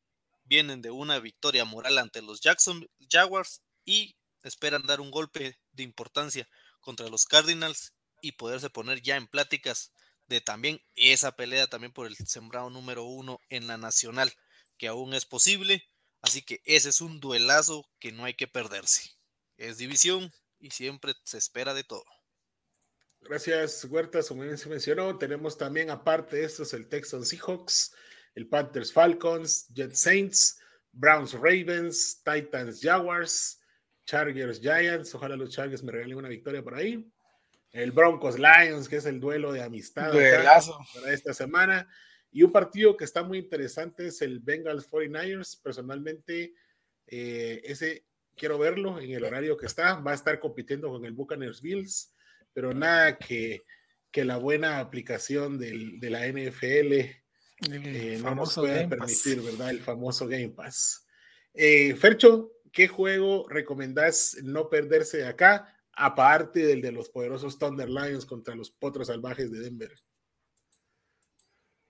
vienen 0.45 0.81
de 0.81 0.91
una 0.91 1.19
victoria 1.19 1.65
moral 1.65 1.97
ante 1.97 2.21
los 2.21 2.41
Jackson 2.41 2.89
Jaguars 3.09 3.61
y 3.85 4.15
esperan 4.43 4.83
dar 4.83 5.01
un 5.01 5.11
golpe 5.11 5.59
de 5.73 5.83
importancia 5.83 6.49
contra 6.79 7.09
los 7.09 7.25
Cardinals 7.25 7.93
y 8.21 8.33
poderse 8.33 8.69
poner 8.69 9.01
ya 9.01 9.15
en 9.15 9.27
pláticas 9.27 9.93
de 10.29 10.41
también 10.41 10.79
esa 10.95 11.35
pelea 11.35 11.67
también 11.67 11.91
por 11.91 12.07
el 12.07 12.15
sembrado 12.15 12.69
número 12.69 13.03
uno 13.03 13.41
en 13.49 13.67
la 13.67 13.77
nacional, 13.77 14.31
que 14.77 14.87
aún 14.87 15.13
es 15.13 15.25
posible. 15.25 15.83
Así 16.21 16.43
que 16.43 16.61
ese 16.65 16.89
es 16.89 17.01
un 17.01 17.19
duelazo 17.19 17.89
que 17.99 18.11
no 18.11 18.25
hay 18.25 18.35
que 18.35 18.47
perderse. 18.47 19.09
Es 19.57 19.77
división 19.77 20.31
y 20.59 20.69
siempre 20.69 21.13
se 21.23 21.37
espera 21.37 21.73
de 21.73 21.83
todo. 21.83 22.05
Gracias, 23.21 23.83
Huertas. 23.85 24.27
Como 24.27 24.43
bien 24.43 24.57
se 24.57 24.69
mencionó, 24.69 25.17
tenemos 25.17 25.57
también, 25.57 25.89
aparte 25.89 26.37
de 26.37 26.45
estos, 26.45 26.73
el 26.73 26.87
Texans 26.87 27.29
Seahawks, 27.29 27.93
el 28.35 28.47
Panthers 28.47 28.93
Falcons, 28.93 29.67
Jet 29.73 29.93
Saints, 29.93 30.59
Browns 30.91 31.33
Ravens, 31.33 32.21
Titans 32.23 32.79
Jaguars, 32.81 33.59
Chargers 34.05 34.59
Giants. 34.59 35.15
Ojalá 35.15 35.35
los 35.35 35.49
Chargers 35.49 35.83
me 35.83 35.91
regalen 35.91 36.17
una 36.17 36.29
victoria 36.29 36.63
por 36.63 36.75
ahí 36.75 37.11
el 37.71 37.91
Broncos 37.91 38.37
Lions, 38.39 38.89
que 38.89 38.97
es 38.97 39.05
el 39.05 39.19
duelo 39.19 39.51
de 39.51 39.61
amistad 39.61 40.11
para 40.11 41.13
esta 41.13 41.33
semana. 41.33 41.87
Y 42.31 42.43
un 42.43 42.51
partido 42.51 42.95
que 42.95 43.05
está 43.05 43.23
muy 43.23 43.39
interesante 43.39 44.07
es 44.07 44.21
el 44.21 44.39
Bengals 44.39 44.89
49ers. 44.89 45.61
Personalmente, 45.61 46.53
eh, 47.07 47.61
ese 47.63 48.05
quiero 48.35 48.57
verlo 48.57 48.99
en 48.99 49.11
el 49.11 49.23
horario 49.23 49.57
que 49.57 49.65
está. 49.65 49.95
Va 49.95 50.11
a 50.11 50.15
estar 50.15 50.39
compitiendo 50.39 50.89
con 50.89 51.05
el 51.05 51.13
Buccaneers 51.13 51.61
Bills, 51.61 52.13
pero 52.53 52.73
nada 52.73 53.17
que, 53.17 53.63
que 54.11 54.25
la 54.25 54.37
buena 54.37 54.79
aplicación 54.79 55.57
del, 55.57 55.99
de 55.99 56.09
la 56.09 56.27
NFL 56.27 56.93
eh, 57.71 58.19
no 58.23 58.35
nos 58.35 58.55
pueda 58.55 58.87
permitir, 58.87 59.41
¿verdad? 59.41 59.71
El 59.71 59.81
famoso 59.81 60.27
Game 60.27 60.49
Pass. 60.49 61.05
Eh, 61.53 61.95
Fercho, 61.95 62.53
¿qué 62.71 62.87
juego 62.87 63.47
recomendás 63.49 64.37
no 64.43 64.69
perderse 64.69 65.17
de 65.17 65.27
acá? 65.27 65.75
Aparte 65.99 66.65
del 66.65 66.81
de 66.81 66.93
los 66.93 67.09
poderosos 67.09 67.59
Thunder 67.59 67.89
Lions 67.89 68.25
contra 68.25 68.55
los 68.55 68.71
Potros 68.71 69.07
Salvajes 69.07 69.51
de 69.51 69.59
Denver. 69.59 69.93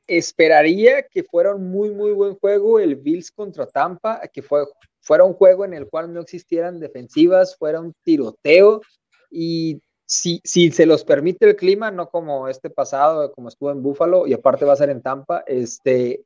Esperaría 0.08 1.04
que 1.04 1.24
fuera 1.24 1.54
un 1.54 1.70
muy, 1.70 1.92
muy 1.92 2.12
buen 2.12 2.36
juego 2.36 2.80
el 2.80 2.96
Bills 2.96 3.32
contra 3.32 3.68
Tampa, 3.68 4.22
que 4.34 4.42
fue, 4.42 4.66
fuera 5.00 5.24
un 5.24 5.34
juego 5.34 5.64
en 5.64 5.76
el 5.76 5.88
cual 5.88 6.12
no 6.12 6.22
existieran 6.22 6.80
defensivas, 6.80 7.56
fuera 7.56 7.80
un 7.80 7.94
tiroteo 8.04 8.82
y 9.30 9.80
si, 10.08 10.42
si 10.44 10.72
se 10.72 10.88
los 10.88 11.04
permite 11.04 11.48
el 11.48 11.56
clima, 11.56 11.92
no 11.92 12.10
como 12.10 12.48
este 12.48 12.72
pasado, 12.72 13.32
como 13.32 13.50
estuvo 13.50 13.70
en 13.70 13.84
Buffalo 13.84 14.26
y 14.26 14.34
aparte 14.34 14.66
va 14.66 14.74
a 14.74 14.78
ser 14.78 14.90
en 14.90 15.04
Tampa, 15.04 15.44
este, 15.46 16.24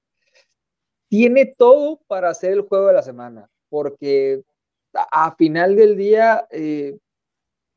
tiene 1.09 1.53
todo 1.57 1.99
para 2.07 2.29
hacer 2.29 2.53
el 2.53 2.61
juego 2.61 2.87
de 2.87 2.93
la 2.93 3.03
semana, 3.03 3.49
porque 3.67 4.41
a, 4.93 5.35
final 5.35 5.75
del 5.75 5.97
día 5.97 6.47
eh, 6.49 6.97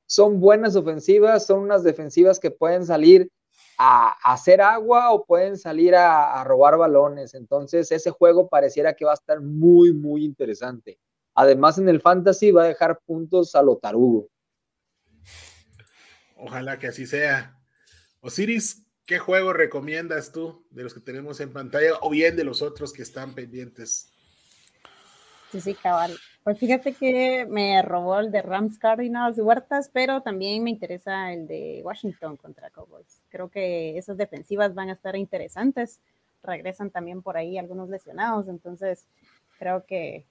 son 0.07 0.41
buenas 0.41 0.77
ofensivas, 0.77 1.47
son 1.47 1.61
unas 1.61 1.83
defensivas 1.83 2.39
que 2.39 2.51
pueden 2.51 2.87
salir 2.87 3.31
a, 3.79 4.17
hacer 4.33 4.61
agua 4.61 5.11
o 5.13 5.25
pueden 5.25 5.59
salir 5.59 5.95
a, 5.95 6.43
robar 6.45 6.77
balones. 6.77 7.35
Entonces 7.35 7.91
ese 7.93 8.11
juego 8.11 8.49
pareciera 8.49 8.95
que 8.95 9.05
va 9.05 9.13
a 9.13 9.15
estar 9.15 9.41
muy, 9.41 9.93
muy 9.93 10.25
interesante. 10.25 10.99
Además 11.35 11.79
en 11.79 11.89
el 11.89 12.01
fantasy 12.01 12.51
va 12.51 12.65
a 12.65 12.69
dejar 12.69 13.01
puntos 13.05 13.55
a 13.55 13.63
lo 13.63 13.77
tarugo. 13.77 14.29
Ojalá 16.37 16.79
que 16.79 16.89
así 16.89 17.07
sea. 17.07 17.59
Osiris, 18.21 18.87
¿qué 19.05 19.19
juego 19.19 19.53
recomiendas 19.53 20.33
tú 20.33 20.67
de 20.71 20.83
los 20.83 20.95
que 20.95 21.01
tenemos 21.01 21.41
en 21.41 21.53
pantalla 21.53 21.95
o 22.01 22.11
bien 22.11 22.37
de 22.37 22.45
los 22.45 22.63
otros 22.63 22.93
que 22.93 23.03
están 23.03 23.35
pendientes? 23.35 24.13
Sí, 25.53 25.61
sí, 25.61 25.75
cabal. 25.75 26.17
Pues 26.47 26.61
fíjate 26.61 26.93
que 26.93 27.45
me 27.51 27.83
robó 27.83 28.21
el 28.21 28.31
de 28.31 28.41
Rams 28.41 28.79
Cardinals 28.79 29.37
Huertas, 29.37 29.91
pero 29.93 30.21
también 30.21 30.63
me 30.63 30.71
interesa 30.71 31.33
el 31.33 31.49
de 31.49 31.81
Washington 31.85 32.37
contra 32.37 32.71
Cowboys. 32.71 33.21
Creo 33.31 33.49
que 33.49 33.99
esas 33.99 34.17
defensivas 34.17 34.73
van 34.73 34.89
a 34.89 34.93
estar 34.93 35.17
interesantes. 35.17 35.99
Regresan 36.45 36.91
también 36.91 37.21
por 37.21 37.37
ahí 37.37 37.59
algunos 37.59 37.89
lesionados, 37.89 38.47
entonces 38.47 39.09
creo 39.59 39.85
que 39.87 40.25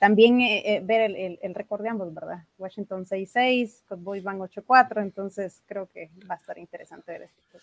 también 0.00 0.40
eh, 0.40 0.74
eh, 0.74 0.80
ver 0.82 1.02
el, 1.02 1.38
el, 1.40 1.54
récord 1.54 1.82
de 1.82 1.90
ambos, 1.90 2.12
¿verdad? 2.12 2.42
Washington 2.58 3.06
6-6, 3.06 3.82
Cowboys 3.86 4.24
van 4.24 4.40
8-4, 4.40 5.02
entonces 5.02 5.62
creo 5.68 5.88
que 5.88 6.10
va 6.28 6.34
a 6.34 6.38
estar 6.38 6.58
interesante 6.58 7.12
ver 7.12 7.22
esto. 7.22 7.58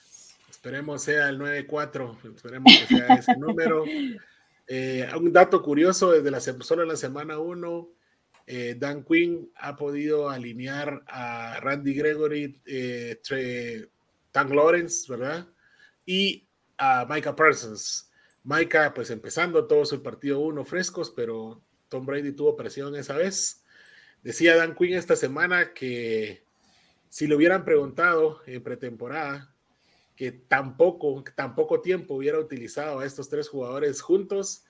Esperemos 0.49 1.01
sea 1.01 1.27
el 1.27 1.37
9-4, 1.41 2.35
esperemos 2.35 2.71
que 2.73 2.95
sea 2.95 3.15
ese 3.15 3.35
número. 3.35 3.83
Eh, 4.69 5.07
un 5.17 5.31
dato 5.31 5.61
curioso, 5.61 6.11
desde 6.11 6.29
la, 6.29 6.41
solo 6.41 6.81
en 6.81 6.89
la 6.89 6.97
semana 6.97 7.39
1, 7.39 7.89
eh, 8.47 8.75
Dan 8.79 9.03
Quinn 9.03 9.51
ha 9.55 9.75
podido 9.75 10.29
alinear 10.29 11.03
a 11.05 11.59
Randy 11.59 11.93
Gregory, 11.93 12.61
eh, 12.65 13.19
Tank 14.31 14.51
Lawrence, 14.51 15.05
¿verdad? 15.11 15.47
Y 16.05 16.47
a 16.77 17.05
Micah 17.09 17.35
Parsons. 17.35 18.09
Micah, 18.43 18.93
pues 18.93 19.09
empezando 19.09 19.67
todo 19.67 19.85
su 19.85 20.01
partido 20.01 20.39
1 20.39 20.63
frescos, 20.63 21.11
pero 21.11 21.61
Tom 21.89 22.05
Brady 22.05 22.31
tuvo 22.31 22.55
presión 22.55 22.95
esa 22.95 23.17
vez. 23.17 23.65
Decía 24.23 24.55
Dan 24.55 24.75
Quinn 24.75 24.93
esta 24.93 25.17
semana 25.17 25.73
que 25.73 26.43
si 27.09 27.27
le 27.27 27.35
hubieran 27.35 27.65
preguntado 27.65 28.41
en 28.45 28.63
pretemporada 28.63 29.53
que 30.15 30.31
tampoco, 30.31 31.23
tampoco 31.35 31.81
tiempo 31.81 32.15
hubiera 32.15 32.39
utilizado 32.39 32.99
a 32.99 33.05
estos 33.05 33.29
tres 33.29 33.49
jugadores 33.49 34.01
juntos, 34.01 34.65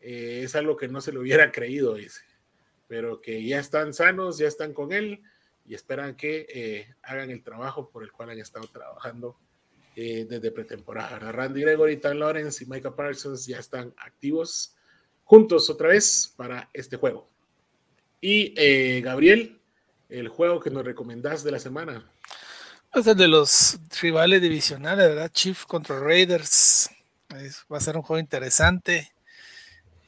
eh, 0.00 0.42
es 0.44 0.54
algo 0.54 0.76
que 0.76 0.88
no 0.88 1.00
se 1.00 1.12
le 1.12 1.18
hubiera 1.18 1.50
creído, 1.50 1.94
dice. 1.94 2.20
Pero 2.92 3.22
que 3.22 3.42
ya 3.42 3.58
están 3.58 3.94
sanos, 3.94 4.36
ya 4.36 4.46
están 4.46 4.74
con 4.74 4.92
él 4.92 5.22
y 5.64 5.74
esperan 5.74 6.14
que 6.14 6.46
eh, 6.46 6.94
hagan 7.02 7.30
el 7.30 7.42
trabajo 7.42 7.88
por 7.88 8.02
el 8.02 8.12
cual 8.12 8.28
han 8.28 8.38
estado 8.38 8.66
trabajando 8.66 9.38
eh, 9.96 10.26
desde 10.28 10.50
pretemporada. 10.50 11.18
Randy 11.32 11.62
Gregory, 11.62 11.96
Tan 11.96 12.18
Lawrence 12.18 12.62
y 12.62 12.66
Micah 12.66 12.94
Parsons 12.94 13.46
ya 13.46 13.56
están 13.56 13.94
activos 13.96 14.76
juntos 15.24 15.70
otra 15.70 15.88
vez 15.88 16.34
para 16.36 16.68
este 16.74 16.98
juego. 16.98 17.30
Y 18.20 19.00
Gabriel, 19.00 19.58
el 20.10 20.28
juego 20.28 20.60
que 20.60 20.68
nos 20.68 20.84
recomendás 20.84 21.42
de 21.42 21.50
la 21.50 21.58
semana. 21.58 22.12
Es 22.92 23.06
el 23.06 23.16
de 23.16 23.26
los 23.26 23.78
rivales 24.02 24.42
divisionales, 24.42 25.08
¿verdad? 25.08 25.32
Chief 25.32 25.64
contra 25.64 25.98
Raiders. 25.98 26.90
va 27.72 27.78
a 27.78 27.80
ser 27.80 27.96
un 27.96 28.02
juego 28.02 28.20
interesante. 28.20 29.11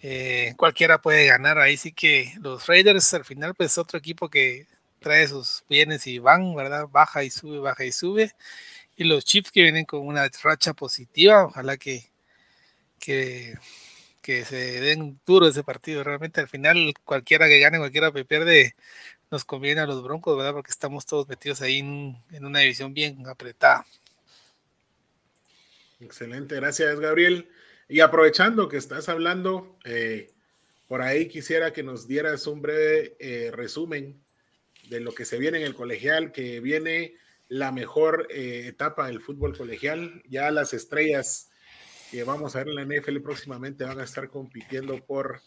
Eh, 0.07 0.53
cualquiera 0.59 1.01
puede 1.01 1.25
ganar. 1.27 1.59
Ahí 1.59 1.79
sí 1.79 1.91
que 1.91 2.35
los 2.43 2.67
Raiders 2.67 3.15
al 3.15 3.25
final, 3.25 3.55
pues 3.55 3.79
otro 3.79 3.99
equipo 3.99 4.29
que 4.29 4.67
trae 5.01 5.27
sus 5.27 5.65
bienes 5.67 6.07
y 6.07 6.19
van, 6.19 6.55
¿verdad? 6.55 6.89
Baja 6.91 7.25
y 7.25 7.31
sube, 7.31 7.59
baja 7.59 7.87
y 7.87 7.93
sube. 7.93 8.33
Y 8.97 9.05
los 9.05 9.25
Chiefs 9.25 9.51
que 9.51 9.63
vienen 9.63 9.87
con 9.87 10.07
una 10.07 10.29
racha 10.43 10.75
positiva. 10.75 11.47
Ojalá 11.47 11.79
que, 11.79 12.11
que, 12.99 13.55
que 14.21 14.45
se 14.45 14.81
den 14.83 15.19
duro 15.25 15.49
ese 15.49 15.65
partido. 15.65 16.05
Realmente 16.05 16.43
al 16.43 16.49
final, 16.49 16.93
cualquiera 17.05 17.49
que 17.49 17.61
gane, 17.61 17.79
cualquiera 17.79 18.13
que 18.13 18.27
pierde, 18.27 18.77
nos 19.31 19.47
conviene 19.47 19.81
a 19.81 19.87
los 19.87 20.03
Broncos, 20.03 20.37
¿verdad? 20.37 20.53
Porque 20.53 20.71
estamos 20.71 21.07
todos 21.07 21.27
metidos 21.29 21.63
ahí 21.63 21.79
en, 21.79 22.45
una 22.45 22.59
división 22.59 22.93
bien 22.93 23.27
apretada. 23.27 23.87
Excelente, 25.99 26.57
gracias 26.57 27.01
Gabriel. 27.01 27.49
Y 27.95 28.01
aprovechando 28.01 28.69
que 28.69 28.77
estás 28.77 29.09
hablando, 29.09 29.79
eh, 29.85 30.33
por 30.89 31.01
ahí 31.01 31.29
quisiera 31.29 31.73
que 31.73 31.85
nos 31.85 32.09
dieras 32.09 32.49
un 32.49 32.61
breve 32.61 33.17
eh, 33.21 33.53
resumen 33.53 34.21
de 34.89 34.99
lo 34.99 35.15
que 35.15 35.25
se 35.25 35.39
viene 35.39 35.59
en 35.59 35.65
el 35.65 35.77
colegial, 35.77 36.33
que 36.33 36.59
viene 36.59 37.15
la 37.47 37.71
mejor 37.71 38.27
eh, 38.31 38.65
etapa 38.67 39.07
del 39.07 39.21
fútbol 39.21 39.57
colegial. 39.57 40.25
Ya 40.29 40.51
las 40.51 40.75
estrellas 40.75 41.51
que 42.11 42.25
vamos 42.25 42.57
a 42.57 42.65
ver 42.65 42.71
en 42.71 42.75
la 42.75 42.85
NFL 42.85 43.21
próximamente 43.21 43.85
van 43.85 44.01
a 44.01 44.05
estar 44.05 44.29
compitiendo 44.29 44.99
por 45.07 45.41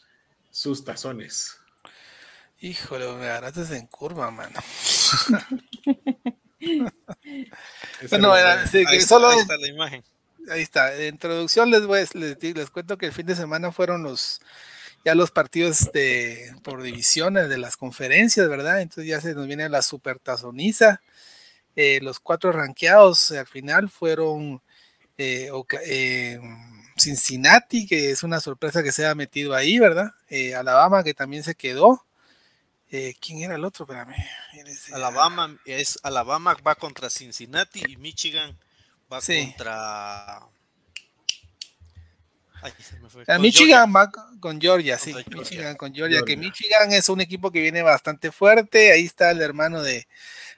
sus 0.50 0.86
tazones. 0.86 1.60
Híjole, 2.62 3.12
me 3.12 3.26
agarraste 3.26 3.76
en 3.76 3.88
curva, 3.88 4.32
mano. 4.32 4.58
bueno, 8.10 8.32
ahí, 8.32 9.02
solo... 9.02 9.34
está, 9.34 9.58
la 9.58 9.68
imagen. 9.68 10.02
Ahí 10.50 10.62
está. 10.62 10.92
De 10.92 11.08
introducción 11.08 11.70
les 11.72 11.86
voy 11.86 12.06
les, 12.14 12.42
les 12.42 12.70
cuento 12.70 12.98
que 12.98 13.08
el 13.08 13.14
fin 13.14 13.26
de 13.26 13.36
semana 13.36 13.72
fueron 13.72 14.04
los 14.04 14.40
ya 15.06 15.16
los 15.16 15.32
partidos 15.32 15.92
de 15.94 16.54
por 16.64 16.82
divisiones 16.82 17.50
de 17.50 17.58
las 17.58 17.78
conferencias, 17.78 18.50
¿verdad? 18.50 18.82
Entonces 18.82 19.06
ya 19.08 19.22
se 19.22 19.34
nos 19.36 19.48
viene 19.48 19.70
la 19.70 19.82
super 19.82 20.20
tazoniza. 20.20 21.02
Eh, 21.76 22.00
los 22.02 22.20
cuatro 22.20 22.52
ranqueados 22.52 23.32
al 23.32 23.48
final 23.48 23.90
fueron 23.90 24.62
eh, 25.18 25.50
eh, 25.86 26.40
Cincinnati, 26.98 27.86
que 27.88 28.12
es 28.12 28.24
una 28.24 28.40
sorpresa 28.40 28.84
que 28.84 28.92
se 28.92 29.06
ha 29.06 29.16
metido 29.16 29.54
ahí, 29.54 29.80
¿verdad? 29.80 30.12
Eh, 30.30 30.56
Alabama, 30.56 31.04
que 31.04 31.14
también 31.14 31.44
se 31.44 31.56
quedó. 31.56 32.04
Eh, 32.90 33.16
¿Quién 33.20 33.40
era 33.40 33.56
el 33.56 33.66
otro? 33.66 33.86
Espérame. 33.86 34.16
Alabama 34.94 35.58
es 35.66 36.00
Alabama 36.04 36.56
va 36.66 36.76
contra 36.76 37.10
Cincinnati 37.10 37.84
y 37.88 37.98
Michigan 37.98 38.58
va 39.12 39.20
contra. 39.22 40.40
Michigan 43.40 43.94
va 43.96 44.12
con 44.40 44.60
Georgia, 44.60 44.98
sí. 44.98 45.14
Michigan 45.30 45.76
con 45.76 45.94
Georgia, 45.94 46.22
que 46.26 46.38
Michigan 46.38 46.92
es 46.92 47.10
un 47.10 47.22
equipo 47.22 47.52
que 47.52 47.62
viene 47.62 47.82
bastante 47.82 48.32
fuerte. 48.32 48.92
Ahí 48.92 49.06
está 49.06 49.32
el 49.32 49.42
hermano 49.42 49.82
de 49.82 50.08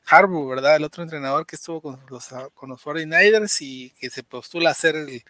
Harbour, 0.06 0.56
¿verdad? 0.56 0.78
El 0.78 0.84
otro 0.84 1.04
entrenador 1.04 1.46
que 1.46 1.56
estuvo 1.56 1.82
con 1.82 2.00
los, 2.10 2.28
con 2.54 2.70
los 2.70 2.82
49ers 2.82 3.58
y 3.62 3.92
que 3.92 4.10
se 4.10 4.24
postula 4.24 4.72
a 4.72 4.74
ser 4.74 4.96
el, 4.96 5.24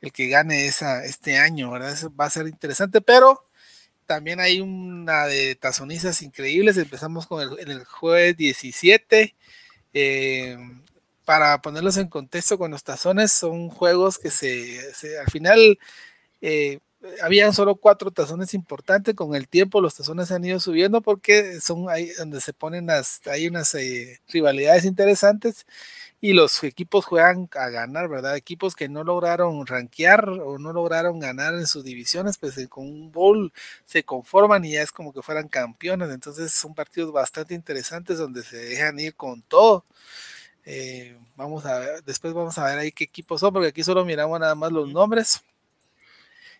el 0.00 0.12
que 0.12 0.28
gane 0.28 0.66
esa, 0.66 1.04
este 1.04 1.38
año, 1.38 1.70
¿verdad? 1.70 1.92
Eso 1.92 2.12
va 2.14 2.26
a 2.26 2.30
ser 2.30 2.48
interesante, 2.48 3.00
pero 3.00 3.48
también 4.06 4.40
hay 4.40 4.60
una 4.60 5.26
de 5.26 5.54
tazonizas 5.54 6.22
increíbles. 6.22 6.78
Empezamos 6.78 7.26
con 7.26 7.42
el, 7.42 7.70
el 7.70 7.84
jueves 7.84 8.36
17. 8.36 9.34
Eh, 9.92 10.56
para 11.28 11.60
ponerlos 11.60 11.98
en 11.98 12.08
contexto 12.08 12.56
con 12.56 12.70
los 12.70 12.82
tazones, 12.84 13.30
son 13.32 13.68
juegos 13.68 14.18
que 14.18 14.30
se, 14.30 14.80
al 15.20 15.30
final 15.30 15.78
eh, 16.40 16.80
habían 17.22 17.52
solo 17.52 17.76
cuatro 17.76 18.10
tazones 18.12 18.54
importantes. 18.54 19.14
Con 19.14 19.34
el 19.34 19.46
tiempo 19.46 19.82
los 19.82 19.94
tazones 19.94 20.32
han 20.32 20.46
ido 20.46 20.58
subiendo 20.58 21.02
porque 21.02 21.60
son 21.60 21.90
ahí 21.90 22.08
donde 22.18 22.40
se 22.40 22.54
ponen 22.54 22.86
las, 22.86 23.20
hay 23.26 23.46
unas 23.46 23.74
eh, 23.74 24.20
rivalidades 24.28 24.86
interesantes 24.86 25.66
y 26.22 26.32
los 26.32 26.64
equipos 26.64 27.04
juegan 27.04 27.50
a 27.54 27.68
ganar, 27.68 28.08
¿verdad? 28.08 28.34
Equipos 28.36 28.74
que 28.74 28.88
no 28.88 29.04
lograron 29.04 29.66
rankear 29.66 30.30
o 30.30 30.58
no 30.58 30.72
lograron 30.72 31.18
ganar 31.20 31.54
en 31.56 31.66
sus 31.66 31.84
divisiones, 31.84 32.38
pues 32.38 32.56
eh, 32.58 32.68
con 32.68 32.86
un 32.86 33.12
bowl 33.12 33.52
se 33.84 34.02
conforman 34.02 34.64
y 34.64 34.72
ya 34.72 34.82
es 34.82 34.92
como 34.92 35.12
que 35.12 35.20
fueran 35.22 35.48
campeones. 35.48 36.10
Entonces 36.10 36.52
son 36.54 36.74
partidos 36.74 37.12
bastante 37.12 37.54
interesantes 37.54 38.16
donde 38.18 38.42
se 38.44 38.56
dejan 38.56 38.98
ir 38.98 39.14
con 39.14 39.42
todo. 39.42 39.84
Eh, 40.70 41.18
vamos 41.34 41.64
a 41.64 41.78
ver, 41.78 42.04
después 42.04 42.34
vamos 42.34 42.58
a 42.58 42.64
ver 42.64 42.78
ahí 42.78 42.92
qué 42.92 43.04
equipos 43.04 43.40
son, 43.40 43.52
porque 43.52 43.68
aquí 43.68 43.82
solo 43.82 44.04
miramos 44.04 44.38
nada 44.38 44.54
más 44.54 44.70
los 44.70 44.88
nombres. 44.88 45.42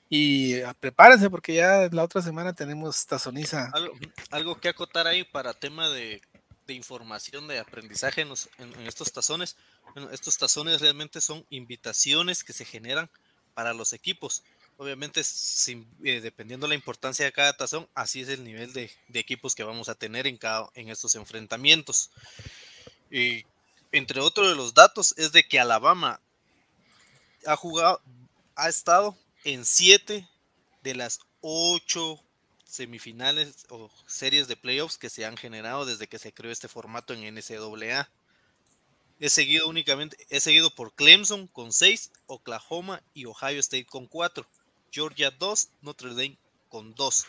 Y 0.08 0.60
ah, 0.62 0.74
prepárense 0.80 1.28
porque 1.28 1.54
ya 1.54 1.88
la 1.92 2.04
otra 2.04 2.22
semana 2.22 2.54
tenemos 2.54 3.04
tazoniza. 3.06 3.70
Algo, 3.74 3.94
algo 4.30 4.60
que 4.60 4.70
acotar 4.70 5.06
ahí 5.06 5.24
para 5.24 5.52
tema 5.52 5.90
de 5.90 6.22
de 6.68 6.74
información 6.74 7.48
de 7.48 7.58
aprendizaje 7.58 8.20
en, 8.20 8.30
estos 8.86 9.10
tazones. 9.10 9.56
estos 10.12 10.36
tazones 10.36 10.82
realmente 10.82 11.20
son 11.20 11.44
invitaciones 11.48 12.44
que 12.44 12.52
se 12.52 12.66
generan 12.66 13.10
para 13.54 13.72
los 13.72 13.94
equipos. 13.94 14.44
Obviamente, 14.76 15.24
sin, 15.24 15.88
eh, 16.04 16.20
dependiendo 16.20 16.68
la 16.68 16.74
importancia 16.74 17.24
de 17.24 17.32
cada 17.32 17.56
tazón, 17.56 17.88
así 17.94 18.20
es 18.20 18.28
el 18.28 18.44
nivel 18.44 18.72
de, 18.74 18.90
equipos 19.14 19.54
que 19.54 19.64
vamos 19.64 19.88
a 19.88 19.94
tener 19.94 20.26
en, 20.26 20.36
cada, 20.36 20.68
en 20.74 20.90
estos 20.90 21.14
enfrentamientos. 21.14 22.10
Y 23.10 23.44
entre 23.92 24.20
otros 24.20 24.48
de 24.48 24.54
los 24.54 24.74
datos 24.74 25.14
es 25.16 25.32
de 25.32 25.46
que 25.46 25.58
Alabama 25.58 26.20
ha 27.46 27.56
jugado, 27.56 28.00
ha 28.54 28.68
estado 28.68 29.16
en 29.44 29.64
siete 29.64 30.28
de 30.82 30.94
las 30.94 31.20
ocho 31.40 32.22
semifinales 32.64 33.66
o 33.70 33.90
series 34.06 34.46
de 34.48 34.56
playoffs 34.56 34.98
que 34.98 35.10
se 35.10 35.24
han 35.24 35.36
generado 35.36 35.86
desde 35.86 36.06
que 36.06 36.18
se 36.18 36.32
creó 36.32 36.52
este 36.52 36.68
formato 36.68 37.14
en 37.14 37.34
NCAA. 37.34 38.10
He 39.20 39.30
seguido 39.30 39.68
únicamente, 39.68 40.16
he 40.28 40.40
seguido 40.40 40.70
por 40.70 40.92
Clemson 40.94 41.48
con 41.48 41.72
6, 41.72 42.12
Oklahoma 42.26 43.02
y 43.14 43.24
Ohio 43.24 43.58
State 43.58 43.86
con 43.86 44.06
4, 44.06 44.46
Georgia 44.92 45.30
2, 45.30 45.68
Notre 45.82 46.10
Dame 46.10 46.38
con 46.68 46.94
2. 46.94 47.26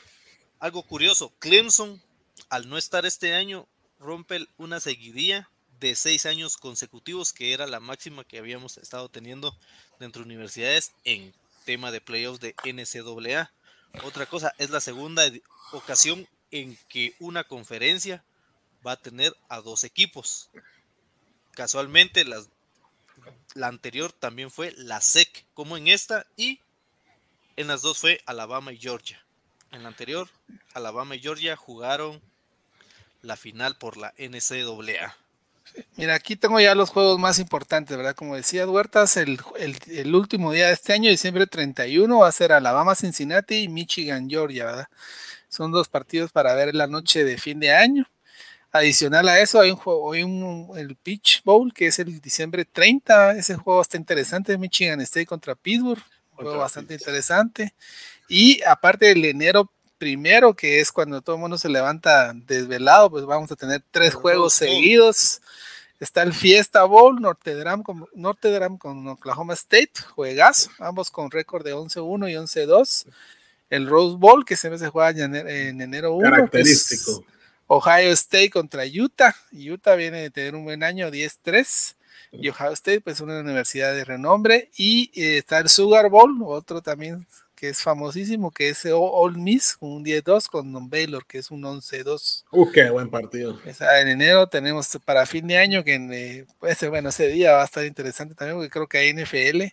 Algo 0.60 0.84
curioso, 0.84 1.32
Clemson 1.40 2.02
al 2.50 2.70
no 2.70 2.78
estar 2.78 3.06
este 3.06 3.34
año 3.34 3.68
rompe 4.00 4.48
una 4.58 4.80
seguidilla 4.80 5.50
de 5.80 5.96
6 5.96 6.26
años 6.26 6.58
consecutivos 6.58 7.34
que 7.34 7.54
era 7.54 7.68
la 7.68 7.80
máxima 7.80 8.24
que 8.24 8.38
habíamos 8.38 8.78
estado 8.78 9.10
teniendo 9.10 9.56
dentro 10.00 10.22
de 10.22 10.28
universidades 10.28 10.92
en 11.04 11.34
tema 11.66 11.92
de 11.92 12.02
playoffs 12.02 12.40
de 12.40 12.56
NCAA. 12.64 13.52
Otra 14.04 14.26
cosa, 14.26 14.54
es 14.58 14.70
la 14.70 14.82
segunda 14.82 15.24
ocasión 15.72 16.28
en 16.52 16.78
que 16.88 17.16
una 17.20 17.44
conferencia 17.44 18.24
va 18.86 18.94
a 18.94 19.02
tener 19.02 19.36
a 19.50 19.62
dos 19.62 19.84
equipos. 19.84 20.50
Casualmente, 21.52 22.26
la 22.26 23.68
anterior 23.68 24.12
también 24.12 24.50
fue 24.50 24.74
la 24.78 25.02
SEC, 25.02 25.46
como 25.54 25.78
en 25.78 25.88
esta, 25.88 26.26
y 26.38 26.60
en 27.56 27.68
las 27.68 27.82
dos 27.82 27.98
fue 27.98 28.22
Alabama 28.26 28.72
y 28.72 28.78
Georgia. 28.78 29.22
En 29.72 29.84
la 29.84 29.90
anterior, 29.90 30.30
Alabama 30.74 31.16
y 31.16 31.20
Georgia 31.20 31.56
jugaron 31.56 32.22
la 33.22 33.36
final 33.36 33.78
por 33.78 33.98
la 33.98 34.14
NCAA. 34.18 35.16
Mira, 35.96 36.16
aquí 36.16 36.36
tengo 36.36 36.60
ya 36.60 36.76
los 36.76 36.90
juegos 36.90 37.20
más 37.20 37.40
importantes, 37.40 37.96
¿verdad? 37.96 38.16
Como 38.16 38.36
decía 38.36 38.68
Huertas, 38.68 39.18
el, 39.18 39.40
último 40.14 40.52
día 40.52 40.68
de 40.68 40.74
este 40.74 40.94
año, 40.94 41.10
diciembre 41.10 41.48
31, 41.48 42.20
va 42.20 42.28
a 42.28 42.32
ser 42.32 42.52
Alabama, 42.52 42.96
Cincinnati 42.96 43.64
y 43.64 43.68
Michigan, 43.68 44.30
Georgia, 44.30 44.66
¿verdad? 44.66 44.88
Son 45.50 45.72
dos 45.72 45.90
partidos 45.90 46.32
para 46.32 46.54
ver 46.54 46.76
la 46.76 46.88
noche 46.88 47.24
de 47.24 47.38
fin 47.38 47.60
de 47.60 47.72
año. 47.72 48.08
Adicional 48.72 49.28
a 49.28 49.40
eso, 49.40 49.60
hay 49.60 49.72
un 49.72 49.78
juego, 49.78 50.14
hay 50.14 50.24
un, 50.24 50.70
el 50.78 50.96
Pitch 50.96 51.42
Bowl, 51.44 51.74
que 51.74 51.88
es 51.88 51.98
el 52.00 52.22
diciembre 52.22 52.66
30. 52.66 53.34
Ese 53.34 53.56
juego 53.56 53.82
está 53.82 53.98
interesante, 53.98 54.58
Michigan 54.58 55.02
State 55.02 55.26
contra 55.26 55.56
Pittsburgh. 55.56 56.04
Un 56.32 56.46
juego 56.46 56.60
bastante 56.60 56.94
interesante. 56.94 57.74
Y 58.28 58.62
aparte 58.64 59.08
del 59.08 59.26
enero 59.26 59.72
primero, 60.00 60.56
que 60.56 60.80
es 60.80 60.92
cuando 60.92 61.22
todo 61.22 61.36
el 61.36 61.42
mundo 61.42 61.58
se 61.60 61.70
levanta 61.70 62.34
desvelado, 62.34 63.12
pues 63.12 63.26
vamos 63.26 63.52
a 63.52 63.56
tener 63.56 63.84
tres 63.92 64.16
juegos 64.16 64.54
seguidos. 64.54 65.42
Está 66.00 66.24
el 66.24 66.34
Fiesta 66.34 66.86
Bowl, 66.86 67.22
Notre 67.22 67.56
Dame 67.56 67.84
con, 67.84 68.08
Notre 68.16 68.58
con 68.80 69.06
Oklahoma 69.10 69.54
State, 69.54 69.92
juegas, 70.16 70.70
ambos 70.80 71.12
con 71.12 71.30
récord 71.30 71.64
de 71.64 71.76
11-1 71.76 72.32
y 72.32 72.34
11-2. 72.36 73.06
El 73.70 73.88
Rose 73.88 74.16
Bowl, 74.18 74.46
que 74.46 74.56
se 74.56 74.70
juega 74.88 75.10
en 75.10 75.36
en 75.36 75.82
enero 75.82 76.14
1. 76.14 76.32
Característico. 76.32 77.24
Ohio 77.68 78.12
State 78.14 78.50
contra 78.50 78.84
Utah. 78.86 79.36
Utah 79.52 79.96
viene 79.96 80.22
de 80.22 80.32
tener 80.32 80.56
un 80.56 80.64
buen 80.64 80.84
año, 80.84 81.12
10-3. 81.12 81.96
Y 82.32 82.50
Ohio 82.50 82.72
State, 82.72 83.02
pues 83.02 83.20
una 83.22 83.40
universidad 83.40 83.94
de 83.94 84.06
renombre. 84.06 84.72
Y 84.76 85.12
eh, 85.14 85.38
está 85.38 85.60
el 85.60 85.70
Sugar 85.70 86.10
Bowl, 86.10 86.36
otro 86.44 86.82
también 86.82 87.28
que 87.60 87.70
es 87.70 87.82
famosísimo, 87.82 88.52
que 88.52 88.70
es 88.70 88.86
All 88.86 89.38
Miss, 89.38 89.76
un 89.82 90.06
10-2 90.06 90.48
con 90.48 90.72
Don 90.72 90.90
Baylor, 90.90 91.26
que 91.26 91.40
es 91.40 91.52
un 91.52 91.64
11-2. 91.64 92.46
Uh, 92.52 92.72
qué 92.72 92.90
buen 92.90 93.10
partido. 93.10 93.60
en 93.66 94.08
enero 94.08 94.48
tenemos 94.48 94.98
para 95.04 95.26
fin 95.26 95.46
de 95.46 95.58
año, 95.58 95.84
que 95.84 95.96
eh, 95.96 96.46
bueno, 96.88 97.10
ese 97.10 97.28
día 97.28 97.54
va 97.54 97.64
a 97.64 97.66
estar 97.66 97.86
interesante 97.86 98.34
también, 98.34 98.58
porque 98.58 98.70
creo 98.70 98.88
que 98.88 98.98
hay 99.00 99.14
NFL, 99.14 99.64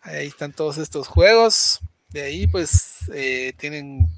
ahí 0.00 0.28
están 0.28 0.52
todos 0.52 0.78
estos 0.78 1.08
juegos, 1.08 1.80
de 2.08 2.22
ahí 2.22 2.46
pues 2.46 3.10
eh, 3.12 3.52
tienen 3.58 4.08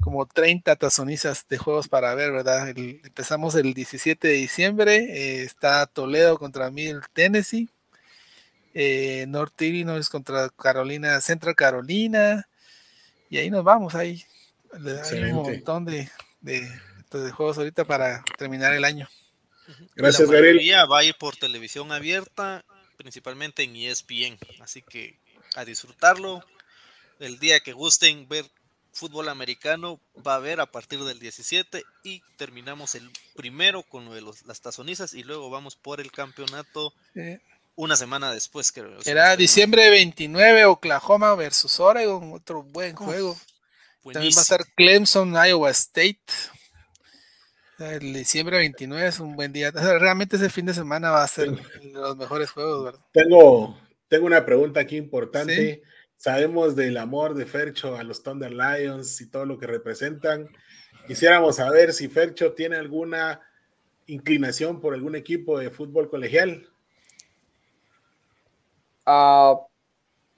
como 0.00 0.24
30 0.24 0.76
tazonizas 0.76 1.46
de 1.46 1.58
juegos 1.58 1.88
para 1.88 2.14
ver, 2.14 2.32
¿verdad? 2.32 2.70
empezamos 2.70 3.54
el 3.54 3.74
17 3.74 4.26
de 4.26 4.34
diciembre, 4.34 4.96
eh, 4.96 5.42
está 5.42 5.84
Toledo 5.84 6.38
contra 6.38 6.70
Middle 6.70 7.02
Tennessee, 7.12 7.68
eh, 8.74 9.26
North 9.28 9.60
Illinois 9.62 10.08
contra 10.08 10.48
Carolina, 10.50 11.20
Central 11.20 11.54
Carolina, 11.54 12.48
y 13.28 13.38
ahí 13.38 13.50
nos 13.50 13.64
vamos, 13.64 13.94
ahí 13.94 14.24
hay 14.72 15.32
un 15.32 15.34
montón 15.34 15.84
de, 15.84 16.08
de, 16.40 16.68
juegos 17.32 17.58
ahorita 17.58 17.84
para 17.84 18.24
terminar 18.38 18.74
el 18.74 18.84
año. 18.84 19.08
Gracias, 19.94 20.28
La 20.28 20.86
va 20.86 21.00
a 21.00 21.04
ir 21.04 21.14
por 21.16 21.36
televisión 21.36 21.92
abierta, 21.92 22.64
principalmente 22.96 23.62
en 23.62 23.76
ESPN, 23.76 24.38
así 24.60 24.82
que 24.82 25.18
a 25.54 25.64
disfrutarlo. 25.64 26.44
El 27.18 27.38
día 27.38 27.60
que 27.60 27.72
gusten 27.72 28.28
ver 28.28 28.46
fútbol 28.92 29.28
americano 29.28 30.00
va 30.26 30.34
a 30.34 30.36
haber 30.36 30.60
a 30.60 30.66
partir 30.66 31.00
del 31.04 31.18
17 31.18 31.84
y 32.02 32.22
terminamos 32.36 32.94
el 32.94 33.08
primero 33.36 33.82
con 33.82 34.04
lo 34.04 34.14
de 34.14 34.22
las 34.22 34.60
tazonizas 34.60 35.14
y 35.14 35.22
luego 35.22 35.50
vamos 35.50 35.76
por 35.76 36.00
el 36.00 36.10
campeonato 36.10 36.92
una 37.80 37.96
semana 37.96 38.32
después, 38.32 38.70
creo. 38.72 38.98
Era 39.06 39.36
diciembre 39.36 39.88
29, 39.88 40.66
Oklahoma 40.66 41.34
versus 41.34 41.80
Oregon, 41.80 42.32
otro 42.32 42.62
buen 42.62 42.94
juego. 42.94 43.36
También 44.12 44.34
va 44.36 44.42
a 44.42 44.44
ser 44.44 44.60
Clemson, 44.76 45.32
Iowa 45.34 45.70
State. 45.70 46.20
El 47.78 48.12
diciembre 48.12 48.58
29 48.58 49.06
es 49.06 49.18
un 49.20 49.34
buen 49.34 49.52
día. 49.52 49.70
Realmente 49.70 50.36
ese 50.36 50.50
fin 50.50 50.66
de 50.66 50.74
semana 50.74 51.10
va 51.10 51.24
a 51.24 51.28
ser 51.28 51.48
los 51.82 52.16
mejores 52.18 52.50
juegos, 52.50 52.84
¿verdad? 52.84 53.00
Tengo, 53.12 53.78
tengo 54.08 54.26
una 54.26 54.44
pregunta 54.44 54.80
aquí 54.80 54.96
importante. 54.96 55.82
Sabemos 56.16 56.76
del 56.76 56.98
amor 56.98 57.34
de 57.34 57.46
Fercho 57.46 57.96
a 57.96 58.02
los 58.02 58.22
Thunder 58.22 58.52
Lions 58.52 59.22
y 59.22 59.30
todo 59.30 59.46
lo 59.46 59.58
que 59.58 59.66
representan. 59.66 60.50
Quisiéramos 61.06 61.56
saber 61.56 61.94
si 61.94 62.08
Fercho 62.08 62.52
tiene 62.52 62.76
alguna 62.76 63.40
inclinación 64.06 64.82
por 64.82 64.92
algún 64.92 65.14
equipo 65.14 65.58
de 65.58 65.70
fútbol 65.70 66.10
colegial. 66.10 66.68
Ah, 69.12 69.58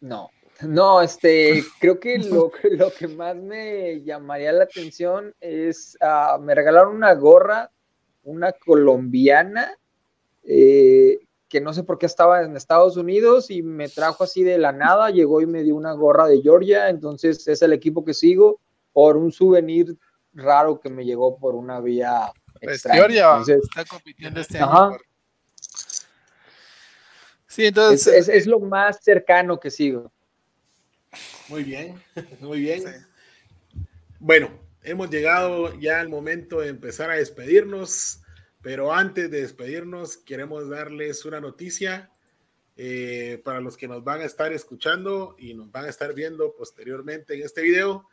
no. 0.01 0.31
No, 0.63 1.03
este, 1.03 1.63
creo 1.81 2.01
que 2.01 2.19
lo, 2.19 2.51
lo 2.71 2.91
que 2.93 3.07
más 3.09 3.37
me 3.37 4.03
llamaría 4.03 4.53
la 4.53 4.65
atención 4.65 5.35
es, 5.41 5.99
uh, 6.01 6.41
me 6.41 6.55
regalaron 6.55 6.97
una 6.97 7.13
gorra, 7.15 7.71
una 8.23 8.53
colombiana, 8.53 9.77
eh, 10.45 11.19
que 11.49 11.61
no 11.61 11.75
sé 11.75 11.83
por 11.83 11.99
qué 11.99 12.07
estaba 12.07 12.43
en 12.43 12.57
Estados 12.57 12.97
Unidos 12.97 13.51
y 13.51 13.63
me 13.63 13.91
trajo 13.91 14.25
así 14.25 14.43
de 14.43 14.57
la 14.57 14.73
nada, 14.73 15.11
llegó 15.11 15.43
y 15.43 15.47
me 15.47 15.63
dio 15.63 15.77
una 15.77 15.93
gorra 15.93 16.27
de 16.27 16.41
Georgia, 16.41 16.89
entonces 16.89 17.47
es 17.49 17.61
el 17.61 17.75
equipo 17.75 18.05
que 18.05 18.15
sigo 18.15 18.59
por 18.95 19.19
un 19.19 19.33
souvenir 19.33 19.99
raro 20.33 20.81
que 20.81 20.89
me 20.89 21.05
llegó 21.05 21.37
por 21.37 21.55
una 21.55 21.81
vía 21.81 22.33
pues 22.63 22.83
Georgia 22.85 23.41
está 23.41 23.85
compitiendo 23.85 24.41
este 24.41 24.59
año. 24.59 24.97
Sí, 27.53 27.67
entonces 27.67 28.31
es, 28.31 28.47
lo 28.47 28.61
más 28.61 29.05
cercano 29.05 29.61
que 29.61 29.71
sigo. 29.71 30.11
Muy 31.49 31.63
bien, 31.63 32.03
muy 32.41 32.61
bien. 32.61 32.83
Bueno, 34.19 34.59
hemos 34.83 35.11
llegado 35.11 35.79
ya 35.79 36.01
al 36.01 36.09
momento 36.09 36.61
de 36.61 36.69
empezar 36.69 37.11
a 37.11 37.17
despedirnos. 37.17 38.23
Pero 38.63 38.95
antes 38.95 39.31
de 39.31 39.43
despedirnos, 39.43 40.17
queremos 40.17 40.71
darles 40.71 41.27
una 41.27 41.41
noticia 41.41 42.11
eh, 42.77 43.43
para 43.45 43.61
los 43.61 43.77
que 43.77 43.89
nos 43.89 44.03
van 44.03 44.23
a 44.23 44.25
estar 44.25 44.53
escuchando 44.53 45.37
y 45.39 45.53
nos 45.53 45.71
van 45.71 45.85
a 45.85 45.89
estar 45.89 46.15
viendo 46.15 46.55
posteriormente 46.55 47.35
en 47.35 47.43
este 47.43 47.61
video. 47.61 48.09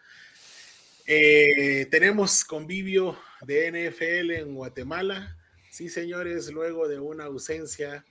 Eh, 1.06 1.88
tenemos 1.90 2.44
convivio 2.44 3.18
de 3.42 3.72
NFL 3.72 4.32
en 4.32 4.56
Guatemala. 4.56 5.38
Sí, 5.70 5.88
señores, 5.88 6.52
luego 6.52 6.90
de 6.90 7.00
una 7.00 7.26
ausencia 7.26 8.04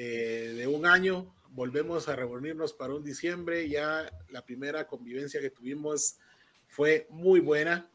eh, 0.00 0.54
de 0.56 0.66
un 0.68 0.86
año, 0.86 1.34
volvemos 1.50 2.06
a 2.06 2.14
reunirnos 2.14 2.72
para 2.72 2.94
un 2.94 3.02
diciembre. 3.02 3.68
Ya 3.68 4.08
la 4.30 4.46
primera 4.46 4.86
convivencia 4.86 5.40
que 5.40 5.50
tuvimos 5.50 6.18
fue 6.68 7.08
muy 7.10 7.40
buena. 7.40 7.90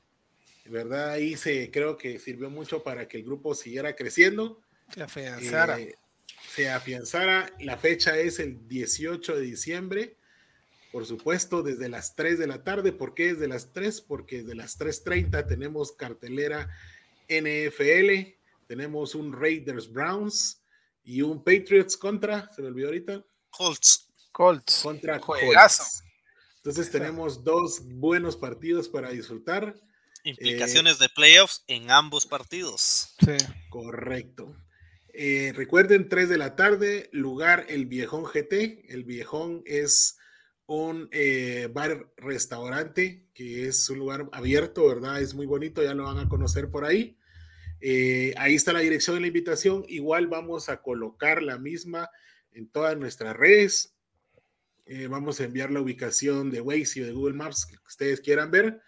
¿verdad? 0.66 1.12
Ahí 1.12 1.38
se, 1.38 1.72
creo 1.72 1.98
que 1.98 2.20
sirvió 2.20 2.50
mucho 2.50 2.84
para 2.84 3.08
que 3.08 3.18
el 3.18 3.24
grupo 3.24 3.56
siguiera 3.56 3.96
creciendo. 3.96 4.62
Se 4.94 5.02
afianzara. 5.02 5.80
Eh, 5.80 5.96
se 6.54 6.70
afianzara. 6.70 7.54
La 7.62 7.78
fecha 7.78 8.18
es 8.18 8.40
el 8.40 8.68
18 8.68 9.38
de 9.38 9.42
diciembre. 9.42 10.18
Por 10.92 11.06
supuesto, 11.06 11.64
desde 11.64 11.88
las 11.88 12.18
3 12.18 12.38
de 12.38 12.48
la 12.48 12.66
tarde. 12.66 12.92
¿Por 12.92 13.14
qué 13.14 13.34
desde 13.34 13.48
las 13.48 13.72
3? 13.72 14.02
Porque 14.02 14.40
desde 14.40 14.56
las 14.56 14.78
3.30 14.78 15.48
tenemos 15.48 15.94
cartelera 15.94 16.70
NFL. 17.30 18.36
Tenemos 18.68 19.16
un 19.16 19.32
Raiders 19.32 19.90
Browns 19.90 20.63
y 21.04 21.22
un 21.22 21.44
Patriots 21.44 21.98
contra, 21.98 22.50
se 22.54 22.62
me 22.62 22.70
olvidó 22.70 22.88
ahorita. 22.88 23.26
Colts. 23.50 24.08
Colts. 24.32 24.82
Contra 24.82 25.20
Colts. 25.20 26.04
Entonces 26.58 26.90
tenemos 26.90 27.44
dos 27.44 27.82
buenos 27.84 28.38
partidos 28.38 28.88
para 28.88 29.10
disfrutar. 29.10 29.76
Implicaciones 30.24 30.98
de 31.00 31.10
playoffs 31.10 31.64
en 31.68 31.92
ambos 31.92 32.26
partidos. 32.26 33.16
Sí. 33.20 33.38
Correcto. 33.70 34.56
Eh, 35.14 35.52
recuerden, 35.56 36.08
3 36.10 36.30
de 36.30 36.38
la 36.38 36.56
tarde, 36.56 37.10
lugar 37.12 37.66
El 37.68 37.86
Viejón 37.86 38.24
GT. 38.24 38.86
El 38.88 39.04
Viejón 39.04 39.62
es 39.66 40.18
un 40.66 41.10
eh, 41.12 41.70
bar-restaurante 41.72 43.28
que 43.34 43.68
es 43.68 43.90
un 43.90 44.00
lugar 44.00 44.30
abierto, 44.32 44.88
¿verdad? 44.88 45.22
Es 45.22 45.34
muy 45.34 45.46
bonito, 45.46 45.84
ya 45.84 45.94
lo 45.94 46.06
van 46.06 46.20
a 46.20 46.30
conocer 46.30 46.72
por 46.72 46.86
ahí. 46.86 47.18
Eh, 47.86 48.34
ahí 48.38 48.56
está 48.56 48.72
la 48.72 48.80
dirección 48.80 49.18
de 49.18 49.22
la 49.22 49.28
invitación. 49.28 49.84
Igual 49.90 50.28
vamos 50.28 50.70
a 50.70 50.82
colocar 50.82 51.44
la 51.44 51.58
misma 51.58 52.10
en 52.52 52.70
todas 52.70 52.98
nuestras 52.98 53.36
redes. 53.36 53.94
vamos 55.10 55.40
a 55.40 55.44
enviar 55.46 55.72
la 55.72 55.82
ubicación 55.82 56.50
de 56.50 56.62
Waze 56.62 57.00
y 57.00 57.04
de 57.04 57.12
Google 57.12 57.36
Maps 57.36 57.66
que 57.66 57.76
ustedes 57.86 58.22
quieran 58.22 58.52
ver. 58.52 58.82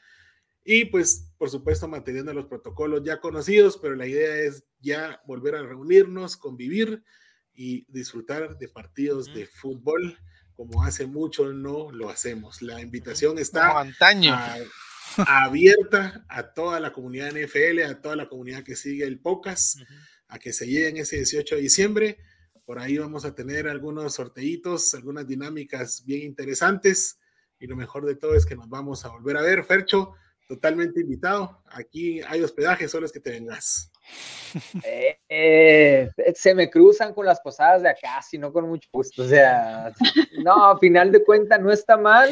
Y 0.63 0.85
pues, 0.85 1.31
por 1.38 1.49
supuesto, 1.49 1.88
manteniendo 1.88 2.34
los 2.34 2.45
protocolos 2.45 3.03
ya 3.03 3.19
conocidos, 3.19 3.77
pero 3.77 3.95
la 3.95 4.07
idea 4.07 4.35
es 4.38 4.65
ya 4.80 5.22
volver 5.26 5.55
a 5.55 5.63
reunirnos, 5.63 6.38
convivir 6.38 7.03
y 7.53 7.85
disfrutar 7.91 8.57
de 8.57 8.67
partidos 8.67 9.34
de 9.34 9.45
fútbol 9.45 10.17
como 10.55 10.84
hace 10.84 11.05
mucho 11.05 11.51
no 11.51 11.91
lo 11.91 12.09
hacemos. 12.09 12.61
La 12.61 12.81
invitación 12.81 13.38
está 13.38 13.85
abierta 15.27 16.26
a 16.27 16.53
toda 16.53 16.80
la 16.80 16.94
comunidad 16.94 17.32
NFL, 17.32 17.84
a 17.84 18.02
toda 18.02 18.15
la 18.15 18.27
comunidad 18.27 18.64
que 18.64 18.76
sigue 18.76 19.06
el 19.06 19.19
podcast, 19.19 19.80
a 20.27 20.40
que 20.40 20.53
se 20.53 20.68
lleguen 20.68 20.98
ese 20.98 21.18
18 21.18 21.56
de 21.56 21.61
diciembre. 21.61 22.18
Por 22.65 22.80
ahí 22.80 22.98
vamos 22.98 23.26
a 23.26 23.36
tener 23.36 23.68
algunos 23.68 24.15
sorteitos, 24.15 24.94
algunas 24.94 25.27
dinámicas 25.27 26.03
bien 26.06 26.23
interesantes. 26.23 27.19
Y 27.60 27.68
lo 27.68 27.76
mejor 27.76 28.06
de 28.06 28.15
todo 28.15 28.36
es 28.36 28.45
que 28.45 28.56
nos 28.56 28.69
vamos 28.69 29.06
a 29.06 29.10
volver 29.10 29.38
a 29.38 29.41
ver. 29.41 29.64
Fercho, 29.64 30.14
totalmente 30.48 31.02
invitado. 31.02 31.61
Aquí 31.68 32.22
hay 32.22 32.41
hospedaje, 32.41 32.88
solo 32.88 33.06
es 33.06 33.11
que 33.11 33.19
te 33.19 33.32
vengas. 33.32 33.91
Eh, 34.84 35.19
eh, 35.30 36.10
se 36.36 36.56
me 36.56 36.69
cruzan 36.69 37.14
con 37.14 37.26
las 37.26 37.40
posadas 37.41 37.84
de 37.84 37.90
acá, 37.90 38.22
sino 38.27 38.52
con 38.52 38.68
mucho 38.68 38.90
gusto. 38.91 39.23
O 39.23 39.27
sea, 39.27 39.91
no, 40.44 40.72
a 40.72 40.80
final 40.80 41.11
de 41.11 41.23
cuentas 41.23 41.61
no 41.61 41.72
está 41.72 41.98
mal. 41.98 42.30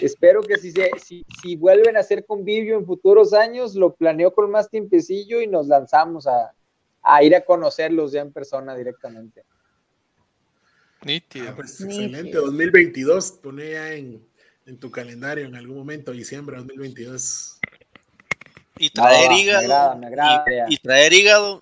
Espero 0.00 0.42
que 0.42 0.56
si, 0.58 0.72
se, 0.72 0.90
si, 1.04 1.24
si 1.42 1.56
vuelven 1.56 1.96
a 1.96 2.00
hacer 2.00 2.24
convivio 2.24 2.78
en 2.78 2.86
futuros 2.86 3.32
años, 3.32 3.74
lo 3.74 3.94
planeo 3.94 4.32
con 4.32 4.50
más 4.50 4.70
tiempecillo 4.70 5.40
y 5.40 5.46
nos 5.46 5.66
lanzamos 5.66 6.26
a, 6.26 6.52
a 7.02 7.22
ir 7.22 7.34
a 7.34 7.44
conocerlos 7.44 8.12
ya 8.12 8.20
en 8.20 8.32
persona 8.32 8.74
directamente. 8.76 9.42
Nítido. 11.02 11.50
Ah, 11.50 11.56
pues 11.56 11.80
excelente, 11.80 12.36
2022, 12.36 13.32
pone 13.42 13.70
ya 13.70 13.92
en, 13.94 14.22
en 14.66 14.78
tu 14.78 14.90
calendario 14.90 15.46
en 15.46 15.54
algún 15.54 15.78
momento, 15.78 16.12
diciembre 16.12 16.56
de 16.56 16.62
2022. 16.62 17.58
Y 18.78 18.90
traer 18.90 19.32
hígado. 19.32 20.00
y, 20.68 20.78
traer 20.78 21.12
hígado 21.12 21.60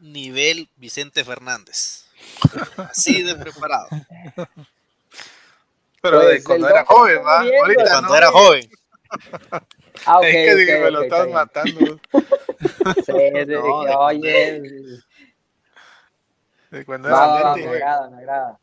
nivel 0.00 0.68
Vicente 0.76 1.24
Fernández. 1.24 2.06
Así 2.76 3.22
de 3.22 3.34
preparado. 3.36 3.88
Pero 6.02 6.20
de 6.20 6.26
pues, 6.26 6.44
cuando 6.44 6.68
era 6.68 6.84
joven, 6.84 7.18
¿va? 7.24 7.40
Ahorita 7.40 7.84
cuando 7.84 8.16
era 8.16 8.30
joven. 8.30 8.70
Ah, 10.06 10.18
okay, 10.18 10.46
es 10.46 10.66
que 10.66 10.80
me 10.80 10.90
lo 10.90 11.02
estás 11.02 11.28
matando. 11.28 12.00
sí, 13.06 13.12
no, 13.46 13.84
que, 13.84 13.94
oye. 13.96 14.60
De 16.70 16.84
cuando 16.84 17.08
era 17.08 17.54
me 17.56 17.66
agrada, 17.66 18.10
me 18.10 18.16
agrada. 18.18 18.60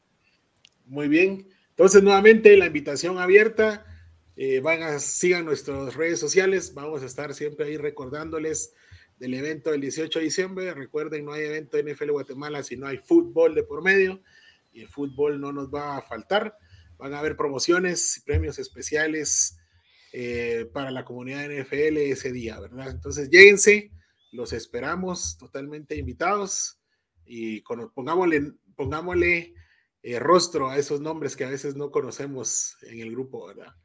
Muy 0.86 1.07
bien. 1.07 1.48
Entonces, 1.70 2.03
nuevamente, 2.03 2.56
la 2.57 2.68
invitación 2.68 3.20
abierta. 3.20 3.86
Eh, 4.38 4.60
van 4.60 4.84
a, 4.84 4.99
sigan 4.99 5.45
nuestras 5.45 5.95
redes 5.95 6.20
sociales. 6.20 6.74
Vamos 6.74 7.03
a 7.03 7.06
estar 7.06 7.34
siempre 7.34 7.68
ahí 7.68 7.78
recordándoles 7.78 8.74
del 9.18 9.34
evento 9.34 9.72
del 9.72 9.82
18 9.82 10.20
de 10.20 10.26
diciembre. 10.26 10.74
Recuerden, 10.74 11.26
no 11.26 11.32
hay 11.32 11.45
evento 11.45 11.78
de 11.78 11.94
NFL 11.94 12.12
Guatemala 12.12 12.62
si 12.62 12.76
no 12.76 12.88
hay 12.88 12.98
fútbol 12.98 13.56
de 13.56 13.64
por 13.64 13.82
medio. 13.82 14.22
Y 14.74 14.82
el 14.82 14.90
fútbol 14.90 15.40
no 15.40 15.53
nos 15.53 15.74
va 15.74 15.98
a 15.98 16.02
faltar. 16.02 16.57
Van 16.97 17.13
a 17.13 17.19
haber 17.19 17.35
promociones 17.35 18.22
premios 18.26 18.59
especiales 18.59 19.57
eh, 20.17 20.69
para 20.72 20.91
la 20.91 21.03
comunidad 21.03 21.49
NFL 21.49 21.97
ese 21.97 22.31
día, 22.31 22.57
¿verdad? 22.57 22.89
Entonces, 22.89 23.30
lléguense. 23.30 23.91
Los 24.31 24.53
esperamos 24.53 25.38
totalmente 25.38 25.97
invitados. 25.97 26.80
Y 27.26 27.59
pongámosle, 27.93 28.53
pongámosle 28.77 29.53
eh, 30.03 30.19
rostro 30.19 30.69
a 30.69 30.77
esos 30.77 31.01
nombres 31.01 31.35
que 31.35 31.43
a 31.43 31.49
veces 31.49 31.76
no 31.76 31.91
conocemos 31.91 32.77
en 32.84 33.01
el 33.01 33.11
grupo, 33.11 33.47
¿verdad? 33.47 33.76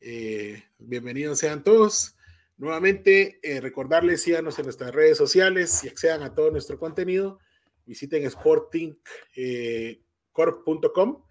Eh, 0.00 0.62
bienvenidos 0.76 1.38
sean 1.38 1.64
todos. 1.64 2.14
Nuevamente, 2.58 3.40
recordarles, 3.62 4.20
síganos 4.20 4.58
en 4.58 4.66
nuestras 4.66 4.94
redes 4.94 5.16
sociales 5.16 5.82
y 5.82 5.88
accedan 5.88 6.22
a 6.22 6.34
todo 6.34 6.50
nuestro 6.50 6.78
contenido. 6.78 7.38
Visiten 7.86 8.30
sportingcorp.com, 8.30 11.23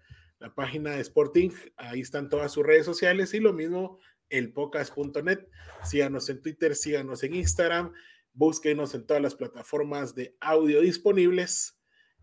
la 0.44 0.54
página 0.54 0.90
de 0.90 1.00
Sporting, 1.00 1.48
ahí 1.78 2.02
están 2.02 2.28
todas 2.28 2.52
sus 2.52 2.66
redes 2.66 2.84
sociales 2.84 3.32
y 3.32 3.40
lo 3.40 3.54
mismo 3.54 3.98
el 4.28 4.52
podcast.net. 4.52 5.48
Síganos 5.82 6.28
en 6.28 6.42
Twitter, 6.42 6.76
síganos 6.76 7.22
en 7.22 7.34
Instagram, 7.34 7.94
búsquenos 8.34 8.94
en 8.94 9.06
todas 9.06 9.22
las 9.22 9.34
plataformas 9.34 10.14
de 10.14 10.36
audio 10.40 10.82
disponibles 10.82 11.78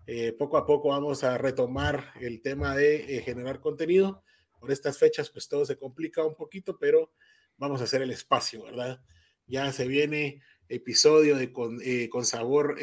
eh, 0.06 0.34
poco 0.34 0.58
a 0.58 0.68
poco 0.68 0.90
vamos 0.90 1.24
a 1.24 1.40
retomar 1.40 2.14
el 2.20 2.44
tema 2.44 2.76
de 2.76 3.18
eh, 3.18 3.22
generar 3.22 3.60
contenido. 3.60 4.24
Por 4.60 4.72
estas 4.72 5.00
fechas, 5.00 5.32
pues 5.32 5.48
todo 5.48 5.66
se 5.66 5.78
complica 5.78 6.24
un 6.24 6.36
poquito, 6.36 6.78
pero 6.78 7.12
vamos 7.58 7.82
a 7.82 7.86
hacer 7.86 8.04
el 8.04 8.12
espacio, 8.12 8.64
¿verdad? 8.64 9.02
Ya 9.48 9.72
se 9.72 9.88
viene 9.88 10.44
episodio 10.70 11.38
de 11.38 11.52
con, 11.52 11.80
eh, 11.84 12.08
con 12.10 12.26
sabor 12.26 12.78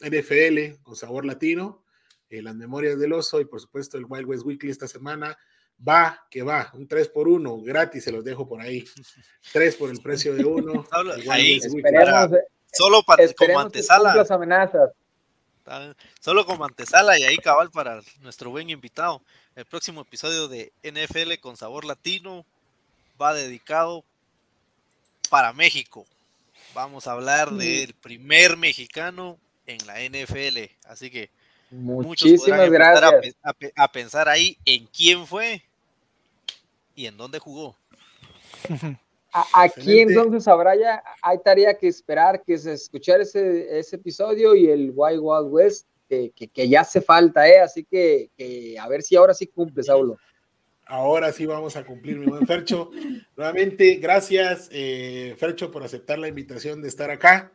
NFL, 0.00 0.82
con 0.82 0.96
sabor 0.96 1.26
latino, 1.26 1.84
las 2.30 2.54
memorias 2.54 2.98
del 2.98 3.12
oso 3.12 3.40
y 3.40 3.44
por 3.44 3.60
supuesto 3.60 3.98
el 3.98 4.06
Wild 4.08 4.26
West 4.26 4.44
Weekly 4.44 4.70
esta 4.70 4.88
semana. 4.88 5.36
Va, 5.86 6.26
que 6.30 6.42
va, 6.42 6.70
un 6.72 6.88
3 6.88 7.08
por 7.08 7.28
1 7.28 7.60
gratis, 7.60 8.04
se 8.04 8.12
los 8.12 8.24
dejo 8.24 8.48
por 8.48 8.60
ahí. 8.60 8.84
3 9.52 9.76
por 9.76 9.90
el 9.90 10.00
precio 10.00 10.34
de 10.34 10.44
uno. 10.44 10.84
Ahí, 11.30 11.60
solo 12.72 13.02
para, 13.02 13.24
como 13.34 13.60
antesala. 13.60 14.14
Las 14.14 14.30
amenazas. 14.30 14.90
Solo 16.20 16.46
como 16.46 16.64
antesala 16.64 17.18
y 17.18 17.24
ahí 17.24 17.38
cabal 17.38 17.70
para 17.70 18.00
nuestro 18.20 18.50
buen 18.50 18.70
invitado. 18.70 19.20
El 19.56 19.64
próximo 19.64 20.02
episodio 20.02 20.46
de 20.48 20.72
NFL 20.84 21.40
con 21.40 21.56
sabor 21.56 21.84
latino 21.84 22.46
va 23.20 23.34
dedicado 23.34 24.04
para 25.28 25.52
México. 25.52 26.06
Vamos 26.74 27.06
a 27.06 27.12
hablar 27.12 27.50
del 27.50 27.94
primer 27.94 28.56
mexicano 28.56 29.38
en 29.66 29.78
la 29.86 30.00
NFL. 30.00 30.70
Así 30.84 31.10
que 31.10 31.30
muchísimas 31.70 32.70
gracias. 32.70 33.36
A, 33.74 33.88
pensar 33.90 34.28
ahí 34.28 34.56
en 34.64 34.86
quién 34.86 35.26
fue 35.26 35.62
y 36.94 37.06
en 37.06 37.16
dónde 37.16 37.38
jugó. 37.38 37.76
Aquí 39.52 40.00
entonces 40.00 40.48
habrá 40.48 40.74
ya, 40.76 41.02
hay 41.20 41.38
tarea 41.38 41.76
que 41.76 41.88
esperar, 41.88 42.42
que 42.42 42.54
es 42.54 42.64
escuchar 42.64 43.20
ese, 43.20 43.78
ese 43.78 43.96
episodio 43.96 44.54
y 44.54 44.70
el 44.70 44.92
Wild 44.94 45.20
Wild 45.20 45.48
West, 45.52 45.86
que, 46.08 46.32
que, 46.32 46.68
ya 46.68 46.82
hace 46.82 47.00
falta, 47.00 47.46
¿eh? 47.48 47.60
Así 47.60 47.84
que, 47.84 48.30
que, 48.36 48.78
a 48.78 48.88
ver 48.88 49.02
si 49.02 49.16
ahora 49.16 49.34
sí 49.34 49.46
cumple, 49.46 49.82
Saulo. 49.82 50.16
Ahora 50.88 51.32
sí 51.32 51.46
vamos 51.46 51.74
a 51.76 51.84
cumplir, 51.84 52.16
mi 52.18 52.26
buen 52.26 52.46
Fercho. 52.46 52.90
Nuevamente, 53.36 53.96
gracias, 53.96 54.68
eh, 54.70 55.34
Fercho, 55.36 55.72
por 55.72 55.82
aceptar 55.82 56.18
la 56.18 56.28
invitación 56.28 56.80
de 56.80 56.88
estar 56.88 57.10
acá, 57.10 57.52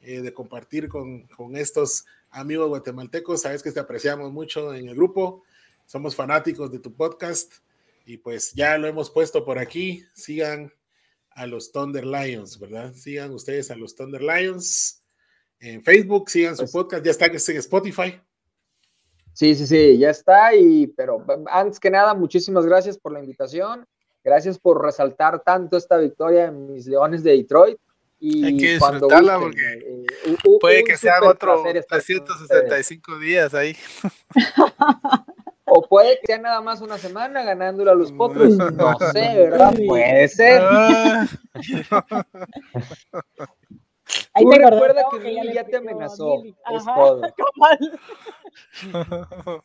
eh, 0.00 0.20
de 0.20 0.34
compartir 0.34 0.88
con, 0.88 1.28
con, 1.28 1.56
estos 1.56 2.06
amigos 2.30 2.68
guatemaltecos. 2.68 3.42
Sabes 3.42 3.62
que 3.62 3.72
te 3.72 3.80
apreciamos 3.80 4.32
mucho 4.32 4.74
en 4.74 4.88
el 4.88 4.94
grupo, 4.94 5.42
somos 5.86 6.14
fanáticos 6.14 6.70
de 6.70 6.78
tu 6.78 6.94
podcast 6.94 7.52
y 8.04 8.16
pues 8.18 8.52
ya 8.52 8.78
lo 8.78 8.86
hemos 8.86 9.10
puesto 9.10 9.44
por 9.44 9.58
aquí. 9.58 10.04
Sigan 10.14 10.72
a 11.30 11.46
los 11.46 11.72
Thunder 11.72 12.06
Lions, 12.06 12.58
¿verdad? 12.58 12.92
Sigan 12.94 13.32
ustedes 13.32 13.70
a 13.70 13.76
los 13.76 13.94
Thunder 13.94 14.22
Lions 14.22 15.02
en 15.60 15.82
Facebook, 15.82 16.30
sigan 16.30 16.56
su 16.56 16.62
pues 16.62 16.72
podcast, 16.72 17.04
ya 17.04 17.10
está 17.10 17.26
en 17.26 17.36
Spotify. 17.36 18.20
Sí, 19.32 19.54
sí, 19.54 19.66
sí, 19.66 19.98
ya 19.98 20.10
está. 20.10 20.54
Y, 20.54 20.86
pero 20.86 21.24
antes 21.50 21.78
que 21.78 21.90
nada, 21.90 22.14
muchísimas 22.14 22.64
gracias 22.64 22.96
por 22.96 23.12
la 23.12 23.20
invitación. 23.20 23.86
Gracias 24.24 24.58
por 24.58 24.82
resaltar 24.82 25.42
tanto 25.42 25.76
esta 25.76 25.98
victoria 25.98 26.46
en 26.46 26.72
mis 26.72 26.86
Leones 26.86 27.22
de 27.22 27.32
Detroit. 27.32 27.78
Y 28.18 28.44
Hay 28.44 28.56
que 28.56 28.72
disfrutarla 28.72 29.38
porque 29.38 29.62
eh, 29.62 30.06
puede 30.60 30.84
que 30.84 30.96
sean 30.96 31.22
otros 31.24 31.62
365 31.62 33.18
días 33.18 33.54
ahí. 33.54 33.76
O 35.66 35.86
puede 35.86 36.18
que 36.20 36.26
sea 36.26 36.38
nada 36.38 36.60
más 36.60 36.80
una 36.80 36.96
semana 36.96 37.42
ganándole 37.42 37.90
a 37.90 37.94
los 37.94 38.12
potros. 38.12 38.56
No 38.56 38.98
sé, 39.12 39.34
¿verdad? 39.36 39.74
Puede 39.86 40.28
ser. 40.28 40.62
Ah. 40.62 41.26
Ahí 44.32 44.44
Tú 44.44 44.50
recuerda 44.50 45.02
que 45.10 45.18
Billy 45.18 45.54
ya 45.54 45.64
te 45.64 45.76
amenazó. 45.76 46.42
Es 46.44 46.84
todo. 46.84 47.22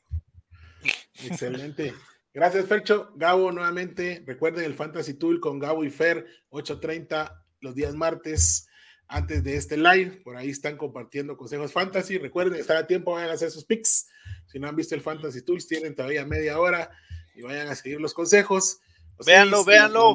Excelente. 1.23 1.93
Gracias, 2.33 2.65
Fercho. 2.65 3.11
Gabo, 3.15 3.51
nuevamente, 3.51 4.23
recuerden 4.25 4.65
el 4.65 4.73
Fantasy 4.73 5.15
Tool 5.15 5.39
con 5.39 5.59
Gabo 5.59 5.83
y 5.83 5.89
Fer, 5.89 6.25
8.30 6.49 7.43
los 7.61 7.75
días 7.75 7.95
martes 7.95 8.67
antes 9.07 9.43
de 9.43 9.55
este 9.55 9.77
live. 9.77 10.21
Por 10.23 10.37
ahí 10.37 10.49
están 10.49 10.77
compartiendo 10.77 11.37
consejos 11.37 11.71
fantasy. 11.71 12.17
Recuerden, 12.17 12.59
estar 12.59 12.77
a 12.77 12.87
tiempo, 12.87 13.13
vayan 13.13 13.29
a 13.29 13.33
hacer 13.33 13.51
sus 13.51 13.65
picks. 13.65 14.07
Si 14.47 14.59
no 14.59 14.67
han 14.67 14.75
visto 14.75 14.95
el 14.95 15.01
Fantasy 15.01 15.41
Tools, 15.43 15.67
tienen 15.67 15.95
todavía 15.95 16.25
media 16.25 16.59
hora 16.59 16.91
y 17.35 17.41
vayan 17.41 17.67
a 17.67 17.75
seguir 17.75 18.01
los 18.01 18.13
consejos. 18.13 18.79
véanlo, 19.25 19.63
véanlo. 19.63 20.13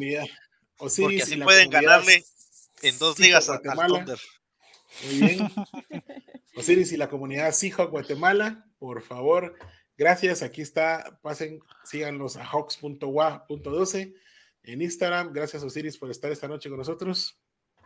porque 0.77 1.23
así 1.23 1.37
pueden 1.39 1.71
ganarle 1.71 2.25
en 2.83 2.99
dos 2.99 3.19
ligas 3.19 3.49
a 3.49 3.59
Guatemala. 3.59 4.05
Muy 5.05 5.21
bien. 5.21 5.39
Osiris 6.57 6.93
y 6.93 6.97
la 6.97 7.09
comunidad 7.09 7.53
Seahawk 7.53 7.91
Guatemala, 7.91 8.67
por 8.79 9.03
favor, 9.03 9.55
gracias. 9.99 10.43
Aquí 10.43 10.63
está, 10.63 11.19
pasen, 11.23 11.61
síganlos 11.85 12.39
a 12.39 12.45
hawks.wa.12 12.45 14.15
en 14.67 14.83
Instagram. 14.83 15.33
Gracias, 15.33 15.63
Osiris, 15.63 15.97
por 15.97 16.11
estar 16.11 16.31
esta 16.31 16.49
noche 16.49 16.69
con 16.69 16.79
nosotros. 16.79 17.39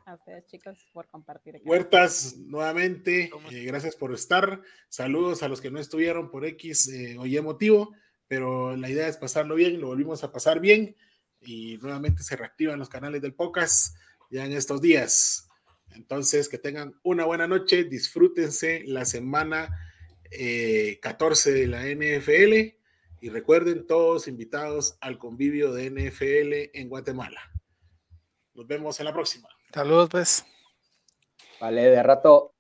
A 0.07 0.15
ustedes, 0.15 0.47
chicos, 0.47 0.89
por 0.93 1.09
compartir. 1.09 1.61
Huertas, 1.65 2.37
nuevamente, 2.39 3.31
eh, 3.51 3.65
gracias 3.65 3.95
por 3.95 4.13
estar. 4.13 4.61
Saludos 4.89 5.43
a 5.43 5.49
los 5.49 5.61
que 5.61 5.71
no 5.71 5.79
estuvieron 5.79 6.31
por 6.31 6.45
X 6.45 6.89
eh, 6.89 7.17
o 7.19 7.27
Y 7.27 7.41
motivo, 7.41 7.95
pero 8.27 8.77
la 8.77 8.89
idea 8.91 9.07
es 9.07 9.19
pasarlo 9.19 9.55
bien, 9.55 9.81
lo 9.81 9.89
volvimos 9.89 10.25
a 10.25 10.33
pasar 10.33 10.59
bien 10.59 10.97
y 11.41 11.77
nuevamente 11.79 12.23
se 12.23 12.37
reactivan 12.37 12.79
los 12.79 12.89
canales 12.89 13.23
del 13.23 13.35
podcast 13.35 13.97
ya 14.31 14.45
en 14.45 14.53
estos 14.53 14.81
días. 14.81 15.49
Entonces, 15.91 16.49
que 16.49 16.59
tengan 16.59 16.99
una 17.03 17.25
buena 17.25 17.47
noche, 17.47 17.85
disfrútense 17.85 18.83
la 18.87 19.05
semana 19.05 19.69
14 21.01 21.51
eh, 21.51 21.53
de 21.53 21.67
la 21.67 21.85
NFL 21.85 22.80
y 23.21 23.29
recuerden 23.29 23.87
todos 23.87 24.29
invitados 24.29 24.97
al 25.01 25.19
convivio 25.19 25.73
de 25.73 25.91
NFL 25.91 26.79
en 26.79 26.89
Guatemala. 26.89 27.41
Nos 28.55 28.67
vemos 28.67 28.99
en 29.01 29.07
la 29.07 29.13
próxima. 29.13 29.49
Saludos, 29.73 30.09
pues. 30.11 30.47
Vale, 31.61 31.83
de 31.83 32.03
rato. 32.03 32.55